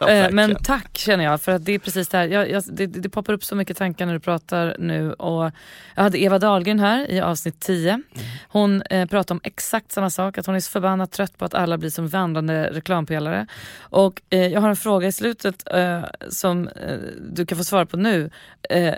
Eh, 0.09 0.31
men 0.31 0.55
tack 0.55 0.99
känner 0.99 1.25
jag 1.25 1.41
för 1.41 1.53
att 1.53 1.65
det 1.65 1.73
är 1.73 1.79
precis 1.79 2.09
det 2.09 2.19
här. 2.19 2.27
Jag, 2.27 2.51
jag, 2.51 2.63
det, 2.67 2.87
det 2.87 3.09
poppar 3.09 3.33
upp 3.33 3.45
så 3.45 3.57
mycket 3.57 3.77
tankar 3.77 4.07
när 4.07 4.13
du 4.13 4.21
pratar 4.21 4.77
nu. 4.79 5.13
Och 5.13 5.51
jag 5.95 6.03
hade 6.03 6.23
Eva 6.23 6.39
Dahlgren 6.39 6.81
här 6.81 7.11
i 7.11 7.21
avsnitt 7.21 7.61
10. 7.61 7.91
Mm. 7.91 8.05
Hon 8.49 8.83
eh, 8.83 9.09
pratade 9.09 9.35
om 9.35 9.41
exakt 9.45 9.93
samma 9.93 10.11
sak, 10.11 10.39
att 10.39 10.47
hon 10.47 10.55
är 10.55 10.61
så 10.61 10.71
förbannat 10.71 11.13
trött 11.13 11.39
på 11.39 11.45
att 11.45 11.55
alla 11.55 11.79
blir 11.79 11.91
som 11.91 12.09
vandrande 12.09 12.71
reklampelare. 12.73 13.47
Och 13.81 14.23
eh, 14.31 14.47
jag 14.47 14.61
har 14.61 14.69
en 14.69 14.77
fråga 14.77 15.09
i 15.09 15.13
slutet 15.13 15.63
eh, 15.75 16.03
som 16.29 16.69
eh, 16.69 16.99
du 17.31 17.47
kan 17.47 17.59
få 17.59 17.65
svara 17.65 17.87
på 17.87 17.97
nu. 17.97 18.31
Eh, 18.71 18.95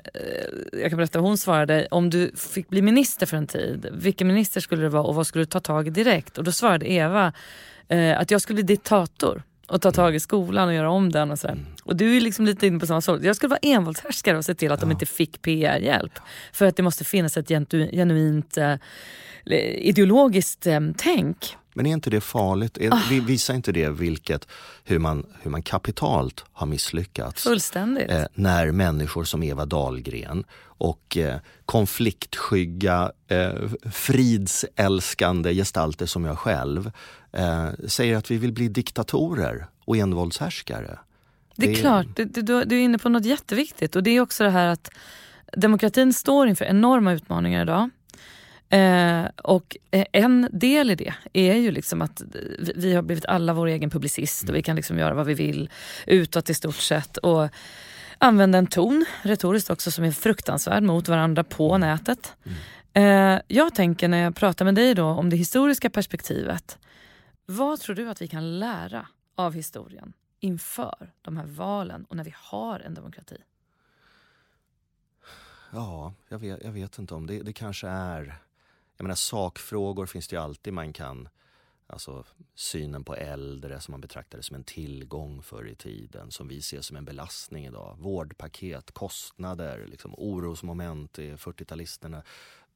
jag 0.73 0.91
kan 0.91 0.97
berätta 0.97 1.19
vad 1.19 1.29
hon 1.29 1.39
svarade. 1.39 1.89
Om 1.91 2.11
du 2.11 2.31
fick 2.37 2.69
bli 2.69 2.83
minister 2.83 3.27
för 3.27 3.37
en 3.37 3.47
tid, 3.47 3.87
vilken 3.93 4.27
minister 4.27 4.61
skulle 4.61 4.83
du 4.83 4.89
vara 4.89 5.03
och 5.03 5.15
vad 5.15 5.27
skulle 5.27 5.43
du 5.45 5.47
ta 5.47 5.61
tag 5.61 5.87
i 5.87 5.91
direkt? 5.91 6.06
Och 6.39 6.45
då 6.45 6.53
svarade 6.53 6.91
Eva 6.91 7.33
att 8.17 8.31
jag 8.31 8.41
skulle 8.43 8.55
bli 8.55 8.63
diktator 8.75 9.43
och 9.67 9.83
ta 9.83 9.93
tag 9.93 10.15
i 10.15 10.21
skolan 10.21 10.69
och 10.69 10.75
göra 10.75 10.91
om 10.91 11.13
den. 11.13 11.31
Och, 11.31 11.39
så 11.39 11.49
mm. 11.49 11.67
och 11.83 11.97
du 11.97 12.17
är 12.17 12.21
liksom 12.21 12.45
lite 12.45 12.67
inne 12.67 12.79
på 12.79 12.87
samma 12.87 13.01
sak. 13.01 13.21
Jag 13.23 13.37
skulle 13.37 13.51
vara 13.51 13.61
envåldshärskare 13.63 14.37
och 14.37 14.45
se 14.45 14.55
till 14.55 14.73
att 14.73 14.81
ja. 14.81 14.87
de 14.87 14.93
inte 14.93 15.07
fick 15.07 15.43
PR-hjälp. 15.43 16.13
För 16.53 16.67
att 16.67 16.77
det 16.77 16.83
måste 16.83 17.05
finnas 17.05 17.37
ett 17.37 17.49
genuint 17.49 18.57
eh, 18.57 18.75
ideologiskt 19.77 20.67
eh, 20.67 20.81
tänk. 20.97 21.57
Men 21.77 21.87
är 21.87 21.93
inte 21.93 22.11
det 22.11 22.21
farligt? 22.21 22.79
Är, 22.79 22.91
oh. 22.91 23.27
Visar 23.27 23.55
inte 23.55 23.73
det 23.73 23.89
vilket, 23.89 24.49
hur, 24.85 24.99
man, 24.99 25.27
hur 25.43 25.51
man 25.51 25.63
kapitalt 25.63 26.45
har 26.53 26.67
misslyckats? 26.67 27.43
Fullständigt. 27.43 28.11
Eh, 28.11 28.25
när 28.35 28.73
människor 28.73 29.25
som 29.25 29.43
Eva 29.43 29.65
Dahlgren 29.65 30.45
och 30.63 31.17
eh, 31.17 31.37
konfliktskygga, 31.65 33.13
eh, 33.29 33.53
fridsälskande 33.93 35.55
gestalter 35.55 36.07
som 36.07 36.25
jag 36.25 36.39
själv 36.39 36.91
eh, 37.33 37.69
säger 37.87 38.17
att 38.17 38.31
vi 38.31 38.37
vill 38.37 38.53
bli 38.53 38.69
diktatorer 38.69 39.67
och 39.85 39.97
envåldshärskare. 39.97 40.99
Det 41.57 41.67
är 41.67 41.71
det... 41.71 41.77
klart, 41.77 42.07
du, 42.17 42.25
du, 42.25 42.65
du 42.65 42.77
är 42.77 42.81
inne 42.81 42.99
på 42.99 43.09
något 43.09 43.25
jätteviktigt 43.25 43.97
och 43.97 44.03
det 44.03 44.11
är 44.11 44.21
också 44.21 44.45
det 44.45 44.51
här 44.51 44.67
att 44.67 44.91
demokratin 45.57 46.13
står 46.13 46.49
inför 46.49 46.65
enorma 46.65 47.13
utmaningar 47.13 47.63
idag. 47.63 47.91
Eh, 48.69 49.25
och 49.43 49.77
en 49.91 50.49
del 50.53 50.91
i 50.91 50.95
det 50.95 51.15
är 51.33 51.55
ju 51.55 51.71
liksom 51.71 52.03
att 52.03 52.23
vi 52.77 52.95
har 52.95 53.03
blivit 53.03 53.27
alla 53.27 53.53
vår 53.53 53.67
egen 53.67 53.91
publicist 53.91 54.49
och 54.49 54.55
vi 54.55 54.63
kan 54.63 54.77
liksom 54.77 54.99
göra 54.99 55.15
vad 55.15 55.27
vi 55.27 55.35
vill 55.35 55.71
utåt 56.07 56.51
i 56.51 56.55
stort 56.55 56.75
sett. 56.75 57.17
Och 57.17 57.49
använda 58.19 58.59
en 58.59 58.67
ton, 58.67 59.05
retoriskt 59.23 59.71
också, 59.71 59.91
som 59.91 60.05
är 60.05 60.13
fruktansvärd 60.13 60.83
mot 60.83 61.09
varandra 61.09 61.45
på 61.45 61.75
mm. 61.75 61.89
nätet. 61.89 62.37
Mm. 62.45 62.59
Eh, 63.37 63.43
jag 63.49 63.75
tänker 63.75 64.09
när 64.09 64.23
jag 64.23 64.37
pratar 64.37 64.65
med 64.65 64.75
dig 64.75 64.95
då 64.95 65.07
om 65.07 65.31
det 65.31 65.37
historiska 65.37 65.91
perspektivet. 65.91 66.79
Vad 67.47 67.81
tror 67.81 67.97
du 67.97 68.09
att 68.09 68.23
vi 68.23 68.29
kan 68.29 68.59
lära 68.59 69.07
av 69.35 69.53
historien 69.53 70.13
inför 70.41 71.13
de 71.23 71.37
här 71.37 71.47
valen 71.47 72.05
och 72.05 72.17
när 72.17 72.25
vi 72.25 72.35
har 72.37 72.81
en 72.81 72.95
demokrati? 72.95 73.37
Ja, 75.71 76.13
jag 76.29 76.39
vet, 76.39 76.65
jag 76.65 76.73
vet 76.73 76.99
inte 76.99 77.15
om 77.15 77.27
det, 77.27 77.43
det 77.43 77.53
kanske 77.53 77.89
är... 77.89 78.39
Jag 78.97 79.05
menar 79.05 79.15
sakfrågor 79.15 80.07
finns 80.07 80.29
det 80.29 80.37
ju 80.37 80.43
alltid 80.43 80.73
man 80.73 80.93
kan 80.93 81.29
Alltså 81.89 82.25
synen 82.55 83.05
på 83.05 83.15
äldre 83.15 83.81
som 83.81 83.93
man 83.93 84.01
betraktade 84.01 84.43
som 84.43 84.57
en 84.57 84.65
tillgång 84.65 85.43
förr 85.43 85.69
i 85.69 85.75
tiden 85.75 86.31
som 86.31 86.49
vi 86.49 86.63
ser 86.63 86.81
som 86.81 86.97
en 86.97 87.05
belastning 87.05 87.67
idag. 87.67 87.97
Vårdpaket, 87.99 88.93
kostnader, 88.93 89.87
liksom, 89.87 90.15
orosmoment 90.19 91.19
i 91.19 91.33
40-talisterna. 91.35 92.23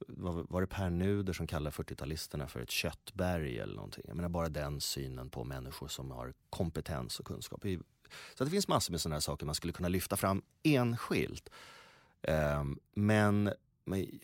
Var, 0.07 0.45
var 0.49 0.61
det 0.61 0.67
Per 0.67 0.89
Nuder 0.89 1.33
som 1.33 1.47
kallade 1.47 1.75
40-talisterna 1.75 2.47
för 2.47 2.59
ett 2.59 2.71
köttberg 2.71 3.59
eller 3.59 3.75
någonting? 3.75 4.03
Jag 4.07 4.15
menar 4.15 4.29
bara 4.29 4.49
den 4.49 4.81
synen 4.81 5.29
på 5.29 5.43
människor 5.43 5.87
som 5.87 6.11
har 6.11 6.33
kompetens 6.49 7.19
och 7.19 7.25
kunskap. 7.25 7.65
Så 8.35 8.43
det 8.43 8.51
finns 8.51 8.67
massor 8.67 8.91
med 8.91 9.01
sådana 9.01 9.15
här 9.15 9.21
saker 9.21 9.45
man 9.45 9.55
skulle 9.55 9.73
kunna 9.73 9.89
lyfta 9.89 10.17
fram 10.17 10.41
enskilt. 10.63 11.49
Um, 12.27 12.79
men, 12.93 13.53
men 13.85 14.19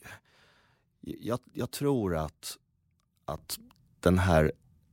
jag, 1.21 1.39
jag 1.53 1.71
tror 1.71 2.15
att, 2.15 2.57
att 3.25 3.59
den 3.99 4.19
här 4.19 4.51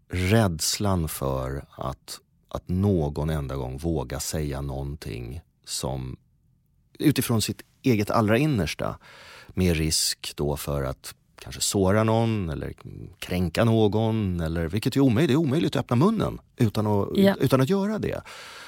rädslan 0.08 1.08
för 1.08 1.64
att, 1.70 2.20
att 2.48 2.68
någon 2.68 3.30
enda 3.30 3.56
gång 3.56 3.78
våga 3.78 4.20
säga 4.20 4.60
någonting 4.60 5.40
som 5.64 6.16
utifrån 6.98 7.42
sitt 7.42 7.62
eget 7.82 8.10
allra 8.10 8.38
innersta 8.38 8.98
med 9.48 9.76
risk 9.76 10.32
då 10.36 10.56
för 10.56 10.82
att 10.82 11.14
kanske 11.36 11.60
såra 11.60 12.04
någon 12.04 12.50
eller 12.50 12.74
kränka 13.18 13.64
någon. 13.64 14.40
Eller, 14.40 14.68
vilket 14.68 14.96
är 14.96 15.00
omöjligt, 15.00 15.28
det 15.28 15.34
är 15.34 15.36
omöjligt 15.36 15.76
att 15.76 15.80
öppna 15.80 15.96
munnen 15.96 16.40
utan 16.56 16.86
att, 16.86 17.08
ja. 17.14 17.34
utan 17.40 17.60
att 17.60 17.68
göra 17.68 17.98
det. 17.98 18.22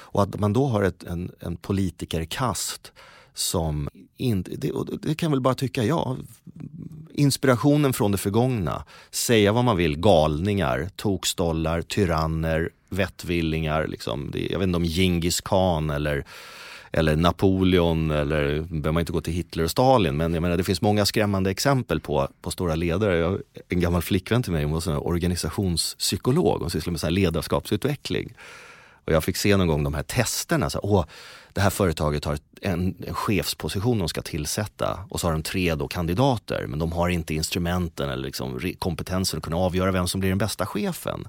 Och 0.09 0.23
att 0.23 0.41
man 0.41 0.53
då 0.53 0.67
har 0.67 0.83
ett, 0.83 1.03
en, 1.03 1.33
en 1.41 1.57
politikerkast 1.57 2.93
som 3.35 3.89
inte, 4.17 4.51
det, 4.57 4.73
det 5.03 5.15
kan 5.15 5.31
väl 5.31 5.41
bara 5.41 5.55
tycka, 5.55 5.85
ja, 5.85 6.17
inspirationen 7.17 7.93
från 7.93 8.13
det 8.13 8.19
förgångna. 8.19 8.85
Säga 9.11 9.53
vad 9.53 9.65
man 9.65 9.77
vill, 9.77 9.97
galningar, 9.97 10.89
tokstollar, 10.97 11.83
tyranner, 11.83 12.71
vettvillingar. 12.89 13.87
Liksom. 13.87 14.33
Jag 14.51 14.59
vet 14.59 14.67
inte 14.67 14.77
om 14.77 14.85
Genghis 14.85 15.41
khan 15.41 15.91
eller, 15.91 16.25
eller 16.93 17.17
Napoleon 17.17 18.11
eller 18.11 18.61
behöver 18.61 18.93
man 18.93 19.01
inte 19.01 19.13
gå 19.13 19.21
till 19.21 19.33
Hitler 19.33 19.65
och 19.65 19.71
Stalin. 19.71 20.17
Men 20.17 20.35
jag 20.35 20.43
menar, 20.43 20.57
det 20.57 20.65
finns 20.65 20.83
många 20.83 21.07
skrämmande 21.07 21.51
exempel 21.51 22.01
på, 22.01 22.29
på 22.43 22.51
stora 22.51 22.75
ledare. 22.75 23.17
Jag, 23.17 23.41
en 23.69 23.81
gammal 23.81 24.03
flickvän 24.03 24.43
till 24.43 24.53
mig, 24.53 24.65
hon 24.65 24.73
var 24.73 25.07
organisationspsykolog. 25.07 26.61
Hon 26.61 26.71
sysslade 26.71 26.93
med 26.93 27.01
så 27.01 27.09
ledarskapsutveckling. 27.09 28.35
Och 29.07 29.13
jag 29.13 29.25
fick 29.25 29.37
se 29.37 29.57
någon 29.57 29.67
gång 29.67 29.85
de 29.85 29.95
här 29.95 30.03
testerna. 30.03 30.71
Så, 30.71 30.81
åh, 30.83 31.05
det 31.57 31.63
här 31.63 31.71
företaget 31.71 32.25
har 32.25 32.39
en, 32.61 32.95
en 33.07 33.15
chefsposition 33.15 33.99
de 33.99 34.09
ska 34.09 34.23
tillsätta 34.23 34.99
och 35.09 35.21
så 35.21 35.27
har 35.27 35.33
de 35.33 35.43
tre 35.43 35.75
då 35.75 35.89
kandidater 35.89 36.67
men 36.67 36.79
de 36.79 36.93
har 36.93 37.09
inte 37.09 37.35
instrumenten 37.35 38.11
eller 38.11 38.23
liksom 38.23 38.61
kompetensen 38.79 39.39
att 39.39 39.45
kunna 39.45 39.57
avgöra 39.57 39.93
vem 39.93 40.09
som 40.09 40.21
blir 40.21 40.31
den 40.31 40.39
bästa 40.39 40.67
chefen. 40.67 41.29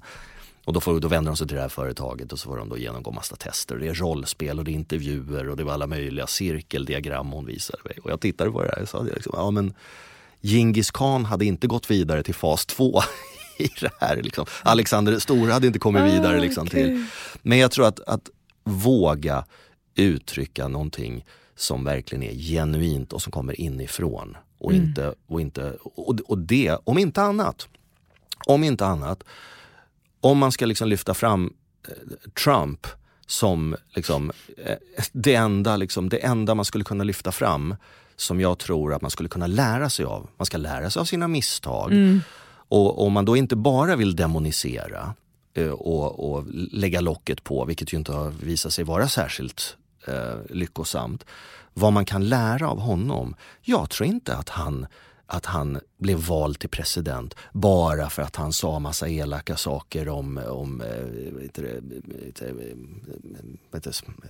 Och 0.64 0.72
då, 0.72 0.80
får, 0.80 1.00
då 1.00 1.08
vänder 1.08 1.30
de 1.30 1.36
sig 1.36 1.46
till 1.46 1.56
det 1.56 1.62
här 1.62 1.68
företaget 1.68 2.32
och 2.32 2.38
så 2.38 2.48
får 2.48 2.56
de 2.56 2.68
då 2.68 2.78
genomgå 2.78 3.10
massa 3.10 3.36
tester. 3.36 3.76
Det 3.76 3.88
är 3.88 3.94
rollspel 3.94 4.58
och 4.58 4.64
det 4.64 4.70
är 4.70 4.72
intervjuer 4.72 5.48
och 5.48 5.56
det 5.56 5.64
var 5.64 5.72
alla 5.72 5.86
möjliga 5.86 6.26
cirkeldiagram 6.26 7.30
hon 7.30 7.46
visade 7.46 7.82
mig. 7.84 7.98
Och 8.02 8.10
jag 8.10 8.20
tittade 8.20 8.50
på 8.50 8.62
det 8.62 8.70
här 8.76 8.82
och 8.82 8.88
sa 8.88 9.02
liksom, 9.02 9.32
ja 9.36 9.50
men 9.50 9.74
Genghis 10.42 10.90
khan 10.90 11.24
hade 11.24 11.44
inte 11.44 11.66
gått 11.66 11.90
vidare 11.90 12.22
till 12.22 12.34
fas 12.34 12.66
två 12.66 13.00
i 13.58 13.68
det 13.80 13.90
här. 14.00 14.22
Liksom. 14.22 14.46
Alexander 14.62 15.18
Stora 15.18 15.52
hade 15.52 15.66
inte 15.66 15.78
kommit 15.78 16.02
vidare. 16.02 16.40
Liksom, 16.40 16.66
till. 16.66 17.06
Men 17.42 17.58
jag 17.58 17.70
tror 17.70 17.86
att, 17.86 18.00
att 18.00 18.30
våga 18.64 19.44
uttrycka 19.98 20.68
någonting 20.68 21.24
som 21.56 21.84
verkligen 21.84 22.22
är 22.22 22.34
genuint 22.34 23.12
och 23.12 23.22
som 23.22 23.32
kommer 23.32 23.60
inifrån. 23.60 24.36
Och, 24.58 24.72
mm. 24.72 24.84
inte, 24.84 25.14
och, 25.26 25.40
inte, 25.40 25.76
och, 25.82 26.20
och 26.20 26.38
det, 26.38 26.78
om 26.84 26.98
inte 26.98 27.22
annat, 27.22 27.68
om 28.46 28.64
inte 28.64 28.86
annat, 28.86 29.24
om 30.20 30.38
man 30.38 30.52
ska 30.52 30.66
liksom 30.66 30.88
lyfta 30.88 31.14
fram 31.14 31.52
eh, 31.88 32.30
Trump 32.44 32.86
som 33.26 33.76
liksom, 33.94 34.32
eh, 34.56 34.76
det, 35.12 35.34
enda, 35.34 35.76
liksom, 35.76 36.08
det 36.08 36.24
enda 36.24 36.54
man 36.54 36.64
skulle 36.64 36.84
kunna 36.84 37.04
lyfta 37.04 37.32
fram 37.32 37.74
som 38.16 38.40
jag 38.40 38.58
tror 38.58 38.94
att 38.94 39.02
man 39.02 39.10
skulle 39.10 39.28
kunna 39.28 39.46
lära 39.46 39.90
sig 39.90 40.04
av. 40.04 40.28
Man 40.36 40.46
ska 40.46 40.56
lära 40.56 40.90
sig 40.90 41.00
av 41.00 41.04
sina 41.04 41.28
misstag. 41.28 41.92
Mm. 41.92 42.20
Och 42.50 43.06
om 43.06 43.12
man 43.12 43.24
då 43.24 43.36
inte 43.36 43.56
bara 43.56 43.96
vill 43.96 44.16
demonisera 44.16 45.14
eh, 45.54 45.70
och, 45.70 46.32
och 46.32 46.44
lägga 46.72 47.00
locket 47.00 47.44
på, 47.44 47.64
vilket 47.64 47.92
ju 47.92 47.96
inte 47.96 48.12
har 48.12 48.30
visat 48.30 48.72
sig 48.72 48.84
vara 48.84 49.08
särskilt 49.08 49.76
eh, 50.06 50.36
lyckosamt. 50.50 51.24
Vad 51.74 51.92
man 51.92 52.04
kan 52.04 52.28
lära 52.28 52.68
av 52.68 52.80
honom? 52.80 53.34
Jag 53.62 53.90
tror 53.90 54.06
inte 54.06 54.36
att 54.36 54.48
han 54.48 54.86
att 55.30 55.46
han 55.46 55.80
blev 55.98 56.18
vald 56.18 56.58
till 56.58 56.68
president 56.68 57.34
bara 57.52 58.10
för 58.10 58.22
att 58.22 58.36
han 58.36 58.52
sa 58.52 58.78
massa 58.78 59.08
elaka 59.08 59.56
saker 59.56 60.08
om, 60.08 60.40
om 60.48 60.80
äh, 60.80 60.88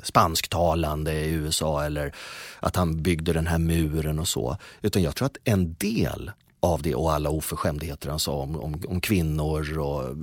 spansktalande 0.03 1.12
i 1.12 1.31
USA 1.33 1.85
eller 1.85 2.14
att 2.61 2.77
han 2.77 3.03
byggde 3.03 3.33
den 3.33 3.47
här 3.47 3.59
muren 3.59 4.19
och 4.19 4.29
så. 4.29 4.57
Utan 4.83 5.03
jag 5.03 5.16
tror 5.16 5.27
att 5.27 5.37
en 5.45 5.75
del 5.75 6.30
av 6.61 6.83
det 6.83 6.95
och 6.95 7.13
alla 7.13 7.30
oförskämdheter 7.30 8.11
han 8.11 8.18
sa 8.18 8.33
om, 8.33 8.61
om, 8.61 8.83
om, 8.89 9.01
kvinnor 9.01 9.79
och 9.79 10.17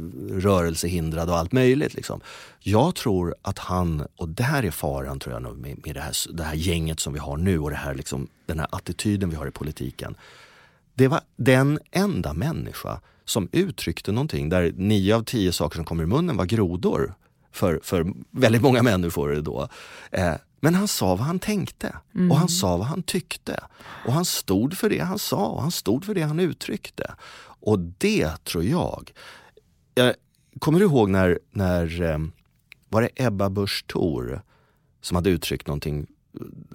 rörelsehindrade 0.44 1.32
och 1.32 1.38
allt 1.38 1.52
möjligt. 1.52 1.94
Liksom. 1.94 2.22
Jag 2.60 2.96
tror 2.96 3.36
att 3.42 3.60
han, 3.60 4.08
och 4.16 4.30
det 4.30 4.44
här 4.44 4.64
är 4.64 4.72
faran 4.72 5.20
tror 5.20 5.34
jag 5.34 5.58
med, 5.58 5.86
med 5.86 5.96
det, 5.96 6.02
här, 6.02 6.14
det 6.34 6.44
här 6.44 6.56
gänget 6.56 7.00
som 7.00 7.14
vi 7.14 7.20
har 7.20 7.38
nu 7.38 7.60
och 7.60 7.70
det 7.70 7.76
här, 7.76 7.96
liksom, 7.96 8.28
den 8.46 8.60
här 8.60 8.68
attityden 8.72 9.30
vi 9.30 9.36
har 9.36 9.48
i 9.48 9.52
politiken. 9.52 10.16
det 10.94 11.08
var 11.08 11.22
den 11.36 11.80
enda 11.92 12.34
människa 12.34 13.02
som 13.26 13.50
uttryckte 13.52 14.12
någonting 14.12 14.50
där 14.50 14.74
nio 14.76 15.16
av 15.16 15.24
tio 15.24 15.52
saker 15.52 15.76
som 15.76 15.86
kommer 15.86 16.04
i 16.04 16.08
munnen 16.08 16.38
var 16.38 16.46
grodor 16.46 17.14
för, 17.56 17.80
för 17.84 18.14
väldigt 18.32 18.62
många 18.62 18.84
människor 18.84 19.42
då. 19.42 19.68
Eh, 20.12 20.34
men 20.60 20.76
han 20.76 20.88
sa 20.88 21.16
vad 21.16 21.26
han 21.26 21.40
tänkte 21.40 21.96
mm. 22.16 22.32
och 22.32 22.38
han 22.38 22.50
sa 22.50 22.78
vad 22.78 22.88
han 22.88 23.04
tyckte. 23.04 23.64
Och 24.06 24.14
han 24.14 24.26
stod 24.26 24.78
för 24.78 24.90
det 24.90 25.00
han 25.00 25.20
sa 25.20 25.48
och 25.48 25.62
han 25.62 25.72
stod 25.72 26.06
för 26.06 26.16
det 26.16 26.22
han 26.22 26.40
uttryckte. 26.40 27.16
Och 27.60 27.80
det 27.80 28.44
tror 28.44 28.64
jag... 28.64 29.12
jag 29.94 30.14
kommer 30.60 30.80
du 30.80 30.86
ihåg 30.86 31.10
när, 31.10 31.40
när 31.52 32.02
eh, 32.02 32.20
var 32.90 33.02
det 33.02 33.10
Ebba 33.16 33.50
Busch 33.50 33.86
Thor 33.88 34.42
som 35.02 35.16
hade 35.16 35.30
uttryckt 35.30 35.68
någonting 35.68 36.08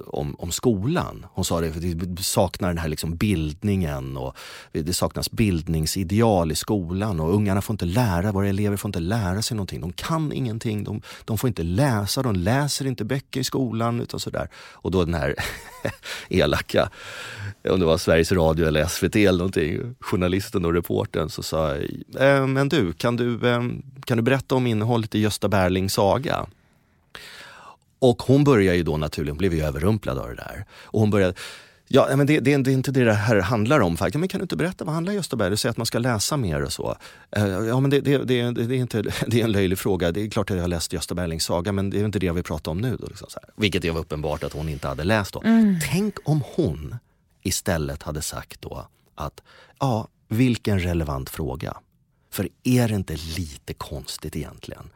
om, 0.06 0.36
om 0.38 0.52
skolan. 0.52 1.26
Hon 1.32 1.44
sa 1.44 1.60
det, 1.60 1.72
för 1.72 1.80
det 1.80 2.22
saknar 2.22 2.68
den 2.68 2.78
här 2.78 2.88
liksom 2.88 3.16
bildningen 3.16 4.16
och 4.16 4.36
det 4.72 4.92
saknas 4.92 5.30
bildningsideal 5.30 6.52
i 6.52 6.54
skolan 6.54 7.20
och 7.20 7.34
ungarna 7.34 7.62
får 7.62 7.74
inte 7.74 7.84
lära, 7.84 8.32
våra 8.32 8.48
elever 8.48 8.76
får 8.76 8.88
inte 8.88 9.00
lära 9.00 9.42
sig 9.42 9.56
någonting. 9.56 9.80
De 9.80 9.92
kan 9.92 10.32
ingenting, 10.32 10.84
de, 10.84 11.02
de 11.24 11.38
får 11.38 11.48
inte 11.48 11.62
läsa, 11.62 12.22
de 12.22 12.36
läser 12.36 12.86
inte 12.86 13.04
böcker 13.04 13.40
i 13.40 13.44
skolan 13.44 14.00
utan 14.00 14.20
sådär. 14.20 14.48
Och 14.72 14.90
då 14.90 15.04
den 15.04 15.14
här 15.14 15.34
elaka, 16.28 16.90
om 17.70 17.80
det 17.80 17.86
var 17.86 17.98
Sveriges 17.98 18.32
Radio 18.32 18.66
eller 18.66 18.86
SVT 18.86 19.16
eller 19.16 19.38
någonting, 19.38 19.94
journalisten 20.00 20.64
och 20.64 20.74
reporten 20.74 21.30
så 21.30 21.42
sa 21.42 21.74
eh, 22.18 22.46
men 22.46 22.68
du, 22.68 22.92
kan 22.92 23.16
du, 23.16 23.48
eh, 23.48 23.62
kan 24.04 24.16
du 24.16 24.22
berätta 24.22 24.54
om 24.54 24.66
innehållet 24.66 25.14
i 25.14 25.20
Gösta 25.20 25.48
Berlings 25.48 25.92
saga? 25.92 26.46
Och 28.00 28.22
hon 28.22 28.44
börjar 28.44 28.74
ju 28.74 28.82
då 28.82 28.96
naturligen, 28.96 29.36
blev 29.36 29.54
ju 29.54 29.62
överrumplad 29.62 30.18
av 30.18 30.28
det 30.28 30.34
där. 30.34 30.64
Och 30.84 31.00
hon 31.00 31.10
började, 31.10 31.34
Ja, 31.92 32.16
men 32.16 32.26
det, 32.26 32.40
det, 32.40 32.56
det, 32.56 32.70
är 32.70 32.74
inte 32.74 32.90
det 32.90 33.04
det 33.04 33.12
här 33.12 33.40
handlar 33.40 33.80
om. 33.80 33.96
Faktiskt. 33.96 34.20
Men 34.20 34.28
kan 34.28 34.38
du 34.38 34.42
inte 34.42 34.56
berätta 34.56 34.84
vad 34.84 34.94
handlar 34.94 35.12
Gösta 35.12 35.36
Berg? 35.36 35.50
Du 35.50 35.56
säger 35.56 35.70
att 35.70 35.76
man 35.76 35.86
ska 35.86 35.98
läsa 35.98 36.36
mer 36.36 36.62
och 36.62 36.72
så. 36.72 36.96
Uh, 37.38 37.44
ja, 37.46 37.80
men 37.80 37.90
det, 37.90 38.00
det, 38.00 38.18
det, 38.18 38.34
är 38.40 38.72
inte, 38.72 39.02
det 39.26 39.40
är 39.40 39.44
en 39.44 39.52
löjlig 39.52 39.78
fråga. 39.78 40.12
Det 40.12 40.20
är 40.22 40.30
klart 40.30 40.50
att 40.50 40.56
jag 40.56 40.64
har 40.64 40.68
läst 40.68 40.92
Gösta 40.92 41.14
Berlings 41.14 41.44
saga, 41.44 41.72
men 41.72 41.90
det 41.90 42.00
är 42.00 42.04
inte 42.04 42.18
det 42.18 42.26
jag 42.26 42.34
vill 42.34 42.44
prata 42.44 42.70
om 42.70 42.78
nu. 42.78 42.96
Då, 42.96 43.06
liksom 43.06 43.28
Vilket 43.56 43.84
är 43.84 43.98
uppenbart 43.98 44.44
att 44.44 44.52
hon 44.52 44.68
inte 44.68 44.88
hade 44.88 45.04
läst. 45.04 45.32
Då. 45.32 45.42
Mm. 45.42 45.78
Tänk 45.90 46.14
om 46.24 46.42
hon 46.54 46.96
istället 47.42 48.02
hade 48.02 48.22
sagt 48.22 48.62
då 48.62 48.88
att, 49.14 49.42
ja, 49.78 50.08
vilken 50.28 50.80
relevant 50.80 51.30
fråga. 51.30 51.76
För 52.32 52.48
är 52.62 52.88
det 52.88 52.94
inte 52.94 53.16
lite 53.36 53.74
konstigt 53.74 54.36
egentligen 54.36 54.90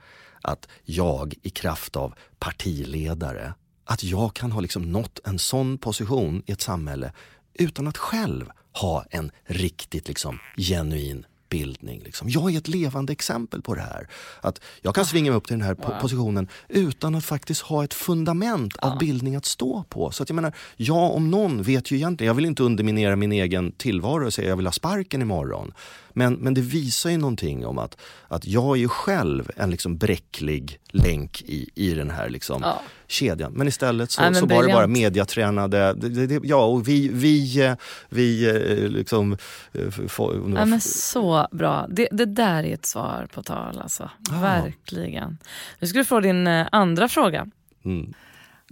att 0.44 0.68
jag 0.84 1.34
i 1.42 1.50
kraft 1.50 1.96
av 1.96 2.14
partiledare, 2.38 3.54
att 3.84 4.04
jag 4.04 4.34
kan 4.34 4.52
ha 4.52 4.60
liksom 4.60 4.92
nått 4.92 5.20
en 5.24 5.38
sån 5.38 5.78
position 5.78 6.42
i 6.46 6.52
ett 6.52 6.60
samhälle 6.60 7.12
utan 7.54 7.88
att 7.88 7.96
själv 7.96 8.50
ha 8.72 9.04
en 9.10 9.30
riktigt 9.44 10.08
liksom 10.08 10.38
genuin 10.56 11.26
bildning. 11.54 12.02
Liksom. 12.04 12.28
Jag 12.28 12.54
är 12.54 12.58
ett 12.58 12.68
levande 12.68 13.12
exempel 13.12 13.62
på 13.62 13.74
det 13.74 13.80
här. 13.80 14.08
Att 14.40 14.60
jag 14.82 14.94
kan 14.94 15.06
svinga 15.06 15.30
mig 15.30 15.38
upp 15.38 15.46
till 15.46 15.58
den 15.58 15.66
här 15.66 15.74
wow. 15.74 16.00
positionen 16.00 16.48
utan 16.68 17.14
att 17.14 17.24
faktiskt 17.24 17.62
ha 17.62 17.84
ett 17.84 17.94
fundament 17.94 18.76
av 18.76 18.98
bildning 18.98 19.36
att 19.36 19.44
stå 19.44 19.84
på. 19.88 20.10
Så 20.10 20.22
att 20.22 20.28
jag 20.28 20.36
menar, 20.36 20.52
jag 20.76 21.14
om 21.14 21.30
någon 21.30 21.62
vet 21.62 21.90
ju 21.90 21.96
egentligen, 21.96 22.26
jag 22.28 22.34
vill 22.34 22.44
inte 22.44 22.62
underminera 22.62 23.16
min 23.16 23.32
egen 23.32 23.72
tillvaro 23.72 24.26
och 24.26 24.34
säga 24.34 24.48
jag 24.48 24.56
vill 24.56 24.66
ha 24.66 24.72
sparken 24.72 25.22
imorgon. 25.22 25.72
Men, 26.16 26.34
men 26.34 26.54
det 26.54 26.60
visar 26.60 27.10
ju 27.10 27.18
någonting 27.18 27.66
om 27.66 27.78
att, 27.78 27.96
att 28.28 28.46
jag 28.46 28.76
är 28.76 28.80
ju 28.80 28.88
själv 28.88 29.50
en 29.56 29.70
liksom 29.70 29.96
bräcklig 29.96 30.78
länk 30.90 31.42
i, 31.42 31.70
i 31.74 31.94
den 31.94 32.10
här 32.10 32.28
liksom 32.28 32.62
ja. 32.62 32.82
kedjan. 33.06 33.52
Men 33.52 33.68
istället 33.68 34.10
så, 34.10 34.22
ja, 34.22 34.34
så 34.34 34.46
var 34.46 34.62
det 34.62 34.72
bara 34.72 34.86
mediatränade, 34.86 35.94
det, 35.94 36.26
det, 36.26 36.40
ja 36.44 36.64
och 36.64 36.88
vi, 36.88 37.08
vi, 37.08 37.74
vi 38.08 38.48
eh, 38.48 38.88
liksom... 38.88 39.36
Eh, 39.72 39.90
Får, 40.08 40.34
ja, 40.56 40.64
men 40.64 40.80
så 40.80 41.43
bra. 41.50 41.86
Det, 41.90 42.08
det 42.12 42.24
där 42.24 42.64
är 42.64 42.74
ett 42.74 42.86
svar 42.86 43.28
på 43.34 43.42
tal 43.42 43.80
alltså. 43.80 44.10
Ja. 44.30 44.40
Verkligen. 44.40 45.38
Nu 45.78 45.86
ska 45.86 45.98
du 45.98 46.04
få 46.04 46.20
din 46.20 46.46
eh, 46.46 46.66
andra 46.72 47.08
fråga. 47.08 47.46
Mm. 47.84 48.14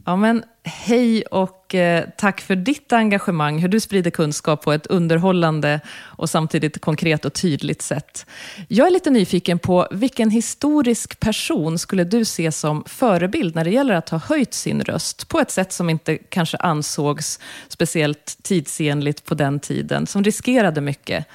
Ja, 0.05 0.17
men 0.17 0.45
hej 0.65 1.23
och 1.23 1.75
eh, 1.75 2.05
tack 2.19 2.41
för 2.41 2.57
ditt 2.57 2.93
engagemang, 2.93 3.59
hur 3.59 3.69
du 3.69 3.81
sprider 3.81 4.11
kunskap 4.11 4.63
på 4.63 4.73
ett 4.73 4.87
underhållande 4.87 5.81
och 5.95 6.31
samtidigt 6.31 6.81
konkret 6.81 7.25
och 7.25 7.33
tydligt 7.33 7.83
sätt. 7.83 8.27
Jag 8.69 8.87
är 8.87 8.91
lite 8.91 9.11
nyfiken 9.11 9.59
på 9.59 9.89
vilken 9.91 10.31
historisk 10.31 11.21
person 11.21 11.79
skulle 11.79 12.05
du 12.05 12.25
se 12.25 12.53
som 12.53 12.85
förebild 12.87 13.55
när 13.55 13.65
det 13.65 13.71
gäller 13.71 13.95
att 13.95 14.09
ha 14.09 14.19
höjt 14.19 14.55
sin 14.55 14.81
röst 14.81 15.29
på 15.29 15.41
ett 15.41 15.51
sätt 15.51 15.73
som 15.73 15.91
inte 15.91 16.17
kanske 16.17 16.57
ansågs 16.57 17.41
speciellt 17.69 18.39
tidsenligt 18.43 19.25
på 19.25 19.35
den 19.35 19.61
tiden, 19.61 20.07
som 20.07 20.25
riskerade 20.25 20.81
mycket 20.81 21.27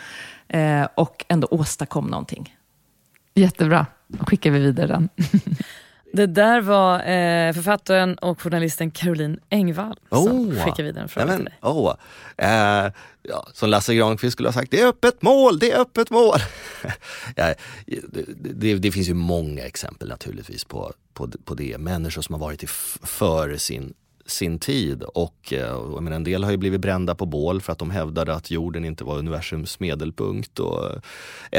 eh, 0.50 0.88
och 0.96 1.26
ändå 1.28 1.48
åstadkom 1.52 2.08
någonting. 2.08 2.58
Jättebra, 3.34 3.86
då 4.08 4.26
skickar 4.26 4.52
vi 4.52 4.60
vidare 4.60 4.88
den. 4.88 5.10
Det 6.14 6.28
där 6.28 6.62
var 6.62 7.00
eh, 7.00 7.54
författaren 7.54 8.16
och 8.16 8.42
journalisten 8.42 8.92
Caroline 8.92 9.40
Engvall 9.50 10.00
som 10.10 10.50
oh, 10.50 10.66
skickade 10.66 10.84
vidare 10.84 11.04
en 11.04 11.10
fråga 11.10 11.26
men, 11.26 11.36
till 11.36 11.46
dig. 11.46 11.54
Oh, 11.62 11.96
eh, 12.38 12.92
ja, 13.22 13.48
som 13.54 13.70
Lasse 13.70 13.96
Granqvist 13.96 14.34
skulle 14.34 14.48
ha 14.48 14.54
sagt, 14.54 14.72
det 14.72 14.82
är 14.82 14.88
öppet 14.88 15.22
mål, 15.22 15.60
det 15.60 15.72
är 15.72 15.80
öppet 15.80 16.10
mål. 16.10 16.40
ja, 17.36 17.54
det, 17.86 18.24
det, 18.54 18.76
det, 18.76 18.92
finns 18.92 19.10
ju 19.10 19.14
många 19.14 19.64
exempel 19.64 20.10
naturligtvis 20.10 20.66
på, 20.66 20.94
på, 21.14 21.28
på 21.46 21.54
det. 21.56 21.78
Människor 21.78 22.22
som 22.22 22.34
har 22.34 22.40
varit 22.40 22.64
i 22.64 22.68
före 23.04 23.60
sin 23.60 23.94
sin 24.28 24.60
tid 24.60 25.04
och 25.04 25.54
eh, 25.54 25.60
jag 25.60 26.04
menar, 26.04 26.16
en 26.16 26.24
del 26.24 26.44
har 26.44 26.52
ju 26.52 26.58
blivit 26.58 26.82
brända 26.82 27.16
på 27.16 27.26
bål 27.26 27.62
för 27.62 27.72
att 27.72 27.80
de 27.80 27.92
hävdade 27.92 28.34
att 28.34 28.52
jorden 28.52 28.86
inte 28.86 29.04
var 29.04 29.18
universums 29.18 29.80
medelpunkt 29.80 30.60
och 30.60 30.86
eh, 30.86 31.00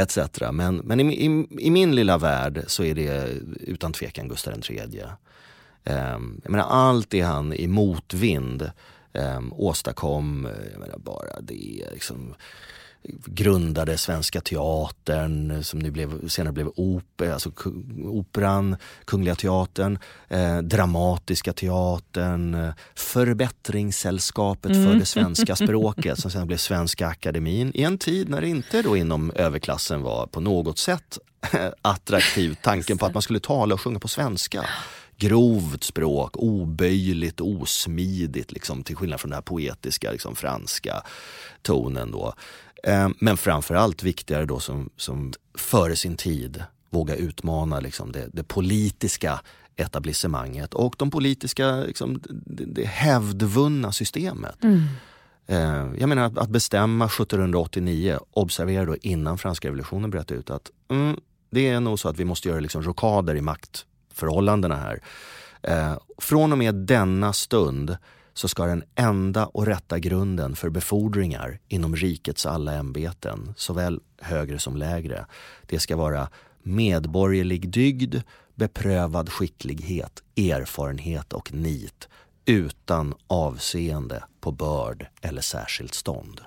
etc. 0.02 0.18
Men, 0.52 0.76
men 0.76 1.00
i, 1.00 1.26
i, 1.26 1.46
i 1.58 1.70
min 1.70 1.94
lilla 1.94 2.18
värld 2.18 2.64
så 2.66 2.84
är 2.84 2.94
det 2.94 3.28
utan 3.60 3.92
tvekan 3.92 4.28
Gustav 4.28 4.54
III. 4.70 4.80
Um, 4.80 5.14
ehm, 5.84 6.40
jag 6.42 6.50
menar, 6.50 6.64
allt 6.64 7.10
det 7.10 7.20
han 7.20 7.52
i 7.52 7.66
motvind 7.66 8.70
um, 9.12 9.52
åstadkom, 9.52 10.46
eh, 10.46 10.52
jag 10.72 10.80
menar, 10.80 10.98
bara 10.98 11.40
det 11.40 11.88
liksom 11.92 12.34
grundade 13.26 13.98
Svenska 13.98 14.40
Teatern 14.40 15.64
som 15.64 15.78
nu 15.78 15.90
blev, 15.90 16.28
senare 16.28 16.52
blev 16.52 16.68
opera, 16.76 17.32
alltså 17.32 17.52
Operan, 18.04 18.76
Kungliga 19.04 19.34
Teatern, 19.34 19.98
eh, 20.28 20.58
Dramatiska 20.58 21.52
Teatern, 21.52 22.54
eh, 22.54 22.72
Förbättringssällskapet 22.94 24.70
mm. 24.70 24.86
för 24.86 24.94
det 24.94 25.06
svenska 25.06 25.56
språket 25.64 26.18
som 26.18 26.30
sen 26.30 26.46
blev 26.46 26.56
Svenska 26.56 27.06
Akademin 27.06 27.72
i 27.74 27.82
en 27.82 27.98
tid 27.98 28.28
när 28.28 28.40
det 28.40 28.48
inte 28.48 28.82
då 28.82 28.96
inom 28.96 29.30
överklassen 29.30 30.02
var 30.02 30.26
på 30.26 30.40
något 30.40 30.78
sätt 30.78 31.18
attraktiv 31.82 32.56
tanken 32.62 32.98
på 32.98 33.06
att 33.06 33.14
man 33.14 33.22
skulle 33.22 33.40
tala 33.40 33.74
och 33.74 33.80
sjunga 33.80 33.98
på 33.98 34.08
svenska 34.08 34.64
grovt 35.18 35.84
språk, 35.84 36.36
oböjligt, 36.36 37.40
osmidigt, 37.40 38.52
liksom, 38.52 38.82
till 38.82 38.96
skillnad 38.96 39.20
från 39.20 39.30
den 39.30 39.36
här 39.36 39.42
poetiska 39.42 40.12
liksom, 40.12 40.36
franska 40.36 41.02
tonen. 41.62 42.10
Då. 42.10 42.34
Eh, 42.82 43.08
men 43.18 43.36
framförallt 43.36 44.02
viktigare 44.02 44.44
då 44.44 44.60
som, 44.60 44.90
som 44.96 45.32
före 45.54 45.96
sin 45.96 46.16
tid 46.16 46.62
våga 46.90 47.14
utmana 47.14 47.80
liksom 47.80 48.12
det, 48.12 48.28
det 48.32 48.44
politiska 48.44 49.40
etablissemanget 49.76 50.74
och 50.74 50.94
de 50.98 51.10
politiska, 51.10 51.76
liksom, 51.76 52.20
det, 52.28 52.64
det 52.64 52.84
hävdvunna 52.84 53.92
systemet. 53.92 54.64
Mm. 54.64 54.82
Eh, 55.46 56.00
jag 56.00 56.08
menar 56.08 56.22
att, 56.22 56.38
att 56.38 56.50
bestämma 56.50 57.06
1789, 57.06 58.18
observera 58.30 58.84
då 58.84 58.96
innan 58.96 59.38
franska 59.38 59.68
revolutionen 59.68 60.10
bröt 60.10 60.30
ut 60.30 60.50
att 60.50 60.70
mm, 60.90 61.16
det 61.50 61.68
är 61.68 61.80
nog 61.80 61.98
så 61.98 62.08
att 62.08 62.18
vi 62.18 62.24
måste 62.24 62.48
göra 62.48 62.60
liksom 62.60 62.82
rokader 62.82 63.34
i 63.34 63.40
maktförhållandena 63.40 64.76
här. 64.76 65.00
Eh, 65.62 65.98
från 66.18 66.52
och 66.52 66.58
med 66.58 66.74
denna 66.74 67.32
stund 67.32 67.96
så 68.38 68.48
ska 68.48 68.66
den 68.66 68.84
enda 68.94 69.46
och 69.46 69.66
rätta 69.66 69.98
grunden 69.98 70.56
för 70.56 70.70
befordringar 70.70 71.58
inom 71.68 71.96
rikets 71.96 72.46
alla 72.46 72.72
ämbeten, 72.72 73.54
såväl 73.56 74.00
högre 74.20 74.58
som 74.58 74.76
lägre, 74.76 75.26
det 75.66 75.78
ska 75.78 75.96
vara 75.96 76.28
medborgerlig 76.62 77.70
dygd, 77.70 78.16
beprövad 78.54 79.28
skicklighet, 79.28 80.22
erfarenhet 80.36 81.32
och 81.32 81.52
nit 81.52 82.08
utan 82.44 83.14
avseende 83.26 84.24
på 84.40 84.52
börd 84.52 85.06
eller 85.20 85.42
särskilt 85.42 85.94
stånd. 85.94 86.40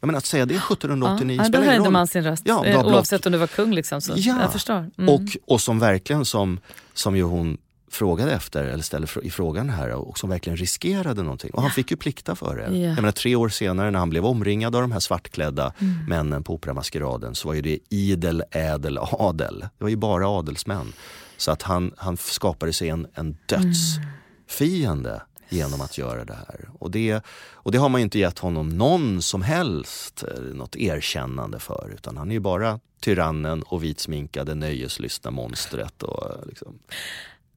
Jag 0.00 0.06
menar 0.06 0.18
att 0.18 0.26
säga 0.26 0.46
det 0.46 0.54
1789 0.54 1.36
ja, 1.36 1.44
spelar 1.44 1.64
ingen 1.64 1.72
roll. 1.72 1.78
Då 1.78 1.82
höjde 1.82 1.90
man 1.90 2.06
sin 2.06 2.24
röst, 2.24 2.42
ja, 2.46 2.66
eh, 2.66 2.86
oavsett 2.86 3.26
om 3.26 3.32
du 3.32 3.38
var 3.38 3.46
kung. 3.46 3.74
Liksom, 3.74 4.00
så. 4.00 4.12
Ja. 4.16 4.42
Jag 4.42 4.52
förstår. 4.52 4.90
Mm. 4.98 5.14
Och, 5.14 5.36
och 5.46 5.60
som 5.60 5.78
verkligen 5.78 6.24
som, 6.24 6.60
som 6.94 7.16
ju 7.16 7.22
hon 7.22 7.58
frågade 7.92 8.32
efter, 8.32 8.64
eller 8.64 8.82
ställde 8.82 9.08
i 9.22 9.30
frågan 9.30 9.70
här 9.70 9.90
och 9.90 10.18
som 10.18 10.30
verkligen 10.30 10.56
riskerade 10.56 11.22
någonting. 11.22 11.50
Och 11.50 11.62
han 11.62 11.70
fick 11.70 11.90
ju 11.90 11.96
plikta 11.96 12.34
för 12.34 12.56
det. 12.56 12.62
Yeah. 12.62 12.80
Jag 12.80 12.96
menar, 12.96 13.12
tre 13.12 13.36
år 13.36 13.48
senare 13.48 13.90
när 13.90 13.98
han 13.98 14.10
blev 14.10 14.26
omringad 14.26 14.76
av 14.76 14.82
de 14.82 14.92
här 14.92 15.00
svartklädda 15.00 15.72
mm. 15.78 16.04
männen 16.08 16.42
på 16.42 16.54
Operamaskeraden 16.54 17.34
så 17.34 17.48
var 17.48 17.54
ju 17.54 17.62
det 17.62 17.78
idel, 17.88 18.42
ädel, 18.50 18.98
adel. 19.00 19.60
Det 19.60 19.84
var 19.84 19.88
ju 19.88 19.96
bara 19.96 20.28
adelsmän. 20.28 20.92
Så 21.36 21.50
att 21.50 21.62
han, 21.62 21.92
han 21.96 22.16
skapade 22.16 22.72
sig 22.72 22.88
en, 22.88 23.06
en 23.14 23.36
dödsfiende. 23.46 25.10
Mm. 25.10 25.26
genom 25.48 25.80
att 25.80 25.98
göra 25.98 26.24
det 26.24 26.34
här. 26.34 26.68
Och 26.78 26.90
det, 26.90 27.24
och 27.52 27.72
det 27.72 27.78
har 27.78 27.88
man 27.88 28.00
ju 28.00 28.02
inte 28.02 28.18
gett 28.18 28.38
honom 28.38 28.68
någon 28.68 29.22
som 29.22 29.42
helst 29.42 30.24
eh, 30.28 30.42
något 30.42 30.76
erkännande 30.76 31.58
för 31.58 31.90
utan 31.94 32.16
han 32.16 32.30
är 32.30 32.34
ju 32.34 32.40
bara 32.40 32.80
tyrannen 33.00 33.62
och 33.62 33.84
vitsminkade 33.84 34.54
nöjeslystna 34.54 35.30
monstret. 35.30 36.02
Och 36.02 36.46
liksom. 36.46 36.78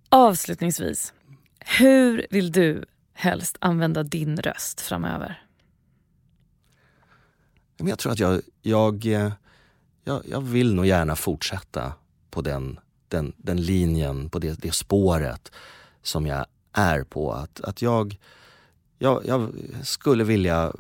Avslutningsvis, 0.09 1.13
hur 1.59 2.27
vill 2.29 2.51
du 2.51 2.85
helst 3.13 3.57
använda 3.59 4.03
din 4.03 4.37
röst 4.37 4.81
framöver? 4.81 5.41
Jag 7.77 7.99
tror 7.99 8.11
att 8.11 8.19
jag, 8.19 8.41
jag, 8.61 9.05
jag, 10.03 10.21
jag 10.29 10.41
vill 10.41 10.75
nog 10.75 10.85
gärna 10.85 11.15
fortsätta 11.15 11.93
på 12.29 12.41
den, 12.41 12.79
den, 13.07 13.33
den 13.37 13.61
linjen, 13.61 14.29
på 14.29 14.39
det, 14.39 14.61
det 14.61 14.73
spåret 14.73 15.51
som 16.01 16.27
jag 16.27 16.45
är 16.71 17.03
på. 17.03 17.33
Att, 17.33 17.61
att 17.61 17.81
jag, 17.81 18.17
jag, 18.99 19.25
jag 19.25 19.53
skulle 19.83 20.23
vilja, 20.23 20.73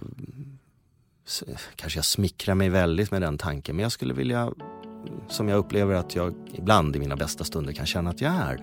kanske 1.75 1.97
jag 1.97 2.05
smickrar 2.05 2.55
mig 2.55 2.69
väldigt 2.69 3.11
med 3.11 3.21
den 3.21 3.37
tanken, 3.37 3.75
men 3.75 3.83
jag 3.83 3.91
skulle 3.91 4.13
vilja, 4.13 4.51
som 5.27 5.49
jag 5.49 5.57
upplever 5.57 5.95
att 5.95 6.15
jag 6.15 6.33
ibland 6.53 6.95
i 6.95 6.99
mina 6.99 7.15
bästa 7.15 7.43
stunder 7.43 7.73
kan 7.73 7.85
känna 7.85 8.09
att 8.09 8.21
jag 8.21 8.33
är, 8.33 8.59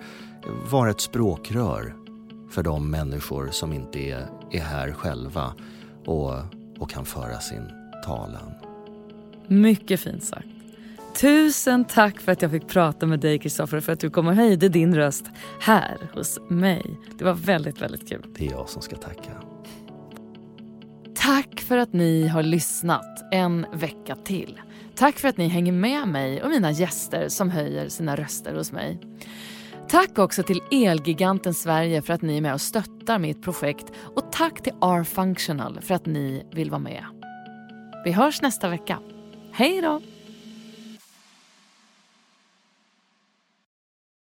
vara 0.71 0.89
ett 0.89 1.01
språkrör 1.01 1.95
för 2.49 2.63
de 2.63 2.91
människor 2.91 3.49
som 3.51 3.73
inte 3.73 3.99
är, 3.99 4.27
är 4.51 4.61
här 4.61 4.91
själva 4.91 5.53
och, 6.05 6.33
och 6.77 6.89
kan 6.89 7.05
föra 7.05 7.39
sin 7.39 7.63
talan. 8.05 8.51
Mycket 9.47 9.99
fint 9.99 10.23
sagt. 10.23 10.47
Tusen 11.21 11.85
tack 11.85 12.19
för 12.19 12.31
att 12.31 12.41
jag 12.41 12.51
fick 12.51 12.67
prata 12.67 13.05
med 13.05 13.19
dig 13.19 13.39
Kristoffer 13.39 13.79
för 13.79 13.93
att 13.93 13.99
du 13.99 14.09
kom 14.09 14.27
och 14.27 14.35
höjde 14.35 14.69
din 14.69 14.95
röst 14.95 15.25
här 15.59 15.97
hos 16.13 16.39
mig. 16.49 16.99
Det 17.17 17.25
var 17.25 17.33
väldigt, 17.33 17.81
väldigt 17.81 18.09
kul. 18.09 18.25
Det 18.37 18.47
är 18.47 18.51
jag 18.51 18.69
som 18.69 18.81
ska 18.81 18.95
tacka. 18.95 19.31
Tack 21.15 21.61
för 21.61 21.77
att 21.77 21.93
ni 21.93 22.27
har 22.27 22.43
lyssnat 22.43 23.23
en 23.31 23.65
vecka 23.73 24.15
till. 24.15 24.61
Tack 24.95 25.19
för 25.19 25.27
att 25.27 25.37
ni 25.37 25.47
hänger 25.47 25.71
med 25.71 26.07
mig 26.07 26.43
och 26.43 26.49
mina 26.49 26.71
gäster 26.71 27.29
som 27.29 27.49
höjer 27.49 27.89
sina 27.89 28.15
röster 28.15 28.55
hos 28.55 28.71
mig. 28.71 28.99
Tack 29.87 30.19
också 30.19 30.43
till 30.43 30.61
Elgiganten 30.71 31.53
Sverige 31.53 32.01
för 32.01 32.13
att 32.13 32.21
ni 32.21 32.37
är 32.37 32.41
med 32.41 32.53
och 32.53 32.61
stöttar 32.61 33.19
mitt 33.19 33.41
projekt 33.41 33.85
och 34.15 34.31
tack 34.31 34.63
till 34.63 34.73
R-Functional 34.81 35.81
för 35.81 35.95
att 35.95 36.05
ni 36.05 36.45
vill 36.51 36.69
vara 36.69 36.81
med. 36.81 37.05
Vi 38.05 38.11
hörs 38.11 38.41
nästa 38.41 38.69
vecka. 38.69 38.99
Hej 39.51 39.81
då! 39.81 40.01